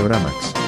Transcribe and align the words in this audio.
Videoramax. 0.00 0.59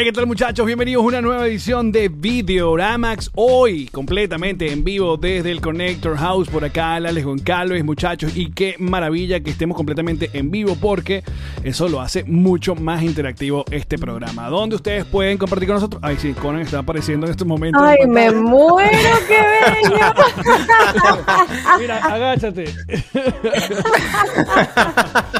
Hey, 0.00 0.04
¿qué 0.04 0.12
tal 0.12 0.28
muchachos? 0.28 0.64
Bienvenidos 0.64 1.02
a 1.02 1.06
una 1.08 1.20
nueva 1.20 1.48
edición 1.48 1.90
de 1.90 2.08
Videoramax. 2.08 3.32
Hoy 3.34 3.88
completamente 3.88 4.70
en 4.70 4.84
vivo 4.84 5.16
desde 5.16 5.50
el 5.50 5.60
Connector 5.60 6.16
House 6.16 6.48
por 6.48 6.64
acá, 6.64 6.94
Alex 6.94 7.26
Goncalves, 7.26 7.84
muchachos. 7.84 8.36
Y 8.36 8.52
qué 8.52 8.76
maravilla 8.78 9.40
que 9.40 9.50
estemos 9.50 9.76
completamente 9.76 10.30
en 10.34 10.52
vivo 10.52 10.76
porque 10.80 11.24
eso 11.64 11.88
lo 11.88 12.00
hace 12.00 12.22
mucho 12.22 12.76
más 12.76 13.02
interactivo 13.02 13.64
este 13.72 13.98
programa. 13.98 14.48
Donde 14.48 14.76
ustedes 14.76 15.04
pueden 15.04 15.36
compartir 15.36 15.66
con 15.66 15.74
nosotros. 15.74 16.00
Ay, 16.04 16.16
sí, 16.20 16.32
Conan 16.32 16.62
está 16.62 16.78
apareciendo 16.78 17.26
en 17.26 17.32
estos 17.32 17.48
momentos. 17.48 17.82
Ay, 17.84 18.06
me 18.06 18.30
muero, 18.30 19.18
qué 19.26 19.40
bello. 19.82 19.98
Mira, 21.80 21.98
agáchate. 22.04 22.66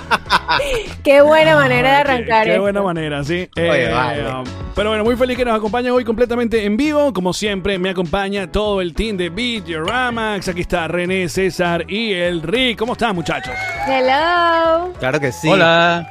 qué 1.04 1.20
buena 1.22 1.54
manera 1.56 1.90
de 1.90 1.96
arrancar. 1.96 2.44
Qué 2.44 2.50
esto. 2.52 2.62
buena 2.62 2.82
manera, 2.82 3.24
sí. 3.24 3.48
Oye, 3.56 3.86
Eh, 3.86 3.92
vale. 3.92 4.24
pero 4.74 4.90
bueno, 4.90 5.04
muy 5.04 5.16
feliz 5.16 5.36
que 5.36 5.44
nos 5.44 5.56
acompañen 5.56 5.92
hoy 5.92 6.04
completamente 6.04 6.64
en 6.64 6.76
vivo. 6.76 7.12
Como 7.12 7.32
siempre, 7.32 7.78
me 7.78 7.90
acompaña 7.90 8.50
todo 8.50 8.80
el 8.80 8.94
team 8.94 9.16
de 9.16 9.28
Videoramax. 9.30 10.48
Aquí 10.48 10.60
está 10.62 10.88
René, 10.88 11.28
César 11.28 11.84
y 11.90 12.12
el 12.12 12.42
Rick. 12.42 12.78
¿Cómo 12.78 12.92
están, 12.92 13.14
muchachos? 13.14 13.54
Hello. 13.86 14.92
Claro 14.98 15.20
que 15.20 15.32
sí. 15.32 15.48
Hola. 15.48 16.08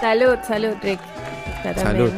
Salud, 0.00 0.36
salud, 0.46 0.74
Rick. 0.82 1.00
Está 1.64 1.74
Salud. 1.82 2.10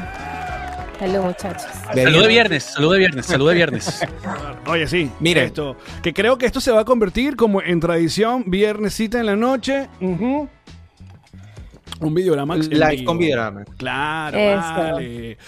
Salud, 0.98 1.20
muchachos. 1.24 1.62
Salud 1.92 2.22
de 2.22 2.28
viernes, 2.28 2.62
salud 2.62 2.92
de 2.92 2.98
viernes, 3.00 3.26
salud 3.26 3.48
de 3.48 3.54
viernes. 3.56 4.06
Oye, 4.66 4.86
sí. 4.86 5.10
Miren. 5.18 5.46
Esto, 5.46 5.76
que 6.00 6.12
creo 6.12 6.38
que 6.38 6.46
esto 6.46 6.60
se 6.60 6.70
va 6.70 6.82
a 6.82 6.84
convertir 6.84 7.34
como 7.34 7.60
en 7.60 7.80
tradición, 7.80 8.44
viernesita 8.46 9.18
en 9.18 9.26
la 9.26 9.34
noche. 9.34 9.88
Ujú. 10.00 10.48
Un 12.02 12.14
Videoramax 12.14 12.68
Live 12.68 12.90
vivo. 12.90 13.04
con 13.04 13.18
Videorama. 13.18 13.64
Claro, 13.76 14.38
Eso. 14.38 14.58
vale. 14.60 15.38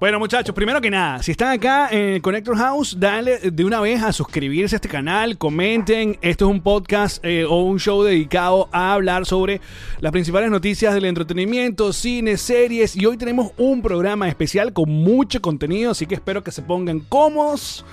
Bueno, 0.00 0.18
muchachos, 0.18 0.54
primero 0.54 0.80
que 0.80 0.90
nada, 0.90 1.22
si 1.22 1.30
están 1.30 1.52
acá 1.52 1.88
en 1.90 2.20
Connector 2.20 2.56
House, 2.58 2.96
dale 2.98 3.38
de 3.38 3.64
una 3.64 3.80
vez 3.80 4.02
a 4.02 4.12
suscribirse 4.12 4.74
a 4.74 4.78
este 4.78 4.88
canal, 4.88 5.38
comenten. 5.38 6.18
Esto 6.20 6.46
es 6.46 6.50
un 6.50 6.60
podcast 6.60 7.24
eh, 7.24 7.44
o 7.44 7.62
un 7.62 7.78
show 7.78 8.02
dedicado 8.02 8.68
a 8.72 8.92
hablar 8.92 9.24
sobre 9.24 9.60
las 10.00 10.12
principales 10.12 10.50
noticias 10.50 10.92
del 10.92 11.06
entretenimiento, 11.06 11.92
cine, 11.92 12.36
series. 12.36 12.96
Y 12.96 13.06
hoy 13.06 13.16
tenemos 13.16 13.52
un 13.56 13.80
programa 13.80 14.28
especial 14.28 14.72
con 14.72 14.90
mucho 14.90 15.40
contenido, 15.40 15.92
así 15.92 16.06
que 16.06 16.16
espero 16.16 16.42
que 16.44 16.50
se 16.50 16.60
pongan 16.62 17.00
cómodos. 17.00 17.86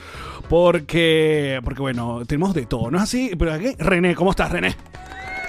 Porque, 0.50 1.62
porque 1.64 1.80
bueno, 1.82 2.24
tenemos 2.28 2.54
de 2.54 2.66
todo, 2.66 2.92
¿no 2.92 2.98
es 2.98 3.04
así? 3.04 3.32
Pero 3.40 3.54
aquí, 3.54 3.74
René, 3.80 4.16
¿cómo 4.16 4.32
estás, 4.32 4.52
René? 4.52 4.76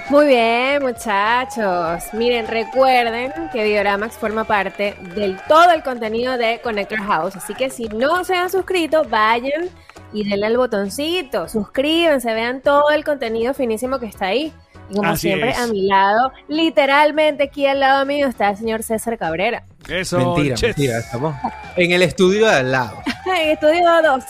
Muy 0.09 0.27
bien, 0.27 0.81
muchachos. 0.83 2.03
Miren, 2.13 2.47
recuerden 2.47 3.31
que 3.51 3.63
Videoramax 3.63 4.17
forma 4.17 4.43
parte 4.43 4.95
del 5.15 5.37
todo 5.47 5.71
el 5.71 5.81
contenido 5.81 6.37
de 6.37 6.59
Connector 6.61 6.99
House. 6.99 7.35
Así 7.37 7.53
que 7.55 7.69
si 7.69 7.85
no 7.85 8.23
se 8.23 8.35
han 8.35 8.49
suscrito, 8.49 9.03
vayan 9.09 9.69
y 10.11 10.27
denle 10.29 10.47
al 10.47 10.57
botoncito. 10.57 11.47
Suscríbanse, 11.47 12.33
vean 12.33 12.61
todo 12.61 12.89
el 12.91 13.03
contenido 13.03 13.53
finísimo 13.53 13.97
que 13.99 14.07
está 14.07 14.27
ahí. 14.27 14.53
Y 14.89 14.95
como 14.97 15.09
Así 15.09 15.29
siempre, 15.29 15.51
es. 15.51 15.57
a 15.57 15.67
mi 15.67 15.87
lado, 15.87 16.33
literalmente 16.49 17.43
aquí 17.43 17.65
al 17.65 17.79
lado 17.79 18.05
mío, 18.05 18.27
está 18.27 18.49
el 18.49 18.57
señor 18.57 18.83
César 18.83 19.17
Cabrera. 19.17 19.63
Eso, 19.87 20.17
Mentira, 20.35 20.55
mentira. 20.61 20.97
Estamos 20.99 21.33
en 21.77 21.91
el 21.91 22.01
estudio 22.01 22.47
de 22.47 22.55
al 22.55 22.71
lado. 22.71 22.97
En 23.25 23.49
Estudio 23.51 23.89
2. 24.03 24.23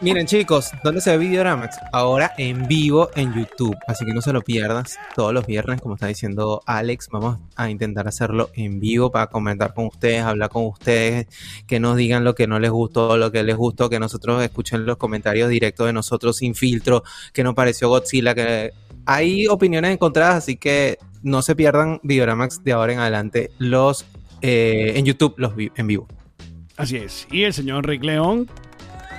Miren, 0.00 0.26
chicos, 0.26 0.70
¿dónde 0.82 1.00
se 1.00 1.10
ve 1.16 1.18
Videoramax? 1.18 1.76
Ahora 1.92 2.32
en 2.36 2.66
vivo 2.66 3.10
en 3.14 3.32
YouTube. 3.34 3.76
Así 3.86 4.04
que 4.04 4.12
no 4.12 4.20
se 4.20 4.32
lo 4.32 4.42
pierdas. 4.42 4.98
Todos 5.14 5.32
los 5.32 5.46
viernes, 5.46 5.80
como 5.80 5.94
está 5.94 6.06
diciendo 6.08 6.62
Alex, 6.66 7.08
vamos 7.10 7.38
a 7.56 7.70
intentar 7.70 8.08
hacerlo 8.08 8.50
en 8.54 8.80
vivo 8.80 9.10
para 9.12 9.28
comentar 9.28 9.74
con 9.74 9.86
ustedes, 9.86 10.22
hablar 10.22 10.50
con 10.50 10.66
ustedes, 10.66 11.26
que 11.66 11.78
nos 11.80 11.96
digan 11.96 12.24
lo 12.24 12.34
que 12.34 12.46
no 12.46 12.58
les 12.58 12.70
gustó, 12.70 13.16
lo 13.16 13.30
que 13.30 13.42
les 13.42 13.56
gustó, 13.56 13.88
que 13.88 14.00
nosotros 14.00 14.42
escuchen 14.42 14.84
los 14.86 14.96
comentarios 14.96 15.48
directos 15.48 15.86
de 15.86 15.92
nosotros 15.92 16.36
sin 16.36 16.54
filtro, 16.54 17.04
que 17.32 17.44
nos 17.44 17.54
pareció 17.54 17.88
Godzilla, 17.88 18.34
que 18.34 18.72
hay 19.06 19.46
opiniones 19.46 19.92
encontradas, 19.92 20.36
así 20.36 20.56
que 20.56 20.98
no 21.22 21.42
se 21.42 21.54
pierdan 21.54 22.00
Videoramax 22.02 22.64
de 22.64 22.72
ahora 22.72 22.92
en 22.92 22.98
adelante 22.98 23.50
los 23.58 24.04
eh, 24.42 24.94
en 24.96 25.04
YouTube 25.04 25.34
los 25.36 25.54
vi- 25.54 25.70
en 25.76 25.86
vivo. 25.86 26.08
Así 26.76 26.96
es. 26.96 27.28
Y 27.30 27.44
el 27.44 27.52
señor 27.52 27.86
Rick 27.86 28.02
León. 28.02 28.48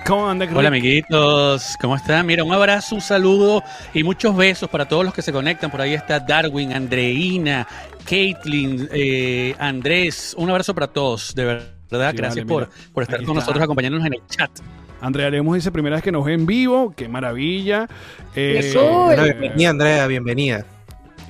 ¿Cómo 0.05 0.29
anda, 0.29 0.45
Rick? 0.45 0.57
Hola 0.57 0.67
amiguitos, 0.67 1.77
¿cómo 1.79 1.95
están? 1.95 2.25
Mira, 2.25 2.43
un 2.43 2.53
abrazo, 2.53 2.95
un 2.95 3.01
saludo 3.01 3.63
y 3.93 4.03
muchos 4.03 4.35
besos 4.35 4.69
para 4.69 4.85
todos 4.85 5.05
los 5.05 5.13
que 5.13 5.21
se 5.21 5.31
conectan. 5.31 5.71
Por 5.71 5.79
ahí 5.79 5.93
está 5.93 6.19
Darwin, 6.19 6.73
Andreina, 6.73 7.65
Caitlin, 8.07 8.89
eh, 8.91 9.55
Andrés. 9.59 10.35
Un 10.37 10.49
abrazo 10.49 10.73
para 10.75 10.87
todos, 10.87 11.33
de 11.35 11.45
verdad. 11.45 12.11
Sí, 12.11 12.17
Gracias 12.17 12.45
vale, 12.45 12.67
por, 12.93 13.03
estar 13.03 13.17
con 13.19 13.29
está. 13.29 13.33
nosotros, 13.33 13.63
acompañándonos 13.63 14.07
en 14.07 14.13
el 14.15 14.21
chat. 14.27 14.51
Andrea 14.99 15.29
Lemos 15.29 15.55
dice 15.55 15.71
primera 15.71 15.95
vez 15.97 16.03
que 16.03 16.11
nos 16.11 16.25
ve 16.25 16.33
en 16.33 16.45
vivo, 16.45 16.93
qué 16.97 17.07
maravilla. 17.07 17.87
Eh. 18.35 18.71
Bueno, 18.75 19.23
bienvenida, 19.23 19.69
Andrea, 19.69 20.07
bienvenida. 20.07 20.65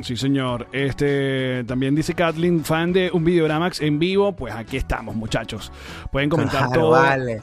sí, 0.01 0.15
señor. 0.15 0.67
Este 0.71 1.63
también 1.67 1.93
dice 1.93 2.13
Kathleen, 2.13 2.63
fan 2.63 2.93
de 2.93 3.11
un 3.11 3.23
Videoramax 3.23 3.81
en 3.81 3.99
vivo. 3.99 4.31
Pues 4.35 4.53
aquí 4.53 4.77
estamos, 4.77 5.15
muchachos. 5.15 5.71
Pueden 6.11 6.29
comentar 6.29 6.67
Claro, 6.67 6.81
todo 6.81 6.89
vale. 6.91 7.41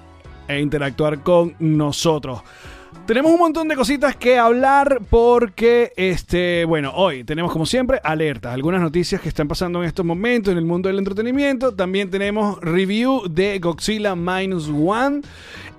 E 0.51 0.61
interactuar 0.61 1.23
con 1.23 1.55
nosotros. 1.59 2.43
Tenemos 3.07 3.33
un 3.33 3.41
montón 3.41 3.67
de 3.67 3.75
cositas 3.75 4.15
que 4.15 4.39
hablar 4.39 5.01
porque, 5.11 5.93
este, 5.97 6.65
bueno, 6.65 6.93
hoy 6.95 7.25
tenemos 7.25 7.51
como 7.51 7.67
siempre 7.67 8.01
alertas, 8.05 8.55
algunas 8.55 8.81
noticias 8.81 9.21
que 9.21 9.29
están 9.29 9.49
pasando 9.49 9.83
en 9.83 9.89
estos 9.89 10.07
momentos 10.07 10.53
en 10.53 10.59
el 10.59 10.65
mundo 10.65 10.89
del 10.89 10.99
entretenimiento. 10.99 11.75
También 11.75 12.09
tenemos 12.09 12.61
review 12.61 13.23
de 13.29 13.59
Godzilla 13.59 14.15
Minus 14.15 14.69
One. 14.69 15.23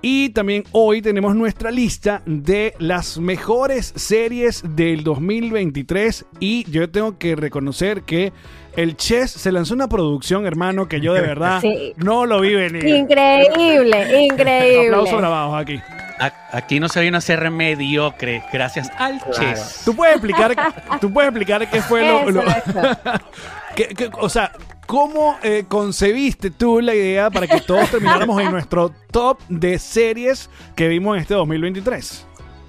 Y 0.02 0.30
también 0.30 0.64
hoy 0.72 1.00
tenemos 1.00 1.34
nuestra 1.34 1.70
lista 1.70 2.22
de 2.26 2.74
las 2.78 3.18
mejores 3.18 3.94
series 3.96 4.62
del 4.76 5.02
2023. 5.02 6.26
Y 6.38 6.70
yo 6.70 6.90
tengo 6.90 7.16
que 7.16 7.34
reconocer 7.34 8.02
que 8.02 8.32
el 8.76 8.96
Chess 8.96 9.30
se 9.30 9.52
lanzó 9.52 9.74
una 9.74 9.88
producción, 9.88 10.46
hermano, 10.46 10.88
que 10.88 11.00
yo 11.00 11.12
de 11.14 11.20
verdad 11.20 11.60
Sí. 11.60 11.92
no 11.96 12.26
lo 12.26 12.40
vi 12.40 12.54
venir. 12.54 12.84
Increíble, 12.86 14.24
increíble. 14.26 14.86
Aplausos 14.88 15.18
grabados 15.18 15.54
aquí. 15.60 15.80
A- 16.20 16.32
Aquí 16.52 16.78
no 16.78 16.88
se 16.88 17.00
ve 17.00 17.08
una 17.08 17.20
CR 17.20 17.50
mediocre, 17.50 18.44
gracias 18.52 18.90
al 18.98 19.20
Chess. 19.32 19.82
¿Tú 19.84 19.96
puedes 19.96 20.14
explicar, 20.16 20.54
tú 21.00 21.12
puedes 21.12 21.28
explicar 21.30 21.68
qué 21.68 21.80
fue 21.82 22.06
lo, 22.06 22.20
Eso, 22.20 22.30
lo- 22.30 22.42
eso. 22.42 22.98
qué- 23.74 23.88
qué- 23.88 24.10
o 24.20 24.28
sea, 24.28 24.52
cómo 24.86 25.36
eh, 25.42 25.64
concebiste 25.66 26.50
tú 26.50 26.80
la 26.80 26.94
idea 26.94 27.30
para 27.30 27.46
que 27.48 27.60
todos 27.62 27.90
termináramos 27.90 28.40
en 28.40 28.50
nuestro 28.52 28.92
top 29.10 29.40
de 29.48 29.78
series 29.78 30.48
que 30.76 30.86
vimos 30.88 31.16
en 31.16 31.22
este 31.22 31.34
2023? 31.34 32.26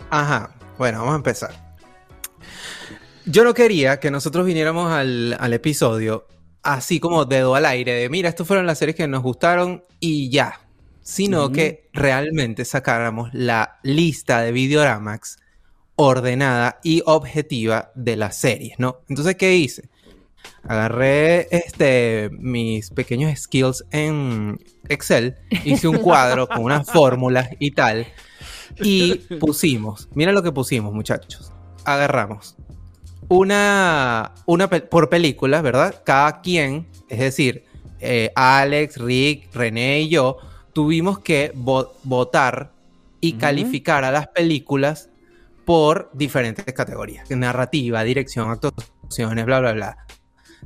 Ajá, 0.09 0.49
bueno, 0.77 0.99
vamos 0.99 1.13
a 1.13 1.17
empezar. 1.17 1.62
Yo 3.25 3.44
no 3.44 3.53
quería 3.53 4.00
que 4.00 4.11
nosotros 4.11 4.45
viniéramos 4.45 4.91
al, 4.91 5.35
al 5.39 5.53
episodio 5.53 6.28
así 6.63 7.00
como 7.00 7.25
dedo 7.25 7.56
al 7.56 7.66
aire 7.66 7.94
de, 7.94 8.09
mira, 8.09 8.29
estas 8.29 8.47
fueron 8.47 8.66
las 8.66 8.79
series 8.79 8.95
que 8.95 9.07
nos 9.07 9.22
gustaron 9.22 9.84
y 10.00 10.29
ya, 10.29 10.61
sino 11.01 11.51
que 11.51 11.89
realmente 11.94 12.66
sacáramos 12.66 13.29
la 13.33 13.79
lista 13.83 14.41
de 14.41 14.53
Videoramax 14.53 15.38
ordenada 15.95 16.79
y 16.81 17.03
objetiva 17.06 17.91
de 17.94 18.16
las 18.16 18.38
series, 18.38 18.79
¿no? 18.79 19.01
Entonces, 19.09 19.35
¿qué 19.35 19.56
hice? 19.57 19.89
Agarré 20.63 21.47
este, 21.51 22.30
mis 22.31 22.89
pequeños 22.89 23.38
skills 23.38 23.86
en 23.92 24.59
Excel, 24.88 25.36
hice 25.65 25.88
un 25.88 25.97
cuadro 25.97 26.47
con 26.47 26.63
unas 26.63 26.88
fórmulas 26.92 27.50
y 27.59 27.71
tal, 27.71 28.07
y 28.81 29.15
pusimos, 29.39 30.07
mira 30.15 30.31
lo 30.31 30.42
que 30.42 30.51
pusimos, 30.51 30.94
muchachos. 30.94 31.51
Agarramos 31.86 32.56
una, 33.29 34.31
una 34.45 34.69
pe- 34.69 34.81
por 34.81 35.09
película, 35.09 35.61
¿verdad? 35.61 36.01
Cada 36.05 36.41
quien, 36.41 36.87
es 37.09 37.19
decir, 37.19 37.65
eh, 37.99 38.31
Alex, 38.35 38.97
Rick, 38.97 39.53
René 39.53 40.01
y 40.01 40.09
yo, 40.09 40.37
tuvimos 40.73 41.19
que 41.19 41.53
vo- 41.53 41.91
votar 42.03 42.71
y 43.21 43.33
calificar 43.33 44.03
a 44.03 44.11
las 44.11 44.27
películas 44.27 45.09
por 45.65 46.09
diferentes 46.13 46.65
categorías: 46.73 47.29
narrativa, 47.31 48.03
dirección, 48.03 48.49
actuaciones, 48.49 49.45
bla, 49.45 49.59
bla, 49.59 49.71
bla. 49.73 49.97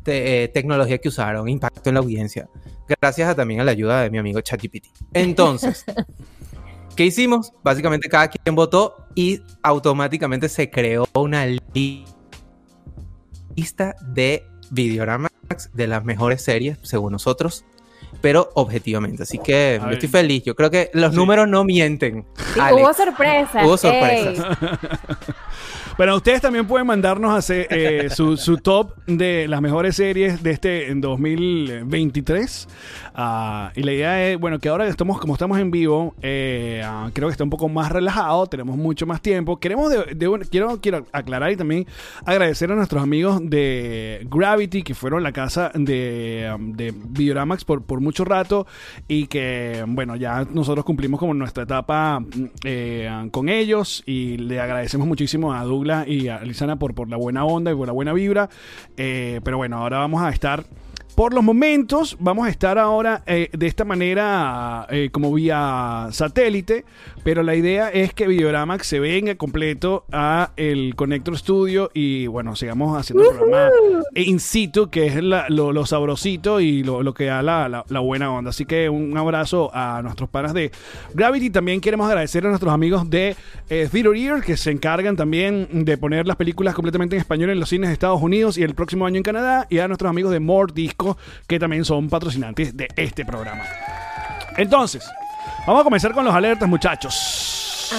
Te- 0.04 0.44
eh, 0.44 0.48
tecnología 0.48 0.98
que 1.00 1.09
usaron, 1.09 1.48
impacto 1.50 1.89
en 1.89 1.95
la 1.95 2.00
audiencia. 2.01 2.50
Gracias 3.01 3.30
a, 3.30 3.36
también 3.36 3.59
a 3.59 3.63
la 3.63 3.71
ayuda 3.71 4.01
de 4.01 4.09
mi 4.09 4.18
amigo 4.18 4.39
ChatGPT. 4.42 4.88
Entonces, 5.13 5.83
¿qué 6.95 7.06
hicimos? 7.06 7.51
Básicamente 7.63 8.07
cada 8.09 8.30
quien 8.30 8.56
votó 8.56 8.95
y 9.13 9.42
automáticamente 9.62 10.48
se 10.50 10.69
creó 10.69 11.07
una 11.13 11.45
li- 11.45 12.06
lista 13.57 13.95
de 14.01 14.45
Videoramax 14.69 15.31
de 15.74 15.88
las 15.88 16.06
mejores 16.06 16.44
series, 16.44 16.77
según 16.83 17.12
nosotros. 17.13 17.65
pero 18.21 18.50
objetivamente. 18.56 19.24
Así 19.24 19.38
que 19.38 19.80
yo 19.83 19.89
estoy 19.92 20.09
feliz. 20.09 20.44
Yo 20.44 20.56
creo 20.56 20.71
que 20.71 20.89
los 20.94 21.12
Sí. 21.12 21.18
números 21.18 21.48
no 21.48 21.63
mienten. 21.63 22.25
Alex. 22.59 22.81
hubo 22.83 22.94
sorpresas. 22.94 23.65
Hubo 23.65 23.77
sorpresas. 23.77 24.57
Bueno, 25.98 26.16
ustedes 26.16 26.42
también 26.42 26.68
pueden 26.68 26.86
mandarnos 26.86 27.36
hacer, 27.36 27.66
eh, 27.72 28.10
su, 28.12 28.38
su 28.38 28.58
top 28.58 28.92
de 29.08 29.48
las 29.48 29.62
mejores 29.64 29.96
series 29.96 30.44
de 30.44 30.52
este 30.52 30.92
en 30.92 31.02
2023. 31.02 32.68
Ah, 33.16 33.72
y 33.76 33.82
la 33.82 33.94
idea 33.94 34.30
es, 34.30 34.40
bueno, 34.40 34.60
que 34.60 34.70
ahora 34.70 34.84
que 34.86 34.92
estamos, 34.92 35.20
como 35.20 35.34
estamos 35.34 35.58
en 35.58 35.72
vivo, 35.72 36.14
eh, 36.22 36.84
ah, 36.86 37.10
creo 37.14 37.30
que 37.30 37.32
está 37.32 37.44
un 37.44 37.50
poco 37.50 37.68
más 37.68 37.92
relajado, 37.92 38.46
tenemos 38.46 38.78
mucho 38.78 39.08
más 39.08 39.24
tiempo. 39.24 39.60
Queremos 39.60 39.90
de, 39.90 40.14
de 40.14 40.28
un- 40.28 40.42
quiero, 40.42 40.80
quiero 40.80 41.04
aclarar 41.12 41.52
y 41.52 41.56
también 41.58 41.88
agradecer 42.26 42.72
a 42.72 42.76
nuestros 42.76 43.02
amigos 43.02 43.40
de 43.42 44.28
Gravity 44.30 44.84
que 44.84 44.94
fueron 44.94 45.24
la 45.24 45.32
casa 45.32 45.72
de, 45.74 46.48
um, 46.56 46.74
de 46.74 46.94
Videoramax 46.96 47.66
por, 47.66 47.82
por 47.82 48.02
mucho 48.02 48.24
rato 48.24 48.68
y 49.08 49.26
que, 49.26 49.84
bueno, 49.88 50.16
ya 50.16 50.46
nosotros 50.48 50.86
cumplimos 50.86 51.20
como 51.20 51.34
nuestra 51.34 51.64
etapa 51.64 52.20
mm, 52.20 52.26
eh, 52.66 53.30
con 53.32 53.50
ellos 53.50 54.04
y 54.06 54.38
le 54.38 54.60
agradecemos 54.60 55.08
muchísimo 55.08 55.54
a 55.56 55.64
Douglas 55.64 55.87
y 56.07 56.28
a 56.28 56.39
Lisana 56.42 56.78
por, 56.78 56.94
por 56.94 57.10
la 57.10 57.18
buena 57.18 57.45
onda 57.45 57.72
y 57.72 57.75
por 57.75 57.88
la 57.88 57.94
buena 57.94 58.13
vibra. 58.13 58.50
Eh, 58.98 59.42
pero 59.44 59.57
bueno, 59.57 59.78
ahora 59.78 60.00
vamos 60.00 60.22
a 60.22 60.30
estar 60.30 60.66
por 61.18 61.34
los 61.34 61.44
momentos, 61.44 62.16
vamos 62.19 62.46
a 62.46 62.52
estar 62.52 62.78
ahora 62.78 63.24
eh, 63.25 63.50
de 63.52 63.66
esta 63.66 63.84
manera 63.86 64.86
eh, 64.92 65.10
como 65.12 65.34
vía 65.34 66.10
satélite, 66.12 66.86
pero 67.24 67.42
la 67.42 67.56
idea 67.56 67.90
es 67.90 68.14
que 68.14 68.28
Videoramax 68.28 68.86
se 68.86 69.00
venga 69.00 69.34
completo 69.34 70.06
a 70.12 70.52
el 70.58 70.94
Connector 70.96 71.36
Studio 71.36 71.90
y 71.96 72.28
bueno, 72.28 72.56
sigamos 72.56 72.96
haciendo 73.00 73.31
el 73.31 73.36
programa 73.36 73.69
in 74.14 74.40
situ, 74.40 74.92
que 74.92 75.08
es 75.08 75.24
la- 75.24 75.48
lo, 75.50 75.74
lo 75.74 75.88
sabrosito 75.88 76.60
y 76.62 76.84
lo, 76.84 77.02
lo 77.02 77.16
que 77.16 77.25
da 77.25 77.42
la, 77.42 77.68
la- 77.68 77.84
la 77.90 78.00
buena 78.00 78.31
onda. 78.31 78.52
Así 78.52 78.66
que 78.66 78.88
un 78.88 79.18
abrazo 79.18 79.72
a 79.74 80.02
nuestros 80.04 80.30
panas 80.30 80.54
de 80.54 80.69
Gravity. 81.16 81.50
También 81.50 81.81
queremos 81.81 82.08
agradecer 82.08 82.46
a 82.46 82.50
nuestros 82.50 82.72
amigos 82.72 83.10
de 83.10 83.36
eh, 83.72 83.90
Theater 83.92 84.16
Ear, 84.16 84.44
que 84.44 84.56
se 84.56 84.69
encargan 84.69 85.16
también 85.16 85.68
de 85.84 85.98
poner 85.98 86.28
las 86.28 86.36
películas 86.38 86.75
completamente 86.75 87.16
en 87.16 87.22
español 87.22 87.50
en 87.50 87.60
los 87.60 87.69
cines 87.69 87.90
de 87.90 87.94
Estados 87.94 88.22
Unidos 88.22 88.56
y 88.60 88.62
el 88.62 88.75
próximo 88.75 89.08
año 89.08 89.18
en 89.18 89.24
Canadá. 89.24 89.66
Y 89.72 89.80
a 89.80 89.88
nuestros 89.88 90.12
amigos 90.12 90.31
de 90.31 90.40
More 90.40 90.72
Disco, 90.75 91.06
que 91.48 91.59
también 91.59 91.86
son 91.86 92.09
patrocinantes 92.09 92.75
de 92.75 92.88
este 92.95 93.24
programa. 93.24 93.63
Entonces, 94.57 95.07
vamos 95.65 95.81
a 95.81 95.83
comenzar 95.83 96.13
con 96.13 96.25
los 96.25 96.33
alertas, 96.33 96.68
muchachos. 96.68 97.92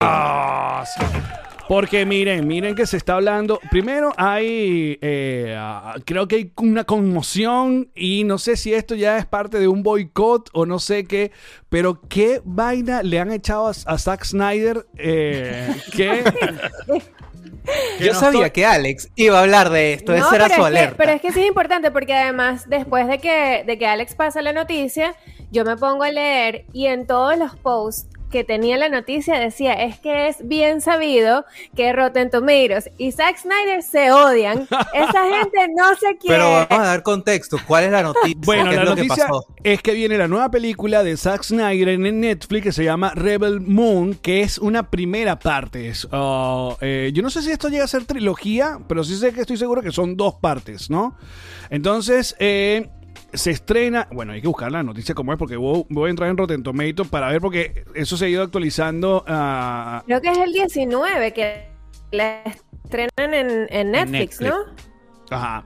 Ah, 0.00 0.84
sí. 0.86 1.04
Porque 1.66 2.04
miren, 2.04 2.46
miren 2.46 2.74
que 2.74 2.86
se 2.86 2.98
está 2.98 3.14
hablando. 3.14 3.58
Primero 3.70 4.12
hay, 4.18 4.98
eh, 5.00 5.54
ah, 5.56 5.94
creo 6.04 6.28
que 6.28 6.36
hay 6.36 6.52
una 6.56 6.84
conmoción 6.84 7.90
y 7.94 8.24
no 8.24 8.36
sé 8.36 8.56
si 8.56 8.74
esto 8.74 8.94
ya 8.94 9.16
es 9.16 9.24
parte 9.24 9.58
de 9.58 9.68
un 9.68 9.82
boicot 9.82 10.50
o 10.52 10.66
no 10.66 10.78
sé 10.78 11.04
qué, 11.04 11.32
pero 11.70 12.00
qué 12.08 12.42
vaina 12.44 13.02
le 13.02 13.18
han 13.18 13.32
echado 13.32 13.66
a, 13.68 13.70
a 13.70 13.98
Zack 13.98 14.24
Snyder. 14.24 14.86
Eh, 14.98 15.74
que 15.92 16.22
Yo 18.00 18.14
sabía 18.14 18.50
que 18.50 18.66
Alex 18.66 19.08
iba 19.16 19.38
a 19.38 19.42
hablar 19.42 19.70
de 19.70 19.94
esto. 19.94 20.12
No, 20.12 20.18
Esa 20.18 20.36
era 20.36 20.44
pero 20.48 20.54
su 20.62 20.66
es 20.66 20.72
que- 20.72 20.78
alerta. 20.78 20.96
pero 20.96 21.12
es 21.12 21.20
que 21.22 21.32
sí 21.32 21.40
es 21.40 21.46
importante 21.46 21.90
porque 21.90 22.14
además 22.14 22.68
después 22.68 23.06
de 23.08 23.18
que, 23.18 23.64
de 23.66 23.78
que 23.78 23.86
Alex 23.86 24.14
pasa 24.14 24.42
la 24.42 24.52
noticia, 24.52 25.14
yo 25.50 25.64
me 25.64 25.76
pongo 25.76 26.04
a 26.04 26.10
leer 26.10 26.64
y 26.72 26.86
en 26.86 27.06
todos 27.06 27.36
los 27.38 27.56
posts 27.56 28.06
que 28.34 28.42
tenía 28.42 28.76
la 28.76 28.88
noticia 28.88 29.38
decía, 29.38 29.74
es 29.74 30.00
que 30.00 30.26
es 30.26 30.38
bien 30.48 30.80
sabido 30.80 31.44
que 31.76 31.92
Rotten 31.92 32.30
Tomatoes 32.30 32.90
y 32.98 33.12
Zack 33.12 33.38
Snyder 33.38 33.80
se 33.80 34.10
odian. 34.10 34.62
Esa 34.62 35.30
gente 35.30 35.68
no 35.76 35.94
se 35.94 36.16
quiere. 36.16 36.36
Pero 36.38 36.50
vamos 36.50 36.66
a 36.70 36.82
dar 36.82 37.04
contexto. 37.04 37.58
¿Cuál 37.64 37.84
es 37.84 37.92
la 37.92 38.02
noticia? 38.02 38.34
Bueno, 38.44 38.70
¿Qué 38.70 38.76
la 38.76 38.82
es 38.82 38.88
lo 38.88 38.96
que 38.96 39.02
noticia 39.02 39.26
pasó? 39.28 39.46
es 39.62 39.80
que 39.82 39.92
viene 39.92 40.18
la 40.18 40.26
nueva 40.26 40.50
película 40.50 41.04
de 41.04 41.16
Zack 41.16 41.44
Snyder 41.44 41.90
en 41.90 42.20
Netflix 42.20 42.64
que 42.64 42.72
se 42.72 42.82
llama 42.82 43.12
Rebel 43.14 43.60
Moon, 43.60 44.14
que 44.14 44.42
es 44.42 44.58
una 44.58 44.90
primera 44.90 45.38
parte. 45.38 45.86
Es, 45.86 46.04
uh, 46.06 46.74
eh, 46.80 47.12
yo 47.14 47.22
no 47.22 47.30
sé 47.30 47.40
si 47.40 47.52
esto 47.52 47.68
llega 47.68 47.84
a 47.84 47.88
ser 47.88 48.04
trilogía, 48.04 48.80
pero 48.88 49.04
sí 49.04 49.14
sé 49.16 49.32
que 49.32 49.42
estoy 49.42 49.58
seguro 49.58 49.80
que 49.80 49.92
son 49.92 50.16
dos 50.16 50.34
partes, 50.34 50.90
¿no? 50.90 51.16
Entonces, 51.70 52.34
eh, 52.40 52.88
se 53.34 53.50
estrena, 53.50 54.08
bueno, 54.12 54.32
hay 54.32 54.40
que 54.40 54.48
buscar 54.48 54.70
la 54.72 54.82
noticia 54.82 55.14
como 55.14 55.32
es 55.32 55.38
porque 55.38 55.56
voy, 55.56 55.84
voy 55.88 56.06
a 56.08 56.10
entrar 56.10 56.30
en 56.30 56.36
Rotten 56.36 56.62
Tomatoes 56.62 57.08
para 57.08 57.28
ver 57.28 57.40
porque 57.40 57.84
eso 57.94 58.16
se 58.16 58.26
ha 58.26 58.28
ido 58.28 58.42
actualizando. 58.42 59.24
ah, 59.26 60.02
Creo 60.06 60.20
que 60.20 60.28
es 60.30 60.38
el 60.38 60.52
19 60.52 61.32
que 61.32 61.68
la 62.12 62.42
estrenan 62.84 63.34
en, 63.34 63.66
en 63.70 63.90
Netflix, 63.90 64.40
Netflix. 64.40 64.40
¿no? 64.40 64.84
Ajá. 65.30 65.64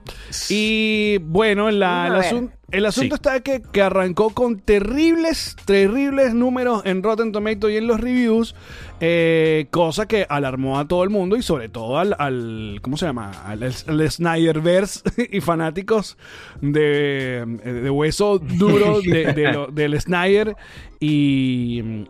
Y 0.49 1.19
bueno, 1.19 1.71
la- 1.71 2.07
el, 2.07 2.15
asun- 2.15 2.53
el 2.71 2.87
asunto 2.87 3.17
Sí. 3.17 3.19
está 3.19 3.41
que, 3.41 3.61
que 3.61 3.83
arrancó 3.83 4.31
con 4.31 4.61
terribles, 4.61 5.57
terribles 5.65 6.33
números 6.33 6.83
en 6.85 7.03
Rotten 7.03 7.33
Tomatoes 7.33 7.75
y 7.75 7.77
en 7.79 7.87
los 7.89 8.01
reviews, 8.01 8.55
eh, 9.01 9.67
cosa 9.71 10.07
que 10.07 10.27
alarmó 10.29 10.79
a 10.79 10.89
todo 10.89 11.05
el 11.05 11.11
mundo 11.11 11.37
y 11.37 11.43
sobre 11.43 11.69
todo 11.69 11.99
al, 11.99 12.15
al- 12.19 12.79
¿cómo 12.83 12.97
se 12.97 13.07
llama? 13.07 13.31
Al, 13.47 13.63
al 13.63 14.11
Snyderverse 14.11 15.03
y 15.31 15.41
fanáticos 15.41 16.17
de, 16.61 17.45
de 17.65 17.91
hueso 17.91 18.39
duro 18.39 19.01
de- 19.05 19.33
de 19.33 19.53
lo- 19.53 19.67
del 19.69 20.01
Snyder. 20.01 20.57
Y 21.01 21.81
mm, 21.85 22.03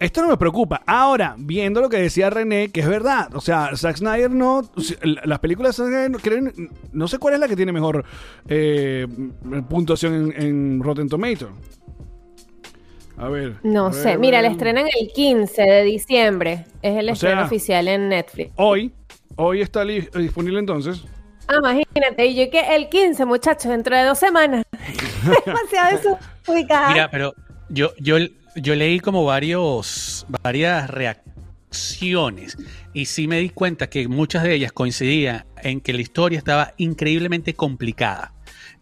esto 0.00 0.22
no 0.22 0.28
me 0.28 0.36
preocupa. 0.36 0.82
Ahora, 0.86 1.36
viendo 1.38 1.80
lo 1.80 1.88
que 1.88 1.98
decía 1.98 2.30
René, 2.30 2.70
que 2.70 2.80
es 2.80 2.88
verdad, 2.88 3.32
o 3.36 3.40
sea, 3.40 3.70
Zack 3.76 3.96
Snyder 3.98 4.30
no, 4.32 4.62
las 5.24 5.38
películas 5.38 5.76
de 5.76 5.84
Zack 5.84 5.92
Snyder, 5.92 6.20
creen- 6.20 6.70
no 6.92 7.06
sé 7.06 7.18
cuál 7.18 7.34
es 7.34 7.40
la 7.40 7.46
que 7.48 7.54
tiene 7.56 7.70
mejor 7.72 8.04
eh, 8.48 9.06
puntuación 9.68 10.32
en, 10.36 10.42
en 10.42 10.82
Rotten 10.82 11.08
Tomatoes. 11.08 11.52
A 13.16 13.28
ver. 13.28 13.54
No 13.62 13.86
a 13.86 13.92
sé, 13.92 14.18
mira, 14.18 14.42
la 14.42 14.48
estrenan 14.48 14.86
el 15.00 15.12
15 15.12 15.62
de 15.62 15.82
diciembre. 15.84 16.64
Es 16.82 16.96
el 16.98 17.08
O 17.08 17.12
estreno 17.12 17.36
sea- 17.36 17.44
oficial 17.46 17.88
en 17.88 18.08
Netflix. 18.08 18.52
Hoy, 18.56 18.92
hoy 19.36 19.60
está 19.60 19.84
disponible 19.84 20.58
entonces. 20.58 21.02
Ah, 21.46 21.56
imagínate, 21.58 22.26
y 22.26 22.34
yo 22.34 22.50
que 22.50 22.74
el 22.74 22.88
15, 22.88 23.24
muchachos, 23.26 23.70
dentro 23.70 23.96
de 23.96 24.04
dos 24.04 24.18
semanas. 24.18 24.64
Demasiado 25.46 25.98
desubicada. 26.46 26.90
Mira, 26.92 27.10
pero 27.10 27.34
yo, 27.68 27.92
yo, 28.00 28.16
yo 28.56 28.74
leí 28.74 28.98
como 28.98 29.24
varios, 29.24 30.26
varias 30.42 30.88
reacciones 30.90 32.56
y 32.92 33.06
sí 33.06 33.26
me 33.28 33.38
di 33.40 33.50
cuenta 33.50 33.88
que 33.88 34.08
muchas 34.08 34.42
de 34.42 34.54
ellas 34.54 34.72
coincidían 34.72 35.44
en 35.62 35.80
que 35.80 35.92
la 35.92 36.00
historia 36.00 36.38
estaba 36.38 36.72
increíblemente 36.78 37.54
complicada, 37.54 38.32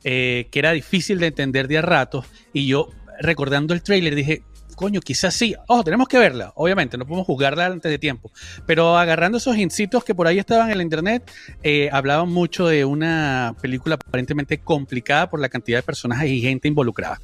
eh, 0.05 0.49
que 0.51 0.59
era 0.59 0.73
difícil 0.73 1.19
de 1.19 1.27
entender 1.29 1.69
de 1.69 1.79
a 1.79 1.83
ratos 1.83 2.27
y 2.53 2.67
yo 2.67 2.89
recordando 3.23 3.75
el 3.75 3.83
tráiler 3.83 4.15
dije, 4.15 4.43
coño, 4.75 5.01
quizás 5.01 5.35
sí, 5.35 5.55
ojo, 5.69 5.85
tenemos 5.85 6.09
que 6.09 6.19
verla, 6.19 6.53
obviamente, 6.57 6.99
no 6.99 7.07
podemos 7.07 7.27
juzgarla 7.27 7.67
antes 7.67 7.91
de 7.91 7.99
tiempo, 7.99 8.31
pero 8.67 8.97
agarrando 8.97 9.39
esos 9.39 9.57
incitos 9.57 10.05
que 10.05 10.15
por 10.15 10.27
ahí 10.27 10.39
estaban 10.39 10.71
en 10.71 10.79
la 10.79 10.83
internet, 10.83 11.31
eh, 11.63 11.89
hablaban 11.93 12.31
mucho 12.31 12.67
de 12.67 12.85
una 12.85 13.55
película 13.61 13.95
aparentemente 13.95 14.59
complicada 14.59 15.31
por 15.31 15.41
la 15.41 15.49
cantidad 15.49 15.79
de 15.79 15.83
personajes 15.83 16.31
y 16.31 16.41
gente 16.41 16.69
involucrada. 16.69 17.21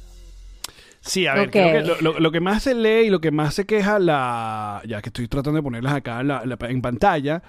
Sí, 1.09 1.25
a 1.27 1.33
ver, 1.33 1.47
Ok. 1.47 1.51
creo 1.51 1.71
que 1.73 1.81
lo, 1.87 2.01
lo- 2.13 2.19
lo 2.19 2.31
que 2.31 2.39
más 2.39 2.63
se 2.63 2.75
lee 2.75 3.07
y 3.07 3.09
lo 3.09 3.19
que 3.19 3.31
más 3.31 3.55
se 3.55 3.65
queja 3.65 3.97
la. 3.99 4.81
Ya 4.87 5.01
que 5.01 5.09
estoy 5.09 5.27
tratando 5.27 5.57
de 5.57 5.63
ponerlas 5.63 5.93
acá 5.93 6.21
la- 6.23 6.43
la- 6.45 6.57
en 6.69 6.81
pantalla. 6.81 7.41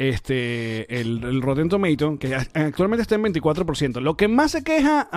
Este, 0.00 1.00
el, 1.00 1.24
el 1.24 1.42
Rotten 1.42 1.68
Tomato, 1.68 2.16
que 2.20 2.32
actualmente 2.32 3.02
está 3.02 3.16
en 3.16 3.24
24%. 3.24 4.00
Lo 4.00 4.16
que 4.16 4.28
más 4.28 4.52
se 4.52 4.62
queja 4.62 5.08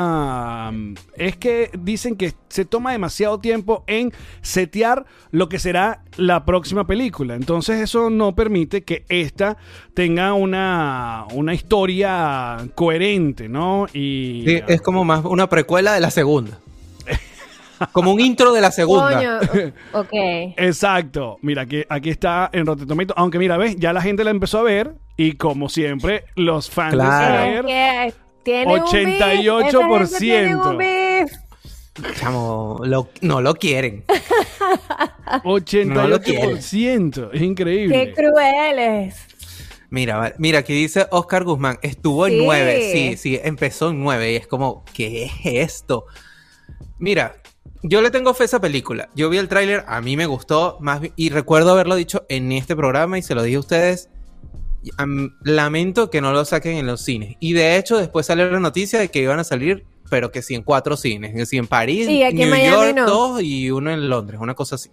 es 1.18 1.38
que 1.38 1.70
dicen 1.80 2.16
que 2.16 2.34
se 2.50 2.66
toma 2.66 2.92
demasiado 2.92 3.40
tiempo 3.40 3.84
en 3.86 4.12
setear 4.42 5.06
lo 5.30 5.50
que 5.50 5.60
será 5.60 6.02
la 6.18 6.46
próxima 6.46 6.88
película. 6.88 7.36
Entonces, 7.36 7.80
eso 7.80 8.10
no 8.10 8.34
permite 8.34 8.82
que 8.84 9.06
esta 9.10 9.56
tenga 9.94 10.34
una, 10.34 11.26
una 11.34 11.54
historia 11.54 12.58
coherente, 12.74 13.48
¿no? 13.50 13.86
Y. 13.94 14.44
Sí, 14.48 14.62
es 14.68 14.82
como 14.82 15.06
más 15.06 15.24
una 15.26 15.48
precuela 15.48 15.94
de 15.94 16.00
la 16.00 16.10
segunda. 16.10 16.58
Como 17.92 18.12
un 18.12 18.20
intro 18.20 18.52
de 18.54 18.62
la 18.62 18.72
segunda. 18.72 19.40
Coño, 19.48 19.72
ok. 19.94 20.10
Exacto. 20.58 21.38
Mira, 21.42 21.64
aquí, 21.64 21.84
aquí 21.90 22.10
está 22.10 22.50
en 22.54 22.66
Rotten 22.66 22.88
Tomatoes. 22.88 23.18
Aunque 23.18 23.40
mira, 23.40 23.58
ves, 23.58 23.76
ya 23.78 23.94
la 23.94 24.02
gente 24.02 24.24
la 24.24 24.32
empezó 24.32 24.60
a 24.60 24.64
ver. 24.64 24.94
Y 25.18 25.34
como 25.34 25.70
siempre, 25.70 26.26
los 26.36 26.70
fans 26.70 26.94
Claro. 26.94 27.64
de 27.68 27.74
beef, 27.74 28.16
88%. 28.46 29.68
esa 29.68 29.88
gente 29.88 30.20
tiene 30.20 30.56
un 30.56 30.78
beef. 30.78 31.32
Chamo, 32.20 32.80
lo- 32.84 33.10
no 33.22 33.42
lo 33.42 33.54
quieren. 33.56 34.04
Snyder, 35.44 35.88
No 35.88 36.08
lo 36.08 36.20
88%. 36.20 37.30
es 37.34 37.42
increíble. 37.42 38.06
Qué 38.06 38.14
crueles. 38.14 39.16
Mira, 39.90 40.16
vale, 40.18 40.36
mira, 40.38 40.60
aquí 40.60 40.74
dice 40.74 41.06
Oscar 41.12 41.44
Guzmán, 41.44 41.78
estuvo 41.82 42.26
en 42.26 42.34
Sí. 42.34 42.42
9. 42.46 42.90
Sí, 42.94 43.18
sí, 43.18 43.40
empezó 43.44 43.90
en 43.90 44.02
9 44.02 44.32
y 44.32 44.36
es 44.38 44.48
como, 44.48 44.86
¿qué 44.94 45.26
es 45.26 45.32
esto? 45.44 46.06
Mira, 46.98 47.36
yo 47.84 48.02
le 48.02 48.12
tengo 48.12 48.34
fe 48.34 48.44
a 48.44 48.46
esa 48.46 48.62
película. 48.62 49.10
Yo 49.16 49.30
vi 49.30 49.38
el 49.38 49.48
tráiler, 49.48 49.84
a 49.88 50.02
mí 50.02 50.16
me 50.18 50.26
gustó 50.26 50.78
más 50.80 51.02
y 51.16 51.30
recuerdo 51.30 51.72
haberlo 51.72 51.96
dicho 51.96 52.26
en 52.30 52.52
este 52.52 52.76
programa 52.76 53.18
y 53.18 53.22
se 53.22 53.36
lo 53.36 53.44
dije 53.44 53.58
a 53.58 53.62
ustedes. 53.62 54.10
Am- 54.98 55.38
lamento 55.44 56.10
que 56.10 56.22
no 56.22 56.32
lo 56.32 56.44
saquen 56.46 56.78
en 56.78 56.88
los 56.88 57.02
cines. 57.04 57.36
Y 57.40 57.54
de 57.54 57.78
hecho, 57.78 57.98
después 57.98 58.26
salió 58.26 58.50
la 58.50 58.60
noticia 58.60 59.00
de 59.00 59.10
que 59.10 59.22
iban 59.22 59.40
a 59.40 59.44
salir 59.44 59.86
pero 60.10 60.30
que 60.30 60.42
sí 60.42 60.56
en 60.56 60.64
cuatro 60.64 60.98
cines, 60.98 61.34
que 61.34 61.46
sí 61.46 61.56
en 61.58 61.68
París, 61.68 62.06
Sí, 62.06 62.22
aquí 62.22 62.42
en 62.42 62.50
New 62.50 62.60
Miami 62.60 62.86
York 62.88 62.96
no. 62.98 63.06
dos 63.08 63.42
y 63.42 63.72
uno 63.72 63.92
en 63.92 64.10
Londres, 64.10 64.42
una 64.42 64.54
cosa 64.56 64.76
así. 64.76 64.90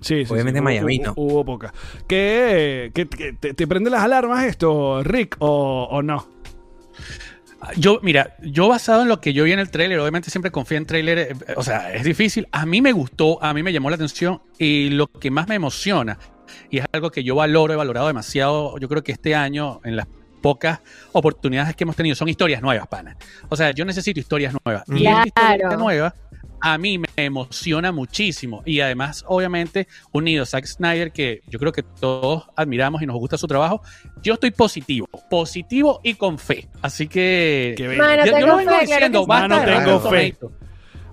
Sí, 0.00 0.24
sí, 0.24 0.32
Obviamente 0.32 0.60
sí, 0.60 0.64
Miami 0.64 0.98
hubo, 0.98 1.04
no. 1.06 1.12
Hubo 1.16 1.44
pocas. 1.44 1.72
¿Qué, 2.06 2.92
qué- 2.94 3.08
qué- 3.08 3.32
te, 3.32 3.54
te 3.54 3.66
prende 3.66 3.90
las 3.90 4.02
alarmas 4.04 4.44
esto, 4.46 5.02
Rick, 5.02 5.34
o, 5.40 5.88
o 5.90 6.02
no? 6.02 6.28
Yo, 7.76 8.00
mira, 8.02 8.36
yo 8.42 8.68
basado 8.68 9.02
en 9.02 9.08
lo 9.08 9.20
que 9.20 9.32
yo 9.32 9.44
vi 9.44 9.52
en 9.52 9.58
el 9.58 9.70
tráiler, 9.70 9.98
obviamente 10.00 10.30
siempre 10.30 10.50
confío 10.50 10.78
en 10.78 10.86
tráiler, 10.86 11.18
eh, 11.18 11.36
o 11.56 11.62
sea, 11.62 11.92
es 11.92 12.04
difícil. 12.04 12.48
A 12.52 12.66
mí 12.66 12.80
me 12.80 12.92
gustó, 12.92 13.42
a 13.42 13.54
mí 13.54 13.62
me 13.62 13.72
llamó 13.72 13.88
la 13.90 13.96
atención 13.96 14.42
y 14.58 14.90
lo 14.90 15.06
que 15.06 15.30
más 15.30 15.48
me 15.48 15.54
emociona, 15.54 16.18
y 16.70 16.78
es 16.78 16.86
algo 16.92 17.10
que 17.10 17.22
yo 17.22 17.36
valoro, 17.36 17.72
he 17.72 17.76
valorado 17.76 18.08
demasiado, 18.08 18.78
yo 18.78 18.88
creo 18.88 19.02
que 19.02 19.12
este 19.12 19.34
año, 19.34 19.80
en 19.84 19.96
las 19.96 20.06
pocas 20.42 20.80
oportunidades 21.12 21.76
que 21.76 21.84
hemos 21.84 21.96
tenido, 21.96 22.16
son 22.16 22.28
historias 22.28 22.60
nuevas, 22.62 22.86
pana. 22.88 23.16
O 23.48 23.56
sea, 23.56 23.70
yo 23.70 23.84
necesito 23.84 24.18
historias 24.18 24.54
nuevas. 24.64 24.82
Y 24.88 25.06
esta 25.06 25.26
historia 25.26 25.76
nueva 25.76 26.14
a 26.62 26.78
mí 26.78 26.96
me 26.98 27.06
emociona 27.16 27.90
muchísimo. 27.92 28.62
Y 28.64 28.80
además, 28.80 29.24
obviamente, 29.26 29.88
unido 30.12 30.44
a 30.44 30.46
Zack 30.46 30.64
Snyder, 30.66 31.10
que 31.12 31.42
yo 31.48 31.58
creo 31.58 31.72
que 31.72 31.82
todos 31.82 32.44
admiramos 32.56 33.02
y 33.02 33.06
nos 33.06 33.16
gusta 33.16 33.36
su 33.36 33.46
trabajo, 33.48 33.82
yo 34.22 34.34
estoy 34.34 34.52
positivo, 34.52 35.08
positivo 35.28 36.00
y 36.04 36.14
con 36.14 36.38
fe. 36.38 36.68
Así 36.80 37.08
que... 37.08 37.74
Qué 37.76 37.88
Mano, 37.88 38.24
yo, 38.24 38.26
yo 38.26 38.32
tengo 38.32 38.46
lo 38.46 38.52
fe, 38.52 38.58
vengo 38.58 38.70
claro 38.70 38.78
que 38.78 38.86
diciendo, 38.94 39.20
sí. 39.20 39.26
basta 39.28 39.48
Mano, 39.48 39.64
tengo 39.84 40.00
fe. 40.10 40.36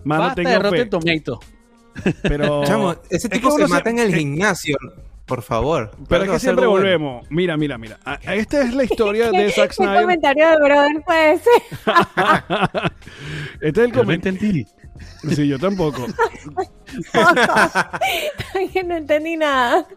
Mano, 0.04 0.22
Basta 0.24 0.36
tengo 0.36 0.50
de 0.50 0.56
fe. 0.56 0.64
Rotten 0.64 0.90
Tomato. 0.90 1.40
Pero, 2.22 2.64
Chamo, 2.66 2.92
ese 3.10 3.28
es 3.28 3.30
tipo 3.30 3.56
que 3.58 3.64
se 3.64 3.68
mata 3.70 3.90
en 3.90 4.00
el 4.00 4.14
eh, 4.14 4.18
gimnasio, 4.20 4.78
por 5.26 5.42
favor. 5.42 5.92
Pero 5.92 6.06
Claro 6.08 6.24
es 6.26 6.32
que 6.32 6.40
siempre 6.40 6.64
algo 6.64 6.72
bueno. 6.74 6.86
volvemos. 6.86 7.28
Mira, 7.30 7.58
mira, 7.58 7.78
mira. 7.78 8.00
A- 8.06 8.20
a- 8.26 8.36
Esta 8.36 8.62
es 8.62 8.74
la 8.74 8.84
historia 8.86 9.30
de 9.32 9.52
Zack 9.52 9.70
¿Qué 9.70 9.74
Snyder. 9.76 10.02
comentario 10.04 10.48
de 10.50 10.56
brother 10.58 11.04
puede 11.06 11.40
ser? 11.40 11.62
Este 13.62 13.82
es 13.82 13.88
el 13.88 13.94
comentario. 13.94 14.66
Sí, 15.36 15.48
yo 15.48 15.60
tampoco. 15.60 16.06
no 18.86 18.96
entendí 18.96 19.38
nada. 19.38 19.88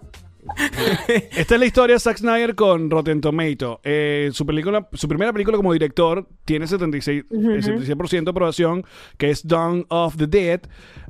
Esta 1.37 1.55
es 1.55 1.61
la 1.61 1.67
historia 1.67 1.95
de 1.95 2.01
Zack 2.01 2.19
Snyder 2.19 2.55
con 2.55 2.91
Rotten 2.91 3.21
Tomato. 3.21 3.81
Eh, 3.85 4.31
su, 4.33 4.45
película, 4.45 4.89
su 4.93 5.07
primera 5.07 5.33
película 5.33 5.57
como 5.57 5.73
director 5.73 6.27
tiene 6.45 6.67
76%, 6.67 7.27
eh, 7.31 7.63
76% 7.63 8.25
de 8.25 8.31
aprobación, 8.31 8.85
que 9.19 9.31
es 9.31 9.47
Dawn 9.47 9.87
of 9.89 10.17
the 10.17 10.27
Dead. 10.27 10.61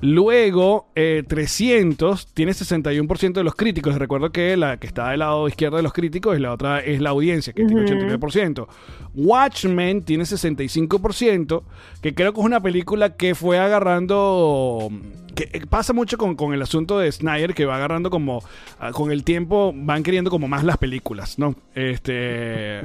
Luego, 0.01 0.91
eh, 0.95 1.25
300 1.27 2.35
tiene 2.35 2.53
61% 2.53 3.41
de 3.41 3.45
los 3.45 3.55
críticos. 3.55 3.95
Recuerdo 3.95 4.31
que 4.33 4.57
la 4.57 4.77
que 4.79 4.87
está 4.87 5.11
del 5.11 5.21
lado 5.21 5.49
izquierdo 5.49 5.79
de 5.79 5.83
los 5.83 5.93
críticos 5.93 6.37
y 6.37 6.41
la 6.41 6.53
otra 6.53 6.81
es 6.81 7.01
la 7.01 7.11
audiencia, 7.11 7.53
que 7.53 7.65
tiene 7.65 7.85
89%. 7.85 8.69
Watchmen 9.15 10.03
tiene 10.03 10.25
65%, 10.25 11.63
que 12.03 12.15
creo 12.15 12.33
que 12.33 12.41
es 12.41 12.47
una 12.47 12.61
película 12.61 13.17
que 13.17 13.35
fue 13.35 13.59
agarrando 13.59 14.91
que 15.35 15.49
eh, 15.53 15.63
pasa 15.69 15.93
mucho 15.93 16.19
con, 16.19 16.37
con 16.37 16.53
el 16.53 16.63
asunto 16.63 16.99
de 16.99 17.11
Snyder 17.11 17.55
que 17.55 17.67
va 17.67 17.77
agarrando 17.77 18.11
como 18.11 18.43
ah, 18.79 18.93
con 18.93 19.11
el 19.11 19.25
tiempo 19.25 19.73
van 19.75 20.03
queriendo 20.03 20.31
como 20.31 20.49
más 20.49 20.65
las 20.65 20.79
películas, 20.79 21.39
¿no? 21.39 21.55
Este 21.75 22.83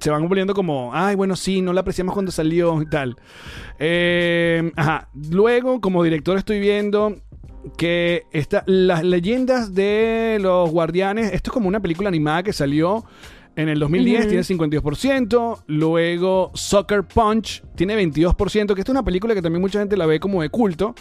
se 0.00 0.10
van 0.10 0.26
volviendo 0.28 0.54
como, 0.54 0.90
ay, 0.92 1.14
bueno, 1.14 1.36
sí, 1.36 1.62
no 1.62 1.72
la 1.72 1.82
apreciamos 1.82 2.14
cuando 2.14 2.32
salió 2.32 2.80
y 2.82 2.86
tal. 2.86 3.16
Eh, 3.78 4.72
ajá. 4.76 5.08
Luego, 5.30 5.80
como 5.80 6.02
director, 6.02 6.36
estoy 6.36 6.58
viendo 6.58 7.16
que 7.76 8.24
esta, 8.32 8.64
las 8.66 9.04
leyendas 9.04 9.74
de 9.74 10.38
los 10.40 10.70
guardianes, 10.70 11.32
esto 11.32 11.50
es 11.50 11.54
como 11.54 11.68
una 11.68 11.80
película 11.80 12.08
animada 12.08 12.42
que 12.42 12.52
salió 12.52 13.04
en 13.56 13.68
el 13.68 13.78
2010, 13.78 14.28
tiene 14.28 14.42
52%. 14.42 15.62
Luego, 15.66 16.50
Soccer 16.54 17.02
Punch 17.04 17.62
tiene 17.76 17.96
22%, 17.96 18.74
que 18.74 18.80
esta 18.80 18.82
es 18.82 18.88
una 18.90 19.02
película 19.04 19.34
que 19.34 19.42
también 19.42 19.60
mucha 19.60 19.78
gente 19.78 19.96
la 19.96 20.06
ve 20.06 20.18
como 20.20 20.42
de 20.42 20.48
culto. 20.48 20.94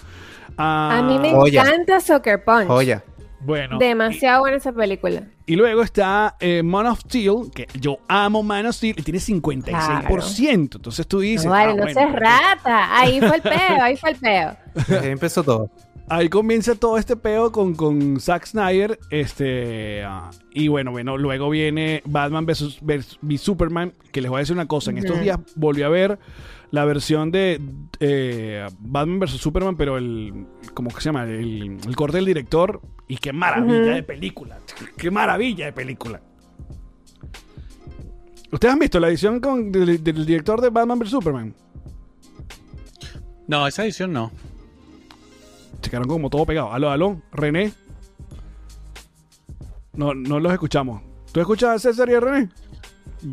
Ah, 0.58 1.00
A 1.00 1.02
mí 1.02 1.18
me 1.20 1.32
Joya. 1.32 1.64
encanta 1.64 2.00
Soccer 2.00 2.44
Punch. 2.44 2.68
Joya. 2.68 3.04
Bueno, 3.46 3.78
Demasiado 3.78 4.40
buena 4.40 4.56
esa 4.56 4.72
película. 4.72 5.24
y 5.46 5.58
luego 5.58 5.82
está 5.84 6.38
eh, 6.40 6.64
Man 6.64 6.86
of 6.86 7.02
Steel, 7.02 7.52
que 7.54 7.68
yo 7.78 7.98
amo 8.08 8.42
Man 8.42 8.66
of 8.68 8.76
Steel, 8.76 8.96
y 8.98 9.02
tiene 9.02 9.20
56%. 9.20 10.50
Entonces 10.76 11.06
tú 11.08 11.20
dices, 11.20 11.46
No 11.46 11.52
vale, 11.52 11.72
ah, 11.72 11.76
no 11.76 11.82
bueno, 11.84 11.94
seas 11.94 12.10
pero 12.14 12.20
rata. 12.26 12.98
Ahí 12.98 13.20
fue 13.20 13.36
el 13.36 13.42
peo, 13.42 13.82
ahí 13.82 13.98
fue 13.98 14.12
el 14.12 14.16
peo. 14.16 14.56
Ahí 15.02 15.10
empezó 15.10 15.44
todo. 15.44 15.70
Ahí 16.10 16.30
comienza 16.30 16.76
todo 16.76 16.98
este 16.98 17.16
peo 17.16 17.52
con, 17.52 17.74
con 17.76 18.20
Zack 18.20 18.46
Snyder. 18.46 19.00
Este, 19.10 20.04
ah, 20.04 20.30
y 20.54 20.68
bueno, 20.68 20.92
bueno, 20.92 21.18
luego 21.18 21.50
viene 21.50 22.02
Batman 22.06 22.46
vs. 22.46 22.80
Superman, 23.38 23.94
que 24.12 24.22
les 24.22 24.30
voy 24.30 24.38
a 24.38 24.42
decir 24.42 24.56
una 24.56 24.68
cosa. 24.68 24.92
En 24.92 24.98
estos 25.00 25.20
días 25.20 25.40
volví 25.56 25.84
a 25.84 25.90
ver 25.90 26.20
la 26.72 26.86
versión 26.86 27.32
de 27.32 27.62
eh, 28.00 28.68
Batman 28.80 29.20
vs. 29.20 29.32
Superman, 29.32 29.76
pero 29.78 29.98
el, 29.98 30.46
¿cómo 30.74 30.90
que 30.90 30.98
se 30.98 31.06
llama? 31.06 31.24
El, 31.24 31.78
el 31.86 31.96
corte 31.96 32.18
del 32.18 32.26
director. 32.26 32.82
Y 33.08 33.18
qué 33.18 33.34
maravilla 33.34 33.94
de 33.96 34.04
película. 34.04 34.58
Qué 34.98 35.12
maravilla 35.12 35.66
de 35.66 35.74
película. 35.74 36.22
¿Ustedes 38.52 38.72
han 38.74 38.80
visto 38.80 39.00
la 39.00 39.10
edición 39.10 39.40
con- 39.40 39.72
del, 39.72 40.04
del 40.04 40.26
director 40.26 40.62
de 40.62 40.70
Batman 40.70 41.00
vs. 41.00 41.10
Superman? 41.10 41.54
No, 43.48 43.68
esa 43.68 43.84
edición 43.84 44.14
no. 44.14 44.32
Se 45.82 45.90
quedaron 45.90 46.08
como 46.08 46.30
todo 46.30 46.46
pegado. 46.46 46.72
Aló, 46.72 46.90
aló, 46.92 47.22
René. 47.32 47.74
No, 49.94 50.14
no 50.14 50.40
los 50.40 50.52
escuchamos. 50.54 51.02
¿Tú 51.32 51.40
escuchas 51.42 51.70
a 51.76 51.80
César 51.80 52.10
y 52.10 52.14
a 52.16 52.20
René? 52.20 52.50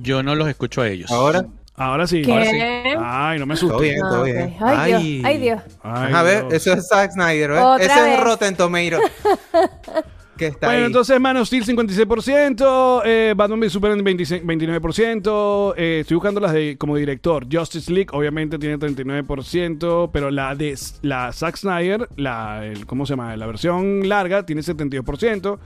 Yo 0.02 0.22
no 0.22 0.34
los 0.34 0.48
escucho 0.48 0.82
a 0.82 0.88
ellos. 0.88 1.10
Ahora, 1.10 1.46
Ahora 1.76 2.06
sí. 2.06 2.20
¿Qué? 2.22 2.32
Ahora 2.32 2.44
sí. 2.44 2.58
Ay, 3.00 3.38
no 3.38 3.46
me 3.46 3.54
asustes. 3.54 3.70
todo 3.72 3.80
bien, 3.82 4.00
Ah, 4.04 4.08
todo 4.10 4.20
ok. 4.20 4.26
bien. 4.26 4.56
Ay, 4.60 4.92
Dios, 4.92 5.24
ay, 5.24 5.38
Dios. 5.38 5.62
Ay, 5.82 6.12
a 6.14 6.22
ver, 6.22 6.40
Dios. 6.48 6.52
eso 6.66 6.72
es 6.74 6.88
Zack 6.88 7.12
Snyder. 7.12 7.50
Otra 7.52 7.84
Ese 7.86 8.02
vez. 8.02 8.18
es 8.18 8.24
Rotten 8.24 8.56
Tomato. 8.56 8.98
que 10.40 10.46
está 10.46 10.68
Bueno, 10.68 10.80
ahí. 10.80 10.86
entonces 10.86 11.20
Man 11.20 11.36
of 11.36 11.46
Steel 11.46 11.64
56%, 11.64 13.02
eh, 13.04 13.34
Batman 13.36 13.60
v 13.60 13.68
Superman 13.70 14.02
26 14.02 14.42
29%, 14.42 15.74
eh, 15.76 15.98
estoy 16.00 16.14
buscando 16.14 16.40
las 16.40 16.52
de 16.54 16.76
como 16.78 16.96
director. 16.96 17.46
Justice 17.50 17.92
League 17.92 18.08
obviamente 18.12 18.58
tiene 18.58 18.78
39%, 18.78 20.10
pero 20.12 20.30
la 20.30 20.54
de 20.54 20.74
la 21.02 21.32
Zack 21.32 21.56
Snyder, 21.56 22.08
la 22.16 22.64
el- 22.66 22.86
¿cómo 22.86 23.04
se 23.06 23.12
llama? 23.12 23.36
La 23.36 23.46
versión 23.46 24.08
larga 24.08 24.44
tiene 24.46 24.62
72%, 24.62 25.58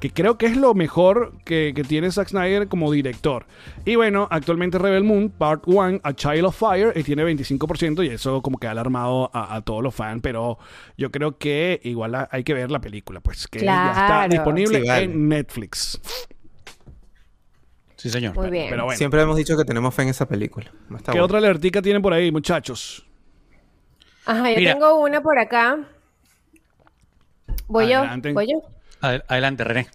que 0.00 0.10
creo 0.10 0.38
que 0.38 0.46
es 0.46 0.56
lo 0.56 0.74
mejor 0.74 1.32
que, 1.44 1.72
que 1.74 1.84
tiene 1.84 2.10
Zack 2.10 2.28
Snyder 2.28 2.68
como 2.68 2.90
director. 2.90 3.44
Y 3.84 3.96
bueno, 3.96 4.28
actualmente 4.30 4.78
Rebel 4.78 5.04
Moon 5.04 5.28
Part 5.30 5.64
1 5.66 6.00
A 6.02 6.12
Child 6.14 6.44
of 6.46 6.56
Fire 6.58 6.92
eh, 6.94 7.02
tiene 7.04 7.24
25% 7.24 8.02
y 8.04 8.08
eso 8.08 8.40
como 8.42 8.58
que 8.58 8.66
ha 8.66 8.70
alarmado 8.70 9.30
a, 9.34 9.54
a 9.56 9.60
todos 9.62 9.82
los 9.82 9.94
fans, 9.94 10.20
pero 10.22 10.58
yo 10.96 11.10
creo 11.10 11.36
que 11.36 11.80
igual 11.84 12.14
ha- 12.14 12.28
hay 12.32 12.44
que 12.44 12.54
ver 12.54 12.70
la 12.70 12.80
película, 12.80 13.20
pues 13.20 13.46
que 13.46 13.60
ya 13.60 13.90
está 13.90 14.21
Claro. 14.28 14.42
disponible 14.42 14.80
Sí, 14.82 14.88
vale. 14.88 15.04
en 15.04 15.28
Netflix. 15.28 16.00
Sí, 17.96 18.10
señor. 18.10 18.34
Muy 18.34 18.50
bien. 18.50 18.66
Pero 18.70 18.84
bueno, 18.84 18.98
Siempre 18.98 19.22
hemos 19.22 19.36
dicho 19.36 19.56
que 19.56 19.64
tenemos 19.64 19.94
fe 19.94 20.02
en 20.02 20.08
esa 20.08 20.26
película. 20.26 20.66
Está 20.96 21.12
¿qué 21.12 21.18
bueno. 21.18 21.24
otra 21.26 21.38
alertica 21.38 21.80
tienen 21.82 22.02
por 22.02 22.12
ahí, 22.12 22.32
muchachos? 22.32 23.06
Ajá, 24.26 24.50
yo 24.50 24.56
Mira. 24.56 24.72
tengo 24.74 24.96
una 25.00 25.22
por 25.22 25.38
acá. 25.38 25.78
Voy 27.68 27.92
Adelante. 27.92 28.28
yo, 28.30 28.34
voy 28.34 28.46
yo. 28.52 28.62
Ad- 29.00 29.22
Adelante, 29.28 29.64
René. 29.64 29.86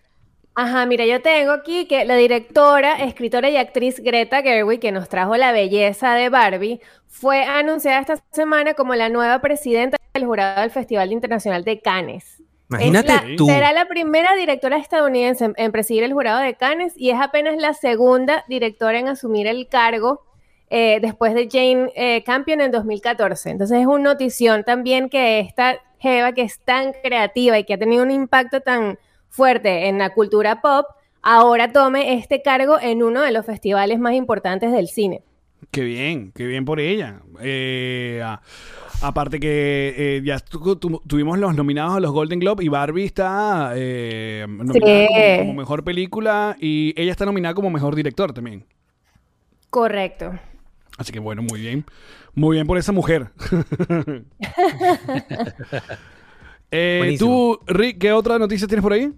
Ajá, 0.55 0.85
mira, 0.87 1.05
yo 1.05 1.21
tengo 1.21 1.51
aquí 1.51 1.85
que 1.85 2.03
la 2.05 2.15
directora, 2.15 3.03
escritora 3.03 3.49
y 3.49 3.57
actriz 3.57 3.99
Greta 3.99 4.41
Gerwig, 4.41 4.79
que 4.79 4.91
nos 4.91 5.07
trajo 5.07 5.37
la 5.37 5.51
belleza 5.51 6.15
de 6.15 6.29
Barbie, 6.29 6.81
fue 7.05 7.43
anunciada 7.43 7.99
esta 7.99 8.23
semana 8.31 8.73
como 8.73 8.95
la 8.95 9.09
nueva 9.09 9.39
presidenta 9.39 9.97
del 10.15 10.25
jurado 10.25 10.61
del 10.61 10.71
Festival 10.71 11.11
Internacional 11.11 11.63
de 11.63 11.79
Cannes. 11.79 12.36
Imagínate 12.69 13.13
Es 13.13 13.23
la- 13.31 13.35
tú. 13.37 13.45
Será 13.47 13.71
la 13.71 13.85
primera 13.87 14.35
directora 14.35 14.77
estadounidense 14.77 15.45
en, 15.45 15.53
en 15.57 15.71
presidir 15.71 16.03
el 16.03 16.13
jurado 16.13 16.39
de 16.39 16.55
Cannes 16.55 16.93
y 16.97 17.11
es 17.11 17.19
apenas 17.19 17.55
la 17.57 17.73
segunda 17.73 18.43
directora 18.49 18.99
en 18.99 19.07
asumir 19.07 19.47
el 19.47 19.67
cargo 19.67 20.23
eh, 20.69 20.99
después 21.01 21.33
de 21.33 21.47
Jane 21.49 21.91
eh, 21.95 22.23
Campion 22.25 22.59
en 22.59 22.71
2014. 22.71 23.51
Entonces 23.51 23.79
es 23.79 23.87
una 23.87 24.03
notición 24.03 24.63
también 24.65 25.09
que 25.09 25.39
esta 25.39 25.77
Jeva, 25.99 26.33
que 26.33 26.41
es 26.43 26.59
tan 26.59 26.93
creativa 27.01 27.57
y 27.57 27.63
que 27.63 27.73
ha 27.73 27.77
tenido 27.77 28.03
un 28.03 28.11
impacto 28.11 28.59
tan 28.61 28.99
fuerte 29.29 29.87
en 29.87 29.97
la 29.97 30.09
cultura 30.13 30.61
pop, 30.61 30.85
ahora 31.21 31.71
tome 31.71 32.13
este 32.13 32.41
cargo 32.41 32.77
en 32.81 33.01
uno 33.01 33.21
de 33.21 33.31
los 33.31 33.45
festivales 33.45 33.97
más 33.97 34.13
importantes 34.13 34.71
del 34.71 34.89
cine. 34.89 35.23
Qué 35.71 35.81
bien, 35.81 36.31
qué 36.35 36.45
bien 36.45 36.65
por 36.65 36.79
ella. 36.79 37.21
Eh, 37.41 38.21
a- 38.23 38.41
aparte 39.01 39.39
que 39.39 39.93
eh, 39.97 40.21
ya 40.25 40.39
tu- 40.39 40.75
tu- 40.75 41.01
tuvimos 41.07 41.37
los 41.39 41.55
nominados 41.55 41.95
a 41.97 41.99
los 41.99 42.11
Golden 42.11 42.39
Globe 42.39 42.63
y 42.63 42.67
Barbie 42.67 43.05
está 43.05 43.73
eh, 43.75 44.45
nominada 44.47 45.07
como, 45.07 45.37
como 45.39 45.53
mejor 45.53 45.83
película 45.83 46.55
y 46.59 46.93
ella 46.99 47.11
está 47.11 47.25
nominada 47.25 47.53
como 47.53 47.69
mejor 47.69 47.95
director 47.95 48.33
también. 48.33 48.65
Correcto. 49.69 50.33
Así 50.97 51.11
que 51.11 51.19
bueno, 51.19 51.41
muy 51.43 51.61
bien. 51.61 51.85
Muy 52.33 52.57
bien 52.57 52.67
por 52.67 52.77
esa 52.77 52.91
mujer. 52.91 53.31
Eh, 56.69 57.15
tú, 57.17 57.59
Rick, 57.65 57.97
¿qué 57.97 58.11
otra 58.11 58.37
noticia 58.37 58.67
tienes 58.67 58.83
por 58.83 58.91
ahí? 58.91 59.09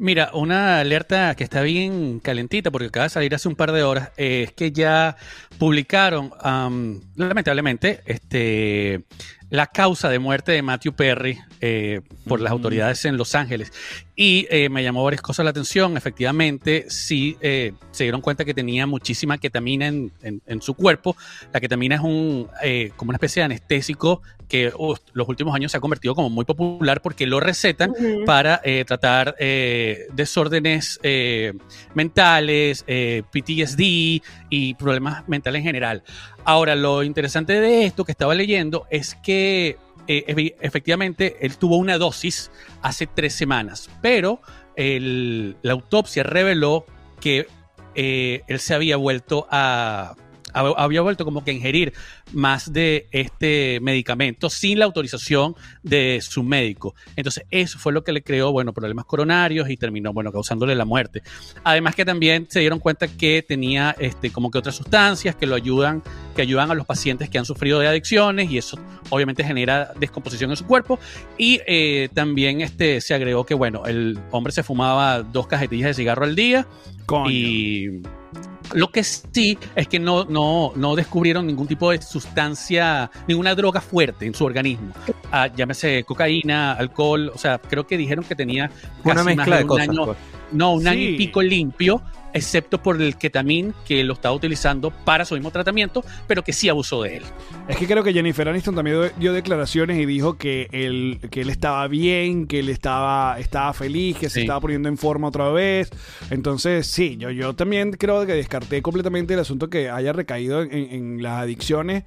Mira, 0.00 0.30
una 0.32 0.78
alerta 0.78 1.34
que 1.34 1.42
está 1.42 1.60
bien 1.62 2.20
calentita 2.20 2.70
porque 2.70 2.86
acaba 2.86 3.04
de 3.04 3.10
salir 3.10 3.34
hace 3.34 3.48
un 3.48 3.56
par 3.56 3.72
de 3.72 3.82
horas 3.82 4.10
eh, 4.16 4.44
es 4.46 4.52
que 4.52 4.70
ya 4.70 5.16
publicaron, 5.58 6.30
am, 6.40 7.00
lamentablemente, 7.16 8.00
este, 8.06 9.02
la 9.50 9.66
causa 9.66 10.08
de 10.08 10.20
muerte 10.20 10.52
de 10.52 10.62
Matthew 10.62 10.92
Perry 10.92 11.38
eh, 11.60 12.02
por 12.28 12.40
las 12.40 12.52
autoridades 12.52 13.04
en 13.06 13.16
Los 13.16 13.34
Ángeles. 13.34 13.72
Y 14.14 14.46
eh, 14.50 14.68
me 14.68 14.84
llamó 14.84 15.02
varias 15.02 15.20
cosas 15.22 15.42
la 15.42 15.50
atención. 15.50 15.96
Efectivamente, 15.96 16.86
sí 16.88 17.36
eh, 17.40 17.72
se 17.90 18.04
dieron 18.04 18.20
cuenta 18.20 18.44
que 18.44 18.54
tenía 18.54 18.86
muchísima 18.86 19.38
ketamina 19.38 19.88
en, 19.88 20.12
en- 20.22 20.42
en 20.46 20.62
su 20.62 20.74
cuerpo. 20.74 21.16
La 21.52 21.58
ketamina 21.60 21.96
es 21.96 22.02
un, 22.02 22.48
eh, 22.62 22.92
como 22.94 23.08
una 23.08 23.16
especie 23.16 23.40
de 23.40 23.46
anestésico 23.46 24.22
que 24.48 24.72
uh, 24.76 24.94
los 25.12 25.28
últimos 25.28 25.54
años 25.54 25.70
se 25.72 25.78
ha 25.78 25.80
convertido 25.80 26.14
como 26.14 26.30
muy 26.30 26.44
popular 26.44 27.02
porque 27.02 27.26
lo 27.26 27.38
recetan 27.38 27.92
para 28.24 28.60
eh, 28.64 28.84
tratar 28.86 29.36
eh, 29.38 30.06
desórdenes 30.14 30.98
eh, 31.02 31.52
mentales, 31.94 32.84
PTSD 33.30 34.22
y 34.50 34.74
problemas 34.78 35.28
mentales 35.28 35.60
en 35.60 35.64
general. 35.64 36.02
Ahora, 36.44 36.74
lo 36.74 37.02
interesante 37.02 37.60
de 37.60 37.84
esto 37.84 38.04
que 38.04 38.12
estaba 38.12 38.34
leyendo 38.34 38.86
es 38.90 39.14
que 39.16 39.76
efe- 40.06 40.54
efectivamente 40.60 41.36
él 41.40 41.56
tuvo 41.58 41.76
una 41.76 41.98
dosis 41.98 42.50
hace 42.82 43.06
tres 43.06 43.34
semanas, 43.34 43.90
pero 44.00 44.40
el- 44.76 45.56
la 45.62 45.72
autopsia 45.72 46.22
reveló 46.22 46.86
que 47.20 47.46
él 47.94 48.60
se 48.60 48.74
había 48.74 48.96
vuelto 48.96 49.46
a 49.50 50.14
había 50.52 51.00
vuelto 51.00 51.24
como 51.24 51.44
que 51.44 51.50
a 51.50 51.54
ingerir 51.54 51.92
más 52.32 52.72
de 52.72 53.08
este 53.12 53.78
medicamento 53.80 54.50
sin 54.50 54.78
la 54.78 54.84
autorización 54.84 55.54
de 55.82 56.20
su 56.22 56.42
médico. 56.42 56.94
Entonces, 57.16 57.44
eso 57.50 57.78
fue 57.78 57.92
lo 57.92 58.04
que 58.04 58.12
le 58.12 58.22
creó, 58.22 58.52
bueno, 58.52 58.72
problemas 58.72 59.04
coronarios 59.04 59.68
y 59.70 59.76
terminó, 59.76 60.12
bueno, 60.12 60.32
causándole 60.32 60.74
la 60.74 60.84
muerte. 60.84 61.22
Además 61.64 61.94
que 61.94 62.04
también 62.04 62.46
se 62.48 62.60
dieron 62.60 62.78
cuenta 62.78 63.08
que 63.08 63.44
tenía 63.46 63.94
este, 63.98 64.30
como 64.30 64.50
que 64.50 64.58
otras 64.58 64.74
sustancias 64.74 65.34
que 65.36 65.46
lo 65.46 65.54
ayudan, 65.54 66.02
que 66.34 66.42
ayudan 66.42 66.70
a 66.70 66.74
los 66.74 66.86
pacientes 66.86 67.28
que 67.28 67.38
han 67.38 67.44
sufrido 67.44 67.78
de 67.80 67.88
adicciones 67.88 68.50
y 68.50 68.58
eso 68.58 68.78
obviamente 69.10 69.44
genera 69.44 69.92
descomposición 69.98 70.50
en 70.50 70.56
su 70.56 70.66
cuerpo. 70.66 70.98
Y 71.36 71.60
eh, 71.66 72.08
también 72.14 72.60
este, 72.60 73.00
se 73.00 73.14
agregó 73.14 73.44
que, 73.46 73.54
bueno, 73.54 73.86
el 73.86 74.18
hombre 74.30 74.52
se 74.52 74.62
fumaba 74.62 75.22
dos 75.22 75.46
cajetillas 75.46 75.88
de 75.88 75.94
cigarro 75.94 76.24
al 76.24 76.34
día 76.34 76.66
Coño. 77.06 77.30
y 77.30 78.02
lo 78.72 78.90
que 78.90 79.02
sí 79.04 79.58
es 79.74 79.88
que 79.88 79.98
no, 79.98 80.24
no, 80.24 80.72
no 80.76 80.94
descubrieron 80.94 81.46
ningún 81.46 81.66
tipo 81.66 81.90
de 81.90 82.00
sustancia, 82.02 83.10
ninguna 83.26 83.54
droga 83.54 83.80
fuerte 83.80 84.26
en 84.26 84.34
su 84.34 84.44
organismo. 84.44 84.92
Ah, 85.30 85.48
llámese 85.54 86.04
cocaína, 86.04 86.72
alcohol, 86.72 87.30
o 87.34 87.38
sea, 87.38 87.58
creo 87.58 87.86
que 87.86 87.96
dijeron 87.98 88.24
que 88.24 88.34
tenía 88.34 88.70
Una 89.04 89.14
casi 89.14 89.26
más 89.26 89.36
mezcla 89.36 89.56
de 89.58 89.62
un 89.64 89.68
cosas. 89.68 89.88
año- 89.88 90.04
pues. 90.06 90.18
no, 90.52 90.72
un 90.74 90.88
año 90.88 91.00
y 91.02 91.16
pico 91.18 91.42
limpio, 91.42 92.00
excepto 92.32 92.82
por 92.82 93.00
el 93.00 93.16
ketamín 93.16 93.74
que 93.86 94.04
lo 94.04 94.12
estaba 94.14 94.34
utilizando 94.34 94.90
para 94.90 95.24
su 95.26 95.34
mismo 95.34 95.50
tratamiento, 95.50 96.02
pero 96.26 96.42
que 96.44 96.52
sí 96.52 96.68
abusó 96.68 97.02
de 97.02 97.16
él. 97.18 97.22
Es 97.68 97.76
que 97.76 97.86
creo 97.86 98.02
que 98.04 98.12
Jennifer 98.14 98.48
Aniston 98.48 98.74
también 98.74 99.10
dio- 99.18 99.32
declaraciones 99.34 99.98
y 99.98 100.06
dijo 100.06 100.36
que 100.38 100.68
él, 100.72 101.20
que 101.30 101.40
él 101.42 101.50
estaba 101.50 101.86
bien, 101.88 102.46
que 102.46 102.60
él 102.60 102.68
estaba, 102.70 103.38
estaba 103.38 103.72
feliz, 103.74 104.16
que 104.16 104.30
se 104.30 104.40
estaba 104.40 104.60
poniendo 104.60 104.88
en 104.88 104.96
forma 104.96 105.28
otra 105.28 105.50
vez. 105.50 105.90
Entonces, 106.30 106.86
sí, 106.86 107.16
yo, 107.18 107.30
yo 107.30 107.54
también 107.54 107.92
creo 107.92 108.24
que 108.26 108.32
descarté 108.34 108.80
completamente 108.82 109.34
el 109.34 109.40
asunto 109.40 109.68
que 109.68 109.90
haya 109.90 110.12
recaído 110.14 110.62
en, 110.62 110.72
en 110.72 111.22
las 111.22 111.42
adicciones. 111.42 112.04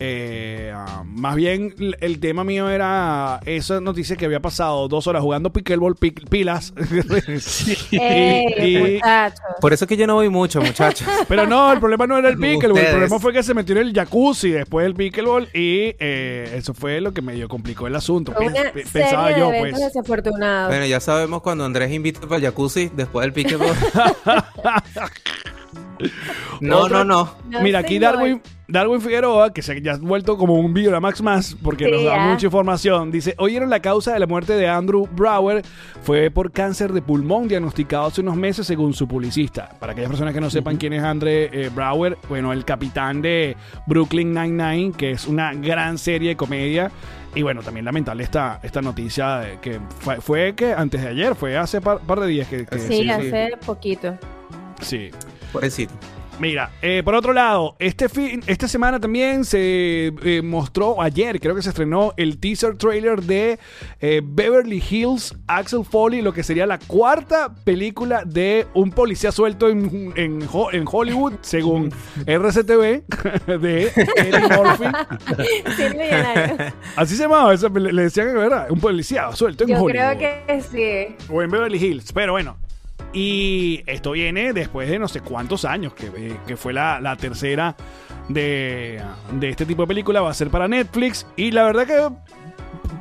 Eh, 0.00 0.72
ah, 0.74 1.04
más 1.06 1.36
bien, 1.36 1.72
el 2.00 2.18
tema 2.18 2.42
mío 2.42 2.68
era 2.68 3.38
esa 3.46 3.80
noticia 3.80 4.16
que 4.16 4.24
había 4.24 4.40
pasado 4.40 4.88
dos 4.88 5.06
horas 5.06 5.22
jugando 5.22 5.52
pickleball, 5.52 5.94
pic- 5.94 6.28
pilas. 6.28 6.72
Ey, 7.92 8.46
Y- 8.58 8.76
y- 8.76 8.94
muchachos. 8.94 9.40
Por 9.60 9.72
eso 9.72 9.84
es 9.84 9.88
que 9.88 9.96
yo 9.96 10.06
no 10.08 10.14
voy 10.14 10.28
mucho, 10.28 10.60
muchachos. 10.60 11.06
Pero 11.28 11.46
no, 11.46 11.72
el 11.72 11.78
problema 11.78 12.06
no 12.08 12.18
era 12.18 12.28
el 12.28 12.36
pickleball. 12.38 12.78
El 12.82 12.90
problema 12.90 13.20
fue 13.20 13.32
que 13.32 13.42
se 13.44 13.54
metió 13.54 13.76
en 13.76 13.86
el 13.86 13.92
jacuzzi 13.94 14.50
después 14.50 14.84
del 14.84 14.94
pickleball 14.94 15.44
y 15.54 15.94
eh, 16.00 16.52
eso 16.56 16.74
fue 16.74 17.00
lo 17.00 17.14
que 17.14 17.22
medio 17.22 17.48
complicó 17.48 17.86
el 17.86 17.94
asunto. 17.94 18.32
Una 18.36 18.50
serie 18.52 18.84
pensaba 18.92 19.28
de 19.30 19.38
yo, 19.38 19.50
pues. 19.56 19.74
bueno, 20.68 20.86
ya 20.86 20.98
sabemos 21.00 21.40
cuando 21.42 21.64
Andrés 21.64 21.92
invita 21.92 22.20
para 22.20 22.36
el 22.36 22.42
jacuzzi 22.42 22.90
después 22.94 23.22
del 23.24 23.32
pickleball. 23.32 23.74
no, 26.60 26.78
Otra- 26.80 27.04
no, 27.04 27.34
no. 27.50 27.60
Mira, 27.62 27.78
aquí. 27.80 27.98
Darwin, 27.98 28.40
Darwin 28.66 29.00
Figueroa, 29.00 29.52
que 29.52 29.62
se 29.62 29.80
ya 29.82 29.92
ha 29.92 29.96
vuelto 29.98 30.36
como 30.36 30.54
un 30.54 30.72
Videoramax 30.74 31.22
más, 31.22 31.56
porque 31.62 31.84
Sí, 31.84 31.90
nos 31.90 32.04
da 32.04 32.16
ya. 32.16 32.26
mucha 32.26 32.46
información. 32.46 33.10
Dice, 33.10 33.34
oyeron 33.38 33.70
la 33.70 33.80
causa 33.80 34.12
de 34.12 34.18
la 34.18 34.26
muerte 34.26 34.54
de 34.54 34.68
Andrew 34.68 35.06
Brower 35.12 35.62
fue 36.02 36.30
por 36.30 36.50
cáncer 36.52 36.92
de 36.92 37.02
pulmón 37.02 37.46
diagnosticado 37.48 38.06
hace 38.06 38.20
unos 38.22 38.36
meses 38.36 38.66
según 38.66 38.94
su 38.94 39.06
publicista. 39.06 39.68
Para 39.78 39.92
aquellas 39.92 40.10
personas 40.10 40.34
que 40.34 40.40
no 40.40 40.50
sepan 40.50 40.76
quién 40.76 40.92
es 40.94 41.02
Andre 41.02 41.50
eh, 41.52 41.70
Brower, 41.74 42.16
bueno, 42.28 42.52
el 42.52 42.64
capitán 42.64 43.20
de 43.22 43.56
Brooklyn 43.86 44.32
Nine-Nine, 44.32 44.92
que 44.96 45.12
es 45.12 45.26
una 45.26 45.52
gran 45.54 45.98
serie 45.98 46.30
de 46.30 46.36
comedia. 46.36 46.90
Y 47.36 47.42
bueno, 47.42 47.62
también 47.62 47.84
lamentable 47.84 48.22
esta, 48.22 48.60
esta 48.62 48.80
noticia 48.80 49.38
de 49.38 49.58
que 49.58 49.80
fue, 49.98 50.20
fue 50.20 50.54
que 50.54 50.72
antes 50.72 51.02
de 51.02 51.08
ayer, 51.08 51.34
fue 51.34 51.56
hace 51.56 51.80
par, 51.80 51.98
par 51.98 52.20
de 52.20 52.28
días 52.28 52.46
que... 52.48 52.64
que- 52.64 52.78
Sí, 52.78 53.02
sí, 53.02 53.10
hace 53.10 53.50
poquito. 53.66 54.16
sí. 54.80 55.10
Pobrecito. 55.54 55.94
Mira, 56.40 56.72
eh, 56.82 57.02
por 57.04 57.14
otro 57.14 57.32
lado, 57.32 57.76
este 57.78 58.08
fin, 58.08 58.42
esta 58.48 58.66
semana 58.66 58.98
también 58.98 59.44
se 59.44 60.08
eh, 60.24 60.42
mostró, 60.42 61.00
ayer 61.00 61.38
creo 61.38 61.54
que 61.54 61.62
se 61.62 61.68
estrenó 61.68 62.12
el 62.16 62.38
teaser 62.40 62.76
trailer 62.76 63.22
de 63.22 63.60
eh, 64.00 64.20
Beverly 64.24 64.82
Hills, 64.90 65.32
Axel 65.46 65.84
Foley, 65.84 66.22
lo 66.22 66.32
que 66.32 66.42
sería 66.42 66.66
la 66.66 66.80
cuarta 66.80 67.54
película 67.62 68.24
de 68.26 68.66
un 68.74 68.90
policía 68.90 69.30
suelto 69.30 69.68
en, 69.68 70.12
en 70.16 70.42
Ho- 70.52 70.72
en 70.72 70.84
Hollywood, 70.90 71.34
según 71.42 71.92
RCTV, 72.26 73.04
de 73.60 73.92
Eddie 74.16 74.56
Murphy. 74.58 74.84
Sí. 75.76 75.84
Así 76.96 77.14
se 77.16 77.22
llamaba, 77.22 77.54
esa, 77.54 77.68
le 77.68 77.92
le 77.92 78.02
decían 78.02 78.34
que 78.34 78.40
era 78.44 78.66
un 78.70 78.80
policía 78.80 79.30
suelto 79.32 79.62
en 79.62 79.70
Yo 79.70 79.82
Hollywood 79.82 80.16
creo 80.16 80.18
que 80.18 80.62
sí. 81.16 81.24
o 81.32 81.42
en 81.42 81.50
Beverly 81.50 81.78
Hills. 81.78 82.12
Pero 82.12 82.32
bueno. 82.32 82.56
Y 83.12 83.82
esto 83.86 84.12
viene 84.12 84.52
después 84.52 84.88
de 84.88 84.98
no 84.98 85.06
sé 85.08 85.20
cuántos 85.20 85.64
años, 85.64 85.94
que, 85.94 86.10
eh, 86.48 86.56
fue 86.56 86.72
la, 86.72 87.16
tercera 87.18 87.76
de, 88.28 89.00
este 89.42 89.66
tipo 89.66 89.82
de 89.82 89.88
película. 89.88 90.20
Va 90.20 90.30
a 90.30 90.34
ser 90.34 90.50
para 90.50 90.66
Netflix. 90.66 91.26
Y 91.36 91.50
la 91.52 91.64
verdad 91.64 91.86
que 91.86 92.08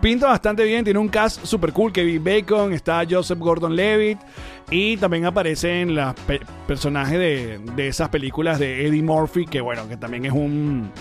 pinta 0.01 0.27
bastante 0.27 0.63
bien. 0.65 0.83
Tiene 0.83 0.99
un 0.99 1.09
cast 1.09 1.43
super 1.45 1.73
cool. 1.73 1.91
Kevin 1.91 2.23
Bacon, 2.23 2.73
está 2.73 3.03
Joseph 3.09 3.39
Gordon 3.39 3.75
Levitt. 3.75 4.19
Y 4.69 4.97
también 4.97 5.25
aparecen 5.25 5.95
los 5.95 6.13
pe- 6.27 6.41
personajes 6.67 7.17
de, 7.17 7.59
de 7.75 7.87
esas 7.87 8.09
películas 8.09 8.59
de 8.59 8.85
Eddie 8.87 9.01
Murphy. 9.03 9.45
Que 9.45 9.61
bueno, 9.61 9.87
que 9.89 9.97
también 9.97 10.25
es 10.25 10.31
un. 10.31 10.91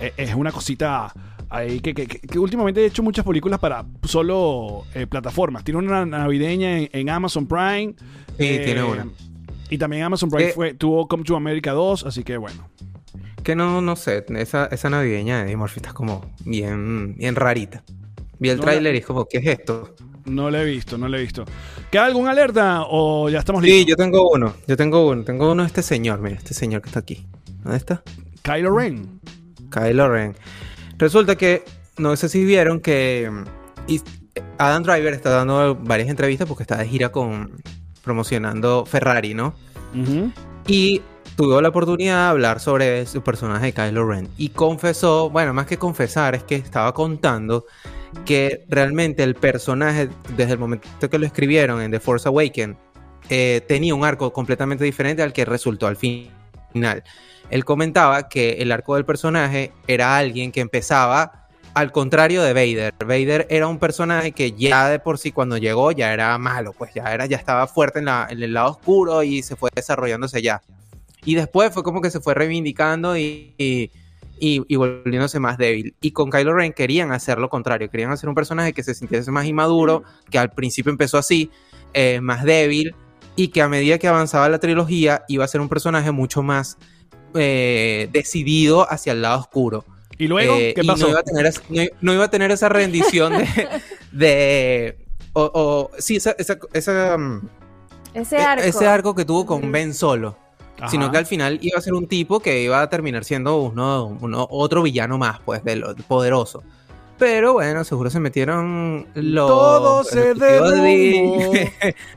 eh, 0.00 0.12
Es 0.16 0.34
una 0.34 0.52
cosita 0.52 1.12
ahí 1.50 1.80
que, 1.80 1.94
que- 1.94 2.06
que- 2.06 2.38
últimamente 2.38 2.80
he 2.82 2.86
hecho 2.86 3.02
muchas 3.02 3.24
películas 3.24 3.58
para 3.60 3.84
solo 4.04 4.84
eh, 4.94 5.06
plataformas. 5.06 5.64
Tiene 5.64 5.78
una 5.78 6.04
navideña 6.06 6.78
en, 6.78 6.88
en 6.92 7.10
Amazon 7.10 7.46
Prime. 7.46 7.94
Sí, 8.38 8.60
tiene 8.64 8.82
una. 8.82 9.06
Y 9.70 9.78
también 9.78 10.02
Amazon 10.04 10.30
Prime 10.30 10.50
Eh, 10.50 10.52
fue, 10.52 10.74
tuvo 10.74 11.08
Come 11.08 11.24
to 11.24 11.36
America 11.36 11.72
2, 11.72 12.04
así 12.06 12.22
que 12.22 12.36
bueno. 12.36 12.68
Que 13.42 13.54
no, 13.56 13.80
no 13.80 13.96
sé, 13.96 14.24
esa, 14.36 14.66
esa 14.66 14.90
navideña 14.90 15.44
de 15.44 15.52
Eddie 15.52 15.64
está 15.76 15.92
como 15.92 16.32
bien, 16.44 17.14
bien 17.16 17.34
rarita. 17.36 17.82
Vi 18.38 18.50
el 18.50 18.56
No, 18.58 18.62
tráiler 18.64 18.94
y 18.94 18.98
es 18.98 19.06
como, 19.06 19.24
¿qué 19.26 19.38
es 19.38 19.46
esto? 19.46 19.94
No 20.24 20.50
lo 20.50 20.58
he 20.58 20.64
visto, 20.64 20.98
no 20.98 21.08
lo 21.08 21.16
he 21.16 21.20
visto. 21.20 21.44
¿Queda 21.90 22.06
alguna 22.06 22.32
alerta 22.32 22.82
o 22.88 23.28
ya 23.28 23.38
estamos 23.38 23.62
Sí, 23.62 23.68
listos? 23.68 23.86
yo 23.90 23.96
tengo 23.96 24.28
uno, 24.30 24.54
yo 24.66 24.76
tengo 24.76 25.08
uno, 25.08 25.22
tengo 25.24 25.52
uno 25.52 25.62
de 25.62 25.68
este 25.68 25.82
señor, 25.82 26.20
mira, 26.20 26.36
este 26.36 26.52
señor 26.54 26.82
que 26.82 26.88
está 26.88 26.98
aquí. 27.00 27.26
¿Dónde 27.62 27.78
está? 27.78 28.02
Kylo 28.42 28.76
Ren. 28.76 29.20
Kylo 29.70 30.08
Ren. 30.08 30.36
Resulta 30.98 31.36
que, 31.36 31.64
no 31.98 32.16
sé 32.16 32.28
si 32.28 32.44
vieron 32.44 32.80
que 32.80 33.30
mm, 33.30 33.96
Adam 34.58 34.82
Driver 34.82 35.12
está 35.12 35.30
dando 35.30 35.74
varias 35.74 36.08
entrevistas 36.08 36.48
porque 36.48 36.62
está 36.62 36.76
de 36.76 36.86
gira 36.86 37.10
con 37.10 37.52
promocionando 38.02 38.86
Ferrari, 38.86 39.34
¿no? 39.34 39.54
Y 40.66 41.02
tuvo 41.36 41.60
la 41.60 41.68
oportunidad 41.68 42.24
de 42.24 42.30
hablar 42.30 42.60
sobre 42.60 43.06
su 43.06 43.22
personaje 43.22 43.66
de 43.66 43.72
Kylo 43.72 44.06
Ren. 44.06 44.28
Y 44.36 44.50
confesó, 44.50 45.28
bueno, 45.30 45.52
más 45.52 45.66
que 45.66 45.76
confesar, 45.76 46.34
es 46.34 46.44
que 46.44 46.54
estaba 46.54 46.92
contando 46.94 47.66
que 48.24 48.64
realmente 48.68 49.22
el 49.22 49.34
personaje, 49.34 50.08
desde 50.36 50.52
el 50.52 50.58
momento 50.58 51.10
que 51.10 51.18
lo 51.18 51.26
escribieron 51.26 51.82
en 51.82 51.90
The 51.90 52.00
Force 52.00 52.28
Awakens, 52.28 52.76
eh, 53.28 53.60
tenía 53.66 53.94
un 53.94 54.04
arco 54.04 54.32
completamente 54.32 54.84
diferente 54.84 55.22
al 55.22 55.32
que 55.32 55.44
resultó 55.44 55.86
al 55.86 55.96
final. 55.96 57.02
Él 57.50 57.64
comentaba 57.64 58.28
que 58.28 58.54
el 58.54 58.72
arco 58.72 58.94
del 58.96 59.04
personaje 59.04 59.72
era 59.86 60.16
alguien 60.16 60.52
que 60.52 60.60
empezaba 60.60 61.46
al 61.74 61.92
contrario 61.92 62.42
de 62.42 62.52
Vader. 62.54 62.94
Vader 62.98 63.46
era 63.50 63.66
un 63.68 63.78
personaje 63.78 64.32
que 64.32 64.52
ya 64.52 64.88
de 64.88 64.98
por 64.98 65.18
sí 65.18 65.30
cuando 65.30 65.58
llegó 65.58 65.92
ya 65.92 66.12
era 66.12 66.36
malo, 66.38 66.72
pues 66.72 66.92
ya 66.94 67.04
era 67.12 67.26
ya 67.26 67.36
estaba 67.36 67.66
fuerte 67.66 67.98
en, 67.98 68.06
la- 68.06 68.26
el 68.30 68.52
lado 68.52 68.70
oscuro 68.70 69.22
y 69.22 69.42
se 69.42 69.56
fue 69.56 69.70
desarrollándose 69.74 70.40
ya. 70.42 70.62
Y 71.24 71.34
después 71.34 71.72
fue 71.74 71.82
como 71.82 72.00
que 72.00 72.10
se 72.10 72.20
fue 72.20 72.34
reivindicando 72.34 73.16
y, 73.16 73.54
y- 73.58 73.90
y, 74.38 74.62
y 74.68 74.76
volviéndose 74.76 75.38
más 75.40 75.56
débil. 75.58 75.94
Y 76.00 76.10
con 76.12 76.30
Kylo 76.30 76.54
Ren 76.54 76.72
querían 76.72 77.10
hacer 77.12 77.38
lo 77.38 77.48
contrario, 77.48 77.90
querían 77.90 78.10
hacer 78.10 78.28
un 78.28 78.34
personaje 78.34 78.72
que 78.72 78.82
se 78.82 78.94
sintiese 78.94 79.30
más 79.30 79.46
inmaduro, 79.46 80.02
que 80.30 80.38
al 80.38 80.50
principio 80.52 80.90
empezó 80.92 81.16
así, 81.18 81.50
eh, 81.94 82.20
más 82.20 82.44
débil, 82.44 82.94
y 83.34 83.48
que 83.48 83.62
a 83.62 83.68
medida 83.68 83.98
que 83.98 84.08
avanzaba 84.08 84.48
la 84.50 84.58
trilogía 84.58 85.24
iba 85.28 85.44
a 85.44 85.48
ser 85.48 85.60
un 85.62 85.68
personaje 85.70 86.10
mucho 86.10 86.42
más 86.42 86.76
eh, 87.38 88.08
decidido 88.12 88.90
hacia 88.90 89.12
el 89.12 89.22
lado 89.22 89.40
oscuro. 89.40 89.84
¿Y 90.18 90.28
luego 90.28 90.54
Eh, 90.54 90.72
qué 90.74 90.82
y 90.82 90.86
pasó? 90.86 91.04
No 91.04 91.10
iba, 91.10 91.20
a 91.20 91.22
tener, 91.22 91.46
es- 91.46 91.62
no, 91.68 91.82
i- 91.82 91.90
no 92.00 92.12
iba 92.14 92.24
a 92.24 92.30
tener 92.30 92.50
esa 92.50 92.68
rendición 92.68 93.32
de... 93.36 93.46
de 94.12 94.98
o, 95.34 95.42
o- 95.54 95.90
sí, 95.98 96.16
esa, 96.16 96.34
esa- 96.38 96.58
esa, 96.72 97.18
mm, 97.18 97.48
Ese 98.14 98.36
e- 98.36 98.40
arco. 98.42 98.64
ese 98.64 98.86
arco 98.86 99.14
que 99.14 99.24
tuvo 99.26 99.44
con. 99.44 99.70
Ben 99.70 99.92
Solo. 99.92 100.36
Ajá. 100.78 100.88
Sino 100.90 101.10
que 101.10 101.16
al 101.18 101.26
final 101.26 101.58
iba 101.62 101.78
a 101.78 101.82
ser 101.82 101.94
un 101.94 102.06
tipo 102.06 102.40
que 102.40 102.62
iba 102.62 102.80
a 102.82 102.88
terminar 102.90 103.24
siendo 103.24 103.56
uno, 103.58 104.16
uno- 104.20 104.46
otro 104.50 104.82
villano 104.82 105.18
más, 105.18 105.40
pues, 105.40 105.62
de 105.64 105.76
lo 105.76 105.94
poderoso. 105.96 106.62
Pero 107.18 107.54
bueno, 107.54 107.82
seguro 107.84 108.10
se 108.10 108.20
metieron 108.20 109.06
los 109.14 109.48
Todo 109.48 110.04
se 110.04 110.20
ejecutivos 110.32 110.70
derrumbó. 110.70 111.52
de- 111.52 111.94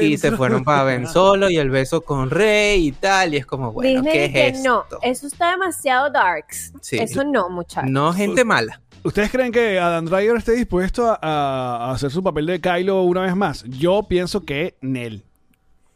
y 0.00 0.16
se 0.18 0.32
fueron 0.32 0.64
para 0.64 0.84
Ben 0.84 1.06
Solo 1.06 1.50
y 1.50 1.56
el 1.56 1.70
beso 1.70 2.02
con 2.02 2.30
Rey 2.30 2.88
y 2.88 2.92
tal. 2.92 3.34
Y 3.34 3.38
es 3.38 3.46
como, 3.46 3.72
bueno, 3.72 4.02
Disney 4.02 4.12
¿qué 4.12 4.26
dice, 4.28 4.48
es 4.48 4.62
no, 4.62 4.82
esto? 4.82 4.98
eso 5.02 5.26
está 5.26 5.50
demasiado 5.52 6.10
darks. 6.10 6.72
Sí. 6.80 6.98
Eso 6.98 7.24
no, 7.24 7.48
muchachos. 7.48 7.90
No, 7.90 8.12
gente 8.12 8.44
mala. 8.44 8.80
¿Ustedes 9.02 9.30
creen 9.30 9.50
que 9.50 9.78
Adam 9.78 10.04
Driver 10.04 10.36
esté 10.36 10.52
dispuesto 10.52 11.16
a, 11.20 11.90
hacer 11.92 12.10
su 12.10 12.22
papel 12.22 12.46
de 12.46 12.60
Kylo 12.60 13.02
una 13.02 13.22
vez 13.22 13.34
más? 13.34 13.64
Yo 13.64 14.02
pienso 14.08 14.44
que 14.44 14.76
Nel. 14.82 15.24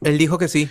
Él 0.02 0.18
dijo 0.18 0.38
que 0.38 0.48
sí. 0.48 0.68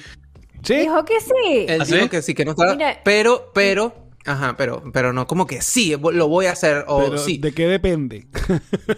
¿Sí? 0.64 0.76
Dijo 0.78 1.06
que 1.06 1.20
sí. 1.20 1.66
Él 1.68 1.82
¿Ah, 1.82 1.86
dijo 1.86 2.10
que 2.10 2.22
sí, 2.22 2.34
que 2.34 2.46
no 2.46 2.52
estaba. 2.52 2.74
Mira. 2.74 3.02
Pero, 3.04 3.52
pero, 3.54 3.94
ajá, 4.26 4.56
pero, 4.58 4.82
pero 4.92 5.14
no 5.14 5.28
como 5.28 5.46
que 5.46 5.62
sí, 5.62 5.96
lo 5.96 6.28
voy 6.28 6.48
a 6.48 6.54
hacer 6.54 6.86
o 6.88 7.00
Pero, 7.00 7.18
sí. 7.18 7.38
¿De 7.38 7.54
qué 7.54 7.68
depende? 7.68 8.26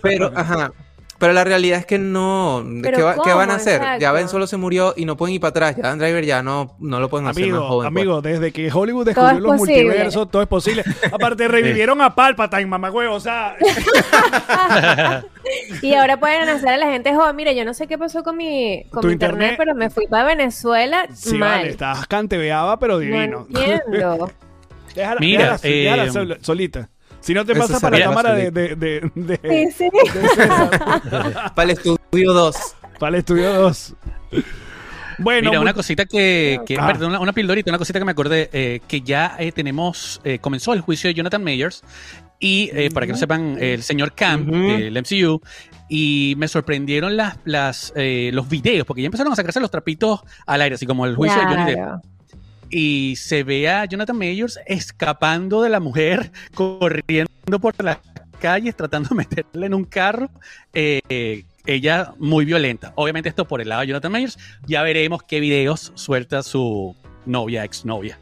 Pero, 0.02 0.32
ajá. 0.36 0.72
Pero 1.18 1.32
la 1.32 1.46
realidad 1.46 1.80
es 1.80 1.86
que 1.86 1.98
no. 1.98 2.62
¿Qué, 2.84 3.02
va- 3.02 3.14
qué 3.14 3.20
¿cómo? 3.22 3.36
van 3.38 3.50
a 3.50 3.56
hacer? 3.56 3.76
Exacto. 3.76 4.02
Ya 4.02 4.12
Ben 4.12 4.28
solo 4.28 4.48
se 4.48 4.58
murió 4.58 4.94
y 4.98 5.06
no 5.06 5.16
pueden 5.16 5.34
ir 5.36 5.40
para 5.40 5.50
atrás. 5.52 5.76
Ya 5.78 5.84
Dan 5.84 5.98
Driver 5.98 6.26
ya 6.26 6.44
no, 6.44 6.76
no 6.80 7.00
lo 7.00 7.10
pueden 7.10 7.26
hacer 7.28 7.44
más 7.44 7.52
Amigo, 7.54 7.68
joven. 7.70 7.94
pues. 7.94 8.02
amigo, 8.02 8.22
desde 8.22 8.52
que 8.52 8.70
Hollywood 8.72 9.06
descubrió 9.06 9.36
es 9.38 9.40
los 9.42 9.58
posible. 9.58 9.84
multiversos, 9.86 10.30
todo 10.30 10.42
es 10.42 10.48
posible. 10.50 10.84
Aparte, 11.12 11.48
revivieron 11.48 12.02
a 12.02 12.14
Palpatine, 12.14 12.66
mamagüevo, 12.66 13.16
o 13.16 13.20
sea... 13.22 13.56
Y 15.82 15.94
ahora 15.94 16.20
pueden 16.20 16.50
hacer 16.50 16.70
a 16.70 16.78
la 16.78 16.88
gente 16.88 17.14
joven. 17.14 17.36
Mire, 17.36 17.56
yo 17.56 17.64
no 17.66 17.74
sé 17.74 17.88
qué 17.88 17.98
pasó 17.98 18.24
con 18.24 18.36
mi, 18.38 18.84
con 18.92 19.02
Tu 19.02 19.08
mi 19.08 19.14
internet, 19.14 19.52
internet- 19.52 19.56
pero 19.58 19.76
me 19.76 19.90
fui 19.90 20.08
para 20.08 20.26
Venezuela 20.26 21.08
Sí, 21.14 21.38
mal. 21.38 21.58
vale, 21.60 21.70
estás 21.70 22.08
cantebeaba, 22.08 22.80
pero 22.80 22.94
no 22.94 23.00
divino. 23.00 23.46
entiendo. 23.50 24.32
Déjala, 24.96 25.20
Mira, 25.20 25.58
déjala, 25.58 25.60
déjala 25.62 26.04
eh, 26.06 26.12
sol- 26.12 26.38
solita. 26.42 26.90
Si 27.26 27.34
no 27.34 27.44
te 27.44 27.54
Eso 27.54 27.62
pasa 27.62 27.80
para 27.80 27.98
la 27.98 28.06
cámara 28.06 28.34
de, 28.36 28.52
de, 28.52 28.76
de, 28.76 29.12
de- 29.16 29.72
Sí, 29.72 29.90
sí. 29.90 29.90
de 30.14 30.28
César, 30.30 31.54
Para 31.56 31.64
el 31.64 31.70
estudio 31.72 32.34
2. 32.34 32.56
para 33.00 33.10
el 33.10 33.16
estudio 33.16 33.52
2. 33.54 33.96
Bueno, 35.18 35.50
Mira, 35.50 35.62
una 35.62 35.74
cosita 35.74 36.06
que, 36.06 36.60
que- 36.68 36.78
Ah. 36.80 36.88
perdón, 36.88 37.10
una, 37.12 37.20
una 37.20 37.34
pildorita, 37.34 37.72
una 37.72 37.78
cosita 37.80 37.98
que 38.00 38.06
me 38.06 38.12
acordé, 38.12 38.50
eh, 38.54 38.82
que 38.88 39.02
ya 39.02 39.36
eh, 39.40 39.52
tenemos, 39.52 40.22
eh, 40.24 40.40
comenzó 40.40 40.74
el 40.74 40.82
juicio 40.82 41.08
de 41.08 41.14
Jonathan 41.14 41.44
Mayers 41.44 41.84
y 42.40 42.70
eh, 42.74 42.90
para 42.94 43.06
que 43.08 43.14
no 43.14 43.18
sepan, 43.18 43.58
el 43.60 43.82
señor 43.82 44.14
Camp 44.14 44.48
Ujú. 44.50 44.58
del 44.58 44.94
MCU 45.02 45.42
y 45.90 46.36
me 46.38 46.48
sorprendieron 46.48 47.16
las, 47.18 47.38
las, 47.46 47.94
eh, 47.96 48.30
los 48.34 48.50
videos, 48.50 48.86
porque 48.86 49.02
ya 49.02 49.08
empezaron 49.08 49.34
a 49.34 49.36
sacarse 49.36 49.60
los 49.60 49.72
trapitos 49.72 50.20
al 50.46 50.62
aire, 50.62 50.76
así 50.76 50.86
como 50.86 51.06
el 51.06 51.16
juicio 51.16 51.40
de 51.40 51.46
Johnny 51.48 51.72
Depp. 51.72 52.04
Y 52.70 53.16
se 53.18 53.44
ve 53.44 53.70
a 53.70 53.86
Jonathan 53.86 54.18
Mayers 54.18 54.60
escapando 54.66 55.62
de 55.62 55.70
la 55.70 55.80
mujer, 55.80 56.32
corriendo 56.56 57.60
por 57.62 57.74
las 57.84 57.98
calles, 58.40 58.76
tratando 58.76 59.10
de 59.10 59.16
meterla 59.16 59.66
en 59.66 59.74
un 59.74 59.86
carro. 59.86 60.30
eh, 60.74 61.44
ella 61.68 62.14
muy 62.20 62.46
violenta. 62.46 62.94
Obviamente 62.96 63.28
esto 63.28 63.46
por 63.48 63.60
el 63.60 63.70
lado 63.70 63.82
de 63.82 63.88
Jonathan 63.88 64.12
Mayers. 64.12 64.38
Ya 64.68 64.84
veremos 64.84 65.24
qué 65.24 65.40
videos 65.40 65.92
suelta 65.96 66.44
su 66.44 66.96
novia, 67.26 67.64
exnovia. 67.64 68.20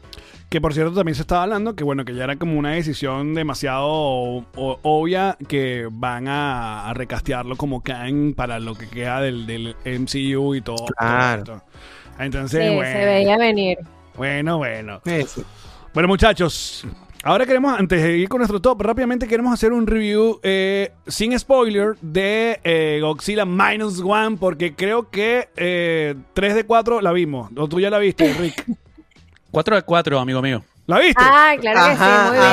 Que 0.48 0.62
por 0.62 0.72
cierto 0.72 0.94
también 0.94 1.14
se 1.14 1.22
estaba 1.22 1.42
hablando 1.42 1.74
que 1.76 1.84
bueno, 1.84 2.04
que 2.06 2.14
ya 2.14 2.24
era 2.24 2.36
como 2.36 2.58
una 2.58 2.70
decisión 2.70 3.34
demasiado 3.34 3.86
o- 3.86 4.46
o- 4.56 4.78
obvia 4.82 5.36
que 5.46 5.88
van 5.90 6.26
a, 6.28 6.88
a 6.88 6.94
recastearlo 6.94 7.56
como 7.56 7.82
Kang 7.82 8.34
para 8.34 8.60
lo 8.60 8.74
que 8.76 8.88
queda 8.88 9.20
del, 9.20 9.46
del 9.46 9.76
MCU 9.84 10.54
y 10.54 10.62
todo. 10.62 10.86
Claro. 10.96 11.44
todo 11.44 11.56
esto. 11.56 11.66
Sí, 11.70 12.14
Entonces, 12.20 12.74
bueno, 12.74 12.92
se 12.98 13.04
veía 13.04 13.36
venir. 13.36 13.78
Bueno, 14.16 14.58
bueno. 14.58 15.00
Eso. 15.04 15.44
Bueno, 15.92 16.08
muchachos, 16.08 16.84
ahora 17.22 17.46
queremos, 17.46 17.78
antes 17.78 18.02
de 18.02 18.18
ir 18.18 18.28
con 18.28 18.38
nuestro 18.38 18.60
top, 18.60 18.82
rápidamente 18.82 19.28
queremos 19.28 19.52
hacer 19.54 19.72
un 19.72 19.86
review 19.86 20.40
eh, 20.42 20.92
sin 21.06 21.38
spoiler 21.38 21.96
de 22.00 22.60
eh, 22.64 22.98
Godzilla 23.00 23.44
Minus 23.44 24.00
One, 24.00 24.36
porque 24.38 24.74
creo 24.74 25.08
que 25.10 25.48
eh, 25.56 26.14
3 26.34 26.54
de 26.56 26.64
4 26.64 27.00
la 27.00 27.12
vimos. 27.12 27.50
O 27.56 27.68
tú 27.68 27.78
ya 27.80 27.90
la 27.90 27.98
viste, 27.98 28.32
Rick. 28.34 28.64
4 29.52 29.76
de 29.76 29.82
4, 29.82 30.18
amigo 30.18 30.42
mío. 30.42 30.62
¿La 30.86 30.98
viste? 30.98 31.14
Ah, 31.24 31.54
claro 31.60 31.80
que 31.86 31.92
Ajá, 31.92 32.24
sí, 32.24 32.28
muy 32.28 32.38
bien. 32.38 32.50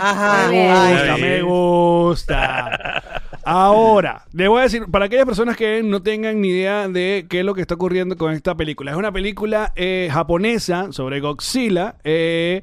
ajá. 0.00 0.42
Muy 0.46 0.56
bien. 0.56 0.70
Me 0.70 0.78
Ay. 0.78 0.94
gusta, 0.96 1.16
me 1.18 1.42
gusta. 1.42 3.20
Ahora, 3.44 4.24
le 4.32 4.48
voy 4.48 4.60
a 4.60 4.62
decir, 4.62 4.86
para 4.90 5.06
aquellas 5.06 5.26
personas 5.26 5.56
que 5.56 5.82
no 5.82 6.02
tengan 6.02 6.40
ni 6.40 6.48
idea 6.48 6.88
de 6.88 7.26
qué 7.28 7.40
es 7.40 7.44
lo 7.44 7.54
que 7.54 7.60
está 7.60 7.74
ocurriendo 7.74 8.16
con 8.16 8.32
esta 8.32 8.56
película. 8.56 8.92
Es 8.92 8.96
una 8.96 9.12
película 9.12 9.72
eh, 9.76 10.08
japonesa 10.10 10.92
sobre 10.92 11.20
Godzilla 11.20 11.96
eh, 12.04 12.62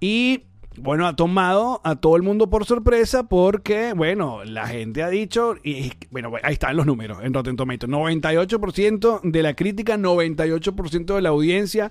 y, 0.00 0.44
bueno, 0.80 1.06
ha 1.06 1.14
tomado 1.16 1.80
a 1.84 1.96
todo 1.96 2.16
el 2.16 2.22
mundo 2.22 2.48
por 2.50 2.64
sorpresa 2.64 3.24
porque, 3.28 3.92
bueno, 3.94 4.44
la 4.44 4.66
gente 4.66 5.02
ha 5.02 5.08
dicho, 5.08 5.54
y 5.62 5.92
bueno, 6.10 6.32
ahí 6.42 6.52
están 6.54 6.76
los 6.76 6.86
números 6.86 7.18
en 7.22 7.34
Rotten 7.34 7.56
Tomatoes, 7.56 7.90
98% 7.90 9.20
de 9.22 9.42
la 9.42 9.54
crítica, 9.54 9.96
98% 9.96 11.14
de 11.14 11.22
la 11.22 11.28
audiencia. 11.30 11.90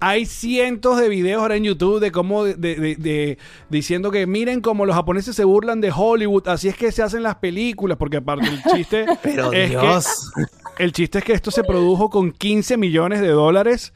Hay 0.00 0.26
cientos 0.26 0.98
de 0.98 1.08
videos 1.08 1.40
ahora 1.42 1.56
en 1.56 1.64
YouTube 1.64 2.00
de 2.00 2.12
cómo, 2.12 2.44
de, 2.44 2.54
de- 2.54 2.96
de- 2.96 3.38
diciendo 3.70 4.10
que 4.10 4.26
miren 4.26 4.60
cómo 4.60 4.86
los 4.86 4.94
japoneses 4.94 5.34
se 5.36 5.44
burlan 5.44 5.80
de 5.80 5.92
Hollywood, 5.94 6.48
así 6.48 6.68
es 6.68 6.76
que 6.76 6.92
se 6.92 7.02
hacen 7.02 7.22
las 7.22 7.36
películas, 7.36 7.96
porque 7.98 8.18
aparte 8.18 8.46
el 8.48 8.62
chiste 8.74 9.06
Pero 9.22 9.52
es 9.52 9.70
que 9.70 9.76
Dios. 9.78 10.32
el 10.78 10.92
chiste 10.92 11.18
es 11.18 11.24
que 11.24 11.32
esto 11.32 11.50
se 11.50 11.64
produjo 11.64 12.10
con 12.10 12.32
15 12.32 12.76
millones 12.76 13.20
de 13.20 13.28
dólares 13.28 13.92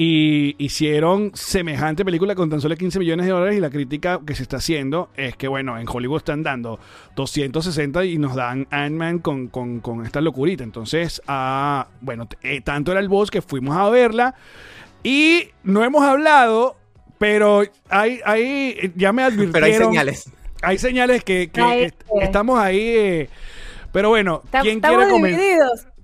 y 0.00 0.54
hicieron 0.64 1.32
semejante 1.34 2.04
película 2.04 2.36
con 2.36 2.48
tan 2.48 2.60
solo 2.60 2.76
15 2.76 3.00
millones 3.00 3.26
de 3.26 3.32
dólares 3.32 3.56
y 3.56 3.60
la 3.60 3.68
crítica 3.68 4.20
que 4.24 4.36
se 4.36 4.44
está 4.44 4.58
haciendo 4.58 5.10
es 5.16 5.36
que, 5.36 5.48
bueno, 5.48 5.76
en 5.76 5.88
Hollywood 5.88 6.18
están 6.18 6.44
dando 6.44 6.78
260 7.16 8.04
y 8.04 8.16
nos 8.16 8.36
dan 8.36 8.68
Ant-Man 8.70 9.18
con, 9.18 9.48
con- 9.48 9.80
con 9.80 10.06
esta 10.06 10.20
locurita. 10.20 10.62
Entonces, 10.62 11.20
ah, 11.26 11.88
bueno, 12.00 12.28
eh, 12.44 12.60
tanto 12.60 12.92
era 12.92 13.00
el 13.00 13.08
boss 13.08 13.28
que 13.32 13.42
fuimos 13.42 13.76
a 13.76 13.90
verla 13.90 14.36
y 15.02 15.48
no 15.64 15.82
hemos 15.82 16.04
hablado, 16.04 16.76
pero 17.18 17.64
hay, 17.88 18.20
hay 18.24 18.92
ya 18.94 19.12
me 19.12 19.24
advirtieron. 19.24 19.52
Pero 19.52 19.66
hay 19.66 19.74
señales. 19.74 20.30
Hay 20.62 20.78
señales 20.78 21.24
que, 21.24 21.50
que 21.50 21.60
Ahí, 21.60 21.82
est- 21.82 22.02
eh. 22.02 22.20
estamos 22.22 22.56
ahí. 22.60 22.78
eh, 22.80 23.28
pero 23.90 24.10
bueno, 24.10 24.42
¿quién 24.62 24.76
Estamos 24.76 25.06
quiere. 25.08 25.58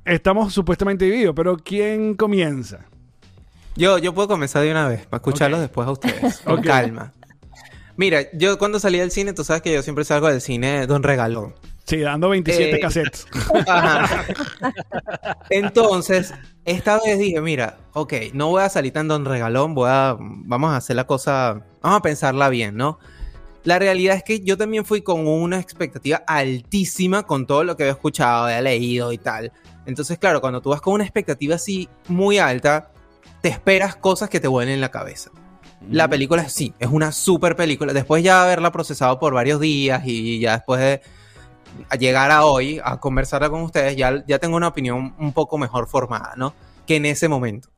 Estamos 0.04 0.52
supuestamente 0.52 1.04
divididos, 1.04 1.34
pero 1.36 1.56
¿quién 1.56 2.14
comienza? 2.14 2.86
Yo, 3.76 3.98
yo 3.98 4.14
puedo 4.14 4.28
comenzar 4.28 4.62
de 4.62 4.70
una 4.70 4.88
vez, 4.88 5.06
para 5.06 5.18
escucharlos 5.18 5.60
después 5.60 5.86
a 5.88 5.90
ustedes. 5.92 6.38
Con 6.44 6.62
calma. 6.62 7.12
Mira, 7.96 8.22
yo 8.32 8.58
cuando 8.58 8.78
salí 8.80 8.98
del 8.98 9.10
cine, 9.10 9.32
tú 9.32 9.44
sabes 9.44 9.62
que 9.62 9.72
yo 9.72 9.82
siempre 9.82 10.04
salgo 10.04 10.28
del 10.28 10.40
cine 10.40 10.86
Don 10.86 11.02
Regalón. 11.02 11.54
Sí, 11.86 11.98
dando 11.98 12.30
27 12.30 12.76
Eh. 12.76 12.80
cassettes. 12.80 13.26
Ajá. 13.68 14.24
Entonces, 15.50 16.32
esta 16.64 16.98
vez 17.04 17.18
dije, 17.18 17.40
mira, 17.40 17.76
ok, 17.92 18.14
no 18.32 18.48
voy 18.48 18.62
a 18.62 18.68
salir 18.70 18.92
tan 18.92 19.06
don 19.06 19.24
regalón, 19.26 19.74
voy 19.74 19.90
a, 19.90 20.16
vamos 20.18 20.70
a 20.72 20.76
hacer 20.76 20.96
la 20.96 21.06
cosa, 21.06 21.60
vamos 21.82 21.98
a 21.98 22.02
pensarla 22.02 22.48
bien, 22.48 22.76
¿no? 22.76 22.98
La 23.64 23.78
realidad 23.78 24.16
es 24.16 24.22
que 24.22 24.40
yo 24.40 24.56
también 24.56 24.84
fui 24.84 25.02
con 25.02 25.26
una 25.26 25.58
expectativa 25.60 26.22
altísima 26.26 27.24
con 27.24 27.46
todo 27.46 27.64
lo 27.64 27.76
que 27.76 27.82
había 27.84 27.92
escuchado, 27.92 28.44
había 28.44 28.60
leído 28.62 29.12
y 29.12 29.18
tal. 29.18 29.52
Entonces, 29.86 30.18
claro, 30.18 30.40
cuando 30.40 30.62
tú 30.62 30.70
vas 30.70 30.80
con 30.80 30.94
una 30.94 31.04
expectativa 31.04 31.56
así 31.56 31.88
muy 32.08 32.38
alta, 32.38 32.90
te 33.44 33.50
esperas 33.50 33.94
cosas 33.94 34.30
que 34.30 34.40
te 34.40 34.48
vuelen 34.48 34.72
en 34.72 34.80
la 34.80 34.90
cabeza. 34.90 35.30
La 35.90 36.08
película 36.08 36.48
sí, 36.48 36.72
es 36.78 36.88
una 36.88 37.12
super 37.12 37.56
película. 37.56 37.92
Después 37.92 38.24
ya 38.24 38.38
de 38.38 38.44
haberla 38.44 38.72
procesado 38.72 39.18
por 39.18 39.34
varios 39.34 39.60
días 39.60 40.00
y 40.06 40.40
ya 40.40 40.52
después 40.52 40.80
de 40.80 41.02
llegar 41.98 42.30
a 42.30 42.46
hoy 42.46 42.80
a 42.82 43.00
conversarla 43.00 43.50
con 43.50 43.60
ustedes, 43.60 43.96
ya, 43.96 44.24
ya 44.26 44.38
tengo 44.38 44.56
una 44.56 44.68
opinión 44.68 45.14
un 45.18 45.34
poco 45.34 45.58
mejor 45.58 45.88
formada, 45.88 46.32
¿no? 46.38 46.54
Que 46.86 46.96
en 46.96 47.04
ese 47.04 47.28
momento. 47.28 47.68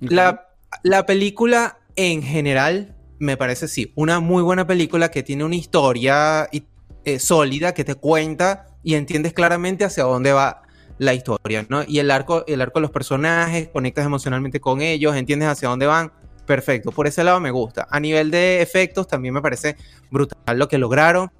La, 0.00 0.48
la 0.82 1.04
película 1.04 1.76
en 1.94 2.22
general 2.22 2.96
me 3.18 3.36
parece 3.36 3.68
sí, 3.68 3.92
una 3.96 4.18
muy 4.18 4.42
buena 4.42 4.66
película 4.66 5.10
que 5.10 5.22
tiene 5.22 5.44
una 5.44 5.56
historia 5.56 6.48
y- 6.52 6.64
eh, 7.04 7.18
sólida 7.18 7.74
que 7.74 7.84
te 7.84 7.96
cuenta 7.96 8.64
y 8.82 8.94
entiendes 8.94 9.34
claramente 9.34 9.84
hacia 9.84 10.04
dónde 10.04 10.32
va 10.32 10.61
la 11.02 11.14
historia, 11.14 11.66
¿no? 11.68 11.82
Y 11.86 11.98
el 11.98 12.10
arco, 12.10 12.44
el 12.46 12.60
arco 12.60 12.78
de 12.78 12.82
los 12.82 12.90
personajes, 12.90 13.68
conectas 13.68 14.06
emocionalmente 14.06 14.60
con 14.60 14.80
ellos, 14.80 15.16
entiendes 15.16 15.48
hacia 15.48 15.68
dónde 15.68 15.86
van, 15.86 16.12
perfecto. 16.46 16.92
Por 16.92 17.06
ese 17.06 17.24
lado 17.24 17.40
me 17.40 17.50
gusta. 17.50 17.88
A 17.90 17.98
nivel 17.98 18.30
de 18.30 18.62
efectos 18.62 19.08
también 19.08 19.34
me 19.34 19.42
parece 19.42 19.76
brutal 20.10 20.58
lo 20.58 20.68
que 20.68 20.78
lograron. 20.78 21.30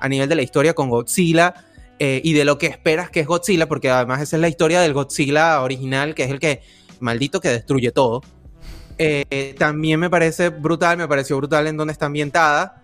A 0.00 0.08
nivel 0.08 0.28
de 0.28 0.34
la 0.34 0.42
historia 0.42 0.74
con 0.74 0.90
Godzilla 0.90 1.54
eh, 1.98 2.20
y 2.22 2.34
de 2.34 2.44
lo 2.44 2.58
que 2.58 2.66
esperas 2.66 3.10
que 3.10 3.20
es 3.20 3.26
Godzilla, 3.26 3.66
porque 3.68 3.90
además 3.90 4.20
esa 4.20 4.36
es 4.36 4.42
la 4.42 4.48
historia 4.48 4.80
del 4.80 4.92
Godzilla 4.92 5.60
original, 5.62 6.14
que 6.14 6.24
es 6.24 6.30
el 6.30 6.38
que, 6.38 6.62
maldito, 7.00 7.40
que 7.40 7.48
destruye 7.48 7.92
todo. 7.92 8.22
Eh, 8.98 9.54
también 9.58 9.98
me 9.98 10.10
parece 10.10 10.50
brutal, 10.50 10.98
me 10.98 11.08
pareció 11.08 11.38
brutal 11.38 11.66
en 11.66 11.78
donde 11.78 11.92
está 11.92 12.06
ambientada. 12.06 12.82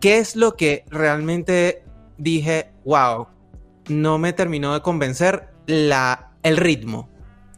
¿Qué 0.00 0.18
es 0.18 0.34
lo 0.34 0.56
que 0.56 0.84
realmente 0.88 1.84
dije, 2.18 2.72
wow, 2.84 3.28
no 3.90 4.18
me 4.18 4.32
terminó 4.32 4.72
de 4.74 4.80
convencer 4.80 5.48
la, 5.66 6.32
el 6.42 6.56
ritmo? 6.56 7.08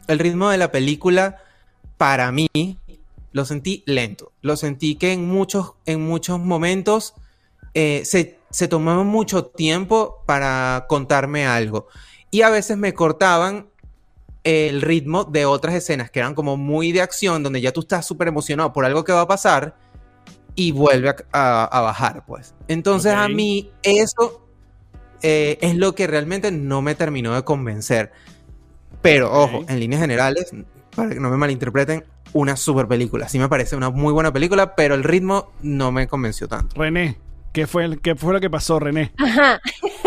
El 0.07 0.19
ritmo 0.19 0.49
de 0.49 0.57
la 0.57 0.71
película, 0.71 1.37
para 1.97 2.31
mí, 2.31 2.49
lo 3.31 3.45
sentí 3.45 3.83
lento. 3.85 4.33
Lo 4.41 4.57
sentí 4.57 4.95
que 4.95 5.13
en 5.13 5.27
muchos, 5.27 5.73
en 5.85 6.01
muchos 6.05 6.39
momentos 6.39 7.13
eh, 7.73 8.01
se, 8.05 8.39
se 8.49 8.67
tomaba 8.67 9.03
mucho 9.03 9.45
tiempo 9.45 10.21
para 10.25 10.85
contarme 10.89 11.45
algo. 11.47 11.87
Y 12.31 12.41
a 12.41 12.49
veces 12.49 12.77
me 12.77 12.93
cortaban 12.93 13.69
el 14.43 14.81
ritmo 14.81 15.23
de 15.23 15.45
otras 15.45 15.73
escenas 15.73 16.11
que 16.11 16.19
eran 16.19 16.35
como 16.35 16.57
muy 16.57 16.91
de 16.91 17.01
acción, 17.01 17.43
donde 17.43 17.61
ya 17.61 17.71
tú 17.71 17.79
estás 17.81 18.05
súper 18.05 18.27
emocionado 18.27 18.73
por 18.73 18.83
algo 18.85 19.03
que 19.05 19.13
va 19.13 19.21
a 19.21 19.27
pasar 19.27 19.75
y 20.55 20.71
vuelve 20.71 21.09
a, 21.09 21.15
a- 21.31 21.63
a 21.65 21.81
bajar, 21.81 22.25
pues. 22.25 22.53
Entonces 22.67 23.13
a 23.13 23.27
mí 23.29 23.71
eso 23.83 24.42
eh, 25.23 25.57
es 25.61 25.75
lo 25.75 25.95
que 25.95 26.05
realmente 26.05 26.51
no 26.51 26.81
me 26.81 26.93
terminó 26.95 27.33
de 27.33 27.43
convencer. 27.43 28.11
Pero 29.01 29.31
ojo, 29.33 29.65
en 29.67 29.79
líneas 29.79 30.01
generales, 30.01 30.51
para 30.95 31.09
que 31.09 31.19
no 31.19 31.29
me 31.29 31.37
malinterpreten, 31.37 32.05
una 32.33 32.55
super 32.55 32.87
película. 32.87 33.27
Sí 33.27 33.37
me 33.39 33.49
parece 33.49 33.75
una 33.75 33.89
muy 33.89 34.13
buena 34.13 34.31
película, 34.31 34.75
pero 34.75 34.95
el 34.95 35.03
ritmo 35.03 35.51
no 35.61 35.91
me 35.91 36.07
convenció 36.07 36.47
tanto. 36.47 36.79
René, 36.79 37.17
¿qué 37.51 37.67
fue, 37.67 37.83
el- 37.85 38.01
¿qué 38.01 38.15
fue 38.15 38.33
lo 38.33 38.39
que 38.39 38.49
pasó, 38.49 38.79
René? 38.79 39.11
Ajá. 39.17 39.59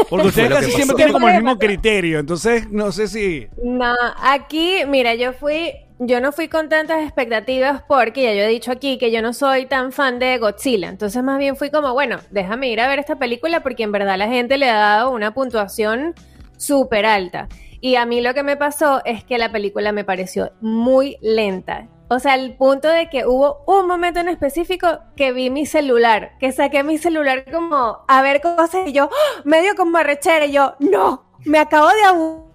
Porque 0.09 0.29
ustedes 0.29 0.50
lo 0.50 0.57
que 0.57 0.62
casi 0.62 0.72
siempre 0.76 0.96
tienen 0.96 1.12
como 1.12 1.29
el 1.29 1.35
¿Qué 1.35 1.40
mismo 1.40 1.59
criterio, 1.59 2.18
entonces 2.18 2.70
no 2.70 2.90
sé 2.92 3.09
si... 3.09 3.46
No, 3.62 3.94
aquí, 4.22 4.81
mira, 4.88 5.14
yo 5.14 5.33
fui, 5.33 5.72
yo 5.98 6.20
no 6.20 6.32
fui 6.32 6.48
con 6.48 6.68
tantas 6.68 7.02
expectativas 7.02 7.82
porque 7.88 8.24
ya 8.24 8.35
yo 8.35 8.42
he 8.42 8.48
dicho 8.48 8.70
aquí 8.70 8.98
que 8.98 9.11
yo 9.11 9.22
no 9.22 9.32
soy 9.32 9.66
tan 9.66 9.92
fan 9.92 10.18
de 10.18 10.38
Godzilla. 10.38 10.88
Entonces 10.88 11.22
más 11.22 11.38
bien 11.38 11.56
fui 11.56 11.70
como, 11.70 11.92
bueno, 11.94 12.18
déjame 12.30 12.68
ir 12.68 12.80
a 12.80 12.88
ver 12.88 12.98
esta 12.98 13.16
película 13.16 13.62
porque 13.62 13.82
en 13.82 13.92
verdad 13.92 14.18
la 14.18 14.28
gente 14.28 14.59
le 14.59 14.68
ha 14.68 14.76
dado 14.76 15.11
una 15.11 15.32
puntuación 15.32 16.14
súper 16.56 17.06
alta. 17.06 17.48
Y 17.80 17.96
a 17.96 18.06
mí 18.06 18.20
lo 18.20 18.35
que 18.35 18.42
me 18.42 18.56
pasó 18.56 19.02
es 19.04 19.24
que 19.24 19.38
la 19.38 19.52
película 19.52 19.92
me 19.92 20.04
pareció 20.04 20.52
muy 20.61 21.16
lenta. 21.20 21.88
O 22.09 22.18
sea, 22.20 22.35
el 22.35 22.56
punto 22.56 22.88
de 22.88 23.09
que 23.09 23.26
hubo 23.26 23.64
un 23.66 23.87
momento 23.87 24.20
en 24.20 24.28
específico 24.28 25.00
que 25.16 25.32
vi 25.32 25.50
mi 25.50 25.66
celular, 25.66 26.32
que 26.38 26.52
saqué 26.52 26.85
mi 26.85 26.98
celular 26.98 27.50
como 27.50 28.04
a 28.06 28.22
ver 28.22 28.40
cosas 28.40 28.87
y 28.87 28.92
yo, 28.92 29.11
¡ah! 29.12 29.42
medio 29.44 29.74
como 29.74 29.98
arrechera 29.98 30.46
y 30.46 30.52
yo, 30.52 30.76
no, 30.78 31.26
me 31.44 31.59
acabo 31.59 31.88
de 31.88 32.04
aburrir 32.04 32.45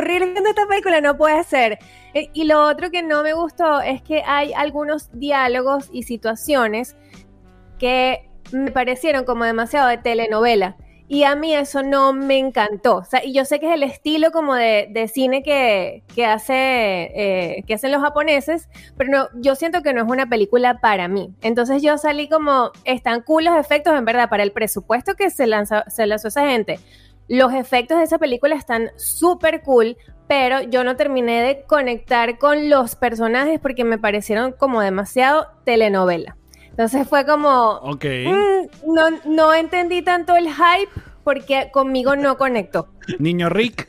viendo 0.06 0.48
esta 0.48 0.66
película, 0.66 1.00
no 1.00 1.16
puede 1.16 1.42
ser. 1.44 1.78
Eh, 2.14 2.30
Y 2.32 2.44
lo 2.44 2.64
otro 2.66 2.90
que 2.90 3.02
no 3.02 3.22
me 3.22 3.32
gustó 3.32 3.80
es 3.80 4.02
que 4.02 4.22
hay 4.26 4.52
algunos 4.52 5.10
diálogos 5.12 5.88
y 5.92 6.04
situaciones 6.04 6.96
que 7.78 8.28
me 8.52 8.70
parecieron 8.70 9.24
como 9.24 9.44
demasiado 9.44 9.88
de 9.88 9.98
telenovela. 9.98 10.76
Y 11.06 11.24
a 11.24 11.36
mí 11.36 11.54
eso 11.54 11.82
no 11.82 12.14
me 12.14 12.38
encantó. 12.38 12.96
O 12.96 13.04
sea, 13.04 13.22
y 13.22 13.34
yo 13.34 13.44
sé 13.44 13.60
que 13.60 13.68
es 13.68 13.74
el 13.74 13.82
estilo 13.82 14.32
como 14.32 14.54
de, 14.54 14.88
de 14.90 15.06
cine 15.06 15.42
que, 15.42 16.02
que, 16.14 16.24
hace, 16.24 16.54
eh, 16.54 17.62
que 17.66 17.74
hacen 17.74 17.92
los 17.92 18.00
japoneses, 18.00 18.68
pero 18.96 19.10
no, 19.10 19.28
yo 19.34 19.54
siento 19.54 19.82
que 19.82 19.92
no 19.92 20.02
es 20.02 20.08
una 20.08 20.26
película 20.28 20.80
para 20.80 21.06
mí. 21.08 21.34
Entonces 21.42 21.82
yo 21.82 21.98
salí 21.98 22.28
como, 22.28 22.72
están 22.84 23.20
cool 23.20 23.44
los 23.44 23.56
efectos, 23.58 23.94
en 23.96 24.06
verdad, 24.06 24.30
para 24.30 24.42
el 24.42 24.52
presupuesto 24.52 25.14
que 25.14 25.28
se, 25.28 25.46
lanza, 25.46 25.84
se 25.90 26.06
lanzó 26.06 26.28
esa 26.28 26.48
gente. 26.48 26.80
Los 27.28 27.54
efectos 27.54 27.98
de 27.98 28.04
esa 28.04 28.18
película 28.18 28.54
están 28.54 28.90
súper 28.96 29.62
cool, 29.62 29.96
pero 30.28 30.62
yo 30.62 30.84
no 30.84 30.96
terminé 30.96 31.42
de 31.42 31.62
conectar 31.64 32.38
con 32.38 32.68
los 32.68 32.96
personajes 32.96 33.60
porque 33.60 33.84
me 33.84 33.98
parecieron 33.98 34.52
como 34.52 34.80
demasiado 34.80 35.48
telenovela. 35.64 36.36
Entonces 36.70 37.06
fue 37.08 37.24
como, 37.24 37.78
Ok. 37.82 38.04
Mm, 38.04 38.92
no, 38.92 39.10
no 39.24 39.54
entendí 39.54 40.02
tanto 40.02 40.36
el 40.36 40.48
hype 40.48 40.90
porque 41.22 41.70
conmigo 41.72 42.16
no 42.16 42.36
conectó. 42.36 42.88
Niño 43.18 43.48
Rick, 43.48 43.88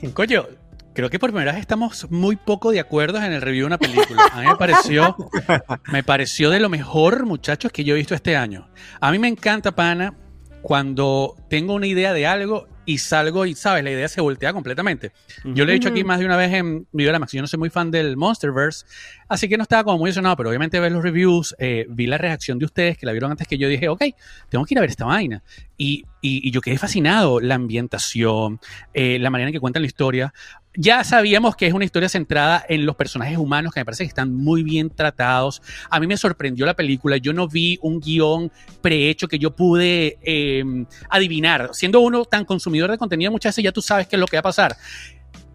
Coño, 0.14 0.46
creo 0.94 1.10
que 1.10 1.18
por 1.18 1.30
primera 1.30 1.52
vez 1.52 1.60
estamos 1.60 2.10
muy 2.10 2.36
poco 2.36 2.70
de 2.70 2.80
acuerdo 2.80 3.18
en 3.18 3.32
el 3.32 3.42
review 3.42 3.62
de 3.62 3.66
una 3.66 3.78
película. 3.78 4.22
A 4.32 4.40
mí 4.40 4.46
me 4.46 4.56
pareció, 4.56 5.16
me 5.92 6.02
pareció 6.02 6.50
de 6.50 6.60
lo 6.60 6.68
mejor, 6.68 7.26
muchachos, 7.26 7.72
que 7.72 7.84
yo 7.84 7.94
he 7.94 7.98
visto 7.98 8.14
este 8.14 8.36
año. 8.36 8.68
A 9.00 9.10
mí 9.10 9.18
me 9.18 9.28
encanta, 9.28 9.72
pana, 9.72 10.14
cuando 10.62 11.36
tengo 11.48 11.74
una 11.74 11.86
idea 11.86 12.12
de 12.12 12.26
algo 12.26 12.66
y 12.86 12.98
salgo 12.98 13.46
y, 13.46 13.54
¿sabes? 13.54 13.84
La 13.84 13.90
idea 13.90 14.08
se 14.08 14.20
voltea 14.20 14.52
completamente. 14.52 15.12
Yo 15.44 15.64
le 15.64 15.72
he 15.72 15.74
dicho 15.74 15.88
aquí 15.88 16.02
más 16.02 16.18
de 16.18 16.26
una 16.26 16.36
vez 16.36 16.52
en 16.52 16.86
Videoramax, 16.92 17.32
yo 17.32 17.40
no 17.40 17.46
soy 17.46 17.58
muy 17.58 17.70
fan 17.70 17.90
del 17.90 18.16
Monsterverse, 18.16 18.84
así 19.28 19.48
que 19.48 19.56
no 19.56 19.62
estaba 19.62 19.84
como 19.84 19.98
muy 19.98 20.08
emocionado, 20.10 20.36
pero 20.36 20.48
obviamente 20.48 20.80
ver 20.80 20.92
los 20.92 21.02
reviews, 21.02 21.54
eh, 21.58 21.86
vi 21.88 22.06
la 22.06 22.18
reacción 22.18 22.58
de 22.58 22.64
ustedes 22.64 22.98
que 22.98 23.06
la 23.06 23.12
vieron 23.12 23.30
antes 23.30 23.46
que 23.46 23.58
yo 23.58 23.68
dije, 23.68 23.88
ok, 23.88 24.02
tengo 24.48 24.64
que 24.64 24.74
ir 24.74 24.78
a 24.78 24.80
ver 24.80 24.90
esta 24.90 25.04
vaina. 25.04 25.42
Y, 25.76 26.04
y- 26.20 26.46
y 26.46 26.50
yo 26.50 26.60
quedé 26.60 26.78
fascinado, 26.78 27.40
la 27.40 27.54
ambientación, 27.54 28.60
eh, 28.94 29.18
la 29.18 29.30
manera 29.30 29.48
en 29.48 29.52
que 29.54 29.60
cuentan 29.60 29.82
la 29.82 29.86
historia. 29.86 30.32
Ya 30.76 31.02
sabíamos 31.02 31.56
que 31.56 31.66
es 31.66 31.72
una 31.74 31.84
historia 31.84 32.08
centrada 32.08 32.64
en 32.68 32.86
los 32.86 32.94
personajes 32.94 33.36
humanos 33.38 33.72
que 33.74 33.80
me 33.80 33.84
parece 33.84 34.04
que 34.04 34.08
están 34.08 34.32
muy 34.34 34.62
bien 34.62 34.88
tratados. 34.90 35.60
A 35.90 35.98
mí 35.98 36.06
me 36.06 36.16
sorprendió 36.16 36.64
la 36.64 36.74
película. 36.74 37.16
Yo 37.16 37.32
no 37.32 37.48
vi 37.48 37.78
un 37.82 37.98
guion 38.00 38.52
prehecho 38.80 39.26
que 39.26 39.38
yo 39.38 39.54
pude 39.56 40.18
eh, 40.22 40.62
adivinar. 41.08 41.70
Siendo 41.72 42.00
uno 42.00 42.24
tan 42.24 42.44
consumidor 42.44 42.90
de 42.90 42.98
contenido, 42.98 43.32
muchas 43.32 43.50
veces 43.54 43.64
ya 43.64 43.72
tú 43.72 43.82
sabes 43.82 44.06
qué 44.06 44.14
es 44.16 44.20
lo 44.20 44.26
que 44.26 44.36
va 44.36 44.40
a 44.40 44.44
pasar. 44.44 44.76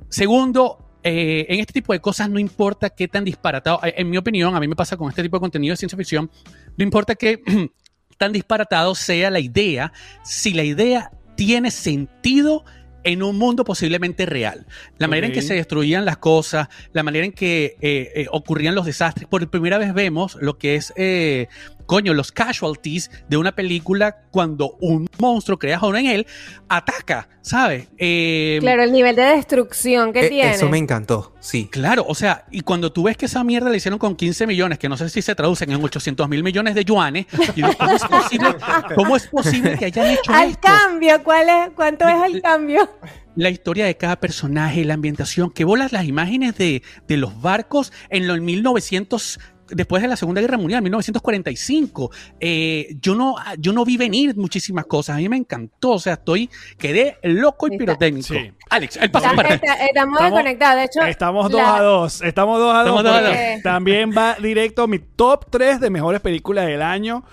Segundo, 0.09 0.79
eh, 1.03 1.45
en 1.49 1.59
este 1.59 1.73
tipo 1.73 1.93
de 1.93 1.99
cosas 1.99 2.29
no 2.29 2.39
importa 2.39 2.89
qué 2.89 3.07
tan 3.07 3.23
disparatado, 3.23 3.79
eh, 3.83 3.93
en 3.97 4.09
mi 4.09 4.17
opinión, 4.17 4.55
a 4.55 4.59
mí 4.59 4.67
me 4.67 4.75
pasa 4.75 4.97
con 4.97 5.09
este 5.09 5.21
tipo 5.23 5.37
de 5.37 5.41
contenido 5.41 5.73
de 5.73 5.77
ciencia 5.77 5.97
ficción, 5.97 6.29
no 6.77 6.83
importa 6.83 7.15
qué 7.15 7.41
tan 8.17 8.31
disparatado 8.31 8.95
sea 8.95 9.29
la 9.29 9.39
idea, 9.39 9.91
si 10.23 10.53
la 10.53 10.63
idea 10.63 11.11
tiene 11.35 11.71
sentido 11.71 12.63
en 13.05 13.21
un 13.21 13.37
mundo 13.37 13.63
posiblemente 13.63 14.25
real. 14.25 14.65
La 14.97 15.07
manera 15.07 15.27
en 15.27 15.33
que 15.33 15.43
se 15.43 15.53
destruían 15.53 16.05
las 16.05 16.17
cosas, 16.17 16.69
la 16.91 17.03
manera 17.03 17.25
en 17.25 17.33
que 17.33 17.77
eh, 17.79 18.11
eh, 18.15 18.25
ocurrían 18.31 18.73
los 18.73 18.85
desastres. 18.85 19.27
Por 19.27 19.47
primera 19.49 19.77
vez 19.77 19.93
vemos 19.93 20.37
lo 20.41 20.57
que 20.57 20.75
es, 20.75 20.91
eh, 20.97 21.47
coño, 21.85 22.13
los 22.13 22.31
casualties 22.31 23.11
de 23.29 23.37
una 23.37 23.53
película 23.55 24.17
cuando 24.31 24.77
un 24.81 25.07
monstruo 25.19 25.57
creado 25.59 25.95
en 25.95 26.05
él 26.07 26.27
ataca, 26.69 27.29
¿sabes? 27.41 27.87
Eh, 27.97 28.57
Claro, 28.61 28.83
el 28.83 28.91
nivel 28.91 29.15
de 29.15 29.23
destrucción 29.23 30.11
que 30.13 30.25
Eh, 30.25 30.29
tiene. 30.29 30.51
Eso 30.55 30.69
me 30.69 30.77
encantó, 30.77 31.33
sí. 31.39 31.67
Claro, 31.71 32.05
o 32.07 32.15
sea, 32.15 32.45
y 32.51 32.61
cuando 32.61 32.91
tú 32.91 33.03
ves 33.03 33.17
que 33.17 33.25
esa 33.27 33.43
mierda 33.43 33.69
la 33.69 33.75
hicieron 33.77 33.99
con 33.99 34.15
15 34.15 34.47
millones, 34.47 34.79
que 34.79 34.89
no 34.89 34.97
sé 34.97 35.09
si 35.09 35.21
se 35.21 35.35
traducen 35.35 35.71
en 35.71 35.83
800 35.83 36.27
mil 36.29 36.43
millones 36.43 36.75
de 36.75 36.83
yuanes, 36.85 37.25
digo, 37.55 37.69
¿cómo 37.77 37.95
es 37.95 38.03
posible, 38.03 38.47
cómo 38.95 39.15
es 39.15 39.27
posible 39.27 39.77
que 39.77 39.85
hayan 39.85 40.07
hecho 40.07 40.31
Al 40.33 40.49
esto? 40.49 40.61
cambio, 40.61 41.23
¿cuál 41.23 41.49
es? 41.49 41.69
¿Cuánto 41.75 42.07
es 42.07 42.33
el 42.33 42.41
cambio? 42.41 42.89
La 43.35 43.49
historia 43.49 43.85
de 43.85 43.97
cada 43.97 44.15
personaje, 44.17 44.85
la 44.85 44.93
ambientación, 44.93 45.51
que 45.51 45.65
bolas 45.65 45.91
las 45.91 46.05
imágenes 46.05 46.57
de, 46.57 46.83
de 47.05 47.17
los 47.17 47.41
barcos 47.41 47.91
en 48.09 48.27
los 48.27 48.39
1900 48.39 49.39
después 49.69 50.01
de 50.01 50.07
la 50.07 50.15
Segunda 50.15 50.41
Guerra 50.41 50.57
Mundial, 50.57 50.81
1945. 50.81 52.11
Eh, 52.39 52.95
yo, 53.01 53.15
no, 53.15 53.35
yo 53.57 53.73
no 53.73 53.85
vi 53.85 53.97
venir 53.97 54.35
muchísimas 54.37 54.85
cosas. 54.85 55.15
A 55.15 55.19
mí 55.19 55.29
me 55.29 55.37
encantó. 55.37 55.91
O 55.91 55.99
sea, 55.99 56.13
estoy, 56.13 56.49
quedé 56.77 57.17
loco 57.23 57.67
y 57.67 57.77
pirotécnico. 57.77 58.27
Sí. 58.33 58.51
Alex, 58.69 58.97
el 58.97 59.11
paso 59.11 59.25
Está- 59.25 59.35
para 59.35 59.55
está- 59.55 59.73
estamos 59.85 60.19
desconectados. 60.21 60.75
De 60.77 60.83
hecho, 60.85 61.01
estamos 61.01 61.51
dos 61.51 61.61
la- 61.61 61.75
a 61.75 61.81
dos. 61.81 62.21
Estamos 62.21 62.59
dos 62.59 62.75
a 62.75 62.83
dos. 62.83 62.87
Estamos 62.87 63.03
dos 63.03 63.13
a 63.15 63.21
porque 63.23 63.53
dos. 63.53 63.63
También 63.63 64.11
va 64.17 64.35
directo 64.35 64.83
a 64.83 64.87
mi 64.87 64.99
top 64.99 65.45
3 65.49 65.79
de 65.79 65.89
mejores 65.89 66.21
películas 66.21 66.65
del 66.65 66.81
año. 66.81 67.23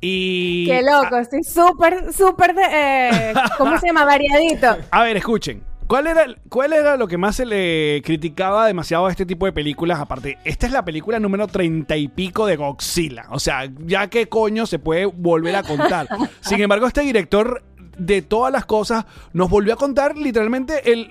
Y. 0.00 0.66
Qué 0.66 0.82
loco, 0.82 1.16
estoy 1.16 1.42
súper, 1.42 2.12
súper, 2.12 2.54
eh, 2.70 3.32
¿cómo 3.56 3.78
se 3.80 3.86
llama? 3.86 4.04
Variadito. 4.04 4.76
A 4.90 5.02
ver, 5.02 5.16
escuchen. 5.16 5.62
¿Cuál 5.86 6.06
era, 6.08 6.26
¿Cuál 6.48 6.72
era 6.72 6.96
lo 6.96 7.06
que 7.06 7.16
más 7.16 7.36
se 7.36 7.46
le 7.46 8.02
criticaba 8.04 8.66
demasiado 8.66 9.06
a 9.06 9.10
este 9.10 9.24
tipo 9.24 9.46
de 9.46 9.52
películas? 9.52 10.00
Aparte, 10.00 10.38
esta 10.44 10.66
es 10.66 10.72
la 10.72 10.84
película 10.84 11.20
número 11.20 11.46
treinta 11.46 11.96
y 11.96 12.08
pico 12.08 12.44
de 12.46 12.56
Godzilla. 12.56 13.26
O 13.30 13.38
sea, 13.38 13.70
ya 13.86 14.08
qué 14.08 14.28
coño 14.28 14.66
se 14.66 14.78
puede 14.80 15.06
volver 15.06 15.54
a 15.54 15.62
contar. 15.62 16.08
Sin 16.40 16.60
embargo, 16.60 16.86
este 16.88 17.02
director 17.02 17.62
de 17.98 18.20
todas 18.20 18.52
las 18.52 18.66
cosas 18.66 19.06
nos 19.32 19.48
volvió 19.48 19.72
a 19.72 19.76
contar 19.76 20.18
literalmente 20.18 20.92
el- 20.92 21.10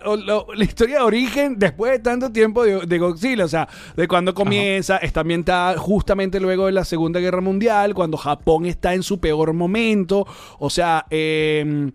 la 0.56 0.64
historia 0.64 0.98
de 0.98 1.04
origen 1.04 1.58
después 1.58 1.92
de 1.94 2.00
tanto 2.00 2.32
tiempo 2.32 2.64
de, 2.64 2.86
de 2.86 2.98
Godzilla. 3.00 3.46
O 3.46 3.48
sea, 3.48 3.68
de 3.96 4.08
cuando 4.08 4.34
comienza, 4.34 4.98
está 4.98 5.22
ambientada 5.22 5.78
justamente 5.78 6.40
luego 6.40 6.66
de 6.68 6.74
la 6.74 6.84
Segunda 6.86 7.20
Guerra 7.22 7.42
Mundial, 7.42 7.94
cuando 7.96 8.18
Japón 8.18 8.66
está 8.66 8.94
en 8.94 9.04
su 9.04 9.20
peor 9.20 9.54
momento. 9.54 10.28
O 10.60 10.70
sea, 10.70 11.06
eh, 11.10 11.92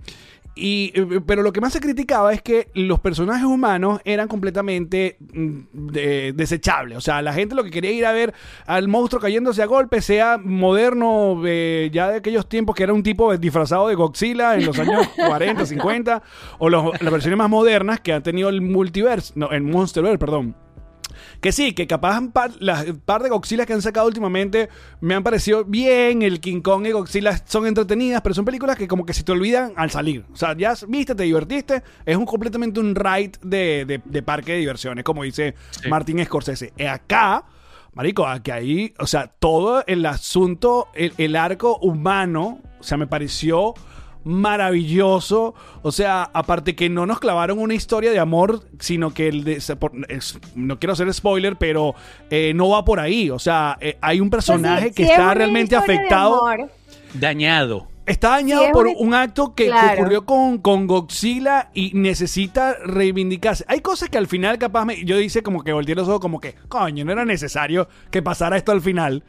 y, 0.54 0.92
eh, 0.94 1.20
pero 1.26 1.42
lo 1.42 1.52
que 1.52 1.60
más 1.60 1.72
se 1.72 1.80
criticaba 1.80 2.32
es 2.32 2.42
que 2.42 2.68
los 2.74 3.00
personajes 3.00 3.44
humanos 3.44 4.00
eran 4.04 4.28
completamente 4.28 5.16
mm, 5.32 5.58
de- 5.72 6.32
desechables. 6.34 6.98
O 6.98 7.00
sea, 7.00 7.22
la 7.22 7.32
gente 7.32 7.54
lo 7.54 7.64
que 7.64 7.70
quería 7.70 7.92
ir 7.92 8.04
a 8.04 8.12
ver 8.12 8.34
al 8.66 8.88
monstruo 8.88 9.20
cayéndose 9.22 9.62
a 9.62 9.66
golpe, 9.66 10.00
sea 10.02 10.38
moderno, 10.42 11.40
eh, 11.46 11.88
ya 11.92 12.10
de 12.10 12.16
aquellos 12.18 12.48
tiempos 12.48 12.74
que 12.76 12.82
era 12.82 12.92
un 12.92 13.02
tipo 13.02 13.36
disfrazado 13.36 13.88
de 13.88 13.94
Godzilla 13.94 14.54
en 14.56 14.66
los 14.66 14.78
años 14.78 15.06
40, 15.26 15.64
50, 15.66 16.22
o 16.58 16.68
los- 16.68 17.00
las 17.00 17.12
versiones 17.12 17.38
más 17.38 17.48
modernas 17.48 18.00
que 18.00 18.12
han 18.12 18.22
tenido 18.22 18.48
el 18.48 18.60
multiverse, 18.60 19.32
no, 19.36 19.50
el 19.50 19.62
Monsterverse, 19.62 20.18
perdón. 20.18 20.54
Que 21.40 21.52
sí, 21.52 21.72
que 21.72 21.86
capaz 21.86 22.18
un 22.18 22.32
par, 22.32 22.50
las 22.60 22.84
par 23.06 23.22
de 23.22 23.30
Godzilla 23.30 23.64
que 23.64 23.72
han 23.72 23.80
sacado 23.80 24.06
últimamente 24.06 24.68
me 25.00 25.14
han 25.14 25.22
parecido 25.22 25.64
bien. 25.64 26.20
El 26.20 26.38
King 26.38 26.60
Kong 26.60 26.86
y 26.86 26.90
Godzilla 26.92 27.40
son 27.46 27.66
entretenidas, 27.66 28.20
pero 28.20 28.34
son 28.34 28.44
películas 28.44 28.76
que 28.76 28.86
como 28.86 29.06
que 29.06 29.14
se 29.14 29.22
te 29.22 29.32
olvidan 29.32 29.72
al 29.76 29.90
salir. 29.90 30.24
O 30.32 30.36
sea, 30.36 30.54
ya 30.54 30.74
viste, 30.86 31.14
te 31.14 31.22
divertiste. 31.22 31.82
Es 32.04 32.16
un 32.16 32.26
completamente 32.26 32.78
un 32.78 32.94
ride 32.94 33.32
de, 33.42 33.84
de- 33.86 34.02
de 34.04 34.22
parque 34.22 34.52
de 34.52 34.58
diversiones, 34.58 35.02
como 35.02 35.22
dice 35.22 35.54
Sí. 35.70 35.88
Martin 35.88 36.22
Scorsese. 36.26 36.74
Eh, 36.76 36.86
Acá, 36.88 37.44
marico, 37.94 38.26
aquí 38.26 38.50
ahí, 38.50 38.94
o 38.98 39.06
sea, 39.06 39.26
todo 39.28 39.82
el 39.86 40.04
asunto, 40.04 40.88
el, 40.94 41.14
el 41.16 41.36
arco 41.36 41.78
humano, 41.78 42.60
o 42.78 42.82
sea, 42.82 42.98
me 42.98 43.06
pareció 43.06 43.72
maravilloso. 44.24 45.54
O 45.82 45.92
sea, 45.92 46.30
aparte 46.32 46.74
que 46.74 46.88
no 46.88 47.06
nos 47.06 47.20
clavaron 47.20 47.58
una 47.58 47.74
historia 47.74 48.10
de 48.10 48.18
amor, 48.18 48.64
sino 48.78 49.12
que 49.14 49.28
el 49.28 49.44
de, 49.44 49.62
no 50.54 50.78
quiero 50.78 50.92
hacer 50.92 51.12
spoiler, 51.12 51.56
pero 51.56 51.94
eh, 52.30 52.52
no 52.54 52.68
va 52.70 52.84
por 52.84 53.00
ahí. 53.00 53.30
O 53.30 53.38
sea, 53.38 53.76
eh, 53.80 53.96
hay 54.00 54.20
un 54.20 54.30
personaje 54.30 54.86
Pues 54.86 54.94
sí, 54.94 55.02
que 55.02 55.04
sí 55.06 55.10
está 55.10 55.34
realmente 55.34 55.76
afectado. 55.76 56.42
Dañado. 57.14 57.88
Está 58.06 58.30
dañado 58.30 58.62
Sí, 58.62 58.66
es 58.68 58.72
por 58.72 58.88
un 58.88 59.14
acto 59.14 59.54
que, 59.54 59.64
que 59.66 59.70
Claro. 59.70 60.00
ocurrió 60.00 60.24
con, 60.24 60.58
con 60.58 60.86
Godzilla 60.88 61.70
y 61.74 61.92
necesita 61.94 62.74
reivindicarse. 62.84 63.64
Hay 63.68 63.80
cosas 63.80 64.08
que 64.08 64.18
al 64.18 64.26
final 64.26 64.58
capaz 64.58 64.84
me, 64.84 65.04
yo 65.04 65.16
dice 65.16 65.42
como 65.42 65.62
que 65.62 65.72
volteé 65.72 65.94
los 65.94 66.08
ojos 66.08 66.20
como 66.20 66.40
que, 66.40 66.54
coño, 66.68 67.04
no 67.04 67.12
era 67.12 67.24
necesario 67.24 67.88
que 68.10 68.20
pasara 68.22 68.56
esto 68.56 68.72
al 68.72 68.80
final. 68.80 69.22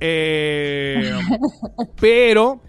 Eh, 0.00 1.12
pero, 2.00 2.62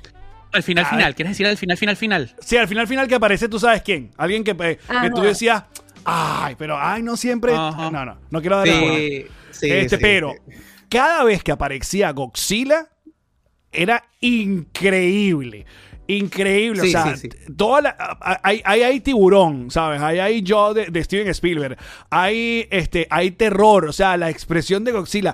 Al 0.54 0.64
final, 0.64 0.86
A 0.86 0.90
final. 0.90 1.06
ver. 1.06 1.16
¿Quieres 1.16 1.32
decir 1.32 1.48
al 1.48 1.58
final, 1.58 1.78
final, 1.78 1.96
final? 1.98 2.36
sí, 2.40 2.58
al 2.58 2.68
final 2.68 2.88
final 2.88 3.08
que 3.08 3.16
aparece, 3.16 3.50
tú 3.50 3.60
sabes 3.60 3.82
quién. 3.82 4.12
Alguien 4.18 4.44
que, 4.44 4.52
eh, 4.52 4.56
que 4.56 4.80
Ajá. 4.88 5.10
tú 5.10 5.22
decías, 5.22 5.64
ay, 6.06 6.56
pero, 6.58 6.78
ay, 6.80 7.02
no 7.04 7.18
siempre. 7.18 7.54
Ajá. 7.56 7.90
No, 7.92 8.06
no, 8.06 8.18
no 8.30 8.42
quiero 8.42 8.58
dar. 8.58 8.68
Sí, 8.68 9.26
sí, 9.52 9.70
este, 9.72 9.98
sí, 9.98 10.02
pero 10.02 10.34
sí. 10.48 10.54
cada 10.90 11.24
vez 11.24 11.44
que 11.44 11.52
aparecía 11.52 12.12
Godzilla 12.12 12.88
era 13.72 14.04
increíble. 14.22 15.66
Increíble, 16.06 16.82
o 16.82 16.86
sea, 16.86 17.16
sí, 17.16 17.30
sí. 17.32 17.54
toda 17.56 17.82
la, 17.82 18.18
hay, 18.44 18.62
hay, 18.66 18.84
hay 18.84 19.00
tiburón, 19.00 19.72
¿sabes? 19.72 20.02
Hay, 20.02 20.20
hay 20.20 20.42
yo 20.42 20.74
de, 20.74 20.88
de 20.88 21.02
Steven 21.02 21.30
Spielberg, 21.30 21.78
hay, 22.10 22.68
este, 22.72 23.08
hay 23.10 23.32
terror, 23.32 23.86
o 23.86 23.94
sea, 23.94 24.18
la 24.18 24.30
expresión 24.30 24.84
de 24.84 24.92
Godzilla, 24.92 25.34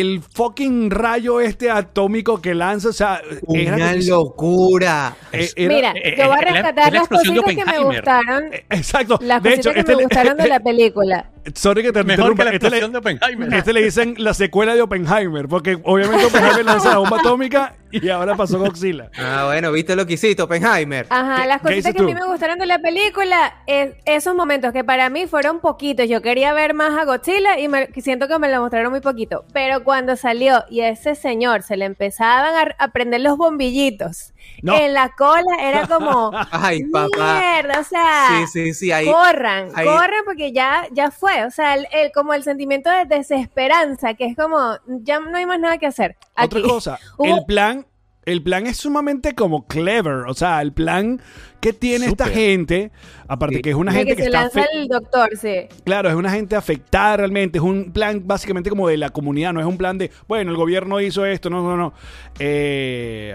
el 0.00 0.20
fucking 0.22 0.90
rayo 0.90 1.40
este 1.40 1.70
atómico 1.70 2.40
que 2.40 2.54
lanza, 2.54 2.88
o 2.88 2.92
sea, 2.92 3.20
era- 3.48 3.76
Una 3.76 3.92
locura. 3.94 5.16
eh, 5.32 5.48
era- 5.56 5.74
Mira, 5.74 5.92
eh, 5.96 6.14
yo 6.18 6.26
voy 6.26 6.36
a 6.36 6.38
es 6.40 6.52
rescatar 6.52 6.92
la 6.92 6.98
las 7.00 7.08
cositas 7.08 7.54
que 7.54 7.64
me 7.64 7.78
gustaron. 7.78 8.44
eh, 8.52 8.64
exacto. 8.70 9.18
Las 9.22 9.42
de 9.42 9.50
cositas 9.50 9.58
hecho, 9.66 9.72
que 9.74 9.80
este 9.80 9.92
me 9.92 9.96
le- 9.98 10.04
gustaron 10.04 10.36
de 10.36 10.48
la 10.48 10.60
película. 10.64 11.30
Sorry 11.54 11.82
que 11.82 11.92
te 11.92 12.02
Mejor 12.04 12.34
que 12.34 12.44
la 12.44 12.50
este 12.52 12.70
le- 12.70 12.88
de 12.88 12.96
Oppenheimer. 12.98 13.52
Este 13.54 13.72
le 13.74 13.82
dicen 13.82 14.14
la 14.16 14.32
secuela 14.32 14.74
de 14.74 14.80
Oppenheimer, 14.80 15.46
porque 15.46 15.78
obviamente 15.84 16.24
Oppenheimer 16.24 16.64
lanza 16.64 16.90
la 16.90 16.98
bomba 16.98 17.18
atómica 17.18 17.74
y 17.92 18.08
ahora 18.08 18.34
pasó 18.34 18.58
Godzilla. 18.58 19.10
Ah, 19.18 19.44
bueno, 19.46 19.70
¿viste 19.70 19.94
lo 19.94 20.06
que 20.06 20.14
hiciste, 20.14 20.42
Oppenheimer? 20.42 21.06
Ajá, 21.10 21.42
¿Qué- 21.42 21.48
las 21.48 21.60
cositas 21.60 21.92
que 21.92 22.00
a 22.00 22.04
mí 22.06 22.14
me 22.14 22.24
gustaron 22.26 22.58
de 22.58 22.64
la 22.64 22.78
película, 22.78 23.62
es 23.66 23.92
esos 24.06 24.34
momentos 24.34 24.72
que 24.72 24.84
para 24.84 25.10
mí 25.10 25.26
fueron 25.26 25.60
poquitos. 25.60 26.08
Yo 26.08 26.22
quería 26.22 26.54
ver 26.54 26.72
más 26.72 26.98
a 26.98 27.04
Godzilla 27.04 27.58
y 27.58 27.68
me, 27.68 27.88
siento 28.00 28.26
que 28.26 28.38
me 28.38 28.50
lo 28.50 28.60
mostraron 28.62 28.90
muy 28.90 29.00
poquito. 29.02 29.44
Pero 29.52 29.83
cuando 29.84 30.16
salió 30.16 30.64
y 30.70 30.80
a 30.80 30.88
ese 30.88 31.14
señor 31.14 31.62
se 31.62 31.76
le 31.76 31.84
empezaban 31.84 32.54
a, 32.54 32.74
a 32.84 32.88
prender 32.88 33.20
los 33.20 33.36
bombillitos 33.36 34.32
No. 34.62 34.74
en 34.76 34.92
la 34.94 35.10
cola, 35.16 35.56
era 35.60 35.86
como, 35.88 36.32
Ay, 36.50 36.84
papá. 36.84 37.40
mierda, 37.40 37.80
o 37.80 37.84
sea, 37.84 38.26
Sí, 38.28 38.46
sí, 38.46 38.74
sí, 38.74 38.92
ahí. 38.92 39.06
corran, 39.06 39.68
ahí- 39.74 39.86
corran 39.86 40.24
porque 40.24 40.52
ya, 40.52 40.86
ya 40.92 41.10
fue. 41.10 41.44
O 41.44 41.50
sea, 41.50 41.74
el, 41.74 41.86
el- 41.92 42.10
como 42.12 42.34
el 42.34 42.42
sentimiento 42.42 42.90
de 42.90 43.04
desesperanza, 43.04 44.14
que 44.14 44.24
es 44.26 44.36
como, 44.36 44.76
ya 44.86 45.20
no 45.20 45.36
hay 45.36 45.46
más 45.46 45.60
nada 45.60 45.78
que 45.78 45.86
hacer. 45.86 46.16
Otra 46.36 46.62
cosa, 46.62 46.98
Hubo- 47.18 47.38
el 47.38 47.44
plan, 47.44 47.86
el 48.26 48.42
plan 48.42 48.66
es 48.66 48.76
sumamente 48.78 49.34
como 49.34 49.66
clever, 49.66 50.24
o 50.26 50.34
sea, 50.34 50.62
el 50.62 50.72
plan 50.72 51.20
que 51.60 51.72
tiene 51.72 52.06
esta 52.06 52.26
gente, 52.26 52.90
aparte 53.26 53.56
Sí. 53.56 53.62
que 53.62 53.70
es 53.70 53.76
una 53.76 53.92
de 53.92 53.98
gente 53.98 54.12
que 54.12 54.16
que, 54.16 54.22
se 54.22 54.28
está 54.28 54.40
lanza 54.42 54.64
el 54.74 54.88
doctor, 54.88 55.30
sí. 55.36 55.54
claro, 55.84 56.08
es 56.10 56.14
una 56.14 56.30
gente 56.30 56.56
afectada 56.56 57.18
realmente, 57.18 57.58
es 57.58 57.64
un 57.64 57.92
plan 57.92 58.22
básicamente 58.24 58.70
como 58.70 58.88
de 58.88 58.96
la 58.96 59.10
comunidad, 59.10 59.52
no 59.52 59.60
es 59.60 59.66
un 59.66 59.78
plan 59.78 59.96
de, 59.98 60.10
bueno, 60.28 60.50
el 60.50 60.56
gobierno 60.56 61.00
hizo 61.00 61.24
esto, 61.24 61.50
no, 61.50 61.62
no, 61.62 61.76
no. 61.76 61.94
Eh, 62.38 63.34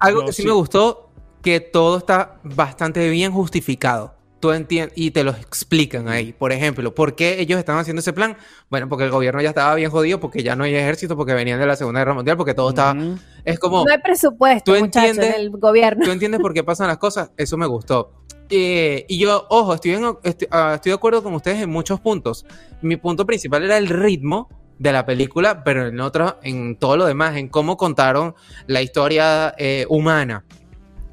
Algo 0.00 0.20
no, 0.20 0.26
que 0.26 0.32
sí, 0.32 0.44
me 0.44 0.52
gustó, 0.52 1.10
que 1.42 1.60
todo 1.60 1.98
está 1.98 2.38
bastante 2.42 3.08
bien 3.10 3.32
justificado. 3.32 4.17
Tú 4.40 4.52
entiendes, 4.52 4.96
y 4.96 5.10
te 5.10 5.24
lo 5.24 5.32
explican 5.32 6.08
ahí. 6.08 6.32
Por 6.32 6.52
ejemplo, 6.52 6.94
¿por 6.94 7.16
qué 7.16 7.40
ellos 7.40 7.58
estaban 7.58 7.80
haciendo 7.80 8.00
ese 8.00 8.12
plan? 8.12 8.36
Bueno, 8.70 8.88
porque 8.88 9.04
el 9.04 9.10
gobierno 9.10 9.40
ya 9.42 9.48
estaba 9.48 9.74
bien 9.74 9.90
jodido, 9.90 10.20
porque 10.20 10.44
ya 10.44 10.54
no 10.54 10.62
hay 10.62 10.76
ejército, 10.76 11.16
porque 11.16 11.34
venían 11.34 11.58
de 11.58 11.66
la 11.66 11.74
Segunda 11.74 12.00
Guerra 12.00 12.14
Mundial, 12.14 12.36
porque 12.36 12.54
todo 12.54 12.68
estaba... 12.68 12.96
Es 13.44 13.58
como... 13.58 13.84
No 13.84 13.90
hay 13.92 13.98
presupuesto, 13.98 14.72
¿tú 14.72 14.78
muchachos, 14.78 15.10
entiendes? 15.10 15.34
en 15.34 15.40
el 15.40 15.50
gobierno. 15.50 16.04
¿Tú 16.04 16.12
entiendes 16.12 16.40
por 16.40 16.54
qué 16.54 16.62
pasan 16.62 16.86
las 16.86 16.98
cosas? 16.98 17.32
Eso 17.36 17.56
me 17.56 17.66
gustó. 17.66 18.12
Eh, 18.50 19.04
y 19.08 19.18
yo, 19.18 19.44
ojo, 19.50 19.74
estoy, 19.74 19.92
en- 19.92 20.16
estoy, 20.22 20.46
ah, 20.52 20.72
estoy 20.76 20.90
de 20.90 20.94
acuerdo 20.94 21.22
con 21.22 21.34
ustedes 21.34 21.60
en 21.60 21.70
muchos 21.70 21.98
puntos. 21.98 22.46
Mi 22.80 22.96
punto 22.96 23.26
principal 23.26 23.64
era 23.64 23.76
el 23.76 23.88
ritmo 23.88 24.48
de 24.78 24.92
la 24.92 25.04
película, 25.04 25.64
pero 25.64 25.88
en 25.88 25.98
otro, 26.00 26.38
en 26.44 26.76
todo 26.76 26.96
lo 26.96 27.06
demás, 27.06 27.36
en 27.36 27.48
cómo 27.48 27.76
contaron 27.76 28.34
la 28.68 28.80
historia 28.82 29.52
eh, 29.58 29.84
humana, 29.88 30.44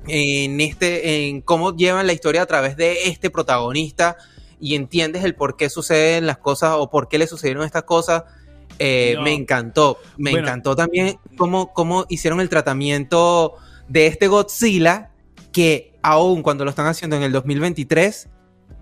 en 0.08 0.62
este, 0.62 1.28
en 1.28 1.42
cómo 1.42 1.76
llevan 1.76 2.08
la 2.08 2.14
historia 2.14 2.42
a 2.44 2.46
través 2.46 2.78
de 2.78 3.08
este 3.10 3.30
protagonista 3.30 4.18
y 4.60 4.76
entiendes 4.76 5.24
el 5.24 5.36
por 5.36 5.58
qué 5.58 5.70
suceden 5.70 6.26
las 6.28 6.38
cosas 6.38 6.74
o 6.78 6.90
por 6.90 7.08
qué 7.08 7.18
le 7.18 7.28
sucedieron 7.28 7.64
estas 7.66 7.84
cosas. 7.84 8.24
eh, 8.80 9.14
No. 9.16 9.22
Me 9.24 9.34
encantó. 9.34 10.00
Me 10.18 10.32
Bueno. 10.32 10.48
encantó 10.48 10.76
también 10.76 11.18
cómo, 11.38 11.72
cómo 11.74 12.06
hicieron 12.10 12.42
el 12.42 12.50
tratamiento 12.50 13.54
de 13.88 14.08
este 14.08 14.28
Godzilla 14.28 15.12
que 15.54 15.94
aún 16.02 16.42
cuando 16.44 16.66
lo 16.66 16.70
están 16.72 16.88
haciendo 16.88 17.16
en 17.16 17.24
el 17.24 17.32
2023 17.32 18.28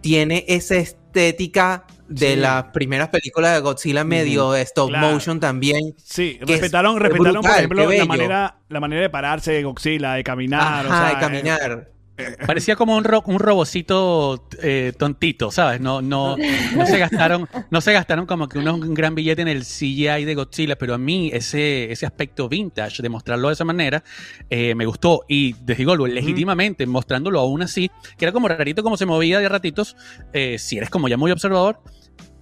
tiene 0.01 0.45
esa 0.47 0.75
estética 1.13 1.85
de 2.07 2.33
Sí. 2.33 2.35
las 2.35 2.65
primeras 2.65 3.09
películas 3.09 3.53
de 3.55 3.61
Godzilla 3.61 4.03
medio 4.03 4.55
stop 4.55 4.89
Claro. 4.89 5.11
motion 5.11 5.39
también. 5.39 5.95
Sí, 6.03 6.37
respetaron, 6.41 6.99
respetaron 6.99 7.41
por 7.41 7.51
ejemplo, 7.51 7.91
la 7.91 8.05
manera, 8.05 8.57
la 8.69 8.79
manera 8.79 9.01
de 9.03 9.09
pararse 9.09 9.51
de 9.51 9.63
Godzilla, 9.63 10.13
de 10.13 10.23
caminar, 10.23 10.85
o 10.85 10.89
sea, 10.89 11.09
de 11.09 11.19
caminar. 11.19 11.89
Parecía 12.45 12.75
como 12.75 12.95
un, 12.95 13.03
ro- 13.03 13.23
un 13.25 13.39
robocito 13.39 14.47
eh, 14.61 14.93
tontito, 14.97 15.49
¿sabes? 15.49 15.81
No, 15.81 16.01
no, 16.01 16.37
no 16.75 16.85
se 16.85 16.99
gastaron, 16.99 17.49
no 17.71 17.81
se 17.81 17.91
gastaron 17.91 18.27
como 18.27 18.47
que 18.47 18.59
unos- 18.59 18.79
un 18.81 18.93
gran 18.93 19.15
billete 19.15 19.41
en 19.41 19.47
el 19.47 19.63
CGI 19.63 20.23
de 20.23 20.35
Godzilla, 20.35 20.75
pero 20.77 20.93
a 20.93 20.99
mí 20.99 21.31
ese, 21.33 21.91
ese 21.91 22.05
aspecto 22.05 22.47
vintage 22.47 23.01
de 23.01 23.09
mostrarlo 23.09 23.47
de 23.47 23.53
esa 23.55 23.65
manera 23.65 24.03
eh, 24.49 24.75
me 24.75 24.85
gustó. 24.85 25.21
Y 25.27 25.55
les 25.65 25.77
digo 25.77 25.95
legítimamente, 26.05 26.85
mostrándolo 26.85 27.39
aún 27.39 27.63
así, 27.63 27.89
que 28.17 28.25
era 28.25 28.31
como 28.31 28.47
rarito 28.47 28.83
como 28.83 28.95
se 28.95 29.07
movía 29.07 29.39
de 29.39 29.49
ratitos, 29.49 29.95
eh, 30.33 30.57
si 30.59 30.77
eres 30.77 30.91
como 30.91 31.07
ya 31.07 31.17
muy 31.17 31.31
observador, 31.31 31.79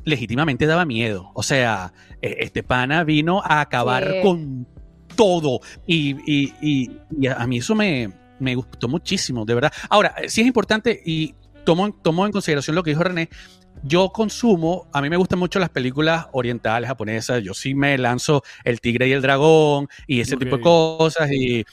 legítimamente 0.04 0.66
daba 0.66 0.84
miedo. 0.84 1.32
O 1.34 1.44
sea, 1.44 1.94
eh, 2.22 2.38
este 2.40 2.62
pana 2.64 3.04
vino 3.06 3.42
a 3.46 3.62
acabar 3.62 4.06
Sí. 4.12 4.20
con 4.22 4.68
todo. 5.16 5.60
Y, 5.88 6.16
y- 6.26 6.54
y- 6.62 6.92
y 7.20 7.28
a 7.28 7.36
a 7.36 7.48
mí 7.48 7.60
eso 7.60 7.76
me, 7.76 8.10
me 8.42 8.56
gustó 8.56 8.88
muchísimo, 8.88 9.46
de 9.46 9.56
verdad. 9.56 9.74
Ahora, 9.90 10.16
eh, 10.18 10.30
sí 10.30 10.42
es 10.42 10.48
importante 10.48 11.02
y 11.06 11.36
tomo, 11.64 11.94
tomo 11.94 12.26
en 12.26 12.32
consideración 12.32 12.76
lo 12.76 12.84
que 12.84 12.92
dijo 12.92 13.04
René. 13.04 13.30
Yo 13.84 14.10
consumo, 14.10 14.88
a 14.92 15.02
mí 15.02 15.10
me 15.10 15.18
gustan 15.18 15.40
mucho 15.40 15.58
las 15.58 15.70
películas 15.70 16.28
orientales, 16.34 16.88
japonesas. 16.88 17.42
Yo 17.42 17.54
sí 17.54 17.74
me 17.74 17.98
lanzo 17.98 18.44
El 18.64 18.82
Tigre 18.82 19.08
y 19.08 19.14
el 19.14 19.22
Dragón 19.22 19.88
y 20.08 20.20
ese 20.20 20.38
tipo 20.38 20.58
de 20.58 20.62
cosas. 20.62 21.32
Y, 21.32 21.66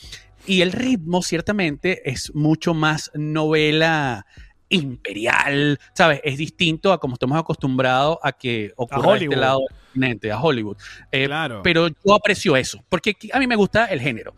y 0.46 0.62
el 0.62 0.72
ritmo, 0.72 1.22
ciertamente, 1.22 2.09
es 2.09 2.35
mucho 2.35 2.72
más 2.72 3.11
novela 3.14 4.24
imperial, 4.68 5.78
¿sabes? 5.94 6.20
Es 6.24 6.38
distinto 6.38 6.92
a 6.92 6.98
como 6.98 7.14
estamos 7.14 7.38
acostumbrados 7.38 8.18
a 8.22 8.33
que 8.33 8.73
ocurra 8.77 9.16
este 9.16 9.37
lado 9.37 9.60
del 9.60 9.79
continente, 9.79 10.33
a 10.33 10.40
Hollywood. 10.40 10.77
Eh, 11.10 11.27
Claro. 11.27 11.62
Pero 11.62 11.88
yo 11.88 12.14
aprecio 12.14 12.56
eso, 12.56 12.83
porque 12.88 13.16
a 13.33 13.38
mí 13.38 13.46
me 13.46 13.56
gusta 13.56 13.87
el 13.87 14.00
género. 14.00 14.35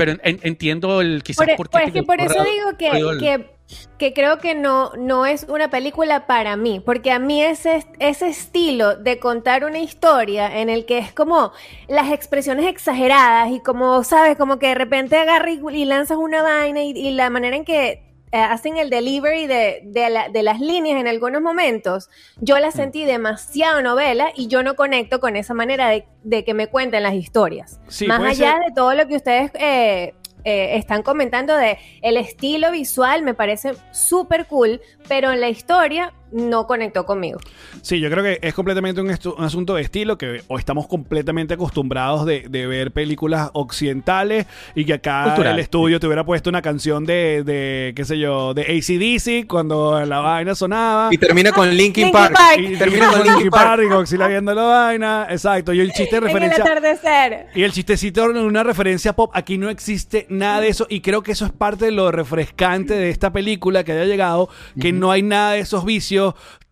Pero 0.00 0.12
en- 0.22 0.40
entiendo 0.42 1.02
el 1.02 1.22
quizás 1.22 1.46
Por, 1.46 1.56
por 1.56 1.68
por- 1.68 1.80
qué 1.82 1.86
es 1.88 1.92
que 1.92 2.02
por 2.02 2.18
eso 2.22 2.42
digo 2.42 2.78
que, 2.78 2.90
que, 3.20 3.50
que 3.98 4.14
creo 4.14 4.38
que 4.38 4.54
no, 4.54 4.92
no 4.96 5.26
es 5.26 5.44
una 5.46 5.68
película 5.68 6.26
para 6.26 6.56
mí, 6.56 6.80
porque 6.80 7.10
a 7.12 7.18
mí 7.18 7.42
ese, 7.42 7.84
ese 7.98 8.28
estilo 8.28 8.96
de 8.96 9.18
contar 9.18 9.62
una 9.66 9.78
historia 9.78 10.58
en 10.58 10.70
el 10.70 10.86
que 10.86 10.96
es 10.96 11.12
como 11.12 11.52
las 11.86 12.10
expresiones 12.12 12.64
exageradas 12.64 13.50
y 13.50 13.60
como, 13.60 14.02
sabes, 14.02 14.38
como 14.38 14.58
que 14.58 14.68
de 14.68 14.74
repente 14.74 15.16
agarras 15.18 15.54
y, 15.70 15.76
y 15.76 15.84
lanzas 15.84 16.16
una 16.16 16.42
vaina 16.42 16.82
y, 16.82 16.92
y 16.92 17.10
la 17.10 17.28
manera 17.28 17.54
en 17.56 17.66
que 17.66 18.09
hacen 18.38 18.76
el 18.76 18.90
delivery 18.90 19.46
de, 19.46 19.80
de, 19.84 20.08
la- 20.10 20.28
de 20.28 20.42
las 20.42 20.60
líneas 20.60 21.00
en 21.00 21.08
algunos 21.08 21.42
momentos, 21.42 22.08
yo 22.40 22.56
Mm. 22.56 22.60
la 22.60 22.70
sentí 22.70 23.04
demasiado 23.04 23.82
novela 23.82 24.30
y 24.36 24.46
yo 24.46 24.62
no 24.62 24.76
conecto 24.76 25.18
con 25.20 25.34
esa 25.36 25.54
manera 25.54 25.88
de, 25.88 26.06
de 26.22 26.44
que 26.44 26.54
me 26.54 26.68
cuenten 26.68 27.02
las 27.02 27.14
historias. 27.14 27.80
Sí, 27.88 28.06
Más 28.06 28.20
allá 28.22 28.52
ser. 28.54 28.68
de 28.68 28.74
todo 28.74 28.94
lo 28.94 29.06
que 29.08 29.16
ustedes 29.16 29.50
eh, 29.54 30.14
eh, 30.44 30.76
están 30.76 31.02
comentando 31.02 31.54
de 31.56 31.78
el 32.02 32.16
estilo 32.16 32.70
visual 32.70 33.22
me 33.22 33.34
parece 33.34 33.72
súper 33.90 34.46
cool, 34.46 34.80
pero 35.08 35.32
en 35.32 35.40
la 35.40 35.48
historia 35.48 36.12
no 36.32 36.66
conectó 36.66 37.06
conmigo. 37.06 37.38
Sí, 37.82 38.00
yo 38.00 38.10
creo 38.10 38.24
que 38.24 38.38
es 38.42 38.54
completamente 38.54 39.00
un, 39.00 39.10
asunto 39.10 39.74
de 39.74 39.82
estilo 39.82 40.18
que 40.18 40.42
o 40.48 40.58
estamos 40.58 40.86
completamente 40.86 41.54
acostumbrados 41.54 42.26
de, 42.26 42.46
de 42.48 42.66
ver 42.66 42.92
películas 42.92 43.50
occidentales 43.52 44.46
y 44.74 44.84
que 44.84 44.94
acá 44.94 45.24
Cultural, 45.24 45.54
el 45.54 45.60
estudio 45.60 46.00
te 46.00 46.06
hubiera 46.06 46.24
puesto 46.24 46.50
una 46.50 46.62
canción 46.62 47.04
de, 47.04 47.42
de 47.44 47.92
qué 47.94 48.04
sé 48.04 48.18
yo, 48.18 48.54
de 48.54 48.62
ACDC 48.62 49.46
cuando 49.46 50.04
la 50.04 50.20
vaina 50.20 50.54
sonaba. 50.54 51.08
Y 51.12 51.18
termina 51.18 51.52
con 51.52 51.68
Linkin 51.68 52.00
Linkin 52.06 52.12
Park. 52.12 52.34
Park. 52.34 52.58
Y 52.58 52.76
termina 52.76 53.10
con 53.10 53.22
Linkin 53.22 53.50
Park 53.50 53.82
y 53.84 53.88
Godzilla 53.88 54.28
viendo 54.28 54.54
la 54.54 54.62
vaina. 54.62 55.26
Exacto. 55.30 55.72
Y 55.72 55.80
el 55.80 55.92
chiste 55.92 56.16
de 56.16 56.18
En 56.18 56.24
el 56.24 56.32
referencia. 56.32 56.64
atardecer. 56.64 57.46
Y 57.54 57.62
el 57.62 57.72
chistecito 57.72 58.30
en 58.30 58.38
una 58.38 58.62
referencia 58.62 59.14
pop, 59.14 59.30
aquí 59.34 59.58
no 59.58 59.68
existe 59.68 60.26
nada 60.28 60.60
de 60.60 60.68
eso 60.68 60.86
y 60.88 61.00
creo 61.00 61.22
que 61.22 61.32
eso 61.32 61.46
es 61.46 61.52
parte 61.52 61.86
de 61.86 61.90
lo 61.90 62.10
refrescante 62.10 62.94
de 62.94 63.10
esta 63.10 63.32
película 63.32 63.84
que 63.84 63.92
haya 63.92 64.04
llegado, 64.04 64.48
que 64.80 64.92
no 64.92 65.10
hay 65.10 65.22
nada 65.22 65.52
de 65.52 65.60
esos 65.60 65.84
vicios, 65.84 66.19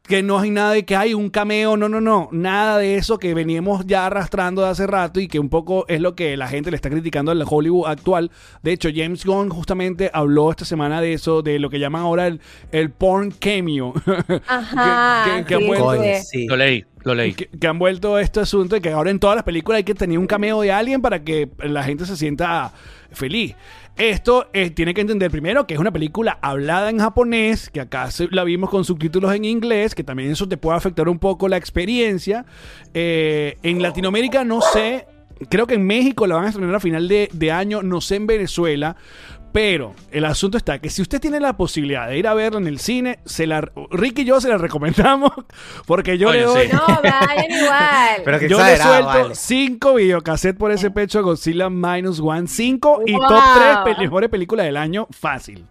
que 0.02 0.22
no 0.22 0.38
hay 0.38 0.50
nada 0.50 0.72
de 0.72 0.86
que 0.86 0.96
hay 0.96 1.12
un 1.12 1.28
cameo, 1.28 1.76
no, 1.76 1.86
no, 1.90 2.00
no, 2.00 2.30
nada 2.32 2.78
de 2.78 2.96
eso 2.96 3.18
que 3.18 3.34
veníamos 3.34 3.86
ya 3.86 4.06
arrastrando 4.06 4.62
de 4.62 4.68
hace 4.70 4.86
rato 4.86 5.20
y 5.20 5.28
que 5.28 5.38
un 5.38 5.50
poco 5.50 5.84
es 5.86 6.00
lo 6.00 6.14
que 6.14 6.34
la 6.38 6.48
gente 6.48 6.70
le 6.70 6.76
está 6.76 6.88
criticando 6.88 7.30
al 7.30 7.44
Hollywood 7.46 7.86
actual. 7.88 8.30
De 8.62 8.72
hecho, 8.72 8.88
James 8.94 9.26
Gunn 9.26 9.50
justamente 9.50 10.10
habló 10.14 10.50
esta 10.50 10.64
semana 10.64 11.02
de 11.02 11.12
eso, 11.12 11.42
de 11.42 11.58
lo 11.58 11.68
que 11.68 11.78
llaman 11.78 12.00
ahora 12.02 12.26
el, 12.26 12.40
el 12.72 12.90
porn 12.90 13.32
cameo. 13.32 13.92
Ajá. 14.46 15.44
Que- 15.46 15.56
que- 15.58 15.66
que 15.66 16.20
sí, 16.22 16.38
sí. 16.40 16.46
Lo 16.46 16.56
leí, 16.56 16.84
lo 17.04 17.14
leí. 17.14 17.34
que, 17.34 17.46
que 17.48 17.66
han 17.66 17.78
vuelto 17.78 18.18
este 18.18 18.40
asunto 18.40 18.76
de 18.76 18.80
que 18.80 18.90
ahora 18.90 19.10
en 19.10 19.18
todas 19.18 19.36
las 19.36 19.44
películas 19.44 19.76
hay 19.76 19.84
que 19.84 19.94
tener 19.94 20.18
un 20.18 20.26
cameo 20.26 20.62
de 20.62 20.72
alguien 20.72 21.02
para 21.02 21.22
que 21.22 21.50
la 21.58 21.82
gente 21.84 22.06
se 22.06 22.16
sienta 22.16 22.72
feliz. 23.12 23.54
Esto 23.98 24.48
eh, 24.52 24.70
tiene 24.70 24.94
que 24.94 25.00
entender 25.00 25.28
primero 25.28 25.66
que 25.66 25.74
es 25.74 25.80
una 25.80 25.90
película 25.90 26.38
hablada 26.40 26.88
en 26.88 27.00
japonés, 27.00 27.68
que 27.68 27.80
acá 27.80 28.08
la 28.30 28.44
vimos 28.44 28.70
con 28.70 28.84
subtítulos 28.84 29.34
en 29.34 29.44
inglés, 29.44 29.96
que 29.96 30.04
también 30.04 30.30
eso 30.30 30.48
te 30.48 30.56
puede 30.56 30.76
afectar 30.76 31.08
un 31.08 31.18
poco 31.18 31.48
la 31.48 31.56
experiencia. 31.56 32.46
Eh, 32.94 33.56
en 33.64 33.82
Latinoamérica 33.82 34.44
no 34.44 34.60
sé, 34.60 35.08
creo 35.50 35.66
que 35.66 35.74
en 35.74 35.84
México 35.84 36.28
la 36.28 36.36
van 36.36 36.44
a 36.44 36.48
estrenar 36.50 36.76
a 36.76 36.80
final 36.80 37.08
de 37.08 37.52
año, 37.52 37.82
no 37.82 38.00
sé 38.00 38.14
en 38.14 38.28
Venezuela. 38.28 38.96
Pero 39.52 39.94
el 40.10 40.24
asunto 40.24 40.58
está 40.58 40.78
que 40.78 40.90
si 40.90 41.02
usted 41.02 41.20
tiene 41.20 41.40
la 41.40 41.56
posibilidad 41.56 42.06
de 42.08 42.18
ir 42.18 42.26
a 42.28 42.34
verla 42.34 42.58
en 42.60 42.66
el 42.66 42.78
cine, 42.78 43.18
se 43.24 43.46
la, 43.46 43.60
Rick 43.90 44.18
y 44.20 44.24
yo 44.24 44.40
se 44.40 44.48
la 44.48 44.58
recomendamos 44.58 45.32
porque 45.86 46.18
yo 46.18 46.30
le 46.32 46.42
doy, 46.42 46.66
sí. 46.68 46.72
No, 46.72 46.86
vayan 46.86 47.50
igual. 47.50 48.20
Pero 48.24 48.38
que 48.38 48.48
yo 48.48 48.58
le 48.62 48.76
suelto 48.76 49.06
vale. 49.06 49.34
5 49.34 49.94
videocassettes 49.94 50.58
por 50.58 50.70
ese 50.70 50.90
pecho 50.90 51.18
a 51.18 51.22
Godzilla 51.22 51.70
Minus 51.70 52.20
One 52.20 52.46
5 52.46 53.02
y 53.06 53.12
Wow. 53.14 53.26
top 53.28 53.84
3 53.84 53.98
mejores 53.98 54.30
películas 54.30 54.66
del 54.66 54.76
año 54.76 55.06
fácil. 55.10 55.66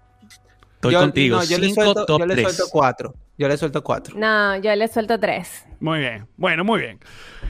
Estoy 0.78 0.94
Yo- 0.94 1.00
contigo. 1.02 1.38
no, 1.38 1.44
yo 1.44 1.58
le 1.58 1.74
suelto, 1.74 2.06
top 2.06 2.20
yo 2.20 2.26
le 2.26 2.36
tres. 2.36 2.54
suelto 2.56 2.72
cuatro. 2.72 3.14
Yo 3.38 3.48
le 3.48 3.58
suelto 3.58 3.84
cuatro. 3.84 4.16
No, 4.18 4.56
yo 4.58 4.76
le 4.76 4.88
suelto 4.88 5.20
tres. 5.20 5.66
Muy 5.80 6.00
bien, 6.00 6.28
bueno, 6.38 6.64
muy 6.64 6.80
bien. 6.82 7.00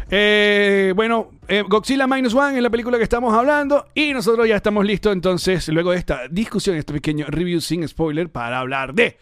Eh, 0.10 0.92
bueno, 0.96 1.32
eh, 1.48 1.64
Godzilla 1.68 2.08
Minus 2.08 2.34
One 2.34 2.58
es 2.58 2.64
la 2.64 2.70
película 2.70 2.98
que 2.98 3.04
estamos 3.04 3.34
hablando 3.34 3.86
y 3.94 4.14
nosotros 4.14 4.48
ya 4.48 4.56
estamos 4.58 4.86
listos 4.86 5.14
entonces, 5.14 5.68
luego 5.70 5.92
de 5.92 5.98
esta 5.98 6.22
discusión, 6.30 6.76
este 6.78 6.94
pequeño 6.94 7.26
review 7.30 7.62
sin 7.62 7.88
spoiler, 7.88 8.30
para 8.30 8.60
hablar 8.60 8.94
de 8.94 9.18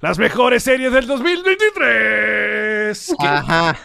las 0.00 0.18
mejores 0.18 0.62
series 0.62 0.92
del 0.92 1.06
2023. 1.06 3.14
Que- 3.18 3.26
Ajá. 3.26 3.76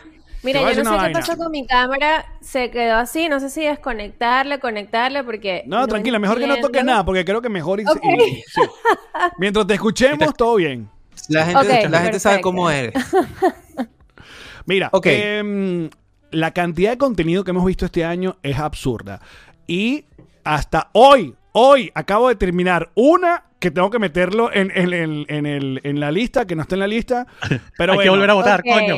Mira, 0.44 0.60
yo 0.60 0.68
no 0.68 0.74
sé 0.76 0.82
qué 0.84 1.02
vaina. 1.04 1.20
pasó 1.20 1.38
con 1.38 1.52
mi 1.52 1.66
cámara, 1.66 2.26
se 2.42 2.70
quedó 2.70 2.98
así, 2.98 3.30
no 3.30 3.40
sé 3.40 3.50
si 3.50 3.64
desconectarla, 3.64 4.60
conectarla, 4.60 5.24
porque... 5.24 5.64
No, 5.66 5.88
tranquila, 5.88 6.20
mejor 6.20 6.38
que 6.40 6.48
no 6.48 6.58
toques 6.58 6.84
nada, 6.84 7.06
porque 7.06 7.24
creo 7.24 7.42
que 7.42 7.50
mejor... 7.50 7.80
y- 7.80 7.86
Ok. 7.86 8.00
y- 8.04 8.42
sí. 8.48 8.62
Mientras 9.38 9.66
te 9.68 9.76
escuchemos, 9.76 10.34
todo 10.36 10.56
bien. 10.56 10.90
La 11.30 11.46
gente, 11.46 11.86
Ok, 11.86 11.90
la 11.92 12.02
gente 12.02 12.20
sabe 12.20 12.42
cómo 12.42 12.70
eres. 12.70 12.94
Mira, 14.66 14.90
em, 15.04 15.90
la 16.32 16.52
cantidad 16.52 16.92
de 16.92 16.98
contenido 16.98 17.44
que 17.44 17.52
hemos 17.52 17.66
visto 17.66 17.86
este 17.86 18.04
año 18.06 18.38
es 18.44 18.58
absurda. 18.60 19.22
Y 19.68 20.06
hasta 20.44 20.90
hoy, 20.94 21.36
hoy 21.54 21.92
acabo 21.96 22.28
de 22.30 22.36
terminar 22.36 22.92
una 22.96 23.46
que 23.60 23.72
tengo 23.72 23.90
que 23.90 24.00
meterlo 24.00 24.52
en, 24.54 24.72
en- 24.76 24.94
en- 24.94 25.26
en 25.30 25.46
el- 25.46 25.80
en 25.84 26.00
la 26.02 26.12
lista, 26.12 26.46
que 26.46 26.56
no 26.56 26.64
está 26.64 26.76
en 26.76 26.80
la 26.80 26.88
lista. 26.88 27.28
Pero 27.78 27.94
Hay 27.94 28.00
que 28.00 28.10
volver 28.10 28.30
a 28.30 28.34
votar, 28.34 28.62
coño. 28.64 28.98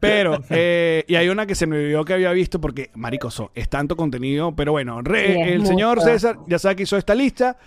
Pero, 0.00 0.42
eh, 0.50 1.04
y 1.06 1.14
hay 1.14 1.28
una 1.28 1.46
que 1.46 1.54
se 1.54 1.66
me 1.66 1.76
olvidó 1.76 2.04
que 2.04 2.14
había 2.14 2.32
visto 2.32 2.60
porque, 2.60 2.90
maricoso, 2.94 3.50
es 3.54 3.68
tanto 3.68 3.96
contenido. 3.96 4.54
Pero 4.56 4.72
bueno, 4.72 5.02
re- 5.02 5.34
Sí, 5.34 5.40
es 5.40 5.48
el 5.48 5.58
mucho. 5.60 5.68
señor 5.70 6.00
César 6.02 6.38
ya 6.48 6.58
sabe 6.58 6.76
que 6.76 6.82
hizo 6.84 6.96
esta 6.96 7.14
lista. 7.14 7.58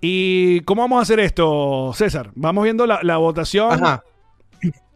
¿Y 0.00 0.60
cómo 0.62 0.82
vamos 0.82 0.98
a 0.98 1.02
hacer 1.02 1.20
esto, 1.20 1.92
César? 1.94 2.30
Vamos 2.34 2.64
viendo 2.64 2.86
la, 2.86 3.00
la 3.02 3.18
votación. 3.18 3.72
Ajá. 3.72 4.02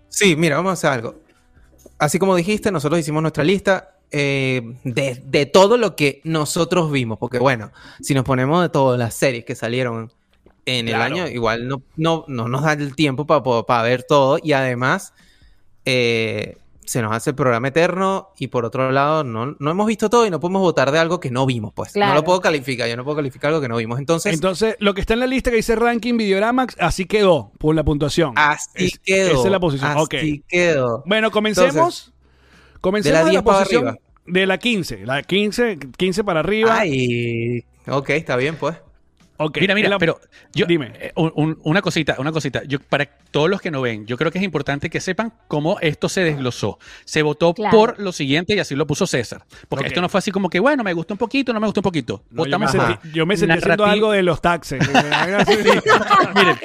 Sí, 0.09 0.35
mira, 0.37 0.57
vamos 0.57 0.71
a 0.71 0.73
hacer 0.73 0.91
algo. 0.91 1.17
Así 1.99 2.19
como 2.19 2.35
dijiste, 2.37 2.71
nosotros 2.73 2.99
hicimos 3.01 3.23
nuestra 3.23 3.45
lista 3.45 3.97
eh, 4.11 4.63
de, 4.85 5.21
de 5.25 5.47
todo 5.47 5.77
lo 5.77 5.95
que 5.97 6.21
nosotros 6.25 6.91
vimos. 6.91 7.19
Porque 7.19 7.39
bueno, 7.39 7.71
si 8.01 8.15
nos 8.15 8.25
ponemos 8.25 8.63
de 8.63 8.69
todas 8.71 8.99
las 8.99 9.15
series 9.15 9.45
que 9.45 9.55
salieron 9.55 10.11
en 10.65 10.87
Claro. 10.87 11.05
el 11.05 11.13
año, 11.13 11.29
igual 11.29 11.67
no, 11.69 11.83
no, 11.97 12.25
no 12.29 12.49
nos 12.49 12.63
da 12.63 12.73
el 12.75 12.95
tiempo 12.95 13.27
para 13.27 13.83
ver 13.83 14.03
todo. 14.05 14.39
Y 14.43 14.53
además, 14.53 15.13
eh, 15.85 16.57
se 16.89 17.03
nos 17.03 17.13
hace 17.13 17.31
el 17.31 17.37
programa 17.37 17.69
eterno. 17.69 18.31
Y 18.39 18.49
por 18.49 18.65
otro 18.65 18.91
lado, 18.91 19.23
no, 19.25 19.57
no 19.59 19.71
hemos 19.71 19.87
visto 19.87 20.09
todo 20.11 20.27
y 20.27 20.31
no 20.31 20.41
podemos 20.41 20.63
votar 20.63 20.91
de 20.91 20.99
algo 20.99 21.21
que 21.21 21.31
no 21.31 21.45
vimos. 21.47 21.73
Pues 21.75 21.95
no 21.95 22.15
lo 22.15 22.25
puedo 22.25 22.41
calificar. 22.41 22.89
Yo 22.89 22.97
no 22.97 23.05
puedo 23.05 23.17
calificar 23.17 23.49
algo 23.49 23.61
que 23.61 23.69
no 23.69 23.77
vimos. 23.77 23.99
Entonces, 23.99 24.33
Entonces, 24.35 24.77
lo 24.81 24.95
que 24.95 25.01
está 25.01 25.15
en 25.15 25.21
la 25.21 25.27
lista 25.27 25.51
que 25.51 25.57
dice 25.57 25.77
ranking 25.77 26.17
Videoramax, 26.17 26.77
así 26.81 27.05
quedó 27.05 27.53
por 27.59 27.75
la 27.75 27.85
puntuación. 27.85 28.33
así 28.37 28.87
Es- 28.87 28.99
quedó. 28.99 29.33
Esa 29.33 29.45
es 29.47 29.51
la 29.53 29.61
posición. 29.61 29.91
Así 29.97 30.43
quedó. 30.49 31.03
Bueno, 31.07 31.31
comencemos. 31.31 31.75
Entonces, 31.75 32.13
comencemos 32.81 33.19
de 33.19 33.23
la 33.23 33.29
en 33.29 33.31
10 33.31 33.43
para 33.43 33.59
posición 33.59 33.89
arriba. 33.89 34.03
de 34.27 34.47
la 34.47 34.59
15. 34.59 35.07
La 35.07 35.23
15, 35.23 35.79
15 35.97 36.25
para 36.25 36.41
arriba. 36.41 36.77
Ay, 36.79 37.65
ok, 37.87 38.11
está 38.11 38.37
bien, 38.37 38.57
pues. 38.57 38.77
Ok, 39.41 39.59
Mira, 39.61 39.75
mira, 39.75 39.89
la- 39.89 39.99
pero 39.99 40.21
yo, 40.53 40.67
Dime. 40.67 40.93
eh, 40.95 41.13
un- 41.15 41.33
un- 41.37 41.59
una 41.63 41.81
cosita, 41.81 42.17
una 42.19 42.33
cosita. 42.33 42.65
Yo, 42.65 42.81
para 42.81 43.07
todos 43.31 43.49
los 43.49 43.61
que 43.61 43.71
no 43.71 43.81
ven, 43.81 44.05
yo 44.05 44.17
creo 44.17 44.33
que 44.33 44.39
es 44.39 44.45
importante 44.45 44.91
que 44.91 45.01
sepan 45.01 45.33
cómo 45.47 45.79
esto 45.81 46.09
se 46.09 46.23
desglosó. 46.25 46.79
Se 47.05 47.23
votó 47.23 47.55
Claro. 47.55 47.77
por 47.77 48.01
lo 48.01 48.11
siguiente 48.11 48.55
y 48.57 48.59
así 48.59 48.75
lo 48.75 48.87
puso 48.87 49.07
César. 49.07 49.45
Porque 49.69 49.87
esto 49.87 50.01
no 50.01 50.09
fue 50.09 50.19
así 50.19 50.33
como 50.33 50.51
que, 50.51 50.59
bueno, 50.59 50.83
me 50.83 50.93
gustó 50.93 51.15
un 51.15 51.19
poquito, 51.19 51.53
no 51.53 51.61
me 51.61 51.67
gustó 51.67 51.81
un 51.81 51.85
poquito. 51.85 52.25
No, 52.31 52.47
yo, 52.47 52.59
me 52.59 52.67
sentí, 52.69 52.95
yo 53.13 53.27
me 53.27 53.37
sentí 53.37 53.53
haciendo 53.59 53.85
narrativo- 53.85 53.93
algo 53.93 54.11
de 54.13 54.23
los 54.25 54.41
taxes. 54.43 54.81
Miren, 56.35 56.57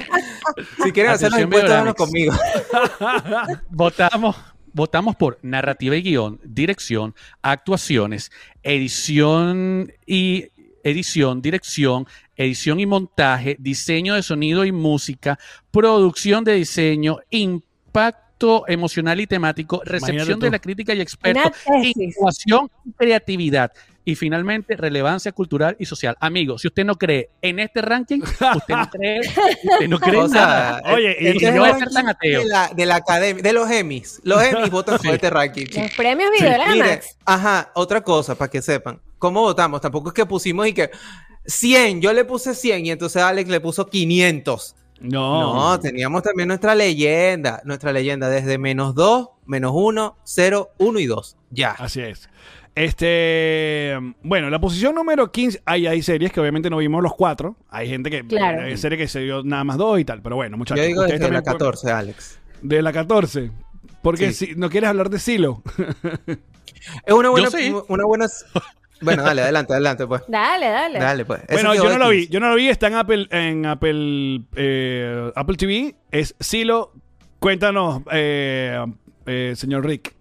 Si 0.84 0.92
quieren 0.92 1.12
hacer 1.12 1.32
los 1.32 1.42
impuestos, 1.42 1.94
conmigo. 1.96 2.34
votamos, 3.70 4.36
votamos 4.74 5.16
por 5.16 5.38
narrativa 5.42 5.96
y 5.96 6.02
guion, 6.02 6.40
dirección, 6.44 7.14
actuaciones, 7.42 8.32
edición 8.64 9.92
y 10.06 10.48
edición, 10.84 11.42
dirección, 11.42 12.08
edición 12.36 12.80
y 12.80 12.86
montaje, 12.86 13.56
diseño 13.60 14.16
de 14.16 14.24
sonido 14.24 14.66
y 14.66 14.72
música, 14.72 15.38
producción 15.72 16.44
de 16.44 16.54
diseño, 16.54 17.18
impacto 17.30 18.66
emocional 18.68 19.20
y 19.22 19.28
temático, 19.28 19.82
recepción 19.86 20.40
de 20.40 20.52
la 20.52 20.60
crítica 20.60 20.94
y 20.94 21.02
expertos, 21.02 21.52
innovación 21.84 22.70
y 22.86 22.92
creatividad. 22.94 23.72
Y 24.06 24.16
finalmente, 24.16 24.76
relevancia 24.76 25.32
cultural 25.32 25.78
y 25.80 25.86
social. 25.86 26.18
Amigo, 26.20 26.58
si 26.58 26.68
usted 26.68 26.84
no 26.84 26.96
cree 26.96 27.30
en 27.42 27.60
este 27.60 27.82
ranking, 27.82 28.20
usted 28.22 28.76
no 28.76 28.90
cree, 28.92 29.20
usted 29.22 29.88
no 29.88 29.98
cree 29.98 30.20
O 30.20 30.26
en 30.26 30.32
nada. 30.32 30.82
sea, 30.84 30.94
Oye, 30.94 31.16
y- 31.22 31.42
y 31.42 31.46
es 31.46 31.58
voy 31.58 31.70
a 31.70 31.78
ser 31.80 31.88
tan 31.90 32.10
ateo. 32.10 32.42
De 32.42 32.46
la, 32.50 32.68
de 32.76 32.86
la 32.86 32.96
academia, 32.96 33.42
de 33.42 33.54
los 33.54 33.72
Emmys. 33.72 34.20
Los 34.26 34.44
Emmys 34.44 34.70
votan 34.72 34.98
por 34.98 35.14
este 35.14 35.30
ranking. 35.30 35.68
Los 35.74 35.92
premios 35.96 36.30
Mire, 36.38 36.50
Videoramax. 36.58 37.18
ajá, 37.24 37.72
otra 37.76 38.02
cosa 38.04 38.36
para 38.36 38.52
que 38.52 38.62
sepan. 38.62 39.00
¿Cómo 39.18 39.40
votamos? 39.40 39.80
Tampoco 39.80 40.10
es 40.10 40.14
que 40.14 40.26
pusimos 40.26 40.68
y 40.68 40.74
que 40.74 40.90
100, 41.46 42.02
yo 42.02 42.14
le 42.14 42.26
puse 42.26 42.54
100 42.56 42.86
y 42.86 42.92
entonces 42.92 43.22
Alex 43.22 43.50
le 43.50 43.60
puso 43.60 43.88
500. 43.90 44.76
No. 45.02 45.54
No, 45.72 45.80
teníamos 45.80 46.24
también 46.24 46.48
nuestra 46.48 46.76
leyenda. 46.76 47.62
Nuestra 47.66 47.92
leyenda 47.92 48.30
desde 48.30 48.58
menos 48.58 48.96
2, 48.96 49.30
menos 49.46 49.72
1, 49.76 50.18
0, 50.24 50.72
1 50.78 51.00
y 51.00 51.06
2. 51.06 51.38
Ya. 51.52 51.72
Así 51.72 52.00
es. 52.02 52.30
Este, 52.76 53.96
bueno, 54.24 54.50
la 54.50 54.60
posición 54.60 54.96
número 54.96 55.32
15, 55.32 55.62
hay, 55.66 55.88
hay 55.88 56.02
series 56.02 56.32
que 56.32 56.40
obviamente 56.40 56.70
no 56.70 56.78
vimos 56.78 57.04
los 57.04 57.14
cuatro. 57.16 57.56
Hay 57.70 57.88
gente 57.90 58.10
que, 58.10 58.26
Claro. 58.26 58.64
hay 58.64 58.78
series 58.78 59.00
que 59.02 59.08
se 59.08 59.20
dio 59.20 59.44
nada 59.44 59.64
más 59.64 59.78
dos 59.78 60.00
y 60.00 60.06
tal, 60.06 60.22
pero 60.22 60.36
bueno, 60.38 60.58
muchachos. 60.58 60.82
Yo 60.82 60.88
digo 60.88 61.02
desde 61.04 61.16
la 61.18 61.20
también 61.26 61.44
pueden- 61.44 61.58
14, 61.60 61.92
Alex. 61.92 62.40
De 62.62 62.82
la 62.82 62.94
14. 62.94 63.52
Porque 64.02 64.32
Sí. 64.34 64.48
si 64.48 64.56
no 64.56 64.70
quieres 64.70 64.90
hablar 64.90 65.10
de 65.10 65.20
Silo. 65.20 65.62
Es 67.06 67.14
una 67.14 67.30
buena, 67.30 67.50
sí. 67.52 67.74
una 67.88 68.06
buena, 68.06 68.28
Bueno, 69.04 69.24
dale, 69.24 69.42
adelante, 69.44 69.74
adelante, 69.74 70.08
pues. 70.08 70.22
Dale, 70.28 70.68
dale. 70.68 71.00
Dale, 71.00 71.26
pues. 71.26 71.42
Bueno, 71.50 71.76
yo 71.76 71.90
no 71.90 71.98
lo 71.98 72.10
vi. 72.10 72.20
15. 72.22 72.34
Yo 72.34 72.40
no 72.40 72.50
lo 72.50 72.56
vi. 72.56 72.70
Está 72.70 72.88
en 72.88 72.96
Apple, 72.96 73.28
en 73.32 73.66
Apple, 73.66 74.42
eh, 74.56 75.32
Apple 75.36 75.56
TV. 75.58 75.96
Es 76.12 76.36
Silo. 76.40 76.94
Cuéntanos, 77.40 78.04
eh, 78.12 78.86
eh, 79.26 79.54
señor 79.56 79.86
Rick. 79.86 80.16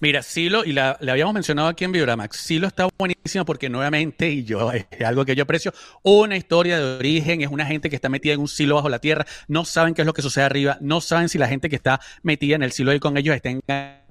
Mira, 0.00 0.22
Silo, 0.22 0.64
y 0.64 0.72
la, 0.72 0.96
le 1.00 1.10
habíamos 1.10 1.34
mencionado 1.34 1.68
aquí 1.68 1.84
en 1.84 1.92
Videoramax, 1.92 2.36
Silo 2.36 2.66
está 2.66 2.88
buenísimo 2.98 3.44
porque 3.44 3.68
nuevamente, 3.68 4.28
y 4.28 4.44
yo, 4.44 4.70
es 4.72 4.86
algo 5.04 5.24
que 5.24 5.34
yo 5.34 5.44
aprecio, 5.44 5.72
una 6.02 6.36
historia 6.36 6.78
de 6.78 6.96
origen, 6.96 7.40
es 7.40 7.48
una 7.48 7.66
gente 7.66 7.88
que 7.88 7.96
está 7.96 8.08
metida 8.08 8.34
en 8.34 8.40
un 8.40 8.48
silo 8.48 8.74
bajo 8.74 8.88
la 8.88 8.98
tierra, 8.98 9.24
no 9.48 9.64
saben 9.64 9.94
qué 9.94 10.02
es 10.02 10.06
lo 10.06 10.12
que 10.12 10.22
sucede 10.22 10.44
arriba, 10.44 10.76
no 10.80 11.00
saben 11.00 11.28
si 11.28 11.38
la 11.38 11.48
gente 11.48 11.68
que 11.68 11.76
está 11.76 12.00
metida 12.22 12.56
en 12.56 12.62
el 12.62 12.72
silo 12.72 12.90
ahí 12.90 13.00
con 13.00 13.16
ellos 13.16 13.34
está 13.34 13.48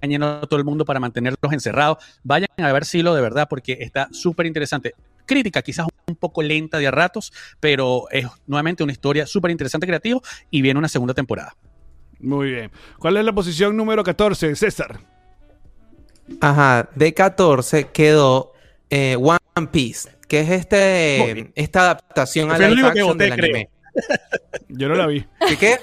engañando 0.04 0.28
a 0.44 0.48
todo 0.48 0.60
el 0.60 0.66
mundo 0.66 0.86
para 0.86 1.00
mantenerlos 1.00 1.52
encerrados. 1.52 1.98
Vayan 2.24 2.50
a 2.58 2.72
ver 2.72 2.86
Silo 2.86 3.16
de 3.16 3.22
verdad 3.22 3.48
porque 3.50 3.78
está 3.80 4.10
súper 4.12 4.46
interesante. 4.46 4.94
Crítica 5.26 5.62
quizás 5.62 5.88
un 6.08 6.16
poco 6.16 6.44
lenta 6.44 6.78
de 6.78 6.88
a 6.88 6.92
ratos, 6.92 7.32
pero 7.60 8.10
es 8.12 8.28
nuevamente 8.46 8.84
una 8.84 8.92
historia 8.92 9.26
súper 9.26 9.52
interesante, 9.52 9.88
creativa, 9.88 10.20
y 10.52 10.62
viene 10.62 10.78
una 10.78 10.90
segunda 10.90 11.14
temporada. 11.14 11.56
Muy 12.20 12.52
bien. 12.52 12.72
¿Cuál 13.00 13.18
es 13.18 13.26
la 13.26 13.34
posición 13.34 13.76
número 13.78 14.04
14, 14.04 14.56
César? 14.56 15.00
Ajá, 16.42 16.90
de 16.96 17.14
14 17.14 17.90
quedó 17.92 18.54
eh, 18.90 19.16
One 19.18 19.68
Piece, 19.72 20.10
que 20.28 20.42
es 20.42 20.50
este 20.50 21.52
esta 21.56 21.82
adaptación 21.82 22.52
a 22.52 22.56
único 22.56 22.92
que 22.92 23.04
voté, 23.04 23.26
del 23.26 23.36
creo. 23.36 23.56
anime. 23.56 23.70
Yo 24.70 24.90
no 24.90 24.96
la 24.96 25.08
vi. 25.08 25.26
¿Qué 25.48 25.58
qué? 25.58 25.80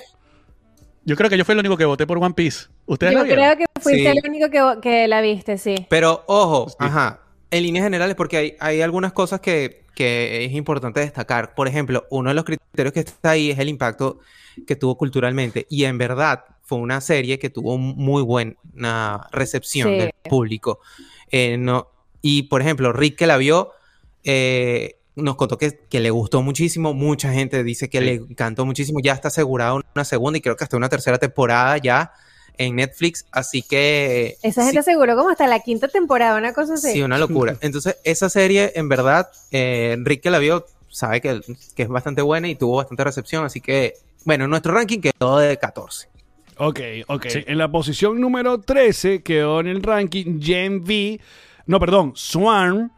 Yo 1.04 1.16
creo 1.16 1.30
que 1.30 1.38
yo 1.38 1.44
fui 1.44 1.52
el 1.54 1.58
único 1.60 1.76
que 1.76 1.84
voté 1.84 2.06
por 2.06 2.18
One 2.18 2.34
Piece. 2.34 2.66
¿Ustedes 2.86 3.12
Yo 3.12 3.18
la 3.20 3.24
vieron? 3.24 3.44
creo 3.44 3.56
que 3.58 3.80
fuiste 3.80 4.12
Sí. 4.12 4.18
el 4.18 4.28
único 4.30 4.50
que, 4.50 4.80
que 4.82 5.08
la 5.08 5.20
viste, 5.20 5.56
sí. 5.58 5.86
Pero 5.88 6.24
ojo, 6.26 6.68
Sí. 6.68 6.76
ajá, 6.78 7.20
en 7.50 7.62
líneas 7.62 7.84
generales, 7.84 8.14
porque 8.16 8.36
hay, 8.36 8.56
hay 8.60 8.80
algunas 8.82 9.12
cosas 9.12 9.40
que, 9.40 9.84
que 9.94 10.44
es 10.44 10.52
importante 10.52 11.00
destacar. 11.00 11.54
Por 11.54 11.68
ejemplo, 11.68 12.06
uno 12.10 12.30
de 12.30 12.34
los 12.34 12.44
criterios 12.44 12.92
que 12.92 13.00
está 13.00 13.30
ahí 13.30 13.50
es 13.50 13.58
el 13.58 13.68
impacto 13.68 14.18
que 14.66 14.76
tuvo 14.76 14.96
culturalmente. 14.96 15.66
Y 15.70 15.84
en 15.84 15.96
verdad 15.98 16.44
fue 16.62 16.78
una 16.78 17.00
serie 17.00 17.38
que 17.38 17.50
tuvo 17.50 17.78
muy 17.78 18.22
buena 18.22 19.26
recepción 19.32 19.88
Sí. 19.88 19.96
del 19.96 20.12
público. 20.28 20.80
Eh, 21.30 21.56
no, 21.56 21.88
y 22.22 22.44
por 22.44 22.60
ejemplo, 22.60 22.92
Rick 22.92 23.16
que 23.16 23.26
la 23.26 23.36
vio, 23.38 23.72
eh, 24.22 24.96
nos 25.20 25.36
contó 25.36 25.58
que, 25.58 25.78
que 25.88 26.00
le 26.00 26.10
gustó 26.10 26.42
muchísimo. 26.42 26.94
Mucha 26.94 27.32
gente 27.32 27.62
dice 27.64 27.88
que 27.88 27.98
Sí. 27.98 28.04
le 28.04 28.12
encantó 28.14 28.64
muchísimo. 28.66 29.00
Ya 29.02 29.12
está 29.12 29.28
asegurada 29.28 29.74
una 29.94 30.04
segunda 30.04 30.38
y 30.38 30.40
creo 30.42 30.56
que 30.56 30.64
hasta 30.64 30.76
una 30.76 30.88
tercera 30.88 31.18
temporada 31.18 31.76
ya 31.78 32.12
en 32.58 32.76
Netflix. 32.76 33.26
Así 33.32 33.62
que... 33.62 34.36
Esa 34.42 34.60
sí- 34.62 34.66
gente 34.66 34.80
aseguró 34.80 35.16
como 35.16 35.30
hasta 35.30 35.46
la 35.46 35.60
quinta 35.60 35.88
temporada, 35.88 36.36
una 36.36 36.52
cosa 36.52 36.74
así. 36.74 36.92
Sí, 36.92 37.02
una 37.02 37.18
locura. 37.18 37.56
Entonces, 37.62 37.96
esa 38.04 38.28
serie, 38.28 38.72
en 38.74 38.88
verdad, 38.88 39.28
eh, 39.50 39.96
Rick 40.02 40.22
que 40.22 40.30
la 40.30 40.38
vio, 40.38 40.66
sabe 40.88 41.20
que, 41.20 41.40
que 41.74 41.82
es 41.84 41.88
bastante 41.88 42.20
buena 42.22 42.48
y 42.48 42.56
tuvo 42.56 42.76
bastante 42.76 43.02
recepción. 43.04 43.44
Así 43.44 43.60
que, 43.60 43.94
bueno, 44.24 44.46
nuestro 44.48 44.74
ranking 44.74 45.00
quedó 45.00 45.38
de 45.38 45.56
14. 45.56 46.08
Ok, 46.58 46.80
ok. 47.06 47.26
Sí. 47.28 47.44
En 47.46 47.56
la 47.56 47.70
posición 47.70 48.20
número 48.20 48.60
13 48.60 49.22
quedó 49.22 49.60
en 49.60 49.66
el 49.68 49.82
ranking 49.82 50.38
Gen 50.42 50.82
V. 50.82 51.18
No, 51.64 51.80
perdón, 51.80 52.12
Swarm. 52.14 52.90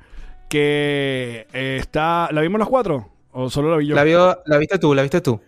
Que 0.52 1.46
eh, 1.54 1.78
está. 1.80 2.28
¿La 2.30 2.42
vimos 2.42 2.58
los 2.58 2.68
cuatro? 2.68 3.08
¿O 3.30 3.48
solo 3.48 3.70
la 3.70 3.78
vi 3.78 3.86
yo? 3.86 3.94
La, 3.94 4.04
vio, 4.04 4.36
la 4.44 4.58
viste 4.58 4.78
tú, 4.78 4.92
la 4.94 5.00
viste 5.00 5.22
tú. 5.22 5.40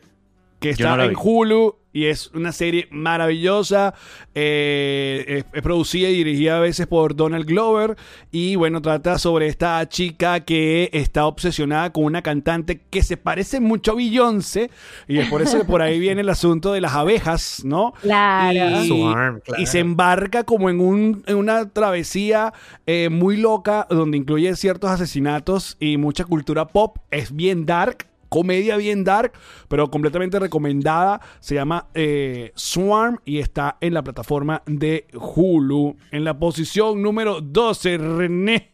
que 0.59 0.71
está 0.71 0.97
no 0.97 1.03
en 1.03 1.11
vi. 1.11 1.17
Hulu 1.23 1.77
y 1.95 2.07
es 2.07 2.31
una 2.35 2.53
serie 2.53 2.89
maravillosa. 2.91 3.95
eh, 4.35 5.25
es, 5.29 5.45
es 5.53 5.63
producida 5.63 6.09
y 6.11 6.17
dirigida 6.17 6.57
a 6.57 6.61
veces 6.61 6.87
por 6.89 7.15
Donald 7.15 7.47
Glover. 7.47 7.97
Y 8.33 8.57
bueno, 8.57 8.83
trata 8.83 9.17
sobre 9.19 9.47
esta 9.47 9.89
chica 9.89 10.41
que 10.41 10.91
está 10.93 11.27
obsesionada 11.27 11.93
con 11.93 12.05
una 12.05 12.21
cantante 12.21 12.81
que 12.91 13.03
se 13.05 13.17
parece 13.17 13.61
mucho 13.61 13.93
a 13.93 13.95
Beyoncé. 13.95 14.71
Y 15.07 15.19
es 15.19 15.29
por 15.29 15.41
eso 15.41 15.57
que 15.59 15.65
por 15.65 15.83
ahí 15.83 15.99
viene 16.01 16.23
el 16.23 16.29
asunto 16.29 16.73
de 16.73 16.81
las 16.81 16.95
abejas, 16.95 17.63
¿no? 17.65 17.95
Claro. 18.03 18.83
Y, 18.83 18.89
Swarm, 18.89 19.41
claro. 19.41 19.63
y 19.63 19.67
se 19.67 19.79
embarca 19.79 20.43
como 20.43 20.69
en, 20.71 20.81
un, 20.81 21.23
en 21.27 21.37
una 21.37 21.69
travesía 21.71 22.53
eh, 22.87 23.09
muy 23.09 23.37
loca 23.37 23.87
donde 23.89 24.19
incluye 24.19 24.57
ciertos 24.57 24.91
asesinatos 24.91 25.77
y 25.79 25.97
mucha 25.97 26.25
cultura 26.25 26.67
pop. 26.67 26.99
Es 27.13 27.35
bien 27.35 27.67
dark, 27.67 28.07
comedia 28.35 28.77
bien 28.77 29.05
dark, 29.05 29.33
pero 29.69 29.89
completamente 29.91 30.41
recomendada. 30.41 31.21
Se 31.39 31.55
llama 31.55 31.87
eh, 31.95 32.51
Swarm 32.57 33.21
y 33.25 33.39
está 33.39 33.77
en 33.81 33.95
la 33.95 34.03
plataforma 34.03 34.63
de 34.67 35.07
Hulu. 35.15 35.97
En 36.11 36.25
la 36.25 36.37
posición 36.37 37.01
número 37.01 37.41
12, 37.41 37.97
René. 37.99 38.73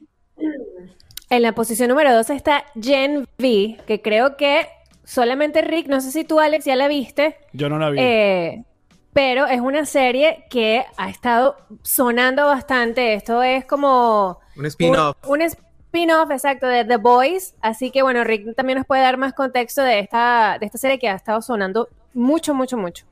En 1.29 1.43
la 1.43 1.53
posición 1.55 1.91
número 1.91 2.11
12 2.15 2.35
está 2.35 2.65
Gen 2.81 3.27
V, 3.39 3.77
que 3.87 4.01
creo 4.01 4.39
que 4.39 4.67
solamente 5.05 5.61
Rick, 5.61 5.89
no 5.89 6.01
sé 6.01 6.11
si 6.11 6.25
tú, 6.25 6.41
Alex, 6.41 6.65
ya 6.65 6.75
la 6.75 6.89
viste, 6.89 7.37
Yo 7.53 7.69
no 7.69 7.79
la 7.79 7.91
vi. 7.91 7.99
eh, 8.01 8.65
pero 9.13 9.47
es 9.47 9.61
una 9.61 9.85
serie 9.87 10.45
que 10.49 10.85
ha 10.97 11.11
estado 11.11 11.57
sonando 11.83 12.47
bastante. 12.47 13.15
Esto 13.15 13.43
es 13.43 13.65
como 13.65 14.39
Un 14.57 14.67
spin-off. 14.67 15.17
Un, 15.29 15.43
un 15.43 15.49
spin-off, 15.91 16.31
exacto, 16.31 16.67
de 16.69 16.85
The 16.85 16.97
Boys. 16.99 17.55
Así 17.61 17.91
que, 17.91 18.03
bueno, 18.03 18.23
Rick 18.23 18.55
también 18.55 18.79
nos 18.79 18.87
puede 18.87 19.03
dar 19.03 19.17
más 19.17 19.33
contexto 19.33 19.83
de 19.83 19.99
esta, 19.99 20.57
de 20.61 20.67
esta 20.67 20.79
serie 20.79 20.99
que 20.99 21.09
ha 21.09 21.17
estado 21.17 21.43
sonando 21.43 21.89
mucho, 22.15 22.55
mucho, 22.55 22.77
mucho. 22.77 23.07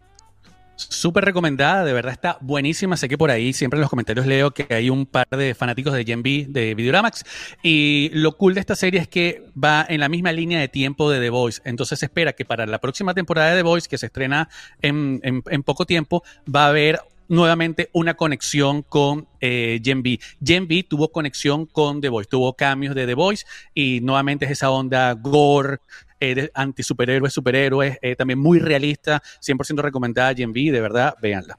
Súper 0.76 1.24
recomendada, 1.24 1.84
de 1.84 1.92
verdad 1.92 2.12
está 2.12 2.38
buenísima. 2.40 2.96
Sé 2.96 3.08
que 3.08 3.18
por 3.18 3.32
ahí 3.32 3.52
siempre 3.52 3.78
en 3.78 3.80
los 3.80 3.90
comentarios 3.90 4.26
leo 4.26 4.52
que 4.52 4.64
hay 4.72 4.90
un 4.90 5.06
par 5.06 5.26
de 5.28 5.52
fanáticos 5.56 5.92
de 5.92 6.04
Gen 6.04 6.20
V 6.20 6.46
de 6.48 6.76
Videoramax. 6.76 7.24
Y 7.64 8.10
lo 8.12 8.36
cool 8.36 8.54
de 8.54 8.60
esta 8.60 8.76
serie 8.76 9.00
es 9.00 9.08
que 9.08 9.42
va 9.60 9.84
en 9.88 9.98
la 9.98 10.08
misma 10.08 10.30
línea 10.30 10.60
de 10.60 10.68
tiempo 10.68 11.10
de 11.10 11.18
The 11.18 11.30
Voice. 11.30 11.60
Entonces 11.64 11.98
se 11.98 12.06
espera 12.06 12.32
que 12.32 12.44
para 12.44 12.64
la 12.64 12.78
próxima 12.78 13.12
temporada 13.12 13.50
de 13.50 13.56
The 13.56 13.62
Voice, 13.64 13.88
que 13.88 13.98
se 13.98 14.06
estrena 14.06 14.48
en, 14.80 15.18
en- 15.24 15.42
en 15.50 15.62
poco 15.64 15.84
tiempo, 15.84 16.22
va 16.54 16.66
a 16.66 16.68
haber 16.68 17.00
nuevamente 17.28 17.90
una 17.92 18.14
conexión 18.14 18.82
con 18.82 19.28
eh, 19.40 19.80
Gen 19.82 20.00
V. 20.00 20.18
Gen 20.44 20.64
V 20.64 20.86
tuvo 20.88 21.12
conexión 21.12 21.66
con 21.66 22.00
The 22.00 22.08
Voice, 22.08 22.28
tuvo 22.28 22.54
cambios 22.54 22.94
de 22.94 23.06
The 23.06 23.14
Voice 23.14 23.44
y 23.74 24.00
nuevamente 24.00 24.46
es 24.46 24.52
esa 24.52 24.70
onda 24.70 25.12
gore, 25.14 25.78
eh, 26.20 26.50
anti-superhéroes, 26.54 27.32
superhéroes, 27.32 27.98
eh, 28.02 28.16
también 28.16 28.38
muy 28.38 28.58
realista, 28.58 29.22
100% 29.40 29.82
recomendada 29.82 30.34
Gen 30.34 30.50
V, 30.50 30.72
de 30.72 30.80
verdad, 30.80 31.14
véanla. 31.22 31.58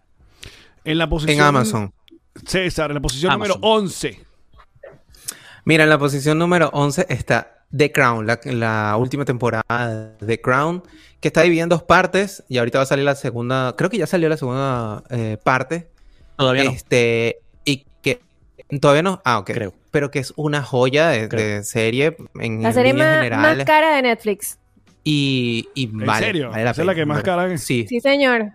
en 0.84 0.97
la 0.97 1.07
posición. 1.07 1.38
En 1.38 1.43
Amazon. 1.43 1.93
César, 2.45 2.89
en 2.89 2.95
la 2.95 3.01
posición 3.01 3.32
Amazon. 3.32 3.59
número 3.59 3.76
11. 3.76 4.20
Mira, 5.65 5.84
en 5.84 5.89
la 5.89 5.99
posición 5.99 6.38
número 6.38 6.70
11 6.74 7.05
está 7.09 7.59
The 7.76 7.91
Crown, 7.91 8.26
la, 8.26 8.39
la 8.45 8.95
última 8.97 9.26
temporada 9.26 10.13
de 10.20 10.26
The 10.26 10.41
Crown, 10.41 10.84
que 11.20 11.28
está 11.28 11.41
dividida 11.43 11.63
en 11.63 11.70
dos 11.70 11.84
partes 11.84 12.43
y 12.47 12.57
ahorita 12.57 12.80
va 12.80 12.84
a 12.84 12.88
salir 12.88 13.05
la 13.05 13.15
segunda, 13.15 13.76
creo 13.78 13.89
que 13.89 13.97
ya 13.97 14.07
salió 14.07 14.28
la 14.30 14.38
segunda 14.38 15.03
eh, 15.09 15.38
parte. 15.43 15.88
Todavía 16.38 16.63
no. 16.63 16.72
Este, 16.72 17.39
y 17.65 17.86
que 18.01 18.22
todavía 18.80 19.03
no, 19.03 19.22
ah, 19.26 19.39
ok. 19.39 19.51
Creo. 19.53 19.74
Pero 19.91 20.09
que 20.11 20.20
es 20.20 20.34
una 20.36 20.63
joya 20.63 21.09
de, 21.09 21.63
serie 21.63 22.15
en 22.39 22.63
La 22.63 22.72
serie 22.72 22.93
más, 22.93 23.63
cara 23.65 23.95
de 23.95 24.01
Netflix. 24.03 24.57
Y, 25.03 25.67
y 25.74 25.88
vale, 25.88 26.26
serio? 26.26 26.49
vale 26.51 26.63
la 26.63 26.72
¿Esa 26.72 26.82
es 26.82 26.86
la 26.86 26.95
que 26.95 27.05
más 27.05 27.24
cara? 27.24 27.57
Sí. 27.57 27.86
Sí, 27.89 27.99
señor. 27.99 28.51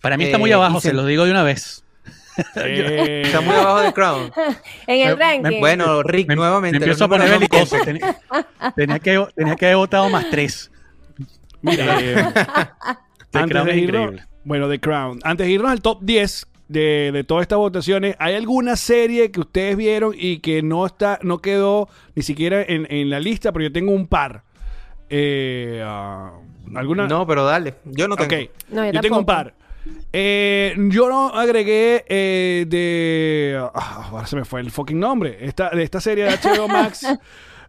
Para 0.00 0.16
mí 0.16 0.24
está 0.24 0.36
Eh, 0.36 0.40
muy 0.40 0.52
abajo, 0.52 0.78
y 0.78 0.80
se 0.80 0.88
se- 0.88 0.94
los 0.94 1.06
digo 1.06 1.24
de 1.24 1.30
una 1.30 1.42
vez. 1.42 1.83
Eh, 2.56 3.22
Está 3.26 3.40
muy 3.40 3.54
abajo 3.54 3.80
de 3.82 3.92
Crown. 3.92 4.32
En 4.86 5.00
el 5.08 5.16
me- 5.16 5.24
ranking. 5.24 5.60
Bueno, 5.60 6.02
Rick, 6.02 6.28
Me, 6.28 6.36
nuevamente. 6.36 6.78
me 6.78 6.84
empiezo 6.84 7.04
a 7.04 7.08
poner 7.08 7.30
belicoso. 7.30 7.76
Tenía, 7.84 8.16
tenía 8.74 8.98
que, 8.98 9.26
tenía 9.34 9.56
que 9.56 9.66
haber 9.66 9.76
votado 9.76 10.08
más 10.10 10.28
tres. 10.30 10.70
Mira, 11.62 11.98
Eh, 12.00 12.14
The 13.30 13.38
antes 13.38 13.52
Crown 13.52 13.66
de 13.66 13.72
es 13.72 13.78
irnos, 13.78 14.02
increíble. 14.02 14.22
bueno, 14.44 14.68
The 14.68 14.80
Crown. 14.80 15.20
Antes 15.24 15.46
de 15.46 15.52
irnos 15.52 15.70
al 15.70 15.80
top 15.80 15.98
10 16.02 16.46
de, 16.68 17.10
de 17.12 17.24
todas 17.24 17.42
estas 17.42 17.58
votaciones, 17.58 18.16
¿hay 18.18 18.34
alguna 18.34 18.76
serie 18.76 19.30
que 19.30 19.40
ustedes 19.40 19.76
vieron 19.76 20.14
y 20.16 20.38
que 20.38 20.62
no 20.62 20.84
está, 20.86 21.18
no 21.22 21.38
quedó 21.38 21.88
ni 22.14 22.22
siquiera 22.22 22.62
en, 22.62 22.86
en 22.90 23.10
la 23.10 23.20
lista? 23.20 23.52
Pero 23.52 23.64
yo 23.64 23.72
tengo 23.72 23.92
un 23.92 24.06
par. 24.06 24.42
Eh, 25.08 25.82
ah, 25.84 26.32
¿Alguna? 26.74 27.06
No, 27.06 27.26
pero 27.26 27.44
dale. 27.44 27.74
Yo 27.84 28.08
no 28.08 28.16
tengo. 28.16 28.50
No, 28.70 28.84
yo 28.86 28.92
yo 28.92 29.00
tengo 29.00 29.18
un 29.18 29.26
par. 29.26 29.54
Eh, 30.12 30.74
yo 30.90 31.08
no 31.08 31.28
agregué 31.34 32.04
eh, 32.08 32.64
de. 32.68 33.58
ah, 33.74 34.08
ahora 34.10 34.26
se 34.26 34.36
me 34.36 34.44
fue 34.44 34.60
el 34.60 34.70
fucking 34.70 34.98
nombre. 34.98 35.38
Esta, 35.40 35.70
de 35.70 35.82
esta 35.82 36.00
serie 36.00 36.24
de 36.24 36.36
HBO 36.36 36.68
Max. 36.68 37.06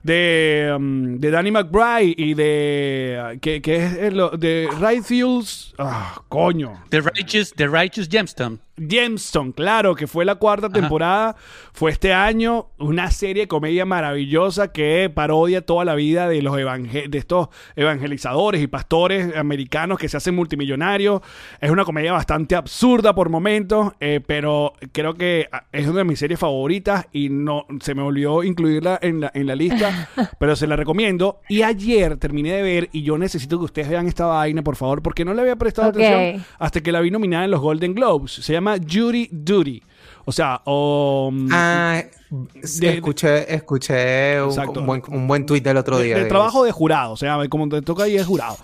De, 0.06 0.72
um, 0.78 1.18
de 1.18 1.32
Danny 1.32 1.50
McBride 1.50 2.14
y 2.16 2.36
de. 2.36 3.40
Que, 3.42 3.60
que 3.60 3.78
es 3.88 3.94
el- 3.98 4.30
de 4.38 4.70
Right 4.80 5.04
Fuels. 5.04 5.74
Ah, 5.80 6.22
coño. 6.30 6.80
The 6.90 7.02
Righteous, 7.02 7.52
The 7.56 7.68
Righteous 7.68 8.08
Gemstone. 8.08 8.60
Gemstone, 8.78 9.54
claro, 9.54 9.96
que 9.96 10.06
fue 10.06 10.26
la 10.26 10.36
cuarta 10.36 10.70
temporada, 10.70 11.36
fue 11.72 11.92
este 11.92 12.14
año, 12.14 12.68
una 12.78 13.10
serie 13.10 13.44
de 13.44 13.48
comedia 13.48 13.86
maravillosa 13.86 14.74
que 14.74 15.10
parodia 15.14 15.66
toda 15.66 15.86
la 15.86 15.96
vida 15.96 16.28
de 16.28 16.42
los 16.42 16.58
evangel 16.58 17.10
de 17.10 17.18
estos 17.18 17.48
evangelizadores 17.78 18.62
y 18.62 18.68
pastores 18.68 19.36
americanos 19.36 19.98
que 19.98 20.10
se 20.10 20.18
hacen 20.18 20.36
multimillonarios. 20.36 21.22
Es 21.62 21.72
una 21.72 21.86
comedia 21.86 22.12
bastante 22.12 22.56
absurda 22.56 23.16
por 23.16 23.30
momentos, 23.30 23.94
eh, 24.02 24.20
pero 24.26 24.74
creo 24.92 25.14
que 25.14 25.48
es 25.72 25.88
una 25.88 26.00
de 26.00 26.04
mis 26.04 26.20
series 26.20 26.40
favoritas 26.40 27.08
y 27.14 27.30
no 27.30 27.66
se 27.80 27.96
me 27.96 28.02
olvidó 28.02 28.44
incluirla 28.44 29.00
en 29.02 29.22
la, 29.22 29.32
en 29.34 29.48
la 29.48 29.56
lista, 29.56 30.10
pero 30.40 30.56
se 30.58 30.68
la 30.68 30.76
recomiendo. 30.76 31.40
Y 31.48 31.62
ayer 31.62 32.18
terminé 32.18 32.52
de 32.52 32.62
ver 32.62 32.90
y 32.92 33.04
yo 33.04 33.18
necesito 33.18 33.58
que 33.58 33.66
ustedes 33.66 33.88
vean 33.88 34.08
esta 34.08 34.26
vaina, 34.26 34.64
por 34.64 34.76
favor, 34.76 35.02
porque 35.02 35.24
no 35.24 35.34
le 35.34 35.42
había 35.42 35.56
prestado 35.56 35.90
atención 35.90 36.46
hasta 36.60 36.82
que 36.82 36.92
la 36.92 37.00
vi 37.00 37.10
nominada 37.10 37.46
en 37.46 37.52
los 37.52 37.62
Golden 37.62 37.94
Globes. 37.94 38.34
Se 38.34 38.52
llama 38.52 38.65
Judy 38.78 39.30
Duty. 39.32 39.82
O 40.26 40.32
sea, 40.32 40.62
o... 40.66 41.30
mm, 41.32 41.50
Ah, 41.52 42.02
de- 42.32 42.94
escuché, 42.96 43.54
escuché 43.54 44.42
un, 44.42 44.50
Exacto. 44.50 44.80
un 44.80 44.86
buen, 44.88 45.04
un 45.10 45.28
buen 45.28 45.46
tuit 45.46 45.64
del 45.64 45.78
otro 45.78 46.00
día. 46.00 46.18
de 46.18 46.26
trabajo 46.26 46.64
de 46.64 46.72
jurado. 46.72 47.14
O 47.14 47.18
sea, 47.18 47.38
como 47.50 47.70
te 47.70 47.82
toca 47.82 48.04
ahí 48.04 48.16
es 48.16 48.26
jurado. 48.26 48.58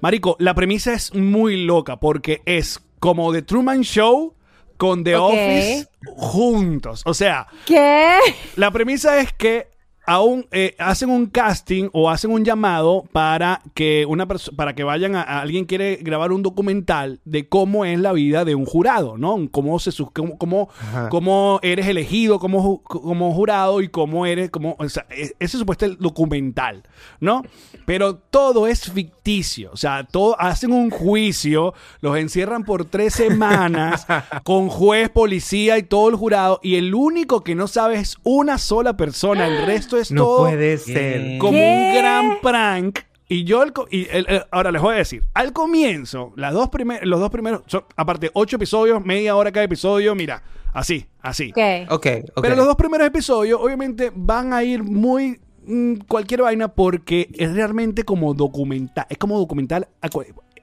Marico, 0.00 0.36
la 0.38 0.54
premisa 0.54 0.92
es 0.94 1.12
muy 1.14 1.64
loca 1.64 1.98
porque 1.98 2.40
es 2.46 2.80
como 3.00 3.32
The 3.32 3.42
Truman 3.42 3.82
Show 3.82 4.34
con 4.76 5.02
The. 5.02 5.16
Office 5.16 5.88
juntos. 6.16 7.02
O 7.04 7.14
sea, 7.14 7.48
¿Qué? 7.66 8.16
la 8.56 8.70
premisa 8.70 9.18
es 9.18 9.32
que 9.32 9.68
aún 10.10 10.46
eh, 10.52 10.74
hacen 10.78 11.10
un 11.10 11.26
casting 11.26 11.90
o 11.92 12.08
hacen 12.08 12.30
un 12.32 12.42
llamado 12.44 13.04
para 13.12 13.60
que 13.74 14.06
una 14.08 14.26
para 14.26 14.74
que 14.74 14.82
vayan 14.82 15.14
a, 15.14 15.22
a- 15.22 15.40
alguien 15.42 15.66
quiere 15.66 15.96
grabar 15.96 16.32
un 16.32 16.42
documental 16.42 17.20
de 17.26 17.46
cómo 17.46 17.84
es 17.84 18.00
la 18.00 18.12
vida 18.14 18.44
de 18.46 18.54
un 18.54 18.64
jurado, 18.64 19.18
¿no? 19.18 19.36
Cómo 19.50 19.78
se 19.78 19.90
cómo, 20.14 20.38
cómo, 20.38 20.68
cómo 21.10 21.60
eres 21.62 21.86
elegido 21.88 22.38
como, 22.38 22.82
como 22.82 23.34
jurado 23.34 23.82
y 23.82 23.88
cómo 23.88 24.24
eres 24.24 24.50
como 24.50 24.76
o 24.78 24.88
sea, 24.88 25.04
e- 25.10 25.34
ese 25.38 25.58
supuesto 25.58 25.84
el 25.84 25.98
documental, 25.98 26.84
¿no? 27.20 27.42
Pero 27.84 28.16
todo 28.16 28.66
es 28.66 28.90
ficticio, 28.90 29.17
o 29.28 29.76
sea, 29.76 30.04
todo 30.04 30.40
hacen 30.40 30.72
un 30.72 30.88
juicio, 30.90 31.74
los 32.00 32.16
encierran 32.16 32.64
por 32.64 32.86
tres 32.86 33.12
semanas 33.14 34.06
con 34.44 34.68
juez, 34.68 35.10
policía 35.10 35.76
y 35.76 35.82
todo 35.82 36.08
el 36.08 36.14
jurado 36.16 36.60
y 36.62 36.76
el 36.76 36.94
único 36.94 37.44
que 37.44 37.54
no 37.54 37.68
sabe 37.68 37.96
es 37.96 38.16
una 38.22 38.56
sola 38.56 38.96
persona, 38.96 39.46
el 39.46 39.66
resto 39.66 39.98
es 39.98 40.10
No 40.10 40.22
todo 40.24 40.38
puede 40.48 40.78
ser. 40.78 41.38
como 41.38 41.52
¿Qué? 41.52 41.92
un 41.92 41.94
gran 42.02 42.40
prank. 42.40 43.00
Y 43.28 43.44
yo, 43.44 43.62
co- 43.74 43.86
y 43.90 44.06
el- 44.10 44.24
el- 44.26 44.44
ahora 44.50 44.72
les 44.72 44.80
voy 44.80 44.94
a 44.94 44.98
decir, 44.98 45.22
al 45.34 45.52
comienzo, 45.52 46.32
las 46.36 46.54
dos 46.54 46.70
primer- 46.70 47.06
los 47.06 47.20
dos 47.20 47.28
primeros, 47.28 47.60
son, 47.66 47.84
aparte, 47.96 48.30
ocho 48.32 48.56
episodios, 48.56 49.04
media 49.04 49.36
hora 49.36 49.52
cada 49.52 49.64
episodio, 49.66 50.14
mira, 50.14 50.42
así, 50.72 51.04
así. 51.20 51.52
Ok. 51.90 52.06
Pero 52.40 52.56
los 52.56 52.64
dos 52.64 52.76
primeros 52.76 53.06
episodios, 53.06 53.60
obviamente, 53.62 54.10
van 54.14 54.54
a 54.54 54.64
ir 54.64 54.82
muy 54.82 55.38
cualquier 56.06 56.42
vaina 56.42 56.68
porque 56.68 57.28
es 57.34 57.52
realmente 57.52 58.04
como 58.04 58.34
documental, 58.34 59.06
es 59.08 59.18
como 59.18 59.38
documental 59.38 59.88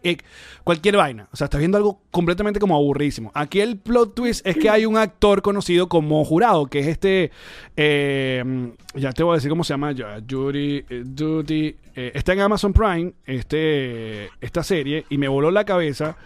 eh, 0.05 0.17
cualquier 0.63 0.97
vaina. 0.97 1.27
O 1.31 1.35
sea, 1.35 1.45
estás 1.45 1.59
viendo 1.59 1.77
algo 1.77 2.01
completamente 2.11 2.59
como 2.59 2.75
aburrísimo. 2.75 3.31
Aquí 3.33 3.59
el 3.59 3.77
plot 3.77 4.15
twist 4.15 4.45
es 4.45 4.57
que 4.57 4.69
hay 4.69 4.85
un 4.85 4.97
actor 4.97 5.41
conocido 5.41 5.89
como 5.89 6.23
jurado, 6.23 6.67
que 6.67 6.79
es 6.79 6.87
este, 6.87 7.31
eh, 7.75 8.71
ya 8.93 9.11
te 9.11 9.23
voy 9.23 9.33
a 9.33 9.35
decir 9.35 9.49
cómo 9.49 9.63
se 9.63 9.73
llama, 9.73 9.91
ya, 9.91 10.17
eh, 10.17 10.23
Judy, 10.29 11.75
eh, 11.95 12.11
está 12.13 12.33
en 12.33 12.41
Amazon 12.41 12.73
Prime, 12.73 13.13
este, 13.25 14.29
esta 14.41 14.63
serie, 14.63 15.05
y 15.09 15.17
me 15.17 15.27
voló 15.27 15.51
la 15.51 15.65
cabeza. 15.65 16.17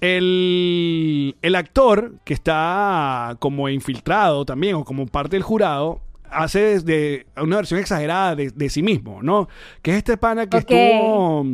El, 0.00 1.36
el 1.42 1.54
actor 1.54 2.14
que 2.24 2.32
está 2.32 3.36
como 3.38 3.68
infiltrado 3.68 4.46
también 4.46 4.76
o 4.76 4.84
como 4.84 5.06
parte 5.06 5.36
del 5.36 5.42
jurado 5.42 6.00
hace 6.32 6.60
desde 6.80 7.26
una 7.36 7.56
versión 7.56 7.80
exagerada 7.80 8.34
de, 8.36 8.50
de 8.50 8.68
sí 8.70 8.82
mismo, 8.82 9.22
¿no? 9.22 9.48
Que 9.82 9.92
es 9.92 9.96
este 9.98 10.16
pana 10.16 10.46
que 10.48 10.58
estuvo 10.58 11.46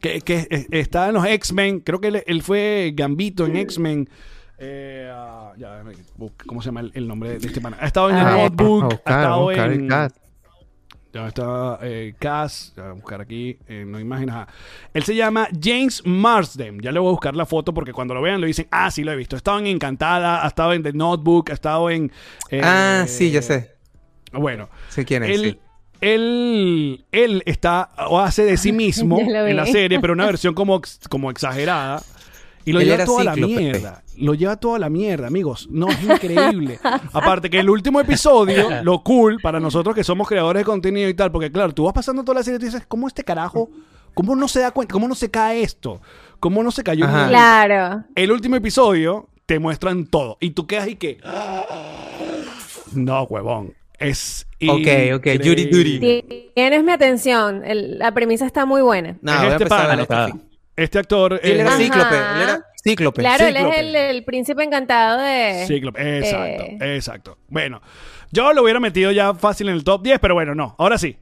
que, 0.00 0.20
que 0.22 0.46
es- 0.50 0.66
está 0.70 1.08
en 1.08 1.14
los 1.14 1.26
X-Men, 1.26 1.80
creo 1.80 2.00
que 2.00 2.08
él, 2.08 2.22
él 2.26 2.42
fue 2.42 2.92
Gambito 2.94 3.44
en 3.46 3.56
X-Men. 3.56 4.08
Eh, 4.58 5.10
ah, 5.12 5.52
ya, 5.58 5.82
¿cómo 6.46 6.60
se 6.62 6.66
llama 6.66 6.80
el, 6.80 6.92
el 6.94 7.06
nombre 7.08 7.30
de, 7.30 7.38
de 7.38 7.46
este 7.46 7.60
pana? 7.60 7.76
Ha 7.80 7.86
estado 7.86 8.10
en 8.10 8.16
A 8.16 8.30
el. 8.30 8.36
Notebook, 8.42 8.84
ha 9.04 9.10
estado 9.10 9.50
en 9.52 9.88
ya 11.12 11.26
está 11.26 11.78
eh, 11.82 12.14
Cass, 12.20 12.72
ya 12.76 12.84
voy 12.84 12.90
a 12.92 12.94
buscar 12.94 13.20
aquí, 13.20 13.58
eh, 13.66 13.84
no 13.84 13.98
imágenes. 13.98 14.32
ajá. 14.32 14.46
Él 14.94 15.02
se 15.02 15.16
llama 15.16 15.48
James 15.60 16.02
Marsden. 16.06 16.78
Ya 16.78 16.92
le 16.92 17.00
voy 17.00 17.08
a 17.08 17.10
buscar 17.10 17.34
la 17.34 17.46
foto 17.46 17.74
porque 17.74 17.92
cuando 17.92 18.14
lo 18.14 18.22
vean 18.22 18.40
lo 18.40 18.46
dicen, 18.46 18.68
ah, 18.70 18.92
sí 18.92 19.02
lo 19.02 19.10
he 19.10 19.16
visto. 19.16 19.34
Ha 19.34 19.38
estado 19.38 19.58
en 19.58 19.66
Encantada, 19.66 20.44
ha 20.44 20.46
estado 20.46 20.72
en 20.72 20.84
The 20.84 20.92
Notebook, 20.92 21.50
ha 21.50 21.54
estado 21.54 21.90
en... 21.90 22.12
eh, 22.50 22.60
Ah, 22.62 23.06
sí, 23.08 23.32
ya 23.32 23.42
sé. 23.42 23.72
Bueno, 24.32 24.68
Sé 24.88 25.04
quién 25.04 25.22
es. 25.24 25.30
él, 25.30 25.40
sí. 25.52 25.58
él, 26.00 27.04
él 27.12 27.42
está 27.46 27.90
o 28.08 28.18
hace 28.20 28.44
de 28.44 28.56
sí 28.56 28.72
mismo 28.84 29.18
en 29.20 29.56
la 29.56 29.66
serie, 29.66 30.00
pero 30.00 30.12
una 30.12 30.26
versión 30.32 30.54
como, 30.54 30.80
como 31.08 31.30
exagerada. 31.30 32.02
Y 32.64 32.72
lo 32.72 32.80
Él 32.80 32.88
lleva 32.88 33.04
toda 33.06 33.24
la 33.24 33.34
Cíclope. 33.34 33.56
mierda. 33.56 34.02
Lo 34.18 34.34
lleva 34.34 34.56
toda 34.56 34.78
la 34.78 34.90
mierda, 34.90 35.26
amigos. 35.26 35.66
No, 35.70 35.88
es 35.88 36.02
increíble. 36.04 36.78
Aparte 37.12 37.48
que 37.48 37.58
el 37.58 37.70
último 37.70 38.00
episodio, 38.00 38.82
lo 38.82 39.02
cool 39.02 39.38
para 39.42 39.58
nosotros 39.58 39.94
que 39.94 40.04
somos 40.04 40.28
creadores 40.28 40.60
de 40.60 40.64
contenido 40.66 41.08
y 41.08 41.14
tal, 41.14 41.32
porque 41.32 41.50
claro, 41.50 41.72
tú 41.72 41.84
vas 41.84 41.94
pasando 41.94 42.22
toda 42.22 42.38
la 42.38 42.44
serie 42.44 42.56
y 42.56 42.60
tú 42.60 42.66
dices, 42.66 42.84
¿cómo 42.86 43.08
este 43.08 43.24
carajo? 43.24 43.70
¿Cómo 44.12 44.36
no 44.36 44.46
se 44.46 44.60
da 44.60 44.72
cuenta? 44.72 44.92
¿Cómo 44.92 45.08
no 45.08 45.14
se 45.14 45.30
cae 45.30 45.62
esto? 45.62 46.02
¿Cómo 46.38 46.62
no 46.62 46.70
se 46.70 46.82
cayó? 46.82 47.06
en 47.06 47.10
Ajá. 47.10 47.28
Claro. 47.28 48.04
El 48.14 48.30
último 48.30 48.56
episodio 48.56 49.28
te 49.46 49.58
muestran 49.58 50.04
todo. 50.06 50.36
Y 50.40 50.50
tú 50.50 50.66
quedas 50.66 50.88
y 50.88 50.96
que... 50.96 51.18
No, 52.92 53.22
huevón. 53.22 53.72
Es... 54.00 54.46
Ok, 54.68 54.86
ok, 55.14 55.26
Judy 55.42 55.66
Duty. 55.66 55.94
increíble. 55.96 56.50
Tienes 56.54 56.82
mi 56.84 56.92
atención. 56.92 57.62
El- 57.64 57.98
la 57.98 58.12
premisa 58.12 58.46
está 58.46 58.64
muy 58.66 58.82
buena. 58.82 59.16
No, 59.22 59.32
es 59.32 59.52
este 59.52 59.64
este. 59.64 60.32
Este 60.76 60.98
actor... 60.98 61.38
Él 61.42 61.60
era 61.60 61.62
es- 61.64 61.68
Ajá. 61.68 61.78
cíclope. 61.78 62.14
Él 62.16 62.40
era 62.42 62.66
cíclope. 62.82 63.20
Claro, 63.22 63.46
él 63.46 63.54
Cíclope. 63.56 63.74
es 63.74 63.80
el, 63.80 63.96
el 63.96 64.24
príncipe 64.24 64.62
encantado 64.64 65.20
de. 65.20 65.64
Cíclope, 65.66 66.18
exacto, 66.18 66.64
Eh. 66.64 66.96
exacto. 66.96 67.38
Bueno, 67.48 67.82
yo 68.32 68.52
lo 68.54 68.62
hubiera 68.62 68.80
metido 68.80 69.12
ya 69.12 69.34
fácil 69.34 69.68
en 69.68 69.74
el 69.74 69.84
top 69.84 70.02
10, 70.02 70.18
pero 70.18 70.34
bueno, 70.34 70.54
no. 70.54 70.74
Ahora 70.78 70.96
sí. 70.98 71.16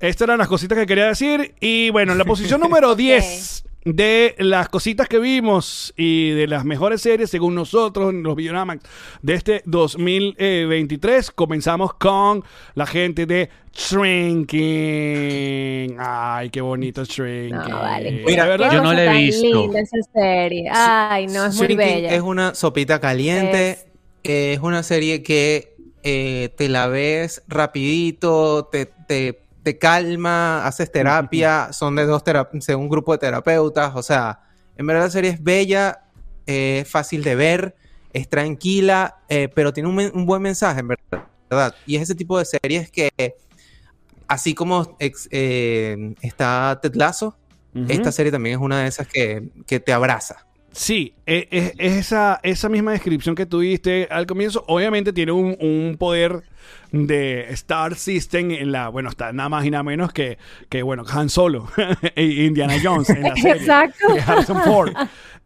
Estas 0.00 0.22
eran 0.26 0.38
las 0.38 0.48
cositas 0.48 0.76
que 0.78 0.86
quería 0.86 1.06
decir. 1.06 1.54
Y 1.60 1.90
bueno, 1.90 2.12
en 2.12 2.18
la 2.18 2.24
posición 2.24 2.60
número 2.62 2.94
10 2.94 3.64
de 3.84 4.34
las 4.38 4.68
cositas 4.70 5.08
que 5.08 5.18
vimos 5.18 5.92
y 5.96 6.30
de 6.30 6.46
las 6.46 6.64
mejores 6.64 7.02
series, 7.02 7.28
según 7.30 7.54
nosotros, 7.54 8.10
en 8.10 8.22
los 8.22 8.34
Videoramax 8.34 8.82
de 9.22 9.34
este 9.34 9.62
2023, 9.66 11.30
comenzamos 11.32 11.94
con 11.94 12.42
la 12.74 12.86
gente 12.86 13.26
de 13.26 13.50
Shrinking. 14.74 15.96
Ay, 15.98 16.50
qué 16.50 16.60
bonito 16.60 17.04
Shrinking. 17.04 17.56
No, 17.70 17.78
vale. 17.80 18.22
Mira. 18.26 18.56
Yo 18.72 18.82
no 18.82 18.92
la 18.92 19.04
he 19.14 19.18
visto. 19.24 19.62
linda 19.62 19.80
esa 19.80 19.96
serie. 20.12 20.68
Ay, 20.72 21.26
no, 21.26 21.46
es 21.46 21.54
muy 21.56 21.74
bella. 21.74 22.14
Es 22.14 22.22
una 22.22 22.54
sopita 22.54 23.00
caliente. 23.00 23.70
Es- 23.70 23.86
Es, 24.26 24.58
una 24.60 24.82
serie 24.82 25.22
que 25.22 25.76
eh, 26.02 26.48
te 26.56 26.70
la 26.70 26.86
ves 26.88 27.42
rapidito, 27.46 28.66
te, 28.72 28.86
te, 28.86 29.43
te 29.64 29.78
calma, 29.78 30.64
haces 30.64 30.92
terapia. 30.92 31.72
Son 31.72 31.96
de 31.96 32.06
dos 32.06 32.22
terapeutas, 32.22 32.76
un 32.76 32.88
grupo 32.88 33.12
de 33.12 33.18
terapeutas. 33.18 33.92
O 33.96 34.02
sea, 34.02 34.40
en 34.76 34.86
verdad 34.86 35.04
la 35.04 35.10
serie 35.10 35.30
es 35.30 35.42
bella, 35.42 36.04
eh, 36.46 36.80
es 36.84 36.88
fácil 36.90 37.24
de 37.24 37.34
ver, 37.34 37.74
es 38.12 38.28
tranquila, 38.28 39.16
eh, 39.28 39.48
pero 39.52 39.72
tiene 39.72 39.88
un, 39.88 40.26
buen 40.26 40.42
mensaje, 40.42 40.80
en 40.80 40.88
verdad. 40.88 41.74
Y 41.86 41.96
es 41.96 42.02
ese 42.02 42.14
tipo 42.14 42.38
de 42.38 42.44
series 42.44 42.90
que, 42.90 43.34
así 44.28 44.54
como 44.54 44.96
ex- 45.00 45.28
eh, 45.32 46.14
está 46.20 46.78
Ted 46.80 46.94
Lasso, 46.94 47.36
esta 47.88 48.12
serie 48.12 48.30
también 48.30 48.54
es 48.54 48.60
una 48.62 48.82
de 48.82 48.86
esas 48.86 49.08
que, 49.08 49.48
que 49.66 49.80
te 49.80 49.92
abraza. 49.92 50.46
Sí, 50.74 51.14
e- 51.24 51.48
es, 51.50 51.72
es 51.78 51.92
esa, 51.92 52.40
esa 52.42 52.68
misma 52.68 52.92
descripción 52.92 53.34
que 53.34 53.46
tuviste 53.46 54.08
al 54.10 54.26
comienzo. 54.26 54.64
Obviamente 54.66 55.12
tiene 55.12 55.32
un, 55.32 55.56
un 55.60 55.96
poder 55.98 56.42
de 56.90 57.46
Star 57.50 57.94
System 57.94 58.50
en 58.50 58.72
la. 58.72 58.88
Bueno, 58.88 59.08
está 59.08 59.32
nada 59.32 59.48
más 59.48 59.64
y 59.64 59.70
nada 59.70 59.84
menos 59.84 60.12
que, 60.12 60.38
que 60.68 60.82
bueno, 60.82 61.04
Han 61.08 61.28
Solo 61.28 61.68
e 62.16 62.24
Indiana 62.24 62.74
Jones 62.82 63.08
en 63.10 63.22
la 63.22 63.34
serie. 63.36 63.52
Exacto. 63.52 64.06
Harrison 64.26 64.62
Ford. 64.62 64.92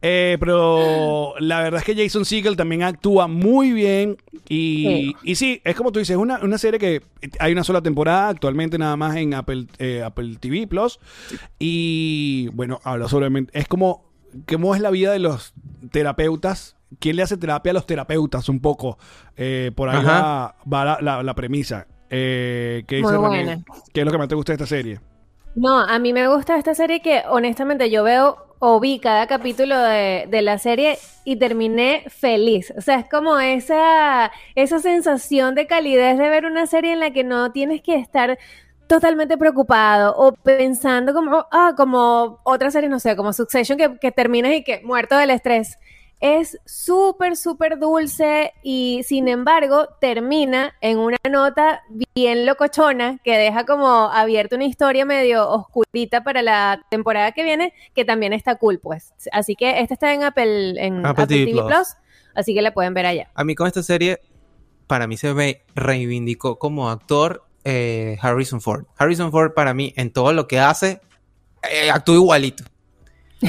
Eh, 0.01 0.37
pero 0.39 1.35
la 1.41 1.61
verdad 1.61 1.81
es 1.81 1.85
que 1.85 2.05
Jason 2.05 2.25
Segel 2.25 2.57
también 2.57 2.83
actúa 2.83 3.27
muy 3.27 3.73
bien. 3.73 4.17
Y 4.49 4.85
sí, 4.87 5.17
y 5.25 5.35
sí 5.35 5.61
es 5.65 5.75
como 5.75 5.93
tú 5.93 5.99
dices, 5.99 6.15
es 6.15 6.23
una, 6.23 6.39
una 6.39 6.57
serie 6.57 6.79
que 6.79 7.03
hay 7.39 7.53
una 7.53 7.65
sola 7.65 7.83
temporada 7.83 8.29
actualmente 8.31 8.79
nada 8.79 8.97
más 8.97 9.17
en 9.17 9.35
Apple, 9.35 9.67
eh, 9.79 10.03
Apple 10.03 10.37
TV 10.41 10.67
Plus. 10.67 10.99
Y 11.59 12.49
bueno, 12.55 12.81
habla 12.85 13.09
solamente. 13.09 13.59
Es 13.59 13.69
como. 13.69 14.08
¿Cómo 14.47 14.75
es 14.75 14.81
la 14.81 14.91
vida 14.91 15.13
de 15.13 15.19
los 15.19 15.55
terapeutas? 15.91 16.77
¿Quién 17.01 17.17
le 17.17 17.23
hace 17.23 17.37
terapia 17.37 17.71
a 17.71 17.75
los 17.75 17.87
terapeutas? 17.87 18.49
Un 18.49 18.61
poco. 18.61 18.99
Eh, 19.37 19.73
por 19.75 19.89
ahí 19.91 20.03
va, 20.03 20.47
Ajá. 20.47 20.57
va 20.73 20.85
la, 20.85 20.99
la- 21.01 21.23
la 21.23 21.35
premisa. 21.35 21.87
Eh, 22.11 22.85
¿qué, 22.87 23.01
Muy 23.01 23.03
dice 23.03 23.19
René? 23.19 23.45
buena. 23.45 23.65
¿Qué 23.93 24.01
es 24.01 24.07
lo 24.07 24.13
que 24.13 24.19
más 24.19 24.29
te 24.29 24.35
gusta 24.35 24.53
de 24.53 24.55
esta 24.57 24.67
serie? 24.67 25.01
No, 25.55 25.81
a 25.81 25.99
mí 25.99 26.13
me 26.13 26.29
gusta 26.29 26.57
esta 26.57 26.75
serie 26.75 27.01
que 27.03 27.23
honestamente 27.29 27.91
yo 27.91 28.05
veo 28.05 28.37
o 28.61 28.81
vi 28.81 29.01
cada 29.01 29.27
capítulo 29.27 29.77
de, 29.79 30.27
de 30.31 30.43
la 30.43 30.59
serie 30.59 30.99
y 31.25 31.37
terminé 31.37 32.05
feliz. 32.09 32.73
O 32.77 32.81
sea, 32.81 33.01
es 33.01 33.07
como 33.09 33.39
esa, 33.39 34.31
esa 34.55 34.79
sensación 34.81 35.55
de 35.55 35.67
calidez 35.67 36.19
de 36.19 36.29
ver 36.29 36.45
una 36.45 36.67
serie 36.67 36.93
en 36.93 37.01
la 37.01 37.13
que 37.13 37.25
no 37.25 37.51
tienes 37.53 37.83
que 37.83 37.97
estar 37.97 38.39
totalmente 38.89 39.37
preocupado 39.39 40.15
o 40.17 40.33
pensando 40.33 41.13
como, 41.15 41.47
ah, 41.53 41.75
como 41.77 42.41
otra 42.43 42.71
serie, 42.71 42.89
no 42.89 42.99
sé, 42.99 43.15
como 43.15 43.33
Succession, 43.33 43.79
que, 43.79 43.99
que 43.99 44.11
terminas 44.11 44.53
y 44.53 44.65
que 44.65 44.81
muerto 44.83 45.17
del 45.17 45.31
estrés. 45.31 45.79
Es 46.21 46.59
súper, 46.67 47.37
súper 47.37 47.79
dulce 47.79 48.53
y 48.65 49.03
sin 49.05 49.29
embargo 49.29 49.87
termina 50.01 50.75
en 50.81 50.99
una 50.99 51.19
nota 51.31 51.83
bien 52.13 52.45
locochona 52.45 53.19
que 53.23 53.39
deja 53.39 53.65
como 53.65 53.87
abierta 53.87 54.57
una 54.57 54.65
historia 54.65 55.05
medio 55.05 55.49
oscurita 55.49 56.25
para 56.25 56.43
la 56.43 56.85
temporada 56.91 57.31
que 57.31 57.45
viene, 57.45 57.73
que 57.95 58.05
también 58.05 58.33
está 58.33 58.57
cool, 58.57 58.81
pues. 58.81 59.15
Así 59.31 59.55
que 59.55 59.79
esta 59.79 59.95
está 59.95 60.13
en 60.13 60.25
Apple, 60.25 60.85
en 60.85 61.07
Apple 61.07 61.23
Apple, 61.23 61.27
TV 61.27 61.45
TV 61.45 61.53
Plus. 61.53 61.67
Plus, 61.67 61.89
así 62.35 62.53
que 62.53 62.63
la 62.63 62.75
pueden 62.75 62.95
ver 62.95 63.07
allá. 63.07 63.31
A 63.35 63.45
mí 63.45 63.55
con 63.55 63.69
esta 63.69 63.85
serie, 63.85 64.19
para 64.89 65.07
mí 65.07 65.17
se 65.17 65.33
me 65.35 65.63
reivindicó 65.77 66.59
como 66.59 66.91
actor 66.91 67.48
eh, 67.71 68.19
Harrison 68.23 68.61
Ford. 68.61 68.85
Harrison 68.97 69.31
Ford 69.31 69.53
para 69.53 69.75
mí, 69.75 69.93
en 69.97 70.11
todo 70.11 70.33
lo 70.33 70.49
que 70.49 70.59
hace, 70.59 71.01
eh, 71.71 71.91
actúa 71.91 72.15
igualito. 72.15 72.65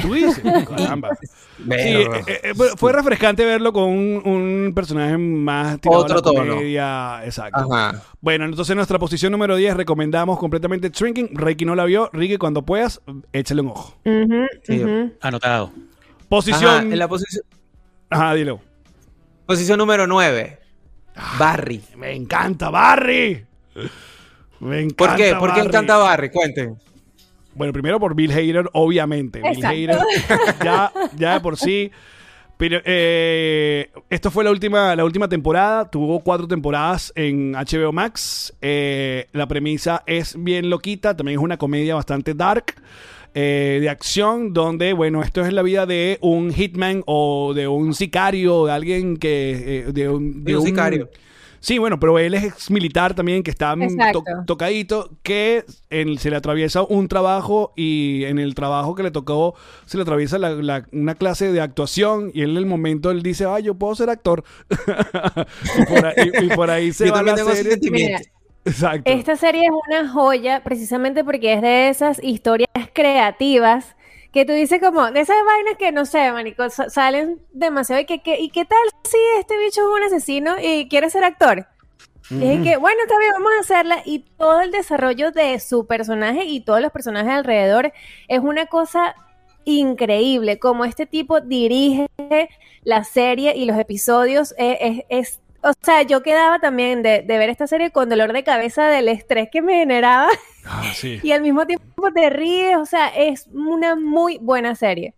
Tú 0.01 0.13
dices, 0.13 0.39
caramba. 0.67 1.09
Sí, 1.59 1.65
eh, 1.67 2.09
eh, 2.43 2.53
fue- 2.77 2.93
refrescante 2.93 3.43
verlo 3.43 3.73
con 3.73 3.83
un, 3.83 4.21
un 4.25 4.71
personaje 4.73 5.17
más 5.17 5.81
tirado 5.81 5.99
Otro 6.03 6.13
a 6.13 6.15
la 6.17 6.21
tono. 6.21 6.53
comedia. 6.55 7.19
Exacto. 7.25 7.67
Ajá. 7.73 8.01
Bueno, 8.21 8.45
entonces 8.45 8.69
en 8.69 8.77
nuestra 8.77 8.97
posición 8.97 9.33
número 9.33 9.57
10 9.57 9.75
recomendamos 9.75 10.39
completamente 10.39 10.89
Shrinking. 10.89 11.31
Ricky 11.33 11.65
no 11.65 11.75
la 11.75 11.83
vio. 11.83 12.09
Ricky, 12.13 12.37
cuando 12.37 12.61
puedas, 12.65 13.01
échale 13.33 13.59
un 13.59 13.67
ojo. 13.71 13.97
Sí. 14.63 14.81
Anotado. 15.19 15.65
Ajá, 15.73 16.25
Posición. 16.29 16.93
en 16.93 16.97
la 16.99 17.09
posición, 17.09 17.43
Ajá, 18.09 18.33
dilo. 18.35 18.61
posición 19.45 19.79
número 19.79 20.07
9. 20.07 20.59
Barry. 21.37 21.81
Me 21.97 22.13
encanta 22.15 22.69
Barry. 22.69 23.45
Me 24.59 24.81
encanta. 24.81 24.95
¿Por 24.97 25.15
qué? 25.15 25.35
¿Por 25.35 25.53
qué 25.53 25.61
Barry. 25.61 25.67
encanta 25.67 25.97
Barry? 25.97 26.29
Cuenten. 26.31 26.75
Bueno, 27.53 27.73
primero 27.73 27.99
por 27.99 28.15
Bill 28.15 28.31
Hader, 28.31 28.69
obviamente. 28.73 29.41
Bill. 29.41 29.65
Hader, 29.65 29.97
ya, 30.63 30.91
ya 31.15 31.33
de 31.33 31.39
por 31.41 31.57
sí. 31.57 31.91
Pero 32.57 32.79
eh, 32.83 33.89
esto 34.09 34.31
fue 34.31 34.43
la 34.43 34.51
última, 34.51 34.95
la 34.95 35.05
última 35.05 35.29
temporada. 35.29 35.89
Tuvo 35.89 36.19
cuatro 36.21 36.47
temporadas 36.47 37.11
en 37.15 37.53
HBO 37.53 37.93
Max. 37.93 38.53
Eh, 38.61 39.27
la 39.31 39.47
premisa 39.47 40.03
es 40.05 40.35
bien 40.41 40.69
loquita. 40.69 41.15
También 41.15 41.39
es 41.39 41.43
una 41.43 41.57
comedia 41.57 41.95
bastante 41.95 42.33
dark. 42.33 42.75
eh, 43.33 43.77
de 43.81 43.89
acción, 43.89 44.53
donde, 44.53 44.93
bueno, 44.93 45.21
esto 45.23 45.45
es 45.45 45.53
la 45.53 45.61
vida 45.61 45.85
de 45.85 46.17
un 46.21 46.51
hitman 46.53 47.03
o 47.05 47.53
de 47.53 47.67
un 47.67 47.93
sicario, 47.93 48.65
de 48.65 48.71
alguien 48.73 49.17
que. 49.17 49.83
eh, 49.87 49.91
de 49.93 50.09
un, 50.09 50.43
de 50.43 50.53
De 50.53 50.57
un 50.57 50.65
sicario. 50.65 51.09
Sí, 51.59 51.77
bueno, 51.77 51.99
pero 51.99 52.17
él 52.19 52.33
es 52.33 52.43
ex 52.43 52.71
militar 52.71 53.13
también, 53.13 53.43
que 53.43 53.51
está 53.51 53.75
to- 54.11 54.23
tocadito, 54.45 55.09
que 55.23 55.65
en- 55.89 56.17
se 56.17 56.29
le 56.29 56.35
atraviesa 56.37 56.83
un 56.83 57.07
trabajo 57.07 57.73
y 57.75 58.23
en 58.25 58.39
el 58.39 58.55
trabajo 58.55 58.95
que 58.95 59.03
le 59.03 59.11
tocó 59.11 59.55
se 59.85 59.97
le 59.97 60.03
atraviesa 60.03 60.37
la- 60.37 60.51
la- 60.51 60.85
una 60.91 61.15
clase 61.15 61.51
de 61.51 61.61
actuación 61.61 62.31
y 62.33 62.41
él 62.41 62.51
en 62.51 62.57
el 62.57 62.65
momento 62.65 63.11
él 63.11 63.21
dice, 63.23 63.45
ay, 63.45 63.63
yo 63.63 63.75
puedo 63.75 63.93
ser 63.95 64.09
actor. 64.09 64.43
y, 65.77 65.85
por 65.85 66.05
ahí, 66.05 66.31
y 66.41 66.47
por 66.49 66.69
ahí 66.69 66.91
se 66.93 67.07
Yo 67.07 67.13
va 67.13 67.23
la 67.23 67.37
serie. 67.37 67.77
Exacto. 68.65 69.09
Esta 69.09 69.35
serie 69.35 69.65
es 69.65 69.71
una 69.89 70.09
joya 70.09 70.61
precisamente 70.63 71.23
porque 71.23 71.53
es 71.53 71.61
de 71.61 71.89
esas 71.89 72.21
historias 72.23 72.69
creativas 72.93 73.95
que 74.31 74.45
tú 74.45 74.53
dices 74.53 74.79
como, 74.79 75.11
de 75.11 75.21
esas 75.21 75.37
vainas 75.45 75.75
que 75.77 75.91
no 75.91 76.05
sé, 76.05 76.31
manico, 76.31 76.69
sa- 76.69 76.89
salen 76.89 77.39
demasiado 77.51 78.01
y 78.01 78.05
que, 78.05 78.21
que- 78.21 78.39
¿y 78.39 78.49
qué 78.49 78.65
tal 78.65 78.77
si 79.03 79.17
este 79.39 79.57
bicho 79.57 79.81
es 79.81 79.87
un 79.97 80.03
asesino 80.03 80.55
y 80.61 80.87
quiere 80.87 81.09
ser 81.09 81.23
actor? 81.23 81.65
Y 82.31 82.45
es 82.45 82.61
que, 82.61 82.77
bueno, 82.77 82.99
está 83.01 83.17
bien, 83.17 83.31
vamos 83.33 83.51
a 83.57 83.61
hacerla. 83.61 84.01
Y 84.05 84.19
todo 84.37 84.61
el 84.61 84.69
desarrollo 84.69 85.31
de 85.31 85.59
su 85.59 85.87
personaje 85.87 86.43
y 86.43 86.59
todos 86.61 86.79
los 86.79 86.91
personajes 86.91 87.31
alrededor 87.31 87.91
es 88.27 88.39
una 88.39 88.67
cosa 88.67 89.15
increíble. 89.65 90.59
Como 90.59 90.85
este 90.85 91.05
tipo 91.07 91.41
dirige 91.41 92.07
la 92.83 93.03
serie 93.03 93.55
y 93.55 93.65
los 93.65 93.77
episodios, 93.77 94.53
eh, 94.57 95.05
es, 95.09 95.29
es- 95.29 95.39
o 95.61 95.71
sea, 95.81 96.01
yo 96.03 96.21
quedaba 96.23 96.59
también 96.59 97.03
de, 97.03 97.21
de 97.21 97.37
ver 97.37 97.49
esta 97.49 97.67
serie 97.67 97.91
con 97.91 98.09
dolor 98.09 98.33
de 98.33 98.43
cabeza 98.43 98.87
del 98.87 99.07
estrés 99.07 99.49
que 99.51 99.61
me 99.61 99.73
generaba 99.75 100.27
Ah, 100.65 100.83
sí. 100.95 101.19
y 101.23 101.31
al 101.31 101.41
mismo 101.41 101.65
tiempo 101.65 102.11
te 102.13 102.29
ríes. 102.29 102.77
O 102.77 102.85
sea, 102.85 103.07
es 103.09 103.47
una 103.53 103.95
muy 103.95 104.37
buena 104.41 104.75
serie. 104.75 105.13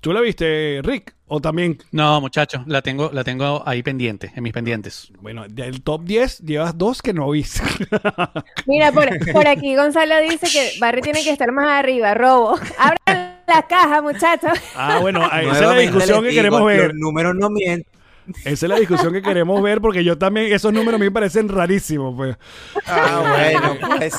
¿Tú 0.00 0.14
la 0.14 0.20
viste, 0.22 0.80
Rick? 0.82 1.14
¿O 1.26 1.40
también? 1.40 1.76
No, 1.92 2.20
muchachos, 2.22 2.62
la 2.66 2.80
tengo, 2.80 3.10
la 3.12 3.22
tengo 3.22 3.62
ahí 3.66 3.82
pendiente, 3.82 4.32
en 4.34 4.42
mis 4.42 4.52
pendientes. 4.52 5.12
Bueno, 5.20 5.44
del 5.46 5.82
top 5.82 6.04
10 6.04 6.38
llevas 6.38 6.76
dos 6.78 7.02
que 7.02 7.12
no 7.12 7.30
viste. 7.30 7.60
Mira, 8.66 8.90
por, 8.92 9.08
por 9.32 9.46
aquí 9.46 9.76
Gonzalo 9.76 10.18
dice 10.22 10.46
que 10.50 10.80
Barry 10.80 11.02
tiene 11.02 11.22
que 11.22 11.30
estar 11.30 11.52
más 11.52 11.66
arriba, 11.68 12.14
robo. 12.14 12.58
Abran 12.78 13.40
la 13.46 13.62
caja, 13.68 14.00
muchachos. 14.00 14.58
ah, 14.74 14.98
bueno, 15.02 15.24
esa 15.26 15.52
es 15.52 15.60
la 15.60 15.74
discusión 15.76 16.24
que 16.24 16.30
queremos 16.30 16.64
ver. 16.64 16.88
Los 16.88 16.94
números 16.94 17.34
no 17.36 17.50
mienten. 17.50 17.86
Esa 18.44 18.66
es 18.66 18.70
la 18.70 18.78
discusión 18.78 19.12
que 19.12 19.22
queremos 19.22 19.62
ver 19.62 19.80
porque 19.80 20.04
yo 20.04 20.18
también, 20.18 20.52
esos 20.52 20.72
números 20.72 20.94
a 20.94 20.98
mí 20.98 21.04
me 21.04 21.10
parecen 21.10 21.48
rarísimos. 21.48 22.14
Pues. 22.16 22.36
Ah, 22.86 23.22
bueno, 23.28 23.96
pues. 23.96 24.16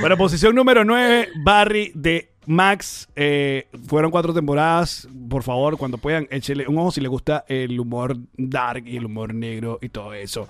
Bueno, 0.00 0.16
posición 0.16 0.54
número 0.54 0.84
9, 0.84 1.28
Barry 1.44 1.92
de 1.94 2.32
Max. 2.46 3.08
Eh, 3.14 3.68
fueron 3.86 4.10
cuatro 4.10 4.32
temporadas. 4.32 5.08
Por 5.28 5.42
favor, 5.42 5.76
cuando 5.76 5.98
puedan, 5.98 6.26
échele 6.30 6.66
un 6.66 6.78
ojo 6.78 6.90
si 6.90 7.00
les 7.00 7.10
gusta 7.10 7.44
el 7.48 7.78
humor 7.78 8.16
dark 8.36 8.86
y 8.86 8.96
el 8.96 9.04
humor 9.04 9.34
negro 9.34 9.78
y 9.80 9.88
todo 9.88 10.14
eso. 10.14 10.48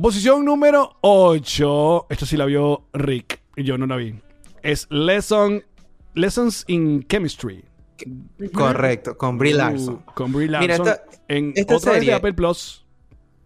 Posición 0.00 0.44
número 0.44 0.96
8. 1.02 2.06
Esto 2.08 2.26
sí 2.26 2.36
la 2.36 2.46
vio 2.46 2.84
Rick 2.92 3.40
y 3.56 3.64
yo 3.64 3.76
no 3.76 3.86
la 3.86 3.96
vi. 3.96 4.14
Es 4.62 4.86
Lesson, 4.90 5.62
Lessons 6.14 6.64
in 6.68 7.06
Chemistry. 7.08 7.64
Correcto, 8.52 9.16
con 9.16 9.38
Brie 9.38 9.54
Larson. 9.54 9.94
Uh, 10.06 10.12
con 10.14 10.32
Brie 10.32 10.48
Larson. 10.48 10.70
Mira, 10.84 10.92
esta- 10.92 11.04
en 11.28 11.52
esta 11.54 11.76
otra 11.76 11.92
vez 11.92 12.00
de 12.00 12.06
serie- 12.06 12.14
Apple 12.14 12.34
Plus. 12.34 12.84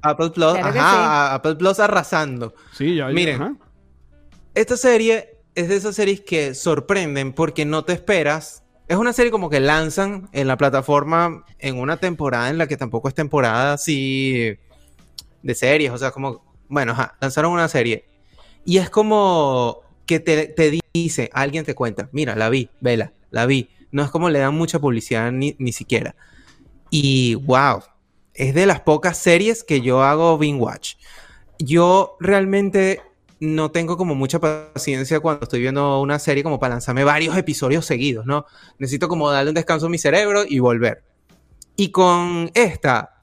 Apple 0.02 0.30
Plus, 0.30 0.52
Claro 0.54 0.68
ajá, 0.68 1.34
Apple 1.34 1.56
Plus 1.56 1.80
arrasando. 1.80 2.54
Sí, 2.72 2.94
ya. 2.96 3.08
ya, 3.08 3.14
Miren. 3.14 3.42
ajá. 3.42 3.54
Esta 4.54 4.76
serie 4.76 5.36
es 5.54 5.68
de 5.68 5.76
esas 5.76 5.94
series 5.96 6.20
que 6.20 6.54
sorprenden 6.54 7.32
porque 7.32 7.64
no 7.64 7.84
te 7.84 7.92
esperas. 7.92 8.62
Es 8.88 8.96
una 8.96 9.12
serie 9.12 9.32
como 9.32 9.50
que 9.50 9.58
lanzan 9.58 10.28
en 10.32 10.46
la 10.46 10.56
plataforma 10.56 11.44
en 11.58 11.78
una 11.78 11.96
temporada 11.96 12.50
en 12.50 12.58
la 12.58 12.66
que 12.68 12.76
tampoco 12.76 13.08
es 13.08 13.14
temporada 13.14 13.72
así 13.72 14.56
de 15.42 15.54
series. 15.54 15.90
O 15.90 15.98
sea, 15.98 16.10
como, 16.12 16.44
bueno, 16.68 16.92
ajá, 16.92 17.16
lanzaron 17.20 17.52
una 17.52 17.68
serie. 17.68 18.04
Y 18.64 18.78
es 18.78 18.88
como 18.90 19.80
que 20.06 20.20
te, 20.20 20.46
te 20.46 20.78
dice, 20.94 21.30
alguien 21.32 21.64
te 21.64 21.74
cuenta, 21.74 22.08
mira, 22.12 22.36
la 22.36 22.48
vi, 22.48 22.70
vela, 22.80 23.12
la 23.30 23.46
vi. 23.46 23.68
No 23.90 24.02
es 24.02 24.10
como 24.10 24.28
le 24.28 24.38
dan 24.38 24.54
mucha 24.54 24.78
publicidad 24.78 25.32
ni, 25.32 25.56
ni 25.58 25.72
siquiera. 25.72 26.14
Y 26.90 27.34
wow, 27.36 27.82
es 28.34 28.54
de 28.54 28.66
las 28.66 28.80
pocas 28.80 29.16
series 29.16 29.64
que 29.64 29.80
yo 29.80 30.02
hago 30.02 30.38
binge 30.38 30.60
watch. 30.60 30.94
Yo 31.58 32.16
realmente 32.20 33.00
no 33.40 33.70
tengo 33.70 33.96
como 33.96 34.14
mucha 34.14 34.40
paciencia 34.40 35.20
cuando 35.20 35.44
estoy 35.44 35.60
viendo 35.60 36.00
una 36.00 36.18
serie 36.18 36.42
como 36.42 36.58
para 36.58 36.74
lanzarme 36.74 37.04
varios 37.04 37.36
episodios 37.36 37.84
seguidos, 37.84 38.26
¿no? 38.26 38.46
Necesito 38.78 39.08
como 39.08 39.30
darle 39.30 39.50
un 39.50 39.54
descanso 39.54 39.86
a 39.86 39.88
mi 39.88 39.98
cerebro 39.98 40.44
y 40.46 40.58
volver. 40.58 41.02
Y 41.76 41.90
con 41.90 42.50
esta, 42.54 43.15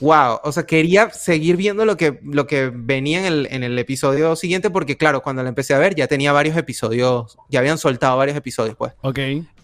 wow, 0.00 0.40
o 0.42 0.52
sea, 0.52 0.66
quería 0.66 1.10
seguir 1.10 1.56
viendo 1.56 1.84
lo 1.84 1.96
que, 1.96 2.20
lo 2.22 2.46
que 2.46 2.70
venía 2.74 3.20
en 3.20 3.24
el, 3.26 3.48
en 3.50 3.62
el 3.62 3.78
episodio 3.78 4.36
siguiente 4.36 4.70
porque 4.70 4.96
claro, 4.96 5.22
cuando 5.22 5.42
la 5.42 5.48
empecé 5.48 5.74
a 5.74 5.78
ver 5.78 5.94
ya 5.94 6.06
tenía 6.06 6.32
varios 6.32 6.56
episodios, 6.56 7.36
ya 7.48 7.60
habían 7.60 7.78
soltado 7.78 8.16
varios 8.16 8.36
episodios, 8.36 8.76
pues. 8.76 8.92
Ok. 9.02 9.18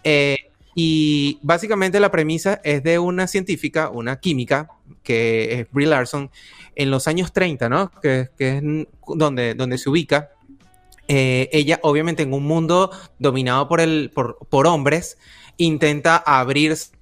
Eh, 0.05 0.39
y 0.75 1.39
básicamente 1.43 2.01
la 2.01 2.11
premisa 2.11 2.61
es 2.65 2.83
de 2.83 2.99
una 2.99 3.27
científica, 3.27 3.91
una 3.91 4.21
química, 4.21 4.69
que 5.03 5.61
es 5.61 5.71
Brie 5.73 5.87
Larson, 5.87 6.31
en 6.77 6.91
los 6.91 7.09
años 7.09 7.33
30, 7.33 7.69
¿no? 7.69 7.91
Que, 8.01 8.29
que 8.39 8.59
es 8.59 8.63
donde, 9.07 9.55
donde 9.55 9.79
se 9.79 9.91
ubica. 9.91 10.31
Eh, 11.09 11.49
ella, 11.53 11.81
obviamente, 11.83 12.23
en 12.23 12.33
un 12.33 12.45
mundo 12.45 12.91
dominado 13.19 13.69
por, 13.69 13.81
el, 13.81 14.11
por, 14.15 14.39
por 14.49 14.67
hombres, 14.69 15.19
intenta 15.57 16.17
abrirse 16.17 16.93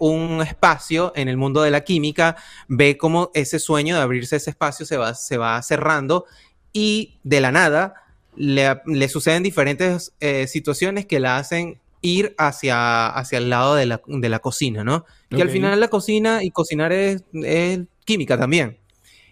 un 0.00 0.40
espacio 0.42 1.12
en 1.16 1.28
el 1.28 1.36
mundo 1.36 1.62
de 1.62 1.70
la 1.70 1.82
química, 1.82 2.36
ve 2.68 2.96
cómo 2.96 3.30
ese 3.34 3.58
sueño 3.58 3.96
de 3.96 4.02
abrirse 4.02 4.36
ese 4.36 4.50
espacio 4.50 4.84
se 4.86 4.96
va, 4.96 5.14
se 5.14 5.36
va 5.38 5.60
cerrando 5.62 6.24
y 6.72 7.18
de 7.24 7.40
la 7.40 7.52
nada 7.52 7.94
le, 8.36 8.80
le 8.86 9.08
suceden 9.08 9.42
diferentes 9.42 10.12
eh, 10.20 10.46
situaciones 10.46 11.06
que 11.06 11.20
la 11.20 11.36
hacen 11.38 11.80
ir 12.02 12.34
hacia, 12.38 13.08
hacia 13.08 13.38
el 13.38 13.48
lado 13.50 13.74
de 13.74 13.86
la, 13.86 14.00
de 14.06 14.28
la 14.28 14.38
cocina, 14.40 14.84
¿no? 14.84 15.04
Que 15.30 15.42
al 15.42 15.48
Ok. 15.48 15.52
final 15.52 15.80
la 15.80 15.88
cocina 15.88 16.44
y 16.44 16.50
cocinar 16.50 16.92
es, 16.92 17.24
es 17.32 17.80
química 18.04 18.36
también. 18.38 18.78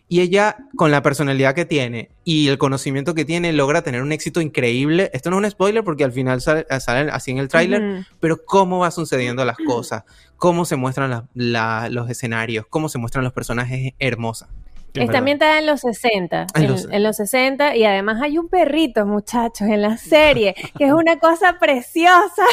Y 0.07 0.21
ella, 0.21 0.57
con 0.77 0.91
la 0.91 1.03
personalidad 1.03 1.55
que 1.55 1.65
tiene 1.65 2.11
y 2.25 2.49
el 2.49 2.59
conocimiento 2.59 3.15
que 3.15 3.25
tiene, 3.25 3.53
logra 3.55 3.83
tener 3.83 4.03
un 4.03 4.13
éxito 4.13 4.41
increíble. 4.43 5.11
Esto 5.15 5.31
no 5.31 5.39
es 5.39 5.45
un 5.45 5.51
spoiler 5.51 5.83
porque 5.83 6.05
al 6.05 6.13
final 6.13 6.41
sale, 6.43 6.67
sale 6.81 7.11
así 7.11 7.31
en 7.31 7.39
el 7.39 7.49
tráiler, 7.49 8.05
pero 8.21 8.45
cómo 8.45 8.81
va 8.81 8.91
sucediendo 8.91 9.45
las 9.47 9.57
cosas, 9.57 10.05
cómo 10.37 10.67
se 10.67 10.77
muestran 10.77 11.11
la- 11.11 11.25
la- 11.35 11.89
los 11.89 12.11
escenarios, 12.11 12.67
cómo 12.69 12.89
se 12.91 12.99
muestran 12.99 13.25
los 13.25 13.33
personajes 13.33 13.93
hermosa. 13.99 14.49
Que 14.93 15.01
es 15.01 15.07
Está 15.07 15.19
ambientada 15.19 15.59
en 15.59 15.67
los 15.67 15.81
60, 15.81 16.47
En 16.55 16.63
en, 16.65 16.71
los- 16.71 16.85
en 16.89 17.03
los 17.03 17.17
60, 17.17 17.75
y 17.75 17.85
además 17.85 18.21
hay 18.23 18.39
un 18.39 18.49
perrito, 18.49 19.07
muchachos, 19.07 19.67
en 19.69 19.83
la 19.83 19.97
serie, 19.97 20.55
que 20.79 20.85
es 20.85 20.93
una 20.93 21.19
cosa 21.19 21.59
preciosa. 21.59 22.45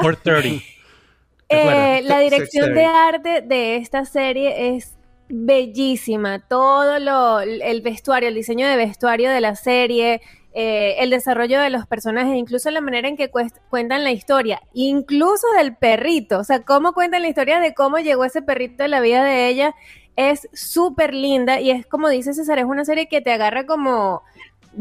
430. 0.00 0.64
¿Te 1.48 1.60
acuerdas? 1.60 2.00
Eh, 2.00 2.02
la 2.02 2.18
dirección 2.18 2.74
de 2.74 2.84
arte 2.84 3.40
de 3.42 3.76
esta 3.76 4.04
serie 4.04 4.74
es 4.74 4.95
bellísima. 5.28 6.40
Todo 6.40 6.98
lo, 6.98 7.40
el 7.40 7.80
vestuario, 7.82 8.28
el 8.28 8.34
diseño 8.34 8.66
de 8.66 8.76
vestuario 8.76 9.30
de 9.30 9.40
la 9.40 9.56
serie, 9.56 10.20
eh, 10.54 10.96
el 10.98 11.10
desarrollo 11.10 11.60
de 11.60 11.70
los 11.70 11.86
personajes, 11.86 12.36
incluso 12.36 12.70
la 12.70 12.80
manera 12.80 13.08
en 13.08 13.16
que 13.16 13.30
cuentan 13.30 14.04
la 14.04 14.12
historia, 14.12 14.62
incluso 14.72 15.46
del 15.58 15.76
perrito. 15.76 16.38
O 16.38 16.44
sea, 16.44 16.62
cómo 16.62 16.92
cuentan 16.92 17.22
la 17.22 17.28
historia 17.28 17.60
de 17.60 17.74
cómo 17.74 17.98
llegó 17.98 18.24
ese 18.24 18.42
perrito 18.42 18.84
en 18.84 18.90
la 18.92 19.00
vida 19.00 19.22
de 19.22 19.48
ella 19.48 19.74
es 20.16 20.48
súper 20.54 21.14
linda 21.14 21.60
y 21.60 21.70
es 21.70 21.86
como 21.86 22.08
dice 22.08 22.32
César, 22.32 22.58
es 22.58 22.64
una 22.64 22.84
serie 22.84 23.06
que 23.06 23.20
te 23.20 23.32
agarra 23.32 23.66
como 23.66 24.22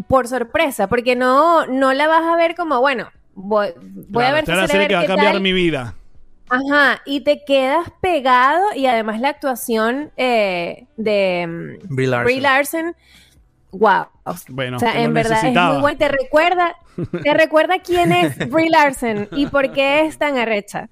por 0.08 0.28
sorpresa, 0.28 0.88
porque 0.88 1.16
no, 1.16 1.68
no 1.68 1.94
la 1.94 2.08
vas 2.08 2.24
a 2.24 2.36
ver 2.36 2.56
como, 2.56 2.80
bueno, 2.80 3.10
voy, 3.34 3.68
voy 3.78 4.24
Claro, 4.24 4.28
a 4.28 4.32
ver 4.32 4.40
esta 4.40 4.54
es 4.54 4.58
la 4.58 4.68
si 4.68 4.72
serie 4.72 4.88
que 4.88 4.96
va 4.96 5.02
a 5.02 5.08
cambiar 5.08 5.40
mi 5.40 5.54
vida. 5.54 5.96
Ajá, 6.50 7.02
y 7.06 7.22
te 7.22 7.44
quedas 7.44 7.92
pegado 8.02 8.64
y 8.76 8.86
además 8.86 9.20
la 9.20 9.30
actuación 9.30 10.12
eh, 10.16 10.86
de 10.96 11.48
mm, 11.48 11.96
Brie 11.96 12.08
Larson. 12.08 12.26
Brie 12.26 12.42
Larson, 12.42 12.96
wow. 13.72 14.06
Bueno, 14.50 14.78
o 14.78 14.80
sea, 14.80 15.02
en 15.02 15.14
verdad 15.14 15.46
es 15.46 15.54
muy 15.56 15.82
buena. 15.82 15.98
Te 15.98 16.08
recuerda, 16.08 16.76
te 17.24 17.34
recuerda 17.38 17.80
quién 17.80 18.12
es 18.12 18.38
Brie 18.50 18.70
Larson 18.70 19.28
y 19.32 19.48
por 19.48 19.72
qué 19.72 20.06
es 20.06 20.18
tan 20.18 20.38
arrecha. 20.38 20.90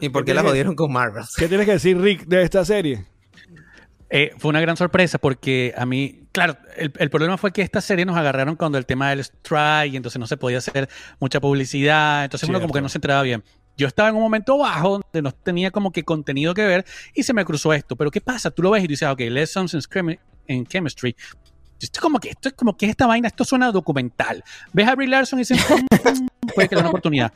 ¿Y 0.00 0.08
por 0.10 0.24
qué 0.24 0.34
la 0.34 0.42
jodieron 0.42 0.74
con 0.74 0.92
Marvel? 0.92 1.24
¿Qué 1.36 1.48
tienes 1.48 1.66
que 1.66 1.72
decir, 1.72 1.98
Rick, 2.00 2.26
de 2.26 2.42
esta 2.42 2.64
serie? 2.64 3.04
Eh, 4.12 4.32
fue 4.38 4.48
una 4.48 4.60
gran 4.60 4.76
sorpresa 4.76 5.18
porque 5.18 5.72
a 5.76 5.86
mí, 5.86 6.24
claro, 6.32 6.56
el, 6.76 6.92
el 6.98 7.10
problema 7.10 7.36
fue 7.38 7.52
que 7.52 7.62
esta 7.62 7.80
serie 7.80 8.04
nos 8.04 8.16
agarraron 8.16 8.56
cuando 8.56 8.76
el 8.76 8.84
tema 8.84 9.10
del 9.10 9.20
strike, 9.20 9.92
y 9.92 9.96
entonces 9.96 10.18
no 10.18 10.26
se 10.26 10.36
podía 10.36 10.58
hacer 10.58 10.88
mucha 11.20 11.40
publicidad, 11.40 12.24
entonces 12.24 12.48
uno 12.48 12.60
como 12.60 12.74
que 12.74 12.80
no 12.80 12.88
se 12.88 12.98
enteraba 12.98 13.22
bien. 13.22 13.44
Yo 13.80 13.86
estaba 13.86 14.10
en 14.10 14.16
un 14.16 14.20
momento 14.22 14.58
bajo 14.58 15.00
donde 15.00 15.22
no 15.22 15.32
tenía 15.32 15.70
como 15.70 15.90
que 15.90 16.04
contenido 16.04 16.52
que 16.52 16.66
ver 16.66 16.84
y 17.14 17.22
se 17.22 17.32
me 17.32 17.46
cruzó 17.46 17.72
esto. 17.72 17.96
Pero 17.96 18.10
¿qué 18.10 18.20
pasa? 18.20 18.50
Tú 18.50 18.62
lo 18.62 18.70
ves 18.70 18.84
y 18.84 18.86
dices, 18.86 19.08
ok, 19.08 19.20
Lessons 19.20 19.78
in, 20.48 20.66
Chemistry. 20.66 21.16
Esto 21.80 21.98
es 21.98 22.00
como 22.00 22.20
que 22.20 22.28
esto 22.28 22.50
es 22.50 22.54
como 22.54 22.76
que 22.76 22.86
esta 22.86 23.06
vaina, 23.06 23.28
esto 23.28 23.42
suena 23.42 23.72
documental. 23.72 24.44
Ves 24.74 24.86
a 24.86 24.94
Brie 24.94 25.08
Larson 25.08 25.38
y 25.38 25.42
dices, 25.42 25.64
"Mm, 25.70 26.26
puede 26.54 26.68
que 26.68 26.76
una 26.76 26.88
oportunidad. 26.88 27.32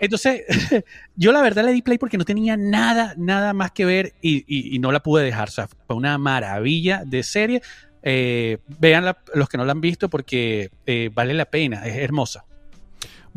Entonces, 0.00 0.42
yo 1.14 1.30
la 1.30 1.40
verdad 1.40 1.64
le 1.64 1.72
di 1.72 1.82
play 1.82 1.98
porque 1.98 2.18
no 2.18 2.24
tenía 2.24 2.56
nada, 2.56 3.14
nada 3.16 3.52
más 3.52 3.70
que 3.70 3.84
ver 3.84 4.14
y 4.20 4.76
no 4.80 4.90
la 4.90 5.04
pude 5.04 5.22
dejar. 5.22 5.48
O 5.48 5.52
sea, 5.52 5.68
fue 5.68 5.94
una 5.94 6.18
maravilla 6.18 7.04
de 7.06 7.22
serie. 7.22 7.62
Eh, 8.08 8.58
vean 8.78 9.04
los 9.34 9.48
que 9.48 9.56
no 9.56 9.64
la 9.64 9.72
han 9.72 9.80
visto 9.80 10.08
porque 10.08 10.70
eh, 10.86 11.10
vale 11.12 11.34
la 11.34 11.46
pena, 11.46 11.84
es 11.86 11.96
hermosa. 11.96 12.44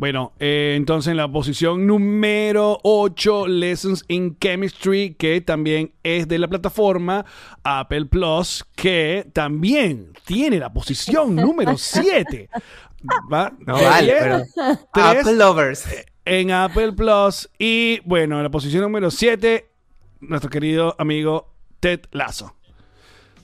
Bueno, 0.00 0.32
eh, 0.38 0.72
entonces 0.78 1.10
en 1.10 1.18
la 1.18 1.30
posición 1.30 1.86
número 1.86 2.78
8, 2.84 3.46
Lessons 3.48 4.02
in 4.08 4.38
Chemistry, 4.38 5.14
que 5.14 5.42
también 5.42 5.92
es 6.02 6.26
de 6.26 6.38
la 6.38 6.48
plataforma 6.48 7.26
Apple 7.64 8.06
Plus, 8.06 8.64
que 8.74 9.28
también 9.34 10.14
tiene 10.24 10.58
la 10.58 10.72
posición 10.72 11.36
número 11.36 11.76
7. 11.76 12.48
¿Va? 13.30 13.52
No 13.66 13.74
vale, 13.74 14.06
10, 14.14 14.22
pero 14.22 14.42
tres 14.94 15.06
Apple 15.20 15.34
Lovers. 15.34 15.84
en 16.24 16.50
Apple 16.50 16.92
Plus. 16.92 17.50
Y 17.58 18.00
bueno, 18.06 18.38
en 18.38 18.44
la 18.44 18.50
posición 18.50 18.80
número 18.82 19.10
7, 19.10 19.68
nuestro 20.20 20.48
querido 20.48 20.96
amigo 20.98 21.52
Ted 21.78 22.00
Lasso. 22.12 22.54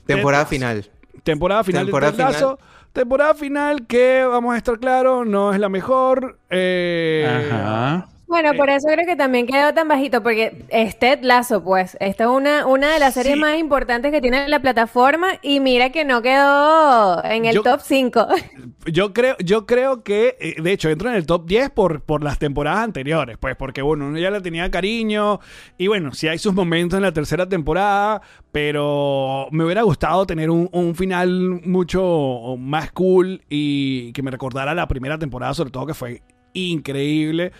Temporada 0.07 0.45
Ted- 0.45 0.49
final. 0.49 0.89
Temporada 1.21 1.63
final 1.63 1.85
Temporada 1.85 2.11
de 2.13 2.17
Ted 2.17 2.23
Lasso. 2.31 2.59
Temporada 2.97 3.35
final 3.35 3.85
que, 3.85 4.25
vamos 4.27 4.55
a 4.55 4.57
estar 4.57 4.79
claros, 4.79 5.27
no 5.27 5.53
es 5.53 5.59
la 5.59 5.69
mejor. 5.69 6.39
Eh, 6.49 7.45
Ajá. 7.51 8.07
Bueno, 8.27 8.53
por 8.55 8.69
eso 8.69 8.87
creo 8.91 9.05
que 9.05 9.15
también 9.15 9.47
quedó 9.47 9.73
tan 9.73 9.87
bajito, 9.87 10.21
porque 10.21 10.65
es 10.67 10.99
Ted 10.99 11.19
Lasso, 11.21 11.63
pues. 11.63 11.95
Esta 12.01 12.25
es 12.25 12.29
una, 12.29 12.65
una 12.67 12.91
de 12.93 12.99
las 12.99 13.13
series 13.13 13.35
Sí. 13.35 13.39
más 13.39 13.57
importantes 13.57 14.11
que 14.11 14.19
tiene 14.19 14.49
la 14.49 14.59
plataforma 14.59 15.29
y 15.41 15.61
mira 15.61 15.91
que 15.91 16.03
no 16.03 16.21
quedó 16.21 17.23
en 17.23 17.45
el 17.45 17.55
Yo- 17.55 17.63
top 17.63 17.79
5. 17.81 18.27
Yo 18.91 19.13
creo, 19.13 19.35
yo 19.43 19.65
creo 19.65 20.01
que, 20.03 20.37
eh, 20.39 20.61
de 20.61 20.71
hecho, 20.71 20.89
entra 20.89 21.09
en 21.11 21.17
el 21.17 21.25
top 21.25 21.45
10 21.45 21.69
por, 21.71 22.01
por 22.03 22.23
las 22.23 22.39
temporadas 22.39 22.79
anteriores, 22.85 23.37
pues, 23.37 23.55
porque, 23.57 23.81
bueno, 23.81 24.07
uno 24.07 24.17
ya 24.17 24.31
le 24.31 24.39
tenía 24.39 24.71
cariño, 24.71 25.41
y 25.77 25.87
bueno, 25.87 26.13
sí 26.13 26.29
hay 26.29 26.37
sus 26.37 26.53
momentos 26.53 26.95
en 26.95 27.03
la 27.03 27.11
tercera 27.11 27.49
temporada, 27.49 28.21
pero 28.53 29.47
me 29.51 29.65
hubiera 29.65 29.81
gustado 29.81 30.25
tener 30.25 30.49
un, 30.49 30.69
un 30.71 30.95
final 30.95 31.29
mucho 31.65 32.55
más 32.57 32.91
cool 32.93 33.41
y 33.49 34.13
que 34.13 34.21
me 34.23 34.31
recordara 34.31 34.73
la 34.73 34.87
primera 34.87 35.17
temporada, 35.17 35.53
sobre 35.53 35.71
todo, 35.71 35.85
que 35.85 35.93
fue 35.93 36.21
increíble. 36.53 37.51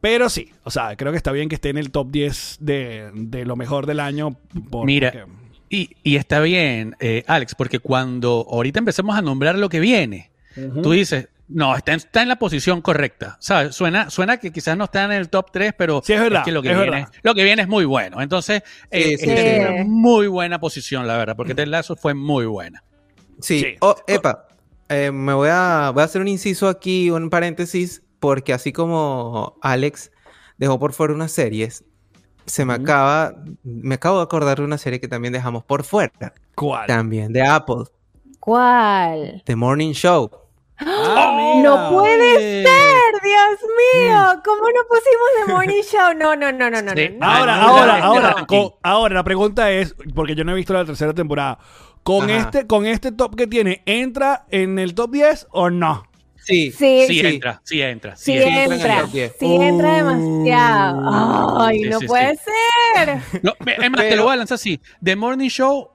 Pero 0.00 0.28
sí, 0.28 0.52
o 0.64 0.70
sea, 0.70 0.96
creo 0.96 1.10
que 1.12 1.16
está 1.18 1.32
bien 1.32 1.48
que 1.48 1.56
esté 1.56 1.70
en 1.70 1.78
el 1.78 1.90
top 1.90 2.10
10 2.10 2.58
de, 2.60 3.10
de 3.14 3.44
lo 3.44 3.56
mejor 3.56 3.86
del 3.86 4.00
año. 4.00 4.38
por- 4.70 4.86
Mira, 4.86 5.10
porque- 5.12 5.26
y, 5.70 5.90
y 6.02 6.16
está 6.16 6.40
bien, 6.40 6.96
eh, 7.00 7.24
Alex, 7.26 7.54
porque 7.54 7.78
cuando 7.80 8.46
ahorita 8.50 8.78
empecemos 8.78 9.16
a 9.18 9.22
nombrar 9.22 9.58
lo 9.58 9.68
que 9.68 9.80
viene, 9.80 10.30
tú 10.82 10.92
dices, 10.92 11.28
no, 11.48 11.74
está 11.76 11.92
en, 11.92 11.96
está 11.98 12.22
en 12.22 12.28
la 12.28 12.36
posición 12.36 12.80
correcta. 12.82 13.36
¿Sabes? 13.40 13.74
Suena, 13.74 14.08
suena 14.10 14.36
que 14.38 14.50
quizás 14.52 14.76
no 14.76 14.84
está 14.84 15.04
en 15.04 15.12
el 15.12 15.28
top 15.30 15.50
3, 15.52 15.72
pero 15.76 16.00
Sí, 16.04 16.12
es 16.12 16.20
verdad, 16.20 16.44
que 16.44 16.52
lo 16.52 16.62
que, 16.62 16.70
es 16.70 16.76
viene, 16.76 16.90
verdad. 16.90 17.08
lo 17.22 17.34
que 17.34 17.44
viene 17.44 17.62
es 17.62 17.68
muy 17.68 17.84
bueno. 17.84 18.20
Entonces, 18.22 18.62
eh, 18.90 19.02
Sí, 19.02 19.24
sí, 19.24 19.30
está 19.30 19.40
en 19.40 19.66
sí. 19.66 19.72
una 19.74 19.84
muy 19.84 20.26
buena 20.26 20.58
posición, 20.60 21.06
la 21.06 21.16
verdad, 21.16 21.36
porque 21.36 21.54
Ted 21.54 21.66
Lasso 21.66 21.96
fue 21.96 22.14
muy 22.14 22.46
buena. 22.46 22.82
Sí. 23.40 23.60
Sí. 23.60 23.66
Oh, 23.80 23.94
epa, 24.06 24.46
eh, 24.88 25.10
me 25.12 25.32
voy 25.34 25.48
a, 25.50 25.90
voy 25.92 26.02
a 26.02 26.04
hacer 26.04 26.20
un 26.20 26.28
inciso 26.28 26.68
aquí, 26.68 27.10
un 27.10 27.30
paréntesis, 27.30 28.02
porque 28.20 28.52
así 28.52 28.72
como 28.72 29.56
Alex 29.62 30.10
dejó 30.56 30.78
por 30.78 30.92
fuera 30.92 31.14
unas 31.14 31.32
series, 31.32 31.84
se 32.46 32.64
me 32.64 32.72
acaba, 32.74 33.34
me 33.62 33.96
acabo 33.96 34.16
de 34.18 34.22
acordar 34.24 34.58
de 34.58 34.64
una 34.64 34.78
serie 34.78 35.00
que 35.00 35.08
también 35.08 35.32
dejamos 35.32 35.64
por 35.64 35.84
fuera, 35.84 36.32
¿Cuál? 36.54 36.86
también 36.86 37.32
de 37.32 37.42
Apple, 37.46 37.84
¿Cuál? 38.40 39.42
The 39.44 39.56
Morning 39.56 39.92
Show. 39.92 40.30
Ah, 40.80 41.34
mira. 41.36 41.68
No 41.68 41.90
puede 41.90 42.62
ser, 42.62 43.22
Dios 43.22 43.70
mío. 43.94 44.40
¿Cómo 44.44 44.62
no 44.62 44.80
pusimos 44.88 45.28
The 45.46 45.52
Morning 45.52 45.82
Show? 45.90 46.14
No, 46.16 46.36
no, 46.36 46.52
no, 46.52 46.70
no, 46.70 46.80
no. 46.82 46.92
Sí. 46.92 47.10
no, 47.18 47.18
no. 47.18 47.26
Ahora, 47.26 47.54
Ah, 47.56 47.60
no, 47.60 47.68
ahora, 47.68 47.98
no, 47.98 48.04
ahora, 48.06 48.30
no, 48.30 48.38
no. 48.38 48.46
con- 48.46 48.70
ahora, 48.82 49.14
la 49.16 49.24
pregunta 49.24 49.70
es, 49.70 49.94
porque 50.14 50.34
yo 50.34 50.44
no 50.44 50.52
he 50.52 50.54
visto 50.54 50.72
la 50.72 50.84
tercera 50.84 51.12
temporada, 51.12 51.58
¿con 52.04 52.30
Ajá. 52.30 52.38
este, 52.38 52.66
con 52.66 52.86
este 52.86 53.12
top 53.12 53.34
que 53.36 53.46
tiene, 53.46 53.82
¿entra 53.86 54.46
en 54.50 54.78
el 54.78 54.94
top 54.94 55.10
10 55.10 55.48
o 55.50 55.68
no? 55.68 56.04
Sí. 56.48 56.72
Sí, 56.72 57.04
Sí, 57.06 57.20
sí, 57.20 57.26
entra, 57.26 57.60
sí 57.62 57.82
entra. 57.82 58.16
Sí, 58.16 58.24
sí 58.24 58.32
entra. 58.32 58.48
entra 58.48 58.64
en 58.64 58.72
el 58.72 58.80
entra. 58.80 59.00
top 59.02 59.12
10. 59.12 59.32
Sí 59.38 59.54
entra 59.60 59.94
demasiado. 59.96 61.60
Ay, 61.62 61.82
Sí, 61.84 61.88
no 61.90 61.98
sí, 62.00 62.06
puede 62.06 62.36
sí. 62.36 62.42
ser. 62.94 63.18
No, 63.42 63.52
es 63.66 63.90
más, 63.90 64.00
te 64.00 64.16
lo 64.16 64.24
voy 64.24 64.32
a 64.32 64.36
lanzar 64.36 64.54
así. 64.56 64.80
The 65.02 65.16
Morning 65.16 65.48
Show 65.48 65.90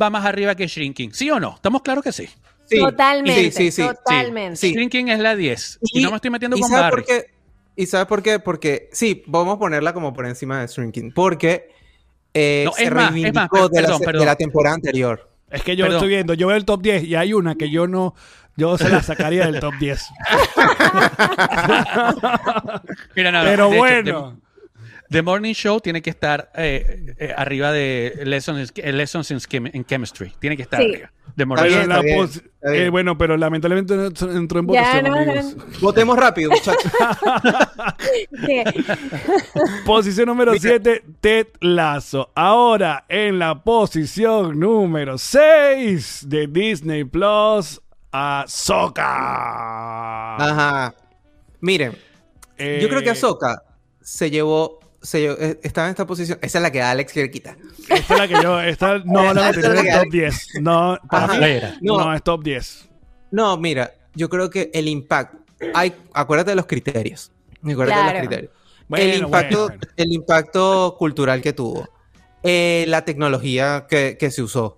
va 0.00 0.10
más 0.10 0.24
arriba 0.24 0.54
que 0.54 0.66
Shrinking. 0.66 1.12
¿Sí 1.12 1.30
o 1.30 1.40
no? 1.40 1.54
¿Estamos 1.56 1.82
claros 1.82 2.04
que 2.04 2.12
sí? 2.12 2.28
Sí, 2.66 2.78
Totalmente, 2.78 3.50
sí, 3.50 3.70
sí, 3.70 3.70
sí. 3.72 3.82
totalmente. 3.88 4.56
Sí. 4.56 4.72
Shrinking 4.72 5.08
es 5.08 5.18
la 5.18 5.34
10. 5.36 5.78
Y, 5.82 6.02
no 6.02 6.10
me 6.10 6.16
estoy 6.16 6.30
metiendo 6.30 6.56
¿y 6.56 6.60
con 6.60 6.70
Barry. 6.70 6.90
por 6.90 7.04
qué? 7.04 7.26
¿Y 7.74 7.86
sabes 7.86 8.06
por 8.06 8.22
qué? 8.22 8.38
Porque, 8.38 8.88
sí, 8.92 9.22
vamos 9.26 9.56
a 9.56 9.58
ponerla 9.58 9.92
como 9.92 10.12
por 10.12 10.26
encima 10.26 10.60
de 10.60 10.66
Shrinking. 10.68 11.12
Porque 11.12 11.70
eh, 12.34 12.62
No, 12.66 12.72
se 12.72 12.84
es 12.84 12.90
más, 12.92 13.08
es 13.08 13.12
reivindicó 13.14 13.56
más, 13.58 13.70
de, 13.70 13.80
la, 13.82 13.88
perdón, 13.88 13.98
se- 13.98 14.00
de 14.00 14.06
perdón. 14.06 14.26
la 14.26 14.36
temporada 14.36 14.74
anterior. 14.76 15.28
Es 15.50 15.62
que 15.62 15.76
yo 15.76 15.84
Perdón. 15.84 15.98
estoy 15.98 16.08
viendo, 16.08 16.32
yo 16.32 16.46
veo 16.46 16.56
el 16.56 16.64
top 16.64 16.80
10 16.80 17.04
y 17.04 17.14
hay 17.14 17.34
una 17.34 17.56
que 17.56 17.68
yo 17.68 17.86
no, 17.86 18.14
yo 18.56 18.78
se 18.78 18.88
la 18.88 19.02
sacaría 19.02 19.46
del 19.46 19.58
top 19.60 19.74
10. 19.80 20.02
Mira, 23.16 23.32
nada, 23.32 23.44
Pero 23.44 23.68
de 23.70 23.76
hecho, 23.76 23.78
bueno. 23.78 24.36
The, 24.36 24.42
The 25.10 25.22
Morning 25.22 25.52
Show 25.52 25.80
tiene 25.80 26.00
que 26.00 26.08
estar 26.10 26.50
eh, 26.54 27.14
eh, 27.18 27.34
arriba 27.36 27.70
de 27.70 28.22
Lessons, 28.24 28.72
in- 28.76 28.96
Lessons 28.96 29.30
in, 29.30 29.38
Chem- 29.40 29.70
in 29.74 29.84
Chemistry. 29.84 30.32
Tiene 30.38 30.56
que 30.56 30.62
estar 30.62 30.80
Sí. 30.80 30.86
arriba. 30.90 31.10
The 31.36 31.46
Morning 31.46 31.64
bien, 31.66 31.80
Show. 31.80 31.88
la 31.88 32.00
bien, 32.00 32.16
pos- 32.18 32.36
está 32.36 32.70
bien. 32.70 32.82
eh, 32.84 32.88
bueno, 32.90 33.18
pero 33.18 33.36
lamentablemente 33.36 33.94
no 33.94 34.06
entró 34.32 34.60
en 34.60 34.66
votación, 34.66 35.04
no, 35.04 35.14
amigos. 35.16 35.56
Votemos 35.80 36.18
rápido, 36.18 36.50
muchachos. 36.50 36.92
Posición 39.84 40.26
número 40.26 40.54
7, 40.58 41.04
Ted 41.20 41.46
Lasso. 41.60 42.30
Ahora 42.34 43.04
en 43.08 43.38
la 43.38 43.62
posición 43.62 44.58
número 44.58 45.18
6 45.18 46.26
de 46.28 46.46
Disney 46.46 47.04
Plus, 47.04 47.80
Ahsoka. 48.12 49.04
Ajá. 50.36 50.94
Miren, 51.60 51.96
Eh, 52.58 52.78
yo 52.82 52.88
creo 52.88 53.02
que 53.02 53.10
Ahsoka 53.10 53.62
se 54.00 54.30
llevó 54.30 54.78
se, 55.02 55.24
eh, 55.26 55.58
estaba 55.62 55.88
en 55.88 55.90
esta 55.92 56.06
posición. 56.06 56.38
Esa 56.42 56.58
es 56.58 56.62
la 56.62 56.70
que 56.70 56.80
Alex 56.80 57.12
quiere 57.12 57.30
quitar. 57.30 57.56
Esta 57.88 58.14
es 58.14 58.20
la 58.20 58.28
que 58.28 58.34
yo, 58.42 58.60
esta 58.60 58.98
no 59.00 59.34
la 59.34 59.50
metería 59.50 59.80
en 59.80 59.86
el 59.86 59.94
top 60.00 60.10
10. 60.12 60.48
No, 60.60 60.98
para 61.10 61.26
no. 61.80 61.98
No. 61.98 62.14
es 62.14 62.22
top 62.22 62.44
10. 62.44 62.88
No, 63.32 63.56
mira, 63.56 63.92
yo 64.14 64.28
creo 64.28 64.48
que 64.48 64.70
el 64.72 64.86
impacto. 64.88 65.38
Hay, 65.74 65.92
acuérdate 66.12 66.50
de 66.50 66.56
los 66.56 66.66
criterios. 66.66 67.32
Acuérdate 67.62 67.98
de 67.98 68.02
Claro. 68.02 68.12
los 68.12 68.20
criterios. 68.28 68.52
Bueno, 68.88 69.04
el, 69.04 69.20
impacto, 69.22 69.58
bueno, 69.58 69.76
bueno. 69.78 69.92
el 69.96 70.12
impacto 70.12 70.96
cultural 70.98 71.40
que 71.42 71.52
tuvo. 71.52 71.88
Eh, 72.42 72.84
la 72.88 73.04
tecnología 73.04 73.86
que, 73.88 74.16
que 74.18 74.30
se 74.30 74.42
usó. 74.42 74.76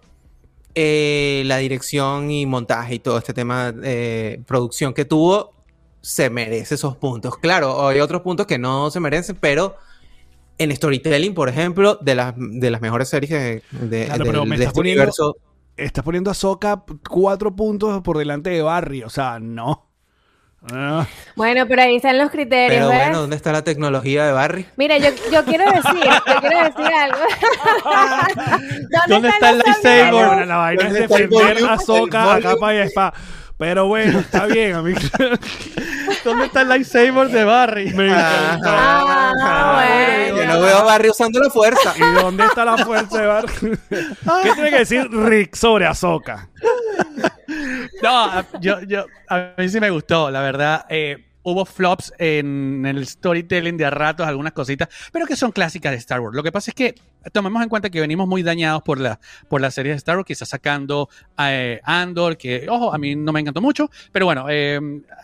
Eh, 0.75 1.43
la 1.47 1.59
dirección 1.59 2.31
y 2.31 2.47
montaje 2.47 2.95
y 2.97 2.99
todo 2.99 3.19
este 3.19 3.33
tema 3.35 3.73
de 3.73 4.43
producción 4.47 4.93
que 4.95 5.05
tuvo. 5.05 5.53
Se 6.01 6.29
merece 6.29 6.75
esos 6.75 6.97
puntos. 6.99 7.39
Claro, 7.39 7.87
hay 7.89 8.01
otros 8.01 8.21
puntos 8.23 8.47
que 8.47 8.59
no 8.59 8.91
se 8.91 9.01
merecen, 9.01 9.37
pero 9.41 9.77
en 10.59 10.75
storytelling, 10.77 11.33
por 11.35 11.49
ejemplo, 11.49 11.99
de 12.03 12.15
las, 12.15 12.35
de 12.37 12.71
las 12.71 12.81
mejores 12.83 13.09
series 13.09 13.31
de, 13.31 13.63
de- 13.89 14.05
Claro, 14.07 14.25
del- 14.25 14.33
pero 14.33 14.45
me 14.45 14.51
de 14.59 14.65
estás 14.65 14.67
este 14.73 14.81
poniendo- 14.81 15.01
universo. 15.03 15.37
Estás 15.77 16.05
poniendo 16.05 16.31
a 16.31 16.35
Soca 16.35 16.85
cuatro 17.11 17.57
puntos 17.57 18.01
por 18.03 18.19
delante 18.19 18.51
de 18.51 18.63
Barry. 18.63 19.03
O 19.03 19.11
sea, 19.11 19.41
no. 19.41 19.89
Ah, 20.73 21.07
Bueno, 21.37 21.67
pero 21.69 21.83
ahí 21.83 21.97
están 21.97 22.17
los 22.19 22.31
criterios, 22.31 22.71
Pero 22.87 22.89
¿ves? 22.89 22.99
bueno, 23.05 23.21
¿dónde 23.21 23.37
está 23.37 23.53
la 23.53 23.63
tecnología 23.65 24.25
de 24.25 24.33
Barry? 24.33 24.67
Mira, 24.77 24.97
yo, 24.99 25.11
yo 25.31 25.45
quiero 25.45 25.65
decir, 25.71 26.03
yo 26.27 26.41
quiero 26.41 26.65
decir 26.65 26.95
algo. 26.95 27.19
¿Dónde 29.09 29.29
está 29.29 29.51
el 29.51 29.59
lightsaber? 29.59 30.13
bueno, 30.13 30.45
la 30.47 30.57
vaina 30.57 30.83
es 30.83 30.89
¿Dónde 30.89 31.03
está 31.05 31.17
el 31.17 31.29
defender 31.29 31.71
a 31.71 31.79
Soca 31.79 32.23
El 32.37 32.47
a 32.47 32.51
capa 32.51 32.75
y 32.75 32.79
espada. 32.79 33.13
Pero 33.57 33.87
bueno, 33.87 34.19
está 34.19 34.47
bien, 34.47 34.75
amigo. 34.75 34.99
¿Dónde 36.25 36.47
está 36.47 36.63
el 36.63 36.69
lightsaber 36.71 37.29
de 37.29 37.45
Barry? 37.45 37.95
Ah, 38.11 39.75
bueno. 40.33 40.37
Yo 40.43 40.47
no 40.47 40.61
veo 40.61 40.79
a 40.79 40.83
Barry 40.83 41.11
usando 41.11 41.39
la 41.41 41.51
fuerza. 41.51 41.93
¿Y 41.97 42.01
dónde 42.21 42.45
está 42.47 42.65
la 42.65 42.79
fuerza 42.79 43.21
de 43.21 43.27
Barry? 43.27 43.51
¿Qué 43.91 44.51
tiene 44.55 44.71
que 44.71 44.79
decir 44.79 45.09
Rick 45.11 45.55
sobre 45.55 45.87
Ahsoka? 45.87 46.49
No, 48.05 48.45
yo, 48.61 48.83
yo, 48.83 49.07
a 49.31 49.55
mí 49.57 49.69
sí 49.69 49.81
me 49.81 49.89
gustó, 49.89 50.31
la 50.31 50.43
verdad. 50.43 50.85
eh, 50.91 51.25
hubo 51.45 51.65
flops 51.65 52.13
en 52.19 52.85
el 52.87 53.07
storytelling 53.07 53.77
de 53.77 53.85
a 53.85 53.91
ratos, 53.91 54.27
algunas 54.27 54.53
cositas, 54.53 54.89
pero 55.13 55.27
que 55.27 55.37
son 55.37 55.53
clásicas 55.53 55.93
de 55.93 55.99
Star 55.99 56.21
Wars. 56.21 56.35
Lo 56.35 56.43
que 56.43 56.51
pasa 56.51 56.71
es 56.71 56.75
que 56.75 56.95
tomemos 57.33 57.63
en 57.63 57.69
cuenta 57.69 57.91
que 57.91 58.01
venimos 58.01 58.27
muy 58.27 58.43
dañados 58.43 58.83
por 58.83 58.99
la, 58.99 59.21
por 59.49 59.61
la 59.61 59.71
serie 59.71 59.93
de 59.93 59.99
Star 59.99 60.17
Wars 60.17 60.31
está 60.31 60.47
sacando 60.47 61.09
eh, 61.39 61.81
Andor, 61.85 62.37
que, 62.37 62.67
ojo, 62.69 62.93
a 62.93 62.99
mí 62.99 63.15
no 63.15 63.33
me 63.33 63.41
encantó 63.41 63.61
mucho, 63.61 63.91
pero 64.11 64.27
bueno, 64.27 64.47
eh, 64.49 64.81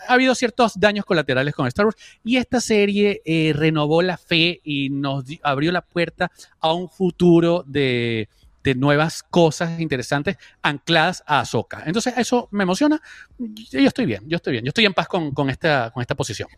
ha 0.09 0.13
habido 0.13 0.35
ciertos 0.35 0.79
daños 0.79 1.05
colaterales 1.05 1.55
con 1.55 1.67
Star 1.67 1.87
Wars 1.87 1.97
y 2.23 2.37
esta 2.37 2.61
serie 2.61 3.23
eh, 3.25 3.53
renovó 3.55 4.03
la 4.03 4.19
fe 4.19 4.61
y 4.63 4.91
nos 4.91 5.25
abrió 5.43 5.73
la 5.73 5.81
puerta 5.83 6.31
a 6.61 6.73
un 6.73 6.89
futuro 6.89 7.65
de, 7.67 8.29
de 8.63 8.75
nuevas 8.75 9.23
cosas 9.23 9.81
interesantes 9.81 10.37
ancladas 10.63 11.23
a 11.27 11.41
Ahsoka. 11.41 11.83
Entonces, 11.87 12.15
eso 12.17 12.49
me 12.51 12.63
emociona. 12.65 13.01
Yo 13.39 13.81
estoy 13.81 14.07
bien, 14.07 14.23
yo 14.27 14.37
estoy 14.37 14.53
bien, 14.53 14.65
yo 14.65 14.69
estoy 14.69 14.87
en 14.87 14.95
paz 14.95 15.09
con, 15.09 15.33
con 15.33 15.51
esta, 15.51 15.91
con 15.93 16.01
esta 16.01 16.15
posición. 16.15 16.49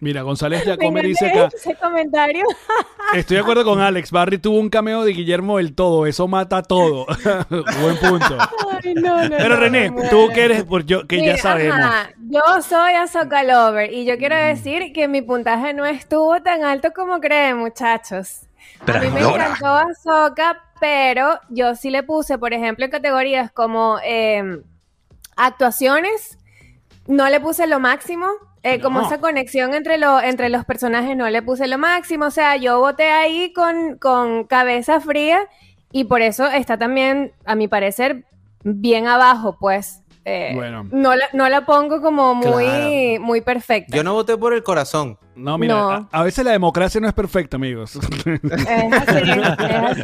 Mira, 0.00 0.22
González 0.22 0.60
Me 0.66 0.76
Giacomer 0.76 1.04
dice 1.04 1.26
acá. 1.26 1.48
ese 1.54 1.74
comentario. 1.76 2.44
Estoy 3.14 3.36
de 3.36 3.42
acuerdo 3.42 3.64
con 3.64 3.80
Alex. 3.80 4.10
Barry 4.10 4.38
tuvo 4.38 4.58
un 4.58 4.70
cameo 4.70 5.04
de 5.04 5.12
Guillermo 5.12 5.58
del 5.58 5.74
Todo. 5.74 6.06
Eso 6.06 6.28
mata 6.28 6.62
todo. 6.62 7.06
Buen 7.50 7.96
punto. 7.96 8.38
Ay, 8.82 8.94
no, 8.94 9.28
no, 9.28 9.36
Pero 9.36 9.56
René, 9.56 9.92
tú 10.08 10.28
que 10.32 10.44
eres, 10.44 10.64
por 10.64 10.86
yo, 10.86 11.06
que 11.06 11.24
ya 11.24 11.36
sabemos. 11.36 11.76
Mm. 11.76 11.82
ajá. 11.82 12.10
Yo 12.18 12.62
soy 12.62 12.94
Ahsoka 12.94 13.42
Lover 13.42 13.92
y 13.92 14.04
yo 14.04 14.16
quiero 14.16 14.36
decir 14.36 14.92
que 14.92 15.08
mi 15.08 15.22
puntaje 15.22 15.74
no 15.74 15.84
estuvo 15.84 16.40
tan 16.40 16.62
alto 16.62 16.92
como 16.94 17.20
creen, 17.20 17.58
muchachos. 17.58 18.42
A 18.86 18.98
mí 19.00 19.10
me 19.10 19.20
encantó 19.20 19.66
Ahsoka, 19.66 20.64
pero 20.80 21.38
yo 21.50 21.74
sí 21.76 21.90
le 21.90 22.02
puse, 22.02 22.38
por 22.38 22.52
ejemplo, 22.52 22.84
en 22.84 22.90
categorías 22.90 23.52
como 23.52 23.98
eh, 24.02 24.62
actuaciones, 25.36 26.38
no 27.06 27.28
le 27.28 27.40
puse 27.40 27.66
lo 27.66 27.80
máximo. 27.80 28.26
eh, 28.62 28.80
Como 28.80 29.00
esa 29.00 29.20
conexión 29.20 29.74
entre, 29.74 29.98
lo, 29.98 30.20
entre 30.20 30.48
los 30.48 30.64
personajes 30.64 31.16
no 31.16 31.28
le 31.30 31.42
puse 31.42 31.66
lo 31.66 31.78
máximo. 31.78 32.26
O 32.26 32.30
sea, 32.30 32.56
yo 32.56 32.78
voté 32.80 33.10
ahí 33.10 33.52
con, 33.52 33.96
con 33.98 34.44
cabeza 34.44 35.00
fría 35.00 35.48
y 35.92 36.04
por 36.04 36.22
eso 36.22 36.46
está 36.46 36.76
también, 36.78 37.32
a 37.44 37.54
mi 37.54 37.68
parecer, 37.68 38.24
bien 38.62 39.06
abajo, 39.06 39.56
pues. 39.58 40.02
Eh, 40.24 40.52
Bueno. 40.54 40.86
no, 40.92 41.14
la, 41.16 41.24
no 41.32 41.48
la 41.48 41.64
pongo 41.64 42.02
como 42.02 42.34
muy, 42.34 42.64
Claro. 42.64 43.24
muy 43.24 43.40
perfecta. 43.40 43.96
Yo 43.96 44.04
no 44.04 44.12
voté 44.12 44.36
por 44.36 44.52
el 44.52 44.62
corazón. 44.62 45.18
No, 45.34 45.56
mira, 45.56 45.74
No. 45.74 45.90
A, 45.90 46.08
a 46.12 46.22
veces 46.22 46.44
la 46.44 46.52
democracia 46.52 47.00
no 47.00 47.08
es 47.08 47.14
perfecta, 47.14 47.56
amigos. 47.56 47.96
Es 47.96 49.08
así, 49.08 49.30
es 49.30 49.46
así. 49.46 50.02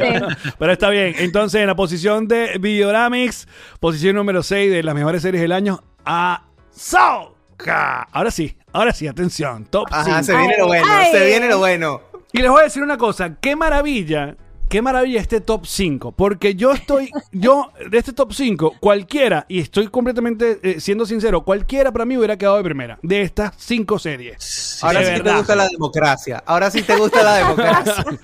Pero 0.57 0.71
está 0.71 0.89
bien. 0.89 1.13
Entonces, 1.19 1.61
en 1.61 1.67
la 1.67 1.75
posición 1.75 2.27
de 2.27 2.57
Videoramics, 2.59 3.47
posición 3.79 4.15
número 4.15 4.41
6 4.41 4.71
de 4.71 4.83
las 4.83 4.95
mejores 4.95 5.21
series 5.21 5.41
del 5.41 5.51
año, 5.51 5.81
Ahsoka. 6.03 8.07
Ahora 8.11 8.31
sí, 8.31 8.57
ahora 8.73 8.91
sí, 8.93 9.07
atención. 9.07 9.65
Top 9.65 9.87
Ajá, 9.91 10.21
5. 10.21 10.23
se 10.23 10.35
viene 10.37 10.57
lo 10.57 10.67
bueno, 10.67 10.87
Ay. 10.89 11.11
se 11.11 11.25
viene 11.25 11.47
lo 11.47 11.57
bueno. 11.59 12.01
Y 12.33 12.41
les 12.41 12.51
voy 12.51 12.61
a 12.61 12.63
decir 12.65 12.83
una 12.83 12.97
cosa, 12.97 13.35
qué 13.39 13.55
maravilla, 13.55 14.35
qué 14.69 14.81
maravilla 14.81 15.19
este 15.19 15.41
top 15.41 15.65
5, 15.65 16.11
porque 16.11 16.55
yo 16.55 16.71
estoy, 16.71 17.09
yo, 17.31 17.71
de 17.89 17.97
este 17.97 18.13
top 18.13 18.33
5, 18.33 18.75
cualquiera, 18.79 19.45
y 19.47 19.59
estoy 19.59 19.87
completamente 19.87 20.59
eh, 20.63 20.79
siendo 20.79 21.05
sincero, 21.05 21.43
cualquiera 21.43 21.91
para 21.91 22.05
mí 22.05 22.17
hubiera 22.17 22.37
quedado 22.37 22.57
de 22.57 22.63
primera, 22.63 22.99
de 23.01 23.21
estas 23.21 23.53
cinco 23.57 23.99
series. 23.99 24.79
Ahora 24.83 24.99
sí 24.99 25.05
te 25.05 25.11
verdad. 25.21 25.37
gusta 25.37 25.55
la 25.55 25.67
democracia. 25.67 26.43
Ahora 26.45 26.69
sí 26.71 26.81
te 26.83 26.95
gusta 26.95 27.23
la 27.23 27.35
democracia. 27.35 28.05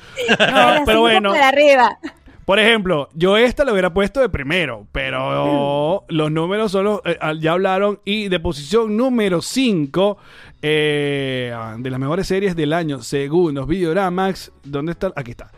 No, 0.53 0.83
pero 0.85 1.01
bueno, 1.01 1.31
para 1.31 1.47
arriba. 1.49 1.97
por 2.45 2.59
ejemplo, 2.59 3.09
yo 3.13 3.37
esta 3.37 3.65
la 3.65 3.71
hubiera 3.71 3.93
puesto 3.93 4.19
de 4.19 4.29
primero, 4.29 4.87
pero 4.91 6.05
los 6.07 6.31
números 6.31 6.71
solo 6.71 7.01
eh, 7.05 7.17
ya 7.39 7.53
hablaron, 7.53 7.99
y 8.05 8.29
de 8.29 8.39
posición 8.39 8.95
número 8.97 9.41
5, 9.41 10.17
de 10.61 11.51
las 11.83 11.99
mejores 11.99 12.27
series 12.27 12.55
del 12.55 12.73
año, 12.73 13.01
según 13.01 13.55
los 13.55 13.67
Videoramax, 13.67 14.51
¿dónde 14.63 14.91
está? 14.93 15.11
Aquí 15.15 15.31
está. 15.31 15.51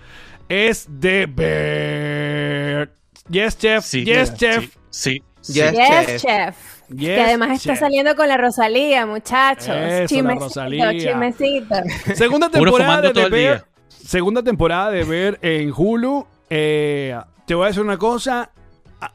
Es 0.50 0.88
The 1.00 1.26
Bear. 1.28 2.89
Yes, 3.30 3.58
chef. 3.58 3.84
Sí, 3.84 4.06
yes, 4.06 4.34
chef. 4.36 4.76
Sí, 4.89 5.24
sí. 5.41 5.54
Yes, 5.54 5.72
Yes, 5.74 6.06
chef. 6.06 6.22
chef. 6.22 6.56
Yes, 6.89 7.00
que 7.16 7.22
además 7.22 7.50
está 7.58 7.74
chef. 7.74 7.80
saliendo 7.80 8.16
con 8.16 8.28
la 8.28 8.38
Rosalía, 8.38 9.06
muchachos. 9.08 9.70
Eso, 9.76 9.76
la 10.02 10.06
Chismecito, 10.06 10.46
Rosalía. 10.46 10.91
chismecito. 10.91 11.76
Segunda 12.14 12.50
temporada 12.50 13.12
de 13.12 13.30
día. 13.30 13.66
Segunda 13.89 14.43
temporada 14.43 14.91
de 14.91 15.04
ver 15.04 15.39
en 15.41 15.74
Hulu. 15.76 16.28
Eh, 16.50 17.18
te 17.48 17.56
voy 17.56 17.64
a 17.66 17.68
decir 17.70 17.82
una 17.82 17.98
cosa. 17.98 18.52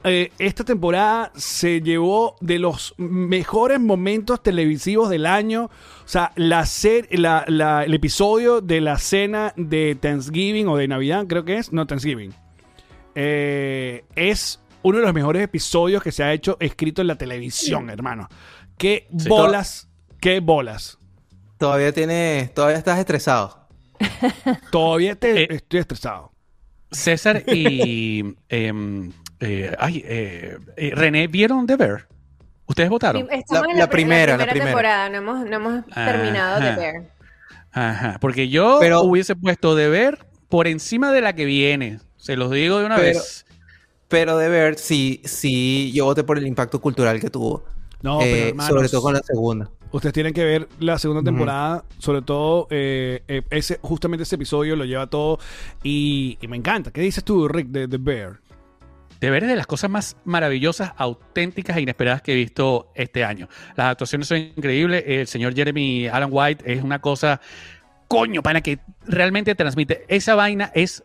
Eh, 0.04 0.32
esta 0.38 0.64
temporada 0.64 1.32
se 1.36 1.80
llevó 1.80 2.36
de 2.40 2.58
los 2.58 2.94
mejores 2.98 3.80
momentos 3.80 4.42
televisivos 4.42 5.08
del 5.10 5.26
año. 5.26 5.64
O 5.64 6.08
sea, 6.08 6.32
la 6.36 6.66
ser- 6.66 7.08
la- 7.18 7.44
la- 7.48 7.84
el 7.84 7.94
episodio 7.94 8.60
de 8.60 8.80
la 8.80 8.98
cena 8.98 9.52
de 9.56 9.96
Thanksgiving 10.00 10.68
o 10.68 10.76
de 10.76 10.88
Navidad, 10.88 11.26
creo 11.28 11.44
que 11.44 11.56
es. 11.58 11.72
No, 11.72 11.86
Thanksgiving. 11.86 12.32
Eh, 13.14 14.04
es 14.16 14.60
uno 14.82 14.98
de 14.98 15.04
los 15.04 15.14
mejores 15.14 15.42
episodios 15.42 16.02
que 16.02 16.12
se 16.12 16.22
ha 16.22 16.32
hecho 16.32 16.56
escrito 16.60 17.00
en 17.02 17.08
la 17.08 17.16
televisión, 17.16 17.90
hermano. 17.90 18.28
Qué 18.78 19.06
Sí. 19.16 19.28
bolas, 19.28 19.88
qué 20.20 20.40
bolas. 20.40 20.98
Todavía 21.58 21.92
tienes, 21.92 22.54
todavía 22.54 22.78
estás 22.78 22.98
estresado. 22.98 23.68
Todavía 24.70 25.14
te- 25.16 25.42
Eh, 25.42 25.48
estoy 25.50 25.80
estresado. 25.80 26.32
César 26.90 27.44
y 27.46 28.24
em, 28.48 29.12
eh, 29.40 29.74
ay, 29.78 30.04
eh, 30.06 30.58
eh, 30.76 30.92
René 30.94 31.26
vieron 31.26 31.66
The 31.66 31.76
Bear. 31.76 32.06
¿Ustedes 32.66 32.88
votaron? 32.88 33.26
Estamos 33.30 33.66
La- 33.66 33.72
en 33.72 33.78
la 33.78 33.90
primera, 33.90 34.36
la 34.36 34.44
primera. 34.46 34.64
temporada, 34.66 35.08
no 35.10 35.16
hemos, 35.18 35.44
no 35.46 35.56
hemos 35.56 35.84
Ajá. 35.90 36.12
terminado 36.12 36.60
de 36.60 36.76
ver. 36.76 37.10
Ajá, 37.72 38.18
porque 38.20 38.48
yo 38.48 38.78
Pero- 38.80 39.02
hubiese 39.02 39.34
puesto 39.36 39.74
The 39.76 39.88
Bear 39.88 40.18
por 40.48 40.66
encima 40.68 41.10
de 41.12 41.20
la 41.20 41.34
que 41.34 41.44
viene. 41.44 41.98
Se 42.16 42.36
los 42.36 42.50
digo 42.50 42.78
de 42.78 42.86
una 42.86 42.96
Pero- 42.96 43.06
vez. 43.08 43.46
Pero 44.08 44.36
de 44.38 44.48
ver, 44.48 44.76
sí, 44.78 45.20
sí, 45.24 45.92
yo 45.94 46.04
voté 46.04 46.24
por 46.24 46.36
el 46.36 46.46
impacto 46.46 46.80
cultural 46.80 47.20
que 47.20 47.30
tuvo. 47.30 47.64
No, 48.02 48.18
pero 48.18 48.48
hermanos, 48.48 48.74
sobre 48.74 48.88
todo 48.88 49.02
con 49.02 49.14
la 49.14 49.20
segunda. 49.20 49.70
ustedes 49.92 50.12
tienen 50.12 50.32
que 50.32 50.44
ver 50.44 50.68
la 50.80 50.98
segunda 50.98 51.22
temporada, 51.22 51.84
sobre 51.98 52.22
todo 52.22 52.66
eh, 52.70 53.22
eh, 53.28 53.42
ese 53.50 53.78
justamente 53.82 54.22
ese 54.22 54.36
episodio 54.36 54.74
lo 54.74 54.84
lleva 54.84 55.06
todo 55.08 55.38
y, 55.82 56.38
y 56.40 56.48
me 56.48 56.56
encanta. 56.56 56.90
¿Qué 56.90 57.02
dices 57.02 57.22
tú, 57.24 57.46
Rick, 57.46 57.68
de 57.68 57.86
The 57.88 57.98
Bear? 57.98 58.40
The 59.20 59.30
Bear 59.30 59.44
es 59.44 59.48
de 59.50 59.56
las 59.56 59.66
cosas 59.66 59.90
más 59.90 60.16
maravillosas, 60.24 60.92
auténticas 60.96 61.76
e 61.76 61.82
inesperadas 61.82 62.22
que 62.22 62.32
he 62.32 62.36
visto 62.36 62.90
este 62.94 63.22
año. 63.22 63.48
Las 63.76 63.90
actuaciones 63.92 64.26
son 64.28 64.38
increíbles. 64.38 65.04
El 65.06 65.26
señor 65.26 65.54
Jeremy 65.54 66.08
Alan 66.08 66.30
White 66.32 66.64
es 66.72 66.82
una 66.82 67.00
cosa, 67.00 67.40
coño, 68.08 68.42
para 68.42 68.60
que 68.62 68.78
realmente 69.06 69.54
transmite. 69.54 70.04
Esa 70.08 70.34
vaina 70.34 70.72
es 70.74 71.04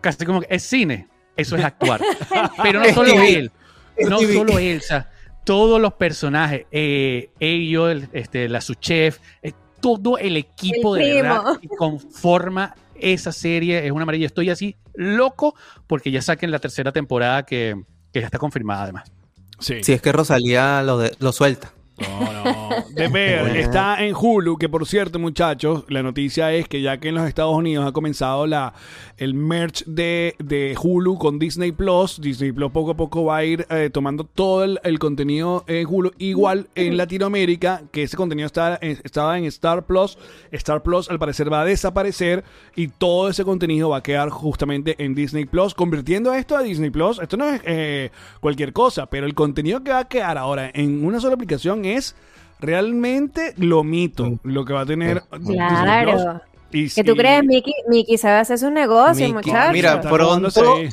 casi 0.00 0.24
como 0.24 0.40
que 0.40 0.46
es 0.54 0.62
cine. 0.62 1.08
Eso 1.36 1.56
es 1.56 1.64
actuar. 1.64 2.00
Pero 2.62 2.80
no 2.80 2.88
solo 2.94 3.20
él. 3.20 3.50
No 3.98 4.18
solo 4.20 4.58
Elsa, 4.58 5.10
todos 5.44 5.80
los 5.80 5.94
personajes, 5.94 6.66
eh, 6.70 7.30
ellos, 7.40 7.90
el- 7.90 8.08
este, 8.12 8.48
la 8.48 8.60
su 8.60 8.74
chef, 8.74 9.18
eh, 9.42 9.52
todo 9.80 10.18
el 10.18 10.36
equipo 10.36 10.96
El 10.96 11.02
de 11.02 11.22
verdad 11.22 11.58
que 11.60 11.68
conforma 11.68 12.74
esa 13.00 13.32
serie 13.32 13.84
es 13.86 13.92
una 13.92 14.04
maravilla. 14.04 14.26
Estoy 14.26 14.50
así 14.50 14.76
loco 14.94 15.54
porque 15.86 16.10
ya 16.10 16.22
saquen 16.22 16.50
la 16.50 16.58
tercera 16.58 16.92
temporada 16.92 17.44
que, 17.44 17.74
que 18.12 18.20
ya 18.20 18.26
está 18.26 18.38
confirmada 18.38 18.84
además. 18.84 19.10
Sí. 19.58 19.82
Si 19.82 19.92
es 19.92 20.02
que 20.02 20.12
Rosalía 20.12 20.82
lo, 20.82 20.98
de- 20.98 21.14
lo 21.18 21.32
suelta. 21.32 21.72
No, 21.98 22.32
no. 22.44 22.70
De 22.90 23.08
ver, 23.08 23.40
Bueno. 23.40 23.54
está 23.58 24.04
en 24.04 24.14
Hulu, 24.14 24.58
que 24.58 24.68
por 24.68 24.86
cierto, 24.86 25.18
muchachos, 25.18 25.84
la 25.88 26.02
noticia 26.02 26.52
es 26.52 26.68
que 26.68 26.82
ya 26.82 26.98
que 26.98 27.08
en 27.08 27.14
los 27.14 27.26
Estados 27.26 27.54
Unidos 27.56 27.86
ha 27.86 27.92
comenzado 27.92 28.46
la, 28.46 28.74
el 29.16 29.32
merge 29.34 29.84
de, 29.86 30.34
de 30.38 30.76
Hulu 30.80 31.16
con 31.18 31.38
Disney 31.38 31.72
Plus, 31.72 32.20
Disney 32.20 32.52
Plus 32.52 32.70
poco 32.70 32.90
a 32.90 32.96
poco 32.96 33.24
va 33.24 33.38
a 33.38 33.44
ir 33.44 33.66
eh, 33.70 33.88
tomando 33.90 34.24
todo 34.24 34.64
el, 34.64 34.78
el 34.84 34.98
contenido 34.98 35.64
en 35.66 35.86
Hulu. 35.86 36.12
Igual 36.18 36.68
en 36.74 36.96
Latinoamérica, 36.98 37.82
que 37.90 38.02
ese 38.02 38.16
contenido 38.16 38.46
está, 38.46 38.78
en- 38.82 38.98
estaba 39.02 39.38
en 39.38 39.46
Star 39.46 39.86
Plus, 39.86 40.18
Star 40.52 40.82
Plus 40.82 41.08
al 41.10 41.18
parecer 41.18 41.50
va 41.50 41.62
a 41.62 41.64
desaparecer 41.64 42.44
y 42.74 42.88
todo 42.88 43.30
ese 43.30 43.44
contenido 43.44 43.88
va 43.88 43.98
a 43.98 44.02
quedar 44.02 44.28
justamente 44.28 44.96
en 45.02 45.14
Disney 45.14 45.46
Plus, 45.46 45.72
convirtiendo 45.74 46.34
esto 46.34 46.56
a 46.56 46.62
Disney 46.62 46.90
Plus. 46.90 47.18
Esto 47.20 47.38
no 47.38 47.48
es 47.48 47.62
eh, 47.64 48.10
cualquier 48.40 48.74
cosa, 48.74 49.06
pero 49.06 49.24
el 49.26 49.34
contenido 49.34 49.82
que 49.82 49.92
va 49.92 50.00
a 50.00 50.08
quedar 50.08 50.36
ahora 50.36 50.70
en 50.74 51.04
una 51.04 51.20
sola 51.20 51.34
aplicación 51.34 51.85
es 51.86 52.14
realmente 52.60 53.54
lo 53.56 53.84
mito, 53.84 54.38
lo 54.42 54.64
que 54.64 54.72
va 54.72 54.82
a 54.82 54.86
tener. 54.86 55.22
Claro. 55.46 56.40
Y, 56.72 56.90
¿Qué 56.90 57.04
tú 57.04 57.12
y- 57.12 57.16
crees, 57.16 57.44
Mickey? 57.44 57.72
Mickey 57.88 58.18
sabe 58.18 58.38
hacer 58.40 58.58
su 58.58 58.70
negocio, 58.70 59.28
muchachos. 59.32 59.72
mira, 59.72 60.00
pronto- 60.00 60.74
ahí. 60.76 60.88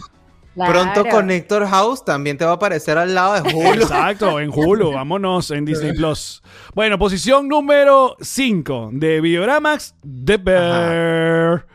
Claro. 0.54 0.72
Pronto 0.72 1.06
Connector 1.10 1.66
House 1.66 2.06
también 2.06 2.38
te 2.38 2.46
va 2.46 2.52
a 2.52 2.54
aparecer 2.56 2.96
al 3.00 3.16
lado 3.16 3.41
de 3.41 3.56
Hulu. 3.56 3.82
Exacto, 3.82 4.39
en 4.39 4.52
Hulu, 4.54 4.91
vámonos 4.91 5.50
en 5.50 5.66
Disney 5.66 5.94
Plus. 5.94 6.44
Bueno, 6.76 7.00
posición 7.00 7.48
número 7.48 8.16
5 8.22 8.91
de 8.94 9.20
Videoramax, 9.20 9.96
The 10.26 10.38
Bear. 10.38 11.66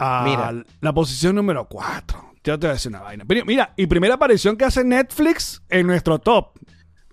Ah, 0.00 0.22
Mira. 0.24 0.64
La 0.80 0.92
posición 0.92 1.36
número 1.36 1.66
4. 1.68 2.24
Ya 2.42 2.54
te 2.58 2.66
voy 2.66 2.70
a 2.70 2.72
decir 2.72 2.90
una 2.90 3.02
vaina. 3.02 3.24
Pero 3.26 3.44
mira, 3.44 3.72
y 3.76 3.86
primera 3.86 4.14
aparición 4.14 4.56
que 4.56 4.64
hace 4.64 4.82
Netflix 4.82 5.62
en 5.68 5.86
nuestro 5.86 6.18
top. 6.18 6.56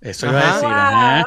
Eso 0.02 0.28
iba 0.28 0.40
a 0.40 0.54
decir. 0.54 0.68
ajá. 0.70 1.26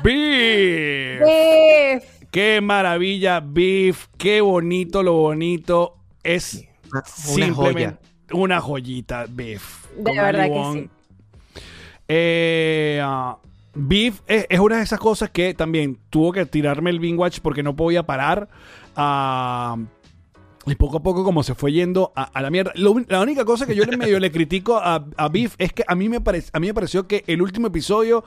Beef. 0.02 1.20
Beef. 1.20 2.04
Qué 2.30 2.60
maravilla, 2.60 3.40
Beef. 3.40 4.06
Qué 4.18 4.40
bonito 4.40 5.02
lo 5.02 5.14
bonito. 5.14 5.96
Es 6.22 6.64
Una 6.92 7.02
simplemente 7.04 7.84
joya. 7.84 7.98
una 8.32 8.60
joyita, 8.60 9.26
Beef. 9.28 9.86
De 9.96 10.02
Con 10.04 10.16
verdad 10.16 10.44
que 10.46 10.72
sí. 10.72 11.60
Eh, 12.08 13.00
ah, 13.02 13.38
Beef 13.74 14.20
es, 14.26 14.46
es 14.48 14.60
una 14.60 14.76
de 14.76 14.82
esas 14.82 14.98
cosas 15.00 15.30
que 15.30 15.54
también 15.54 15.98
tuvo 16.10 16.32
que 16.32 16.44
tirarme 16.46 16.90
el 16.90 17.00
Bing 17.00 17.18
Watch 17.18 17.40
porque 17.40 17.62
no 17.62 17.74
podía 17.74 18.02
parar. 18.04 18.48
Ah, 18.96 19.76
y 20.66 20.74
poco 20.76 20.96
a 20.98 21.02
poco, 21.02 21.24
como 21.24 21.42
se 21.42 21.54
fue 21.54 21.72
yendo 21.72 22.12
a, 22.16 22.24
a 22.24 22.42
la 22.42 22.50
mierda. 22.50 22.72
Lo 22.74 22.94
la 23.08 23.20
única 23.20 23.44
cosa 23.44 23.66
que 23.66 23.74
yo 23.74 23.84
le 23.84 23.96
medio 23.96 24.18
le 24.18 24.30
critico 24.32 24.76
a, 24.78 25.04
a 25.16 25.28
Beef 25.28 25.54
es 25.58 25.72
que 25.72 25.84
a 25.86 25.94
mí, 25.94 26.08
me 26.08 26.20
parec- 26.20 26.50
a 26.52 26.60
mí 26.60 26.66
me 26.68 26.74
pareció 26.74 27.06
que 27.06 27.22
el 27.26 27.42
último 27.42 27.66
episodio 27.66 28.24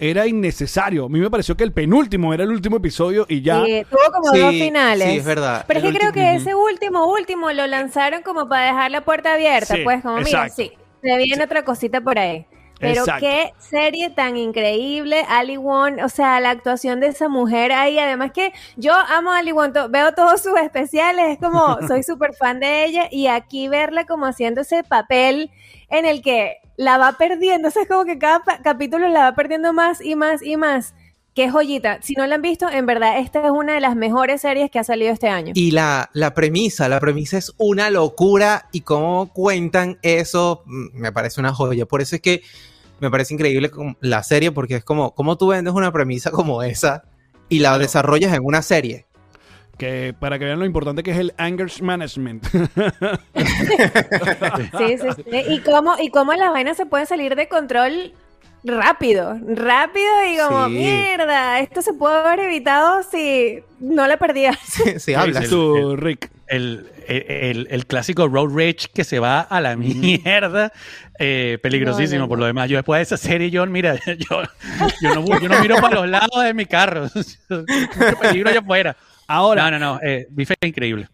era 0.00 0.26
innecesario. 0.26 1.04
A 1.04 1.08
mí 1.08 1.20
me 1.20 1.30
pareció 1.30 1.56
que 1.56 1.62
el 1.64 1.72
penúltimo 1.72 2.34
era 2.34 2.42
el 2.44 2.50
último 2.50 2.78
episodio 2.78 3.26
y 3.28 3.42
ya. 3.42 3.64
Sí, 3.64 3.82
tuvo 3.90 4.12
como 4.12 4.32
Sí, 4.32 4.40
dos 4.40 4.50
finales. 4.50 5.08
sí, 5.10 5.16
es 5.18 5.24
verdad. 5.24 5.64
Pero 5.68 5.80
es 5.80 5.86
que 5.86 5.92
creo 5.98 6.12
que 6.12 6.34
ese 6.34 6.54
último, 6.54 7.06
último, 7.12 7.52
lo 7.52 7.66
lanzaron 7.66 8.22
como 8.22 8.48
para 8.48 8.66
dejar 8.66 8.90
la 8.90 9.04
puerta 9.04 9.34
abierta. 9.34 9.76
Sí, 9.76 9.82
pues 9.84 10.02
como, 10.02 10.16
mira, 10.18 10.48
sí, 10.48 10.72
se 11.02 11.16
viene 11.18 11.44
otra 11.44 11.64
cosita 11.64 12.00
por 12.00 12.18
ahí. 12.18 12.46
Pero 12.88 13.00
Exacto. 13.00 13.26
qué 13.26 13.52
serie 13.58 14.10
tan 14.10 14.36
increíble, 14.36 15.24
Ali 15.28 15.56
Wong, 15.56 15.98
o 16.04 16.08
sea, 16.08 16.40
la 16.40 16.50
actuación 16.50 17.00
de 17.00 17.08
esa 17.08 17.28
mujer 17.28 17.72
ahí, 17.72 17.98
además 17.98 18.32
que 18.32 18.52
yo 18.76 18.92
amo 18.94 19.32
a 19.32 19.38
Ali 19.38 19.52
Wong, 19.52 19.72
to- 19.72 19.88
veo 19.88 20.12
todos 20.14 20.42
sus 20.42 20.58
especiales, 20.58 21.26
es 21.32 21.38
como, 21.38 21.78
soy 21.88 22.02
súper 22.02 22.34
fan 22.34 22.60
de 22.60 22.84
ella, 22.84 23.08
y 23.10 23.26
aquí 23.26 23.68
verla 23.68 24.04
como 24.06 24.26
haciendo 24.26 24.60
ese 24.62 24.82
papel 24.84 25.50
en 25.90 26.06
el 26.06 26.22
que 26.22 26.56
la 26.76 26.98
va 26.98 27.12
perdiendo, 27.12 27.68
o 27.68 27.70
sea, 27.70 27.82
es 27.82 27.88
como 27.88 28.04
que 28.04 28.18
cada 28.18 28.42
capítulo 28.62 29.08
la 29.08 29.20
va 29.30 29.34
perdiendo 29.34 29.72
más 29.72 30.00
y 30.04 30.16
más 30.16 30.42
y 30.42 30.56
más. 30.56 30.94
Qué 31.34 31.50
joyita. 31.50 31.98
Si 32.00 32.14
no 32.14 32.24
la 32.28 32.36
han 32.36 32.42
visto, 32.42 32.70
en 32.70 32.86
verdad, 32.86 33.18
esta 33.18 33.44
es 33.44 33.50
una 33.50 33.74
de 33.74 33.80
las 33.80 33.96
mejores 33.96 34.40
series 34.42 34.70
que 34.70 34.78
ha 34.78 34.84
salido 34.84 35.12
este 35.12 35.28
año. 35.28 35.50
Y 35.56 35.72
la, 35.72 36.08
la 36.12 36.32
premisa, 36.32 36.88
la 36.88 37.00
premisa 37.00 37.36
es 37.38 37.52
una 37.58 37.90
locura 37.90 38.68
y 38.70 38.82
cómo 38.82 39.32
cuentan 39.32 39.98
eso 40.02 40.62
mm, 40.64 40.86
me 40.96 41.10
parece 41.10 41.40
una 41.40 41.52
joya. 41.52 41.86
Por 41.86 42.00
eso 42.02 42.14
es 42.14 42.22
que 42.22 42.42
me 43.00 43.10
parece 43.10 43.34
increíble 43.34 43.70
la 44.00 44.22
serie 44.22 44.52
porque 44.52 44.76
es 44.76 44.84
como, 44.84 45.14
cómo 45.14 45.36
tú 45.36 45.48
vendes 45.48 45.74
una 45.74 45.92
premisa 45.92 46.30
como 46.30 46.62
esa 46.62 47.04
y 47.48 47.58
la 47.58 47.76
desarrollas 47.78 48.34
en 48.34 48.44
una 48.44 48.62
serie. 48.62 49.06
Que 49.78 50.14
para 50.18 50.38
que 50.38 50.44
vean 50.44 50.60
lo 50.60 50.66
importante 50.66 51.02
que 51.02 51.10
es 51.10 51.18
el 51.18 51.34
anger 51.36 51.70
management. 51.82 52.46
Sí, 54.78 54.98
sí, 54.98 55.08
sí. 55.16 55.24
Y 55.48 55.60
cómo, 55.60 55.94
y 56.00 56.08
cómo 56.10 56.32
las 56.34 56.50
vainas 56.52 56.76
se 56.76 56.86
pueden 56.86 57.06
salir 57.06 57.34
de 57.36 57.48
control 57.48 58.12
rápido, 58.64 59.36
rápido 59.46 60.10
y 60.32 60.38
como, 60.38 60.66
Sí. 60.68 60.72
mierda, 60.74 61.60
esto 61.60 61.82
se 61.82 61.92
puede 61.92 62.16
haber 62.18 62.40
evitado 62.40 63.02
si 63.02 63.60
no 63.80 64.06
la 64.06 64.16
perdías. 64.16 64.58
si 64.98 65.14
hablas. 65.14 65.44
el- 65.44 65.50
Tú, 65.50 65.96
Rick. 65.96 66.30
El, 66.46 66.88
el- 67.08 67.68
el 67.70 67.86
clásico 67.86 68.26
road 68.28 68.50
rage 68.54 68.88
que 68.92 69.04
se 69.04 69.18
va 69.18 69.40
a 69.40 69.60
la 69.60 69.76
mierda, 69.76 70.72
eh, 71.18 71.58
peligrosísimo 71.62 72.18
No, 72.20 72.24
no, 72.24 72.28
por 72.28 72.38
lo 72.38 72.46
demás. 72.46 72.68
Yo 72.68 72.76
después 72.76 72.98
de 72.98 73.02
esa 73.02 73.16
serie, 73.16 73.50
John, 73.52 73.70
mira, 73.72 73.94
yo, 74.06 74.42
yo, 75.02 75.14
no, 75.14 75.40
yo 75.40 75.48
no 75.48 75.60
miro 75.60 75.76
para 75.76 75.96
los 75.96 76.08
lados 76.08 76.42
de 76.44 76.54
mi 76.54 76.66
carro. 76.66 77.08
Mucho 77.48 78.18
peligro 78.20 78.50
allá 78.50 78.60
afuera. 78.60 78.96
Ahora, 79.26 79.70
No, 79.70 79.78
no, 79.78 79.94
no. 79.94 80.00
Eh, 80.02 80.26
Bife 80.30 80.54
es 80.60 80.68
increíble. 80.68 81.08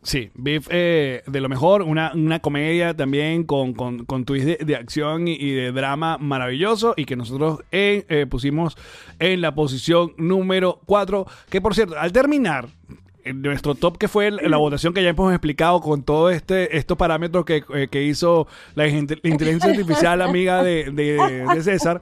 Sí, 0.00 0.30
Beef 0.34 0.68
eh, 0.70 1.22
de 1.26 1.40
lo 1.40 1.48
mejor, 1.48 1.82
una, 1.82 2.12
una 2.14 2.38
comedia 2.38 2.94
también 2.94 3.42
con, 3.44 3.74
con, 3.74 4.06
con 4.06 4.24
twist 4.24 4.46
de, 4.46 4.56
de 4.64 4.76
acción 4.76 5.26
y, 5.28 5.32
y 5.34 5.50
de 5.52 5.72
drama 5.72 6.16
maravilloso 6.18 6.94
y 6.96 7.04
que 7.04 7.16
nosotros 7.16 7.60
en, 7.72 8.04
eh, 8.08 8.24
pusimos 8.30 8.76
en 9.18 9.40
la 9.40 9.54
posición 9.54 10.12
número 10.16 10.80
4, 10.86 11.26
que 11.50 11.60
por 11.60 11.74
cierto, 11.74 11.98
al 11.98 12.12
terminar 12.12 12.68
en 13.28 13.42
nuestro 13.42 13.74
top 13.74 13.98
que 13.98 14.08
fue 14.08 14.30
la 14.30 14.56
votación 14.56 14.92
que 14.94 15.02
ya 15.02 15.10
hemos 15.10 15.32
explicado 15.32 15.80
con 15.80 16.02
todos 16.02 16.32
este, 16.34 16.76
estos 16.76 16.96
parámetros 16.96 17.44
que, 17.44 17.62
eh, 17.74 17.88
que 17.90 18.02
hizo 18.04 18.46
la 18.74 18.86
inteligencia 18.88 19.70
artificial 19.70 20.22
amiga 20.22 20.62
de, 20.62 20.90
de- 20.92 21.44
de 21.54 21.62
César, 21.62 22.00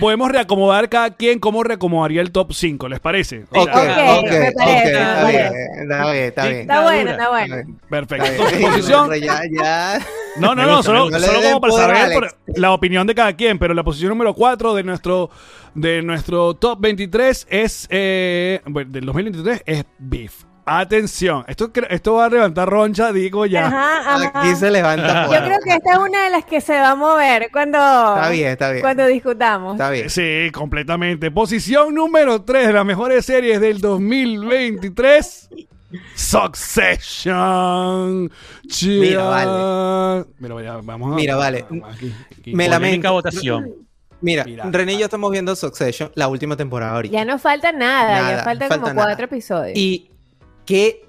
podemos 0.00 0.30
reacomodar 0.30 0.88
cada 0.88 1.10
quien 1.14 1.38
cómo 1.38 1.62
reacomodaría 1.62 2.20
el 2.22 2.32
top 2.32 2.52
5, 2.52 2.88
¿les 2.88 3.00
parece? 3.00 3.44
Ok, 3.50 3.56
Ok, 3.58 3.68
ok, 3.68 3.74
me 3.76 4.48
ok, 4.48 4.54
parece, 4.56 4.92
está 4.92 5.24
me 5.24 5.30
bien, 5.30 5.52
está 5.82 6.10
bien, 6.12 6.24
está 6.24 6.46
bien. 6.46 6.60
Está 6.60 6.82
bueno, 6.82 7.10
está 7.10 7.28
bueno. 7.30 7.56
Perfecto. 7.90 8.24
Está 8.26 8.56
bien. 8.56 8.70
posición, 8.70 9.14
ya, 9.20 9.40
ya. 9.50 9.98
No, 10.36 10.54
no, 10.54 10.64
no, 10.66 10.82
solo, 10.82 11.10
solo 11.10 11.10
No 11.10 11.18
le 11.18 11.48
como 11.50 11.60
para 11.60 11.72
saber 11.74 12.12
por- 12.14 12.36
la 12.56 12.72
opinión 12.72 13.06
de 13.06 13.14
cada 13.14 13.34
quien, 13.36 13.58
pero 13.58 13.74
la 13.74 13.82
posición 13.84 14.08
número 14.10 14.34
4 14.34 14.74
de 14.74 14.82
nuestro, 14.82 15.30
de 15.74 16.02
nuestro 16.02 16.54
top 16.54 16.78
23 16.80 17.46
es, 17.50 17.86
eh, 17.90 18.60
bueno, 18.66 18.90
del 18.90 19.04
2023 19.04 19.62
es 19.66 19.84
Beef. 19.98 20.44
Atención, 20.64 21.44
esto, 21.48 21.72
esto 21.90 22.14
va 22.14 22.26
a 22.26 22.28
levantar 22.28 22.68
roncha, 22.68 23.12
digo 23.12 23.46
ya. 23.46 23.66
Ajá, 23.66 24.14
ajá. 24.26 24.40
Aquí 24.40 24.54
se 24.54 24.70
levanta 24.70 25.24
Yo 25.24 25.44
creo 25.44 25.58
que 25.64 25.74
esta 25.74 25.92
es 25.92 25.98
una 25.98 26.24
de 26.24 26.30
las 26.30 26.44
que 26.44 26.60
se 26.60 26.74
va 26.78 26.90
a 26.90 26.94
mover 26.94 27.48
cuando, 27.52 27.78
Está 27.78 28.28
bien, 28.30 28.48
está 28.50 28.70
bien. 28.70 28.82
cuando 28.82 29.06
discutamos. 29.06 29.72
Está 29.74 29.90
bien. 29.90 30.08
Sí, 30.08 30.50
completamente. 30.52 31.30
Posición 31.32 31.92
número 31.94 32.42
3 32.42 32.68
de 32.68 32.72
las 32.74 32.84
mejores 32.84 33.24
series 33.26 33.60
del 33.60 33.80
2023. 33.80 35.48
Succession. 36.14 38.30
Mira, 38.82 39.22
vale. 39.24 40.24
Mira, 40.38 40.54
vaya, 40.54 40.76
vamos 40.82 41.12
a- 41.12 41.16
Mira, 41.16 41.36
vale. 41.36 41.64
aquí, 41.90 42.14
aquí. 42.38 42.54
Me 42.54 42.66
Polémica 42.66 42.68
lamento. 42.68 43.12
votación. 43.12 43.70
Mira, 44.20 44.44
Mira. 44.44 44.64
René 44.70 44.92
y 44.94 44.98
yo 44.98 45.06
estamos 45.06 45.30
viendo 45.32 45.56
Succession, 45.56 46.12
la 46.14 46.28
última 46.28 46.56
temporada 46.56 46.92
ahorita. 46.94 47.12
Ya 47.12 47.24
no 47.24 47.38
falta 47.40 47.72
nada, 47.72 48.20
Nada, 48.20 48.36
ya 48.38 48.44
faltan 48.44 48.68
falta 48.68 48.82
como 48.84 48.94
nada. 48.94 49.06
cuatro 49.08 49.24
episodios. 49.24 49.76
Y 49.76 50.11
que 50.64 51.06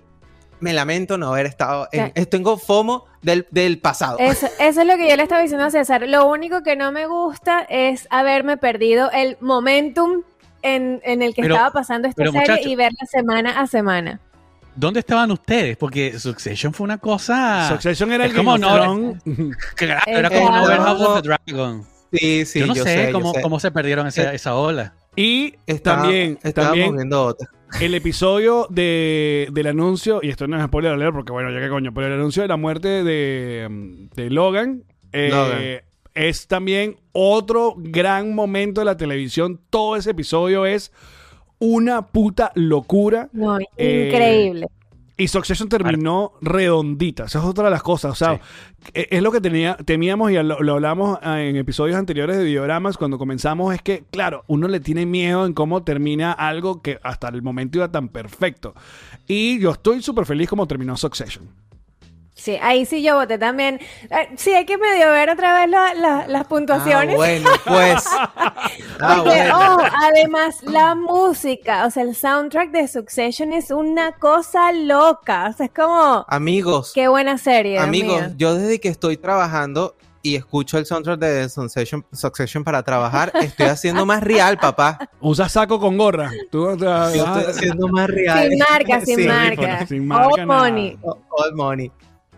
me 0.60 0.72
lamento 0.74 1.18
no 1.18 1.28
haber 1.34 1.45
estado 1.45 1.88
en... 1.91 2.14
Tengo 2.28 2.58
FOMO 2.58 3.06
del, 3.22 3.47
del 3.51 3.80
pasado. 3.80 4.18
Eso, 4.20 4.47
eso 4.60 4.82
es 4.82 4.88
lo 4.88 4.95
que 4.95 5.10
yo 5.10 5.16
le 5.18 5.24
estaba 5.24 5.41
diciendo 5.41 5.66
a 5.66 5.70
César. 5.72 6.08
Lo 6.08 6.26
único 6.28 6.64
que 6.64 6.76
no 6.76 6.91
me 6.91 7.06
gusta 7.08 7.62
es 7.70 8.08
haberme 8.10 8.56
perdido 8.58 9.12
el 9.12 9.38
momentum 9.41 10.24
en, 10.62 11.01
en 11.04 11.22
el 11.22 11.34
que 11.36 11.41
Pero- 11.41 11.56
estaba 11.56 11.72
pasando 11.72 12.08
esta 12.08 12.24
serie 12.24 12.39
muchacho- 12.39 12.69
y 12.69 12.76
verla 12.76 13.06
semana 13.11 13.60
a 13.60 13.68
semana. 13.68 14.19
¿Dónde 14.76 15.02
estaban 15.02 15.30
ustedes? 15.32 15.78
Porque 15.78 16.18
Succession 16.18 16.73
fue 16.73 16.86
una 16.86 16.98
cosa. 16.98 17.68
Succession 17.69 18.11
era 18.11 18.26
es 18.26 18.32
el 18.32 18.38
como 18.38 18.57
no-. 18.57 19.14
Claro, 19.76 20.02
era 20.07 20.30
como 20.30 20.48
claro. 20.48 20.61
no 20.64 20.68
ver 20.68 20.80
House 20.80 21.02
of 21.02 21.22
the 21.22 21.28
Dragon. 21.30 21.84
Sí, 22.11 22.45
sí, 22.45 22.60
yo 22.61 22.68
no 22.68 22.76
sé, 22.76 23.07
yo 23.07 23.14
cómo, 23.14 23.34
sé. 23.34 23.41
cómo 23.41 23.60
se 23.60 23.69
perdieron 23.72 24.07
esa, 24.07 24.32
Eh, 24.32 24.36
esa 24.36 24.56
ola. 24.56 24.94
Y 25.15 25.56
Estaba- 25.68 26.03
también, 26.03 26.40
estábamos 26.41 26.72
también 26.78 26.95
viendo 26.95 27.23
otra. 27.26 27.48
El 27.82 27.95
episodio 27.95 28.68
de, 28.70 29.50
del 29.52 29.68
anuncio, 29.68 30.20
y 30.22 30.30
esto 30.30 30.48
no 30.48 30.58
es 30.58 30.64
spoiler 30.66 30.94
alert 30.94 31.14
porque 31.14 31.32
bueno, 31.32 31.52
ya 31.52 31.60
que 31.60 31.70
coño, 31.70 31.94
pero 31.94 32.08
el 32.08 32.14
anuncio 32.14 32.41
de 32.41 32.48
la 32.48 32.58
muerte 32.58 33.04
de, 33.04 34.08
de 34.16 34.30
Logan, 34.30 34.84
eh, 35.12 35.30
Logan. 35.32 35.60
es 36.14 36.48
también 36.48 36.98
otro 37.12 37.74
gran 37.78 38.34
momento 38.36 38.82
de 38.82 38.86
la 38.86 38.98
televisión. 38.98 39.60
Todo 39.70 39.95
ese 39.95 40.12
episodio 40.12 40.66
es 40.66 40.91
una 41.60 42.08
puta 42.08 42.52
locura. 42.56 43.30
No, 43.34 43.58
Eh, 43.78 44.10
increíble. 44.12 44.68
Y 45.15 45.27
Succession 45.27 45.69
terminó 45.69 46.34
redondita. 46.41 47.26
Esa 47.26 47.40
es 47.40 47.45
otra 47.45 47.65
de 47.65 47.69
las 47.69 47.84
cosas. 47.84 48.11
O 48.14 48.15
sea, 48.15 48.40
e- 48.94 49.07
es 49.11 49.22
lo 49.22 49.31
que 49.31 49.40
tenía, 49.41 49.77
temíamos 49.77 50.31
y 50.31 50.35
lo, 50.35 50.61
lo 50.61 50.73
hablamos 50.73 51.19
ah, 51.22 51.41
en 51.41 51.56
episodios 51.56 51.98
anteriores 51.98 52.38
de 52.38 52.44
Videogramas 52.44 52.98
cuando 52.98 53.19
comenzamos. 53.19 53.76
Es 53.76 53.81
que, 53.84 54.06
claro, 54.10 54.44
uno 54.48 54.68
le 54.68 54.80
tiene 54.80 55.06
miedo 55.06 55.45
en 55.45 55.53
cómo 55.53 55.84
termina 55.84 56.31
algo 56.31 56.81
que 56.81 56.99
hasta 57.03 57.30
el 57.30 57.44
momento 57.44 57.77
iba 57.77 57.91
tan 57.91 58.10
perfecto. 58.10 58.73
Y 59.27 59.60
yo 59.60 59.72
estoy 59.72 60.02
súper 60.02 60.26
feliz 60.26 60.49
como 60.49 60.68
terminó 60.68 60.98
Succession. 60.98 61.48
Sí, 62.44 62.57
ahí 62.61 62.86
sí 62.86 63.02
yo 63.02 63.15
voté 63.15 63.38
también. 63.38 63.80
Sí, 64.36 64.52
hay 64.53 64.65
que 64.65 64.78
medio 64.78 65.07
ver 65.11 65.30
otra 65.30 65.53
vez 65.61 65.70
la- 65.70 65.94
la- 65.94 66.28
las 66.28 66.45
puntuaciones. 66.45 67.14
Ah, 67.14 67.18
bueno, 67.18 67.49
pues. 67.65 68.03
Ah, 68.99 69.15
Porque, 69.18 69.30
bueno. 69.30 69.76
oh, 69.76 69.82
además, 70.07 70.61
la 70.64 70.94
música, 70.95 71.86
o 71.86 71.90
sea, 71.91 72.03
el 72.03 72.15
soundtrack 72.15 72.72
de 72.72 72.88
Succession 72.88 73.52
es 73.53 73.72
una 73.72 74.11
cosa 74.14 74.72
loca. 74.74 75.48
O 75.49 75.53
sea, 75.53 75.65
es 75.68 75.72
como, 75.74 76.26
Amigos, 76.28 76.91
qué 76.94 77.07
buena 77.07 77.38
serie. 77.38 77.80
Amigos, 77.80 78.22
yo 78.38 78.56
desde 78.56 78.80
que 78.80 78.90
estoy 78.90 79.15
trabajando 79.18 79.95
y 80.22 80.36
escucho 80.36 80.78
el 80.78 80.86
soundtrack 80.86 81.20
de 81.20 81.49
Succession, 81.49 82.06
Succession 82.14 82.64
para 82.64 82.84
trabajar, 82.84 83.32
estoy 83.41 83.65
haciendo 83.68 84.06
más 84.06 84.22
real, 84.24 84.57
papá. 84.57 84.99
Usa 85.22 85.48
saco 85.49 85.80
con 85.80 85.98
gorra. 85.98 86.32
Tú, 86.52 86.78
Yo 86.78 87.06
estoy 87.07 87.44
haciendo 87.52 87.88
más 87.90 88.07
real. 88.07 88.49
Sin 88.49 88.60
marca, 88.60 89.02
sin 89.06 89.15
Sí, 89.18 89.28
marca. 89.28 89.86
sin 89.88 90.07
marca, 90.07 90.28
All 90.28 90.48
nada. 90.48 90.60
money. 90.61 90.98
All 91.03 91.56
money. 91.56 91.91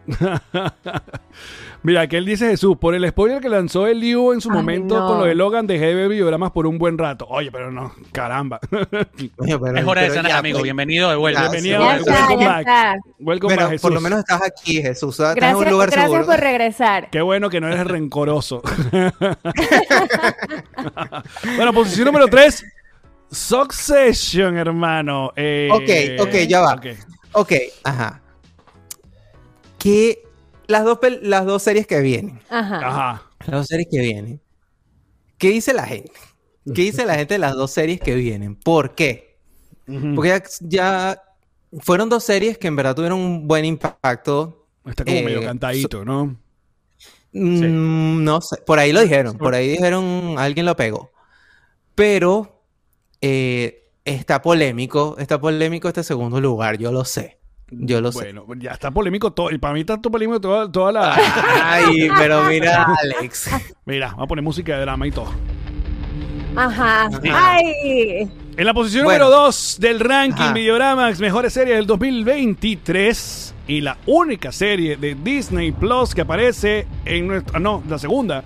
Mira, 1.83 2.07
que 2.07 2.17
él 2.17 2.25
dice 2.25 2.49
Jesús, 2.49 2.77
por 2.79 2.95
el 2.95 3.07
spoiler 3.09 3.41
que 3.41 3.49
lanzó 3.49 3.85
el 3.87 3.99
Liu 3.99 4.33
en 4.33 4.41
su 4.41 4.49
Ay, 4.49 4.57
momento 4.57 4.99
no. 4.99 5.07
con 5.07 5.19
lo 5.19 5.25
de 5.25 5.35
Logan, 5.35 5.67
dejé 5.67 5.85
de 5.87 5.93
ver 5.95 6.09
videogramas 6.09 6.51
por 6.51 6.65
un 6.65 6.77
buen 6.79 6.97
rato. 6.97 7.27
Oye, 7.29 7.51
pero 7.51 7.71
no, 7.71 7.93
caramba. 8.11 8.59
Pero- 8.69 9.75
Es 9.75 9.85
hora 9.85 10.01
de 10.01 10.13
ya, 10.13 10.37
amigo. 10.37 10.55
pues, 10.57 10.63
Bienvenido 10.63 11.09
de 11.09 11.15
vuelta. 11.15 11.41
Bienvenido, 11.49 11.79
Ya 11.81 11.93
sí, 11.93 11.99
está, 11.99 12.13
welcome 12.27 12.43
ya 12.43 12.49
back. 12.49 12.59
está. 12.59 12.95
Welcome 13.19 13.53
Pero 13.55 13.61
back, 13.63 13.71
Jesús. 13.71 13.81
por 13.81 13.93
lo 13.93 14.01
menos 14.01 14.19
estás 14.19 14.41
aquí, 14.43 14.81
Jesús. 14.81 15.15
Estás 15.19 15.29
en 15.31 15.35
Gracias, 15.35 15.59
un 15.65 15.69
lugar 15.71 15.89
gracias 15.91 16.11
seguro. 16.11 16.25
por 16.25 16.39
regresar. 16.39 17.09
Qué 17.11 17.21
bueno 17.21 17.49
que 17.49 17.61
no 17.61 17.67
eres 17.67 17.85
rencoroso. 17.87 18.61
bueno, 21.57 21.73
posición 21.73 22.05
número 22.05 22.27
3. 22.27 22.63
Succession, 23.31 24.57
hermano. 24.57 25.31
Eh, 25.35 25.69
Ok, 25.71 26.21
ok, 26.27 26.35
ya 26.47 26.61
va. 26.61 26.73
ok. 26.75 26.85
Ok, 27.33 27.51
ajá. 27.83 28.21
Que 29.85 30.23
las 30.65 30.83
dos, 30.83 30.97
las 31.21 31.45
dos 31.45 31.61
series 31.61 31.85
que 31.85 32.01
vienen, 32.01 32.39
Ajá. 32.49 32.77
Ajá. 32.87 33.23
las 33.41 33.51
dos 33.51 33.67
series 33.67 33.87
que 33.91 33.99
vienen, 33.99 34.41
¿qué 35.37 35.51
dice 35.51 35.75
la 35.75 35.85
gente? 35.85 36.11
¿Qué 36.73 36.81
dice 36.81 37.05
la 37.05 37.13
gente 37.13 37.35
de 37.35 37.37
las 37.37 37.53
dos 37.53 37.69
series 37.69 37.99
que 37.99 38.15
vienen? 38.15 38.55
¿Por 38.55 38.95
qué? 38.95 39.37
Porque 40.15 40.29
ya, 40.29 40.43
ya 40.61 41.21
fueron 41.81 42.09
dos 42.09 42.23
series 42.23 42.57
que 42.57 42.65
en 42.65 42.75
verdad 42.75 42.95
tuvieron 42.95 43.19
un 43.19 43.47
buen 43.47 43.63
impacto. 43.63 44.65
Está 44.87 45.05
como 45.05 45.17
eh, 45.17 45.23
medio 45.23 45.43
cantadito, 45.43 46.03
¿no? 46.03 46.35
Mm, 47.31 48.23
No 48.23 48.41
sé, 48.41 48.57
por 48.65 48.79
ahí 48.79 48.91
lo 48.91 49.01
dijeron, 49.01 49.37
por 49.37 49.53
ahí 49.53 49.67
dijeron, 49.69 50.33
alguien 50.39 50.65
lo 50.65 50.75
pegó. 50.75 51.11
Pero 51.93 52.63
eh, 53.21 53.91
está 54.03 54.41
polémico, 54.41 55.15
está 55.19 55.39
polémico 55.39 55.87
este 55.89 56.03
segundo 56.03 56.41
lugar, 56.41 56.79
yo 56.79 56.91
lo 56.91 57.05
sé. 57.05 57.37
Yo 57.71 57.99
lo 58.01 58.11
sé. 58.11 58.31
Bueno, 58.33 58.61
ya 58.61 58.71
está 58.71 58.91
polémico 58.91 59.33
todo. 59.33 59.51
Y 59.51 59.57
para 59.57 59.73
mí 59.73 59.83
tanto 59.83 60.11
polémico 60.11 60.39
toda, 60.39 60.71
toda 60.71 60.91
la... 60.91 61.15
Ay, 61.63 62.09
pero 62.17 62.43
mira, 62.43 62.87
Alex. 63.01 63.49
Mira, 63.85 64.09
vamos 64.11 64.23
a 64.25 64.27
poner 64.27 64.43
música 64.43 64.75
de 64.75 64.81
drama 64.81 65.07
y 65.07 65.11
todo. 65.11 65.31
Ajá. 66.55 67.09
Sí. 67.21 67.29
Ay. 67.33 68.31
En 68.57 68.65
la 68.65 68.73
posición 68.73 69.03
Bueno. 69.03 69.25
número 69.25 69.43
2 69.45 69.77
del 69.81 69.99
ranking 69.99 70.43
Ajá. 70.43 70.53
Videoramax, 70.53 71.19
mejores 71.19 71.51
series 71.53 71.75
del 71.75 71.87
2023 71.87 73.55
y 73.67 73.81
la 73.81 73.97
única 74.05 74.51
serie 74.51 74.95
de 74.95 75.15
Disney 75.15 75.71
Plus 75.71 76.15
que 76.15 76.21
aparece 76.21 76.87
en 77.03 77.27
nuestra... 77.27 77.59
No, 77.59 77.83
la 77.89 77.97
segunda 77.97 78.43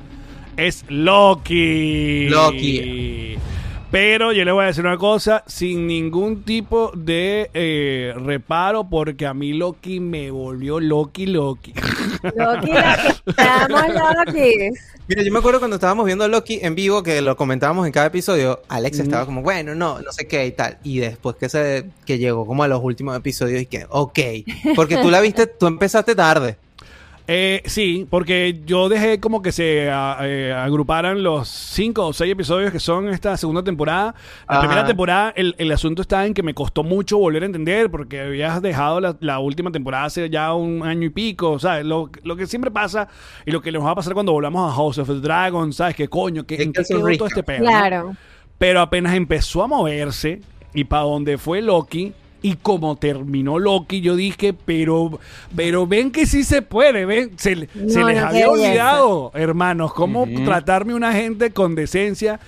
es 0.57 0.83
Loki. 0.87 2.29
Loki. 2.29 3.37
Pero 3.91 4.31
yo 4.33 4.45
le 4.45 4.51
voy 4.51 4.65
a 4.65 4.67
decir 4.67 4.85
una 4.85 4.97
cosa, 4.97 5.43
sin 5.47 5.87
ningún 5.87 6.43
tipo 6.43 6.91
de 6.95 7.49
eh, 7.55 8.13
reparo, 8.15 8.87
porque 8.87 9.25
a 9.25 9.33
mí 9.33 9.53
Loki 9.53 9.99
me 9.99 10.29
volvió 10.29 10.79
Loki 10.79 11.25
Loki. 11.25 11.73
Loki, 12.35 12.71
estamos 13.25 13.81
Loki. 14.27 14.69
Mira, 15.07 15.23
yo 15.23 15.31
me 15.31 15.39
acuerdo 15.39 15.57
cuando 15.57 15.77
estábamos 15.77 16.05
viendo 16.05 16.27
Loki 16.27 16.59
en 16.61 16.75
vivo, 16.75 17.01
que 17.01 17.19
lo 17.21 17.35
comentábamos 17.35 17.87
en 17.87 17.91
cada 17.91 18.05
episodio, 18.05 18.61
Alex 18.67 18.99
estaba 18.99 19.25
como, 19.25 19.41
bueno, 19.41 19.73
no, 19.73 19.99
no 19.99 20.11
sé 20.11 20.27
qué 20.27 20.45
y 20.45 20.51
tal. 20.51 20.77
Y 20.83 20.99
después 20.99 21.35
que 21.37 21.49
se 21.49 21.89
que 22.05 22.19
llegó 22.19 22.45
como 22.45 22.61
a 22.61 22.67
los 22.67 22.83
últimos 22.83 23.17
episodios 23.17 23.59
y 23.59 23.65
que, 23.65 23.87
ok, 23.89 24.19
porque 24.75 24.97
tú 24.97 25.09
la 25.09 25.19
viste, 25.19 25.47
tú 25.47 25.65
empezaste 25.65 26.13
tarde. 26.13 26.57
Eh, 27.31 27.61
sí, 27.65 28.07
porque 28.09 28.61
yo 28.65 28.89
dejé 28.89 29.19
como 29.19 29.43
que 29.43 29.51
se 29.51 29.87
a- 29.91 30.17
eh, 30.23 30.51
agruparan 30.51 31.21
los 31.21 31.47
cinco 31.47 32.07
o 32.07 32.11
seis 32.13 32.31
episodios 32.31 32.71
que 32.71 32.79
son 32.79 33.07
esta 33.09 33.37
segunda 33.37 33.63
temporada. 33.63 34.15
La 34.47 34.55
Ajá. 34.55 34.61
primera 34.61 34.85
temporada, 34.87 35.31
el, 35.35 35.53
el 35.59 35.71
asunto 35.71 36.01
está 36.01 36.25
en 36.25 36.33
que 36.33 36.41
me 36.41 36.55
costó 36.55 36.83
mucho 36.83 37.19
volver 37.19 37.43
a 37.43 37.45
entender 37.45 37.91
porque 37.91 38.19
habías 38.21 38.59
dejado 38.63 38.99
la, 38.99 39.15
la 39.19 39.37
última 39.37 39.71
temporada 39.71 40.05
hace 40.05 40.27
ya 40.31 40.53
un 40.55 40.81
año 40.81 41.05
y 41.05 41.09
pico, 41.11 41.59
¿sabes? 41.59 41.85
Lo, 41.85 42.09
lo 42.23 42.35
que 42.35 42.47
siempre 42.47 42.71
pasa 42.71 43.07
y 43.45 43.51
lo 43.51 43.61
que 43.61 43.71
nos 43.71 43.85
va 43.85 43.91
a 43.91 43.95
pasar 43.95 44.13
cuando 44.15 44.31
volvamos 44.31 44.71
a 44.71 44.75
House 44.75 44.97
of 44.97 45.07
the 45.07 45.19
Dragon, 45.19 45.71
¿sabes? 45.71 45.95
¿Qué 45.95 46.07
coño? 46.07 46.47
¿Qué, 46.47 46.55
¿En 46.63 46.73
qué 46.73 46.81
quedó 46.83 47.01
todo 47.15 47.27
este 47.27 47.43
pedo? 47.43 47.59
no? 47.59 47.65
Claro. 47.69 48.15
Pero 48.57 48.81
apenas 48.81 49.13
empezó 49.13 49.61
a 49.63 49.67
moverse 49.67 50.41
y 50.73 50.83
para 50.83 51.03
donde 51.03 51.37
fue 51.37 51.61
Loki 51.61 52.11
y 52.41 52.55
como 52.55 52.95
terminó 52.95 53.59
Loki, 53.59 54.01
yo 54.01 54.15
dije, 54.15 54.53
pero, 54.53 55.19
pero 55.55 55.85
ven 55.87 56.11
que 56.11 56.25
sí 56.25 56.43
se 56.43 56.61
puede, 56.61 57.05
ven, 57.05 57.31
se, 57.37 57.55
les 57.55 57.69
no, 57.75 58.07
había 58.07 58.49
olvidado, 58.49 59.31
hermanos, 59.33 59.93
cómo 59.93 60.23
Ujú. 60.23 60.43
tratarme 60.45 60.93
una 60.93 61.13
gente 61.13 61.51
con 61.51 61.75
decencia. 61.75 62.39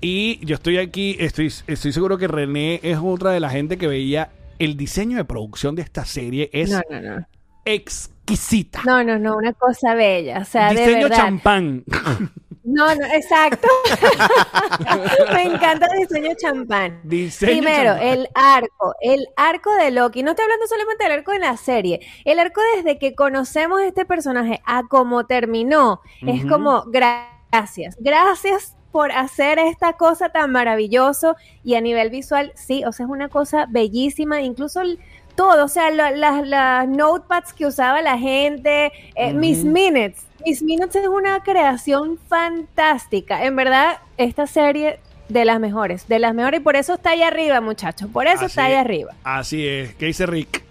Y 0.00 0.44
yo 0.46 0.54
estoy 0.54 0.78
aquí, 0.78 1.16
estoy, 1.18 1.52
estoy 1.66 1.92
seguro 1.92 2.16
que 2.16 2.26
René 2.28 2.80
es 2.82 2.98
otra 3.02 3.32
de 3.32 3.40
la 3.40 3.50
gente 3.50 3.76
que 3.76 3.86
veía 3.86 4.30
el 4.58 4.76
diseño 4.76 5.16
de 5.16 5.24
producción 5.24 5.74
de 5.74 5.82
esta 5.82 6.04
serie 6.04 6.48
es 6.52 6.70
No, 6.70 6.80
no, 6.90 7.00
no. 7.00 7.26
exquisita. 7.64 8.82
No, 8.86 9.02
no, 9.04 9.18
no, 9.18 9.36
una 9.36 9.52
cosa 9.52 9.94
bella. 9.94 10.38
O 10.40 10.44
sea, 10.44 10.72
de 10.72 10.80
diseño 10.80 11.02
verdad. 11.08 11.16
champán. 11.16 11.84
No, 12.72 12.94
no, 12.94 13.04
exacto. 13.06 13.68
Me 15.32 15.42
encanta 15.42 15.86
el 15.94 16.06
diseño 16.06 16.34
champán. 16.40 17.00
Diseño 17.04 17.52
Primero, 17.52 17.90
champán. 17.92 18.08
el 18.08 18.28
arco, 18.34 18.94
el 19.00 19.26
arco 19.36 19.74
de 19.74 19.90
Loki. 19.90 20.22
No 20.22 20.30
estoy 20.30 20.44
hablando 20.44 20.66
solamente 20.66 21.04
del 21.04 21.12
arco 21.12 21.32
de 21.32 21.38
la 21.38 21.56
serie. 21.56 22.00
El 22.24 22.38
arco 22.38 22.60
desde 22.76 22.98
que 22.98 23.14
conocemos 23.14 23.80
este 23.82 24.04
personaje 24.04 24.60
a 24.64 24.82
cómo 24.88 25.26
terminó. 25.26 26.00
Es 26.26 26.44
como 26.46 26.84
gracias. 26.86 27.96
Gracias 27.98 28.76
por 28.92 29.12
hacer 29.12 29.58
esta 29.58 29.92
cosa 29.94 30.30
tan 30.30 30.50
maravilloso 30.50 31.36
y 31.62 31.74
a 31.76 31.80
nivel 31.80 32.10
visual, 32.10 32.52
sí, 32.56 32.84
o 32.84 32.92
sea, 32.92 33.06
es 33.06 33.10
una 33.12 33.28
cosa 33.28 33.66
bellísima, 33.68 34.40
incluso 34.42 34.80
el- 34.80 34.98
todo, 35.36 35.64
o 35.64 35.68
sea, 35.68 35.90
la- 35.92 36.10
la- 36.10 36.42
las 36.42 36.88
notepads 36.88 37.52
que 37.52 37.66
usaba 37.66 38.02
la 38.02 38.18
gente, 38.18 38.90
eh, 39.14 39.30
Ujú. 39.32 39.66
Minutes, 39.68 40.24
Miss 40.44 40.62
Minutes 40.62 40.96
es 40.96 41.06
una 41.06 41.40
creación 41.42 42.18
fantástica, 42.28 43.44
en 43.44 43.56
verdad, 43.56 43.98
esta 44.16 44.46
serie 44.46 45.00
de 45.28 45.44
las 45.44 45.60
mejores, 45.60 46.08
de 46.08 46.18
las 46.18 46.34
mejores, 46.34 46.60
y 46.60 46.62
por 46.62 46.76
eso 46.76 46.94
está 46.94 47.10
ahí 47.10 47.22
arriba, 47.22 47.60
muchachos, 47.60 48.08
por 48.12 48.26
eso 48.26 48.36
Así 48.36 48.46
está 48.46 48.64
ahí 48.64 48.74
arriba. 48.74 49.14
Así 49.22 49.66
es. 49.66 49.94
¿Qué 49.94 50.06
dice 50.06 50.26
Rick? 50.26 50.62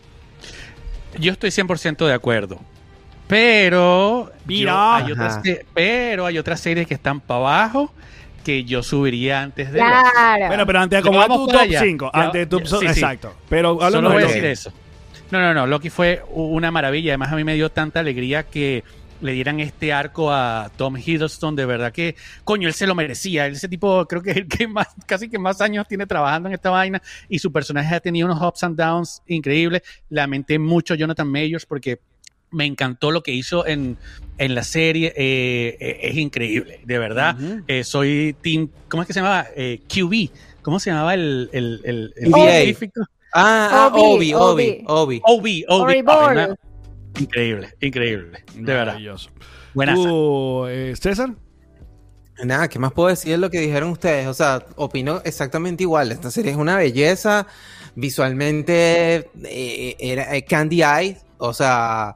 Yo 1.20 1.32
estoy 1.32 1.52
100% 1.52 2.06
de 2.06 2.14
acuerdo. 2.14 2.60
Pero, 3.28 4.32
Mira. 4.46 4.72
yo- 4.72 5.06
hay 5.06 5.12
otras, 5.12 5.40
pero 5.74 6.26
hay 6.26 6.38
otras 6.40 6.60
series 6.60 6.88
que 6.88 6.96
están 6.96 7.20
para 7.22 7.40
abajo 7.40 7.94
que 8.44 8.64
yo 8.64 8.82
subiría 8.82 9.42
antes 9.44 9.72
de. 9.72 9.80
Claro. 9.80 10.48
Bueno, 10.48 10.66
pero 10.66 10.80
antes 10.80 11.04
vamos 11.04 11.38
tu 11.38 11.48
top 11.48 11.62
allá. 11.62 11.80
5. 11.82 12.12
Ya- 12.14 12.22
Antes 12.22 12.42
de 12.42 12.46
tu 12.48 12.60
sí, 12.66 12.78
sí. 12.80 12.86
Exacto. 12.88 13.34
Pero 13.48 13.78
Solo 13.92 14.10
voy 14.12 14.24
a 14.24 14.28
decir 14.28 14.46
eso. 14.46 14.74
No, 15.30 15.40
no, 15.40 15.54
no. 15.54 15.68
Loki 15.68 15.92
fue 15.92 16.24
una 16.32 16.72
maravilla. 16.72 17.12
Además, 17.12 17.32
a 17.32 17.36
mí 17.36 17.44
me 17.44 17.54
dio 17.54 17.70
tanta 17.70 18.00
alegría 18.00 18.44
que 18.44 18.84
le 19.22 19.34
dieran 19.34 19.60
este 19.60 19.92
arco 19.94 20.32
a 20.32 20.72
Tom 20.78 20.96
Hiddleston. 20.98 21.56
De 21.56 21.66
verdad 21.66 21.92
que, 21.92 22.16
coño, 22.44 22.68
él 22.68 22.74
se 22.74 22.88
lo 22.88 22.96
merecía. 22.96 23.48
Ese 23.48 23.68
tipo, 23.68 24.06
creo 24.08 24.22
que 24.22 24.32
es 24.32 24.38
el 24.38 24.48
que 24.48 24.68
más, 24.68 24.88
casi 25.06 25.30
que 25.30 25.40
más 25.40 25.62
años 25.62 25.88
tiene 25.88 26.06
trabajando 26.08 26.50
en 26.50 26.56
esta 26.56 26.70
vaina. 26.70 27.02
Y 27.28 27.40
su 27.40 27.52
personaje 27.52 27.96
ha 27.96 28.00
tenido 28.00 28.28
unos 28.28 28.42
ups 28.42 28.64
and 28.64 28.78
downs 28.78 29.22
increíbles. 29.28 29.82
Lamenté 30.10 30.60
mucho 30.60 30.94
a 30.94 30.98
Jonathan 30.98 31.28
Majors 31.28 31.66
porque 31.66 32.00
me 32.52 32.66
encantó 32.66 33.12
lo 33.12 33.22
que 33.22 33.32
hizo 33.32 33.68
en, 33.68 33.98
en 34.38 34.56
la 34.56 34.64
serie. 34.64 35.14
Eh, 35.16 35.78
eh, 35.80 36.00
es 36.04 36.18
increíble, 36.18 36.80
de 36.86 36.98
verdad. 36.98 37.36
Eh, 37.68 37.84
soy 37.84 38.36
Team, 38.42 38.70
¿cómo 38.88 39.04
es 39.04 39.08
que 39.08 39.14
se 39.14 39.20
llamaba? 39.20 39.48
Eh, 39.56 39.82
QB. 39.88 40.30
¿Cómo 40.62 40.80
se 40.80 40.90
llamaba 40.92 41.14
el, 41.14 41.50
el, 41.54 41.82
el, 41.84 42.14
el 42.18 42.34
científico? 42.34 43.02
Ah, 43.34 43.70
ah, 43.72 43.92
Obi, 43.94 44.34
Obi, 44.34 44.34
Obi, 44.34 44.84
Obi. 44.88 45.22
Obi, 45.24 45.66
Obi. 45.68 46.02
Bor. 46.02 46.32
una- 46.32 46.56
Increíble, 47.18 47.74
increíble. 47.82 48.44
De 48.56 48.62
verdad. 48.62 48.86
Maravilloso. 48.88 49.30
Buenas. 49.74 49.96
¿Tú, 49.96 50.66
eh, 50.68 50.94
César? 51.00 51.34
Nada, 52.44 52.68
¿qué 52.70 52.80
más 52.80 52.94
puedo 52.94 53.10
decir 53.10 53.32
de 53.32 53.38
lo 53.38 53.50
que 53.50 53.60
dijeron 53.60 53.90
ustedes? 53.90 54.28
O 54.28 54.34
sea, 54.34 54.66
opino 54.78 55.22
exactamente 55.26 55.84
igual. 55.84 56.12
Esta 56.12 56.32
serie 56.32 56.52
es 56.52 56.58
una 56.58 56.78
belleza. 56.78 57.48
Visualmente 57.96 59.30
eh, 59.44 59.96
era 60.00 60.36
eh, 60.36 60.46
Candy 60.46 60.82
Eye, 60.84 61.18
o 61.38 61.54
sea, 61.54 62.16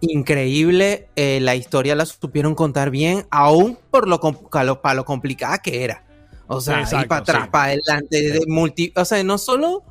increíble. 0.00 1.08
eh, 1.16 1.40
la 1.40 1.56
historia 1.56 1.94
la 1.96 2.06
supieron 2.06 2.54
contar 2.54 2.90
bien, 2.90 3.26
aún 3.30 3.78
por 3.90 4.06
lo, 4.08 4.20
lo- 4.64 4.80
para 4.82 4.94
lo 4.94 5.04
complicada 5.04 5.58
que 5.58 5.82
era. 5.84 6.04
O 6.46 6.60
sea, 6.60 6.80
Exacto, 6.80 7.08
para 7.08 7.20
atrás, 7.20 7.42
sí. 7.44 7.48
para 7.50 7.64
adelante, 7.72 8.30
de 8.30 8.40
multi, 8.46 8.92
o 8.96 9.04
sea, 9.04 9.22
no 9.22 9.36
solo 9.38 9.82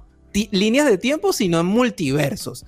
líneas 0.52 0.88
de 0.88 0.98
tiempo, 0.98 1.34
sino 1.34 1.60
en 1.60 1.66
multiversos. 1.68 2.66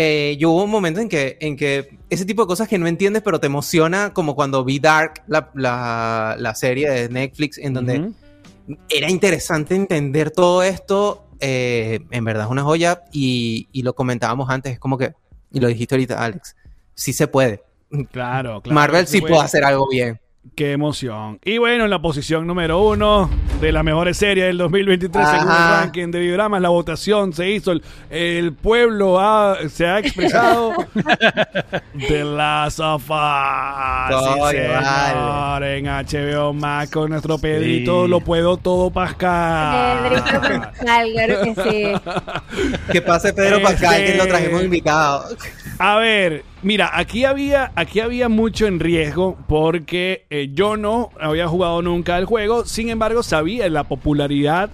Eh, 0.00 0.36
yo 0.38 0.50
hubo 0.50 0.62
un 0.62 0.70
momento 0.70 1.00
en 1.00 1.08
que, 1.08 1.36
en 1.40 1.56
que 1.56 1.98
ese 2.08 2.24
tipo 2.24 2.42
de 2.42 2.46
cosas 2.46 2.68
que 2.68 2.78
no 2.78 2.86
entiendes, 2.86 3.20
pero 3.20 3.40
te 3.40 3.46
emociona, 3.46 4.12
como 4.14 4.36
cuando 4.36 4.64
vi 4.64 4.78
Dark, 4.78 5.24
la, 5.26 5.50
la- 5.54 6.36
la 6.38 6.54
serie 6.54 6.88
de 6.88 7.08
Netflix, 7.08 7.58
en 7.58 7.74
donde 7.74 8.12
era 8.88 9.10
interesante 9.10 9.74
entender 9.74 10.30
todo 10.30 10.62
esto. 10.62 11.24
eh, 11.40 11.98
en 12.12 12.24
verdad 12.24 12.44
es 12.44 12.50
una 12.50 12.62
joya 12.62 13.02
y, 13.12 13.68
y 13.72 13.82
lo 13.82 13.94
comentábamos 13.94 14.50
antes, 14.50 14.72
es 14.74 14.78
como 14.78 14.98
que, 14.98 15.14
y 15.52 15.58
lo 15.58 15.66
dijiste 15.66 15.96
ahorita, 15.96 16.22
Alex, 16.24 16.54
sí 16.94 17.12
se 17.12 17.26
puede. 17.26 17.62
Claro, 18.12 18.60
claro. 18.60 18.74
Marvel 18.74 19.06
sí 19.08 19.20
puede 19.20 19.40
hacer 19.40 19.64
algo 19.64 19.88
bien. 19.88 20.20
Qué 20.54 20.72
emoción. 20.72 21.38
Y 21.44 21.58
bueno, 21.58 21.84
en 21.84 21.90
la 21.90 22.00
posición 22.00 22.46
número 22.46 22.80
uno 22.80 23.30
de 23.60 23.70
las 23.70 23.84
mejores 23.84 24.16
series 24.16 24.46
del 24.46 24.58
2023 24.58 25.28
según 25.28 25.42
el 25.46 25.48
Ajá. 25.52 25.80
ranking 25.82 26.10
de 26.10 26.20
Videogramas, 26.20 26.60
la 26.62 26.68
votación 26.70 27.32
se 27.32 27.50
hizo, 27.50 27.70
el, 27.72 27.82
el 28.10 28.52
pueblo 28.54 29.20
ha- 29.20 29.56
se 29.68 29.86
ha 29.86 29.98
expresado. 30.00 30.72
The 32.08 32.24
Last 32.24 32.80
of 32.80 33.08
Us. 33.08 34.50
Sí, 34.50 34.56
señor, 34.56 35.62
en 35.64 35.84
HBO 35.86 36.52
Max 36.54 36.90
con 36.92 37.10
nuestro 37.10 37.38
Pedrito, 37.38 38.04
Sí. 38.04 38.10
lo 38.10 38.20
puedo 38.20 38.56
todo 38.56 38.90
Pascal. 38.90 40.08
Pedrito 40.08 40.40
Pascal, 40.40 41.12
claro 41.12 41.40
que 41.42 41.54
sí. 41.70 41.92
Que 42.92 43.02
pase 43.02 43.32
Pedro 43.32 43.60
Pascal, 43.62 43.96
que 44.04 44.14
lo 44.16 44.22
Este- 44.24 44.28
trajimos 44.28 44.62
invitado. 44.64 45.24
A 45.78 45.96
ver, 45.96 46.42
mira, 46.62 46.90
aquí 46.92 47.24
había, 47.24 47.72
aquí 47.76 48.00
había 48.00 48.28
mucho 48.28 48.66
en 48.66 48.80
riesgo 48.80 49.36
porque 49.48 50.26
eh, 50.30 50.50
yo 50.52 50.76
no 50.76 51.10
había 51.20 51.46
jugado 51.48 51.82
nunca 51.82 52.18
el 52.18 52.24
juego, 52.24 52.64
sin 52.64 52.88
embargo 52.88 53.22
sabía 53.22 53.68
la 53.68 53.84
popularidad 53.84 54.70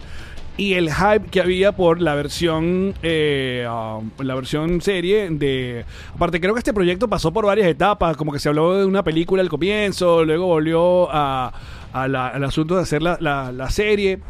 y 0.57 0.75
el 0.75 0.89
hype 0.93 1.29
que 1.33 1.41
había 1.41 1.73
por 1.73 2.01
la 2.01 2.15
versión 2.15 2.95
eh, 3.03 3.67
um, 3.69 4.09
la 4.25 4.37
versión 4.37 4.81
serie 4.81 5.29
de 5.29 5.85
aparte 6.15 6.41
creo 6.41 6.55
que 6.55 6.61
este 6.61 6.73
proyecto 6.73 7.09
pasó 7.09 7.33
por 7.33 7.45
varias 7.45 7.67
etapas 7.67 8.17
como 8.17 8.31
que 8.33 8.39
se 8.39 8.51
habló 8.51 8.79
de 8.79 8.85
una 8.85 9.03
película 9.03 9.43
al 9.43 9.49
comienzo 9.49 10.25
luego 10.25 10.47
volvió 10.47 11.09
a, 11.11 11.53
al 11.93 12.45
asunto 12.45 12.77
de 12.77 12.83
hacer 12.83 13.03
la- 13.03 13.19
la 13.21 13.69
serie 13.71 14.21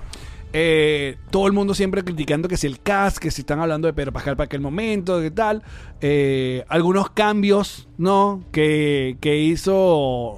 eh, 0.57 1.17
todo 1.31 1.49
el 1.49 1.53
mundo 1.53 1.75
siempre 1.75 2.05
criticando 2.05 2.49
que 2.49 2.57
si 2.57 2.67
el 2.69 2.81
cast, 2.81 3.19
que 3.19 3.31
si 3.33 3.43
están 3.43 3.59
hablando 3.61 3.87
de 3.89 3.93
Pedro 3.93 4.13
Pascal 4.13 4.37
para 4.37 4.47
aquel 4.47 4.61
momento, 4.61 5.21
que 5.21 5.31
tal. 5.33 5.63
Eh, 6.01 6.65
algunos 6.69 7.11
cambios, 7.11 7.89
¿no? 7.99 8.43
Que, 8.53 9.17
que 9.21 9.37
hizo 9.37 9.75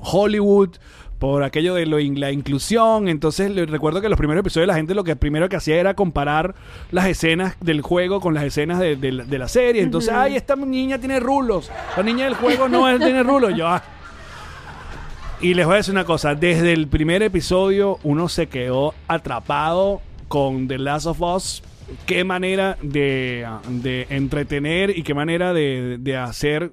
Hollywood 0.02 0.70
por 1.18 1.42
aquello 1.44 1.74
de 1.74 1.86
lo, 1.86 1.98
la 1.98 2.32
inclusión. 2.32 3.08
Entonces 3.08 3.50
le 3.50 3.66
recuerdo 3.66 4.00
que 4.00 4.06
en 4.06 4.10
los 4.10 4.18
primeros 4.18 4.40
episodios 4.40 4.66
la 4.68 4.74
gente 4.74 4.94
lo 4.94 5.04
que 5.04 5.16
primero 5.16 5.48
que 5.48 5.56
hacía 5.56 5.76
era 5.76 5.94
comparar 5.94 6.54
las 6.90 7.06
escenas 7.06 7.56
del 7.60 7.82
juego 7.82 8.20
con 8.20 8.32
las 8.34 8.44
escenas 8.44 8.78
de, 8.78 8.96
de 8.96 9.12
la- 9.12 9.24
de 9.24 9.38
la 9.38 9.48
serie. 9.48 9.82
Entonces, 9.82 10.12
ay, 10.12 10.36
esta 10.36 10.56
niña 10.56 10.98
tiene 10.98 11.20
rulos. 11.20 11.70
La 11.96 12.02
niña 12.02 12.24
del 12.24 12.34
juego 12.34 12.68
no 12.68 12.86
tiene 12.98 13.22
rulos. 13.22 13.54
Yo, 13.54 13.66
ah. 13.66 13.82
Y 15.40 15.54
les 15.54 15.66
voy 15.66 15.74
a 15.74 15.76
decir 15.76 15.92
una 15.92 16.04
cosa, 16.04 16.34
desde 16.34 16.72
el 16.72 16.88
primer 16.88 17.22
episodio 17.22 17.98
uno 18.02 18.28
se 18.28 18.46
quedó 18.46 18.94
atrapado 19.06 20.00
con 20.28 20.66
The 20.66 20.78
Last 20.78 21.06
of 21.06 21.20
Us. 21.20 21.62
Qué 22.06 22.24
manera 22.24 22.78
de, 22.82 23.46
de 23.68 24.06
entretener 24.08 24.96
y 24.96 25.02
qué 25.02 25.14
manera 25.14 25.52
de, 25.52 25.98
de 26.00 26.16
hacer 26.16 26.72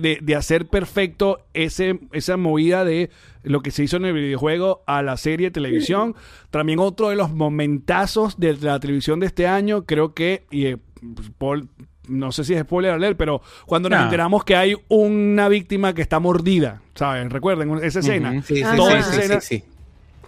de, 0.00 0.18
de 0.22 0.34
hacer 0.34 0.66
perfecto 0.66 1.46
ese, 1.52 2.00
esa 2.12 2.36
movida 2.36 2.84
de 2.84 3.10
lo 3.42 3.60
que 3.60 3.70
se 3.70 3.84
hizo 3.84 3.96
en 3.98 4.06
el 4.06 4.14
videojuego 4.14 4.82
a 4.86 5.02
la 5.02 5.16
serie 5.16 5.48
de 5.48 5.52
televisión. 5.52 6.14
También 6.50 6.78
otro 6.78 7.10
de 7.10 7.16
los 7.16 7.32
momentazos 7.32 8.38
de 8.38 8.56
la 8.56 8.80
televisión 8.80 9.20
de 9.20 9.26
este 9.26 9.46
año, 9.46 9.84
creo 9.84 10.14
que, 10.14 10.46
y, 10.50 10.66
eh, 10.66 10.78
Paul, 11.38 11.68
no 12.08 12.32
sé 12.32 12.44
si 12.44 12.54
es 12.54 12.62
spoiler 12.62 12.92
alert, 12.92 13.16
pero 13.16 13.42
cuando 13.66 13.88
nos 13.88 13.98
No. 13.98 14.04
enteramos 14.04 14.44
que 14.44 14.56
hay 14.56 14.74
una 14.88 15.48
víctima 15.48 15.94
que 15.94 16.02
está 16.02 16.18
mordida, 16.20 16.82
¿saben? 16.94 17.30
Recuerden 17.30 17.78
esa 17.82 18.00
escena. 18.00 18.30
Ujú. 18.30 18.42
Sí, 18.42 18.56
sí. 18.56 18.62
Toda 18.76 18.92
sí, 18.92 18.98
esa 18.98 19.10
sí, 19.12 19.18
escena- 19.18 19.40
sí, 19.40 19.56
sí. 19.58 19.64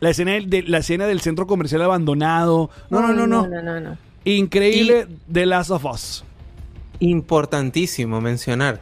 La 0.01 0.11
escena 0.11 0.33
del, 0.33 0.49
de- 0.49 0.63
la 0.63 0.79
escena 0.79 1.07
del 1.07 1.21
centro 1.21 1.47
comercial 1.47 1.83
abandonado. 1.83 2.71
No, 2.91 3.01
no, 3.01 3.09
no, 3.13 3.27
no. 3.27 3.47
no, 3.49 3.63
no, 3.63 3.81
no. 3.81 3.99
Increíble 4.25 5.07
The 5.33 5.47
Last 5.47 5.71
of 5.71 5.85
Us. 5.85 6.25
Importantísimo 7.01 8.21
mencionar 8.21 8.81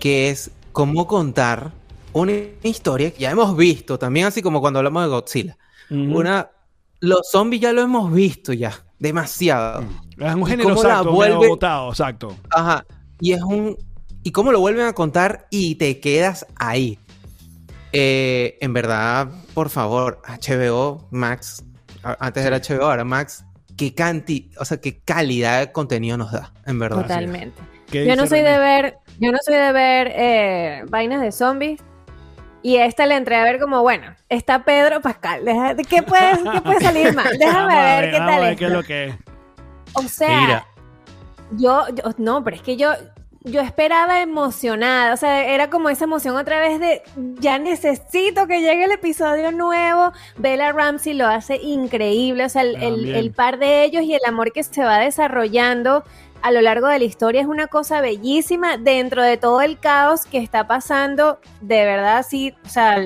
que 0.00 0.30
es 0.30 0.50
cómo 0.72 1.06
contar 1.06 1.72
una 2.12 2.32
historia 2.62 3.10
que 3.12 3.20
ya 3.20 3.30
hemos 3.30 3.56
visto, 3.56 3.98
también 3.98 4.26
así 4.26 4.42
como 4.42 4.60
cuando 4.60 4.78
hablamos 4.78 5.02
de 5.04 5.08
Godzilla. 5.08 5.56
Una, 5.90 6.50
los 7.00 7.20
zombies 7.30 7.62
ya 7.62 7.72
lo 7.72 7.82
hemos 7.82 8.12
visto 8.12 8.52
ya, 8.52 8.72
demasiado. 8.98 9.84
Es 10.20 10.34
un 10.34 10.42
¿Y 10.42 10.46
género 10.46 10.70
exacto, 10.72 11.12
vuelve- 11.12 11.36
medio 11.36 11.48
botado, 11.50 11.90
exacto. 11.90 12.36
Ajá. 12.50 12.84
Y 13.20 13.32
es 13.32 13.42
un. 13.42 13.76
¿Y 14.22 14.32
cómo 14.32 14.52
lo 14.52 14.60
vuelven 14.60 14.86
a 14.86 14.92
contar 14.92 15.46
y 15.50 15.76
te 15.76 16.00
quedas 16.00 16.46
ahí? 16.56 16.98
Eh, 17.92 18.58
en 18.60 18.72
verdad, 18.72 19.28
por 19.54 19.70
favor, 19.70 20.20
HBO, 20.26 21.06
Max, 21.10 21.64
antes 22.02 22.44
era 22.44 22.58
HBO, 22.60 22.84
ahora 22.86 23.04
Max, 23.04 23.44
qué 23.76 23.94
canti, 23.94 24.50
o 24.58 24.64
sea, 24.64 24.78
qué 24.80 24.98
calidad 25.00 25.60
de 25.60 25.72
contenido 25.72 26.18
nos 26.18 26.32
da, 26.32 26.52
en 26.66 26.78
verdad. 26.78 27.02
Totalmente. 27.02 27.60
¿Qué 27.90 28.06
Yo 28.06 28.16
no 28.16 28.26
soy 28.26 28.42
de 28.42 28.58
ver, 28.58 28.98
yo 29.18 29.32
no 29.32 29.38
soy 29.42 29.54
de 29.54 29.72
ver 29.72 30.12
eh, 30.14 30.82
vainas 30.90 31.22
de 31.22 31.32
zombies. 31.32 31.80
Y 32.60 32.76
a 32.78 32.86
esta 32.86 33.06
le 33.06 33.14
entré 33.16 33.36
a 33.36 33.44
ver 33.44 33.60
como, 33.60 33.82
bueno, 33.82 34.14
está 34.28 34.64
Pedro 34.64 35.00
Pascal. 35.00 35.44
deja- 35.44 35.76
¿Qué 35.76 36.02
puede, 36.02 36.32
qué 36.52 36.60
puede 36.60 36.80
salir 36.80 37.14
mal? 37.14 37.38
Déjame 37.38 37.72
Vamos 37.72 37.74
a 37.74 38.00
ver, 38.00 38.10
qué 38.10 38.18
vamos 38.18 38.28
a 38.28 38.34
tal 38.36 38.40
ver 38.42 38.56
qué 38.56 38.64
es 38.66 38.70
lo 38.72 38.82
que 38.82 39.04
es. 39.06 39.14
O 39.98 40.08
sea, 40.08 40.40
Mira. 40.40 40.66
yo, 41.52 41.84
yo- 41.94 42.04
no, 42.18 42.42
pero 42.44 42.56
es 42.56 42.62
que 42.62 42.76
yo, 42.76 42.90
yo 43.44 43.60
esperaba 43.60 44.20
emocionada. 44.20 45.14
O 45.14 45.16
sea, 45.16 45.44
era 45.46 45.70
como 45.70 45.88
esa 45.88 46.04
emoción 46.04 46.36
otra 46.36 46.60
vez 46.60 46.80
de 46.80 47.02
ya 47.40 47.58
necesito 47.58 48.46
que 48.46 48.60
llegue 48.60 48.84
el 48.84 48.92
episodio 48.92 49.52
nuevo. 49.52 50.12
Bella 50.36 50.72
Ramsey 50.72 51.14
lo 51.14 51.26
hace 51.26 51.56
increíble. 51.56 52.44
O 52.44 52.48
sea, 52.48 52.62
el, 52.62 52.76
el- 52.76 52.80
También. 52.94 53.16
el 53.16 53.30
par 53.32 53.58
de 53.58 53.84
ellos 53.84 54.02
y 54.02 54.14
el 54.14 54.20
amor 54.26 54.52
que 54.52 54.62
se 54.62 54.84
va 54.84 54.98
desarrollando 54.98 56.04
a 56.40 56.52
lo 56.52 56.60
largo 56.60 56.86
de 56.86 57.00
la 57.00 57.04
historia 57.04 57.40
es 57.40 57.48
una 57.48 57.66
cosa 57.66 58.00
bellísima 58.00 58.76
dentro 58.76 59.22
de 59.24 59.36
todo 59.38 59.60
el 59.60 59.78
caos 59.80 60.24
que 60.24 60.38
está 60.38 60.66
pasando. 60.68 61.40
De 61.60 61.84
verdad, 61.84 62.24
sí, 62.28 62.54
o 62.64 62.68
sea, 62.68 62.96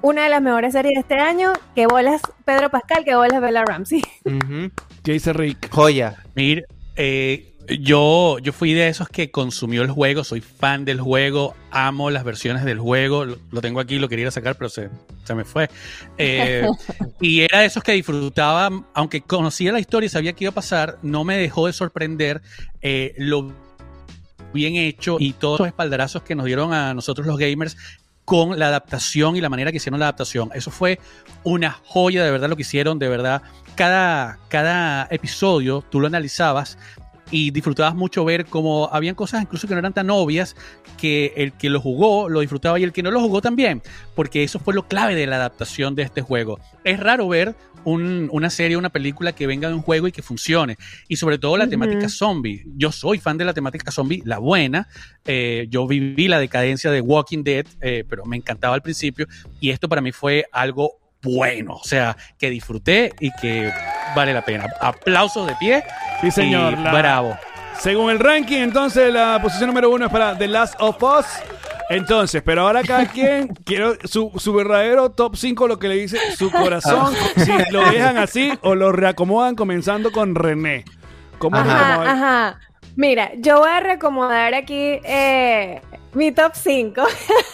una 0.00 0.22
de 0.24 0.28
las 0.30 0.40
mejores 0.40 0.72
series 0.72 0.94
de 0.94 1.00
este 1.00 1.18
año. 1.18 1.52
Que 1.74 1.86
bolas 1.86 2.22
Pedro 2.44 2.70
Pascal, 2.70 3.04
que 3.04 3.14
bolas 3.16 3.40
Bella 3.40 3.64
Ramsey. 3.64 4.02
¿Qué 4.24 4.70
dice 5.12 5.32
Rick? 5.32 5.70
Joya. 5.70 6.16
Mira, 6.34 6.62
eh, 6.96 7.54
yo, 7.80 8.38
yo 8.38 8.52
fui 8.52 8.72
de 8.72 8.88
esos 8.88 9.08
que 9.08 9.30
consumió 9.30 9.82
el 9.82 9.90
juego, 9.90 10.24
soy 10.24 10.40
fan 10.40 10.84
del 10.84 11.00
juego, 11.00 11.54
amo 11.70 12.10
las 12.10 12.24
versiones 12.24 12.64
del 12.64 12.78
juego, 12.78 13.24
lo, 13.24 13.38
lo 13.50 13.60
tengo 13.60 13.80
aquí, 13.80 13.98
lo 13.98 14.08
quería 14.08 14.24
ir 14.24 14.28
a 14.28 14.32
sacar, 14.32 14.56
pero 14.56 14.68
se, 14.68 14.90
se 15.24 15.34
me 15.34 15.44
fue. 15.44 15.68
Eh, 16.18 16.66
y 17.20 17.40
era 17.40 17.60
de 17.60 17.66
esos 17.66 17.82
que 17.82 17.92
disfrutaba, 17.92 18.70
aunque 18.94 19.22
conocía 19.22 19.72
la 19.72 19.80
historia 19.80 20.06
y 20.06 20.10
sabía 20.10 20.32
que 20.34 20.44
iba 20.44 20.50
a 20.50 20.54
pasar, 20.54 20.98
no 21.02 21.24
me 21.24 21.36
dejó 21.36 21.66
de 21.66 21.72
sorprender 21.72 22.42
eh, 22.82 23.14
lo 23.18 23.52
bien 24.52 24.76
hecho 24.76 25.16
y 25.18 25.32
todos 25.32 25.58
los 25.58 25.68
espaldarazos 25.68 26.22
que 26.22 26.36
nos 26.36 26.46
dieron 26.46 26.72
a 26.72 26.94
nosotros 26.94 27.26
los 27.26 27.38
gamers 27.38 27.76
con 28.24 28.58
la 28.58 28.68
adaptación 28.68 29.36
y 29.36 29.40
la 29.40 29.48
manera 29.48 29.70
que 29.70 29.76
hicieron 29.76 30.00
la 30.00 30.06
adaptación. 30.06 30.50
Eso 30.54 30.70
fue 30.70 30.98
una 31.42 31.72
joya 31.84 32.24
de 32.24 32.30
verdad 32.30 32.48
lo 32.48 32.56
que 32.56 32.62
hicieron, 32.62 32.98
de 32.98 33.08
verdad. 33.08 33.42
Cada, 33.74 34.38
cada 34.48 35.06
episodio 35.10 35.84
tú 35.90 36.00
lo 36.00 36.06
analizabas 36.06 36.78
y 37.30 37.50
disfrutabas 37.50 37.94
mucho 37.94 38.24
ver 38.24 38.44
cómo 38.46 38.88
habían 38.92 39.14
cosas 39.14 39.42
incluso 39.42 39.66
que 39.66 39.74
no 39.74 39.78
eran 39.80 39.92
tan 39.94 40.10
obvias 40.10 40.54
que 40.98 41.32
el 41.36 41.52
que 41.52 41.70
lo 41.70 41.80
jugó 41.80 42.28
lo 42.28 42.40
disfrutaba 42.40 42.78
y 42.78 42.82
el 42.82 42.92
que 42.92 43.02
no 43.02 43.10
lo 43.10 43.20
jugó 43.20 43.40
también, 43.40 43.82
porque 44.14 44.44
eso 44.44 44.58
fue 44.58 44.74
lo 44.74 44.86
clave 44.86 45.14
de 45.14 45.26
la 45.26 45.36
adaptación 45.36 45.94
de 45.94 46.02
este 46.02 46.20
juego. 46.22 46.60
Es 46.84 47.00
raro 47.00 47.26
ver 47.28 47.54
un- 47.84 48.28
una 48.32 48.48
serie, 48.48 48.76
una 48.78 48.88
película 48.88 49.32
que 49.32 49.46
venga 49.46 49.68
de 49.68 49.74
un 49.74 49.82
juego 49.82 50.08
y 50.08 50.12
que 50.12 50.22
funcione, 50.22 50.76
y 51.08 51.16
sobre 51.16 51.36
todo 51.38 51.56
la 51.58 51.66
temática 51.68 52.08
zombie. 52.08 52.64
Yo 52.76 52.90
soy 52.92 53.18
fan 53.18 53.36
de 53.36 53.44
la 53.44 53.52
temática 53.52 53.90
zombie, 53.90 54.22
la 54.24 54.38
buena. 54.38 54.88
Eh, 55.26 55.66
yo 55.68 55.86
viví 55.86 56.28
la 56.28 56.38
decadencia 56.38 56.90
de 56.90 57.00
Walking 57.02 57.42
Dead, 57.42 57.66
eh, 57.82 58.04
pero 58.08 58.24
me 58.24 58.36
encantaba 58.36 58.74
al 58.74 58.80
principio, 58.82 59.26
y 59.60 59.68
esto 59.70 59.88
para 59.88 60.00
mí 60.00 60.12
fue 60.12 60.46
algo 60.52 60.98
bueno, 61.22 61.74
o 61.76 61.84
sea, 61.84 62.16
que 62.38 62.50
disfruté 62.50 63.12
y 63.20 63.30
que 63.40 63.70
vale 64.14 64.32
la 64.32 64.42
pena. 64.44 64.66
Aplausos 64.80 65.46
de 65.46 65.54
pie. 65.56 65.84
Sí, 66.20 66.30
señor. 66.30 66.72
y 66.72 66.76
la- 66.76 66.92
bravo. 66.92 67.36
Según 67.78 68.10
el 68.10 68.18
ranking, 68.20 68.58
entonces 68.58 69.12
la 69.12 69.38
posición 69.42 69.68
número 69.68 69.90
uno 69.90 70.06
es 70.06 70.12
para 70.12 70.36
The 70.38 70.46
Last 70.48 70.74
of 70.80 71.02
Us. 71.02 71.26
Entonces, 71.90 72.42
pero 72.44 72.62
ahora 72.62 72.82
cada 72.82 73.06
quien 73.12 73.48
quiero 73.48 73.94
su, 74.04 74.32
su 74.36 74.54
verdadero 74.54 75.10
top 75.10 75.36
5, 75.36 75.68
lo 75.68 75.78
que 75.78 75.88
le 75.88 75.96
dice 75.96 76.18
su 76.36 76.50
corazón, 76.50 77.12
si 77.36 77.52
lo 77.72 77.84
dejan 77.90 78.16
así 78.16 78.52
o 78.62 78.74
lo 78.74 78.90
reacomodan 78.92 79.54
comenzando 79.54 80.10
con 80.12 80.34
René. 80.34 80.84
¿Cómo 81.38 81.56
Ajá. 81.58 81.94
Ajá, 82.02 82.10
ajá. 82.12 82.58
Mira, 82.96 83.32
yo 83.38 83.58
voy 83.58 83.70
a 83.70 83.80
recomodar 83.80 84.54
aquí 84.54 85.00
eh, 85.04 85.82
mi 86.14 86.30
top 86.30 86.52
5. 86.54 87.02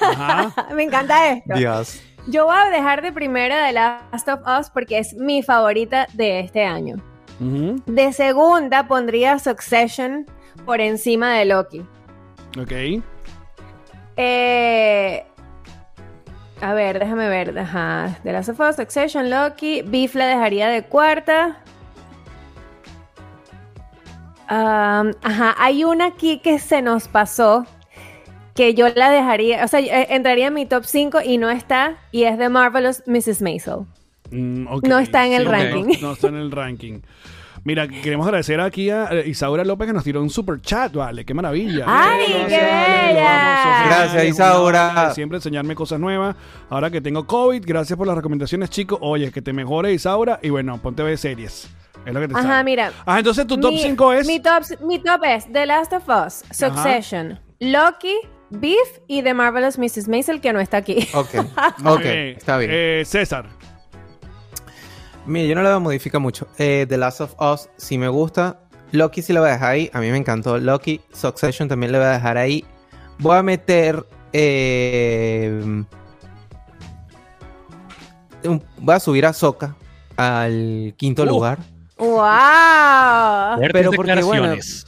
Ajá. 0.02 0.54
Me 0.74 0.82
encanta 0.84 1.28
esto. 1.30 1.54
Dios. 1.54 2.00
Yo 2.30 2.46
voy 2.46 2.56
a 2.56 2.70
dejar 2.70 3.02
de 3.02 3.12
primera 3.12 3.66
The 3.66 3.72
Last 3.72 4.28
of 4.28 4.40
Us 4.46 4.70
porque 4.70 4.98
es 4.98 5.14
mi 5.14 5.42
favorita 5.42 6.06
de 6.12 6.38
este 6.40 6.64
año. 6.64 6.96
De 7.40 8.12
segunda 8.12 8.86
pondría 8.86 9.38
Succession 9.38 10.26
por 10.64 10.80
encima 10.80 11.32
de 11.32 11.46
Loki. 11.46 11.80
Ok. 12.60 13.02
Eh, 14.16 15.24
a 16.60 16.74
ver, 16.74 17.00
déjame 17.00 17.28
ver. 17.28 17.58
Ajá. 17.58 18.16
The 18.22 18.32
Last 18.32 18.50
of 18.50 18.60
Us, 18.60 18.76
Succession, 18.76 19.28
Loki. 19.28 19.82
Beef 19.82 20.14
la 20.14 20.26
dejaría 20.26 20.68
de 20.68 20.84
cuarta. 20.84 21.58
Ajá, 24.46 25.54
hay 25.58 25.82
una 25.82 26.06
aquí 26.06 26.38
que 26.38 26.60
se 26.60 26.80
nos 26.82 27.08
pasó 27.08 27.66
que 28.60 28.74
yo 28.74 28.88
la 28.94 29.08
dejaría, 29.10 29.64
o 29.64 29.68
sea, 29.68 29.80
eh, 29.80 30.08
entraría 30.10 30.48
en 30.48 30.54
mi 30.54 30.66
top 30.66 30.84
5 30.84 31.20
y 31.24 31.38
no 31.38 31.48
está, 31.48 31.96
y 32.12 32.24
es 32.24 32.36
de 32.36 32.50
Marvelous 32.50 33.02
Mrs. 33.06 33.40
Maisel. 33.40 33.86
Mm. 34.30 34.66
No 34.82 34.98
está 34.98 35.26
en 35.26 35.32
el 35.32 35.46
ranking. 35.46 35.84
No, 36.02 36.08
no 36.08 36.12
está 36.12 36.28
en 36.28 36.36
el 36.36 36.50
ranking. 36.50 37.00
Mira, 37.64 37.88
queremos 37.88 38.26
agradecer 38.26 38.60
aquí 38.60 38.90
a 38.90 39.06
eh, 39.12 39.28
Isaura 39.28 39.64
López 39.64 39.86
que 39.86 39.94
nos 39.94 40.04
tiró 40.04 40.20
un 40.20 40.28
super 40.28 40.60
chat, 40.60 40.92
vale, 40.92 41.24
qué 41.24 41.32
maravilla. 41.32 41.84
¡Ay, 41.86 42.26
Gracias, 42.28 42.48
qué 42.48 42.54
bella! 42.54 43.84
Gracias, 43.86 44.24
Isaura. 44.24 45.14
Siempre 45.14 45.38
enseñarme 45.38 45.74
cosas 45.74 45.98
nuevas. 45.98 46.36
Ahora 46.68 46.90
que 46.90 47.00
tengo 47.00 47.26
COVID, 47.26 47.62
gracias 47.66 47.96
por 47.96 48.06
las 48.06 48.16
recomendaciones, 48.16 48.68
chicos. 48.68 48.98
Oye, 49.00 49.32
que 49.32 49.40
te 49.40 49.54
mejore, 49.54 49.90
Isaura. 49.94 50.38
Y 50.42 50.50
bueno, 50.50 50.78
ponte 50.82 51.00
a 51.00 51.06
ver 51.06 51.16
series. 51.16 51.70
Es 52.04 52.12
lo 52.14 52.20
que 52.20 52.28
te 52.28 52.34
Ajá, 52.36 52.62
mira. 52.62 52.92
Ah, 53.06 53.18
entonces 53.18 53.46
tu 53.46 53.58
top 53.58 53.72
Mi- 53.72 53.78
5 53.78 54.12
es. 54.12 54.26
Mi 54.26 54.40
top, 54.40 54.64
mi 54.82 54.98
top 54.98 55.24
es 55.24 55.50
The 55.50 55.64
Last 55.64 55.92
of 55.94 56.04
Us, 56.08 56.44
Succession, 56.50 57.38
Loki, 57.58 58.16
Beef 58.50 59.00
y 59.06 59.22
The 59.22 59.32
Marvelous 59.34 59.78
Mrs. 59.78 60.08
Maisel, 60.08 60.40
que 60.40 60.52
no 60.52 60.60
está 60.60 60.78
aquí. 60.78 61.08
Ok, 61.14 61.28
ok, 61.84 62.00
Eh, 62.04 62.34
está 62.36 62.56
bien. 62.58 62.70
eh, 62.72 63.02
César. 63.06 63.46
Mira, 65.26 65.46
yo 65.46 65.54
no 65.54 65.62
le 65.62 65.68
voy 65.68 65.76
a 65.76 65.80
modificar 65.80 66.20
mucho. 66.20 66.48
Eh, 66.58 66.86
The 66.88 66.96
Last 66.98 67.20
of 67.20 67.34
Us 67.40 67.68
sí 67.76 67.96
me 67.98 68.08
gusta. 68.08 68.60
Loki 68.92 69.22
sí 69.22 69.32
lo 69.32 69.40
voy 69.40 69.50
a 69.50 69.52
dejar 69.52 69.70
ahí. 69.72 69.90
A 69.92 70.00
mí 70.00 70.10
me 70.10 70.16
encantó 70.16 70.58
Loki. 70.58 71.00
Succession 71.12 71.68
también 71.68 71.92
le 71.92 71.98
voy 71.98 72.06
a 72.08 72.12
dejar 72.12 72.36
ahí. 72.38 72.64
Voy 73.18 73.36
a 73.36 73.42
meter... 73.42 74.04
eh, 74.32 75.84
un- 78.44 78.62
voy 78.78 78.94
a 78.94 79.00
subir 79.00 79.26
a 79.26 79.32
Soka 79.32 79.76
al 80.16 80.94
quinto 80.96 81.22
Uh. 81.22 81.26
lugar. 81.26 81.58
¡Wow! 81.98 83.56
Fuertes 83.56 83.72
Pero 83.72 83.90
porque, 83.92 84.12
declaraciones. 84.12 84.86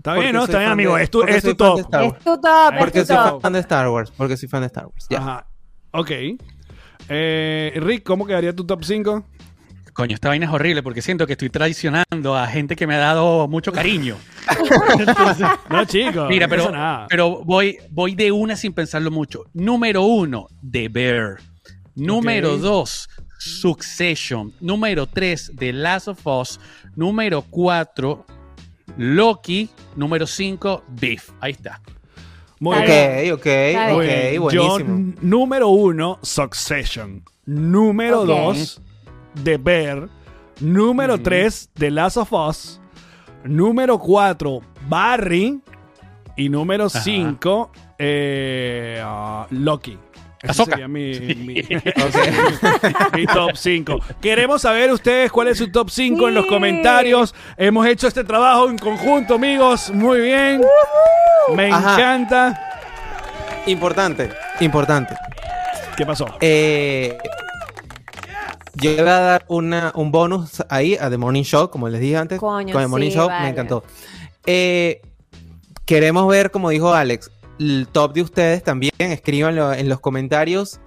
Está 0.00 0.14
bien, 0.14 0.34
Está 0.34 0.58
bien, 0.60 0.70
amigo. 0.70 0.96
de- 0.96 1.02
Es 1.02 1.10
tu, 1.10 1.22
es 1.22 1.42
tu 1.42 1.54
top. 1.54 1.78
Star 1.80 2.04
Es 2.04 2.12
Wars. 2.12 2.24
tu 2.24 2.40
top, 2.40 2.74
Porque 2.78 3.04
soy 3.04 3.16
top. 3.16 3.42
fan 3.42 3.52
de 3.52 3.58
Star 3.58 3.88
Wars. 3.88 4.10
Porque 4.16 4.36
soy 4.38 4.48
fan 4.48 4.60
de 4.62 4.66
Star 4.68 4.86
Wars. 4.86 5.06
Ya. 5.10 5.18
Ajá. 5.18 5.46
Ok. 5.90 6.10
Eh, 7.08 7.72
Rick, 7.76 8.04
¿cómo 8.04 8.26
quedaría 8.26 8.54
tu 8.54 8.64
top 8.64 8.82
5? 8.84 9.24
Coño, 9.92 10.14
esta 10.14 10.28
vaina 10.28 10.46
es 10.46 10.52
horrible 10.52 10.82
porque 10.82 11.02
siento 11.02 11.26
que 11.26 11.32
estoy 11.32 11.50
traicionando 11.50 12.34
a 12.36 12.46
gente 12.46 12.76
que 12.76 12.86
me 12.86 12.94
ha 12.94 12.98
dado 12.98 13.46
mucho 13.48 13.72
cariño. 13.72 14.16
Entonces, 14.98 15.46
No, 15.68 15.84
chicos. 15.84 16.28
mira, 16.28 16.46
no 16.46 16.50
pero, 16.50 16.70
nada. 16.70 17.06
pero 17.08 17.44
voy, 17.44 17.76
voy 17.90 18.14
de 18.14 18.32
una 18.32 18.56
sin 18.56 18.72
pensarlo 18.72 19.10
mucho. 19.10 19.44
Número 19.52 20.02
uno, 20.02 20.46
The 20.70 20.88
Bear. 20.88 21.38
Número 21.94 22.54
Ok. 22.54 22.60
dos, 22.60 23.08
Succession. 23.38 24.52
Número 24.60 25.06
tres, 25.06 25.52
The 25.58 25.72
Last 25.72 26.08
of 26.08 26.26
Us. 26.26 26.60
Número 26.94 27.42
cuatro, 27.42 28.24
Loki. 28.96 29.68
Número 29.96 30.26
cinco, 30.26 30.82
Beef. 30.88 31.30
Ahí 31.40 31.52
está. 31.52 31.80
Muy 32.58 32.76
bien. 32.82 33.32
Ok, 33.32 33.40
ok, 33.40 33.46
ok, 33.94 34.00
bien. 34.00 34.34
Yo, 34.34 34.40
buenísimo. 34.42 34.94
n- 34.96 35.14
número 35.22 35.68
uno, 35.68 36.18
Succession. 36.22 37.22
Número 37.46 38.20
Ok. 38.22 38.26
dos, 38.26 38.80
The 39.42 39.56
Bear. 39.56 40.08
Número 40.60 41.14
Ujú. 41.14 41.22
tres, 41.22 41.70
The 41.74 41.90
Last 41.90 42.18
of 42.18 42.32
Us. 42.32 42.80
Número 43.44 43.98
cuatro, 43.98 44.60
Barry. 44.88 45.60
Y 46.36 46.48
número 46.48 46.86
Ajá. 46.86 47.00
cinco, 47.00 47.70
eh, 47.98 49.00
ah, 49.02 49.46
Loki. 49.50 49.98
Ese 50.42 50.50
Ahsoka. 50.52 50.70
sería 50.72 50.88
mi, 50.88 51.12
mi- 53.14 53.26
top 53.26 53.50
5. 53.54 53.98
Queremos 54.20 54.62
saber 54.62 54.90
ustedes 54.90 55.30
cuál 55.30 55.48
es 55.48 55.58
su 55.58 55.70
top 55.70 55.90
5 55.90 56.28
en 56.28 56.34
los 56.34 56.46
comentarios. 56.46 57.34
Hemos 57.56 57.86
hecho 57.86 58.06
este 58.08 58.24
trabajo 58.24 58.68
en 58.70 58.78
conjunto, 58.78 59.34
amigos. 59.34 59.90
Muy 59.90 60.20
bien. 60.20 60.62
Me 61.54 61.70
Ajá. 61.70 61.94
encanta. 61.94 62.66
Importante, 63.66 64.30
importante. 64.60 65.14
¿Qué 65.96 66.06
pasó? 66.06 66.24
Eh, 66.40 67.18
yo 68.76 68.90
le 68.92 69.02
voy 69.02 69.10
a 69.10 69.18
dar 69.20 69.44
una, 69.48 69.92
un 69.94 70.10
bonus 70.10 70.64
ahí 70.70 70.96
a 70.98 71.10
The 71.10 71.18
Morning 71.18 71.42
Show, 71.42 71.68
como 71.70 71.88
les 71.90 72.00
dije 72.00 72.16
antes. 72.16 72.38
Coño, 72.40 72.72
con 72.72 72.80
The 72.82 72.88
Morning 72.88 73.10
sí, 73.10 73.16
Show 73.16 73.28
vale. 73.28 73.42
me 73.42 73.48
encantó. 73.50 73.84
Eh, 74.46 75.02
queremos 75.84 76.26
ver, 76.28 76.50
como 76.50 76.70
dijo 76.70 76.94
Alex, 76.94 77.30
el 77.60 77.86
top 77.92 78.14
de 78.14 78.22
ustedes 78.22 78.64
también. 78.64 78.92
Escríbanlo 78.98 79.72
en 79.72 79.88
los 79.88 80.00
comentarios. 80.00 80.80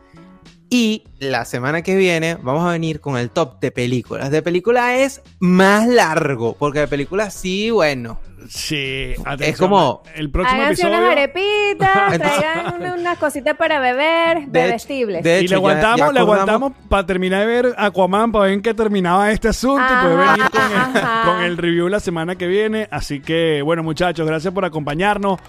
Y 0.69 1.03
la 1.19 1.45
semana 1.45 1.83
que 1.83 1.95
viene 1.95 2.35
vamos 2.41 2.65
a 2.65 2.71
venir 2.71 2.99
con 2.99 3.15
el 3.15 3.29
top 3.29 3.59
de 3.59 3.71
películas. 3.71 4.31
De 4.31 4.41
película 4.41 4.97
es 4.97 5.21
más 5.39 5.87
largo, 5.87 6.55
porque 6.57 6.79
de 6.79 6.87
películas 6.87 7.35
sí, 7.35 7.69
bueno. 7.69 8.19
Sí, 8.49 9.13
atención. 9.25 9.49
Es 9.49 9.57
como- 9.57 10.03
el 10.15 10.29
próximo 10.31 10.61
Háganse 10.61 10.87
unas 10.87 10.99
episodio. 10.99 11.11
arepitas, 11.11 12.17
traigan 12.19 12.75
una- 12.75 12.93
unas 12.95 13.17
cositas 13.17 13.55
para 13.57 13.79
beber, 13.79 14.37
De 14.37 14.41
hecho- 14.43 14.51
bebestibles. 14.51 15.23
de 15.23 15.39
Y 15.39 15.41
le 15.43 15.47
ya- 15.47 15.55
aguantamos, 15.57 15.99
ya 15.99 16.11
le 16.11 16.19
aguantamos 16.19 16.73
para 16.89 17.05
terminar 17.05 17.41
de 17.41 17.45
ver 17.45 17.75
Aquaman, 17.77 18.31
para 18.31 18.45
ver 18.45 18.53
en 18.53 18.61
qué 18.61 18.73
terminaba 18.73 19.31
este 19.31 19.47
asunto 19.49 19.83
y 19.87 20.03
poder 20.03 20.17
venir 20.17 20.49
con 20.49 20.61
el, 20.61 21.25
con 21.25 21.43
el 21.43 21.57
review 21.57 21.87
la 21.89 21.99
semana 21.99 22.35
que 22.35 22.47
viene. 22.47 22.87
Así 22.91 23.19
que, 23.21 23.61
bueno, 23.61 23.83
muchachos, 23.83 24.25
gracias 24.27 24.53
por 24.53 24.65
acompañarnos. 24.65 25.39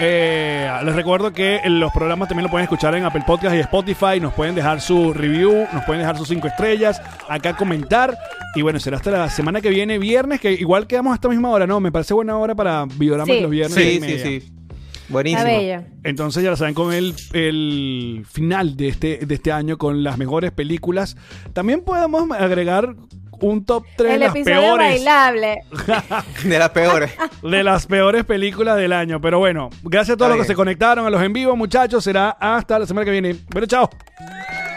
Eh, 0.00 0.70
les 0.84 0.94
recuerdo 0.94 1.32
que 1.32 1.60
los 1.66 1.90
programas 1.92 2.28
también 2.28 2.44
lo 2.44 2.50
pueden 2.50 2.64
escuchar 2.64 2.94
en 2.94 3.04
Apple 3.04 3.24
Podcast 3.26 3.54
y 3.56 3.58
Spotify. 3.60 4.20
Nos 4.20 4.32
pueden 4.32 4.54
dejar 4.54 4.80
su 4.80 5.12
review, 5.12 5.66
nos 5.72 5.84
pueden 5.84 6.02
dejar 6.02 6.16
sus 6.16 6.28
cinco 6.28 6.46
estrellas, 6.48 7.00
acá 7.28 7.54
comentar. 7.56 8.16
Y 8.54 8.62
bueno, 8.62 8.78
será 8.80 8.96
hasta 8.96 9.10
la 9.10 9.28
semana 9.28 9.60
que 9.60 9.68
viene, 9.70 9.98
viernes, 9.98 10.40
que 10.40 10.52
igual 10.52 10.86
quedamos 10.86 11.12
a 11.12 11.14
esta 11.16 11.28
misma 11.28 11.50
hora, 11.50 11.66
¿no? 11.66 11.80
Me 11.80 11.92
parece 11.92 12.14
buena 12.14 12.36
hora 12.38 12.54
para 12.54 12.86
Videorama 12.86 13.32
Sí. 13.32 13.40
los 13.40 13.50
viernes. 13.50 13.76
diez 13.76 13.86
y 13.88 13.90
Sí, 13.90 13.94
sí, 13.94 14.00
media. 14.00 14.24
sí. 14.24 14.36
Está 14.36 15.12
Buenísimo. 15.12 15.44
bello. 15.44 15.82
Entonces 16.04 16.42
ya 16.42 16.50
lo 16.50 16.56
saben 16.56 16.74
con 16.74 16.92
el, 16.92 17.14
el 17.32 18.26
final 18.30 18.76
de 18.76 18.88
este, 18.88 19.18
de 19.24 19.34
este 19.34 19.52
año 19.52 19.78
con 19.78 20.02
las 20.02 20.18
mejores 20.18 20.52
películas. 20.52 21.16
También 21.54 21.80
podemos 21.82 22.30
agregar 22.32 22.94
un 23.40 23.64
top 23.64 23.84
3 23.96 24.08
de 24.08 24.14
El 24.14 24.20
las 24.20 24.30
episodio 24.34 24.60
peores 24.60 24.88
bailable. 24.90 25.58
De 26.44 26.58
las 26.58 26.70
peores. 26.70 27.12
de 27.42 27.62
las 27.64 27.86
peores 27.86 28.24
películas 28.24 28.76
del 28.76 28.92
año. 28.92 29.20
Pero 29.20 29.38
bueno, 29.38 29.70
gracias 29.82 30.14
a 30.14 30.16
todos 30.18 30.26
Está 30.32 30.36
los 30.36 30.36
que 30.36 30.40
bien. 30.42 30.46
se 30.48 30.54
conectaron 30.56 31.06
a 31.06 31.10
los 31.10 31.22
en 31.22 31.32
vivo, 31.32 31.56
muchachos. 31.56 32.02
Será 32.04 32.30
hasta 32.30 32.78
la 32.80 32.86
semana 32.86 33.04
que 33.06 33.12
viene. 33.12 33.36
Bueno, 33.50 33.66
chao. 33.66 33.88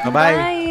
Bye 0.06 0.12
bye. 0.14 0.71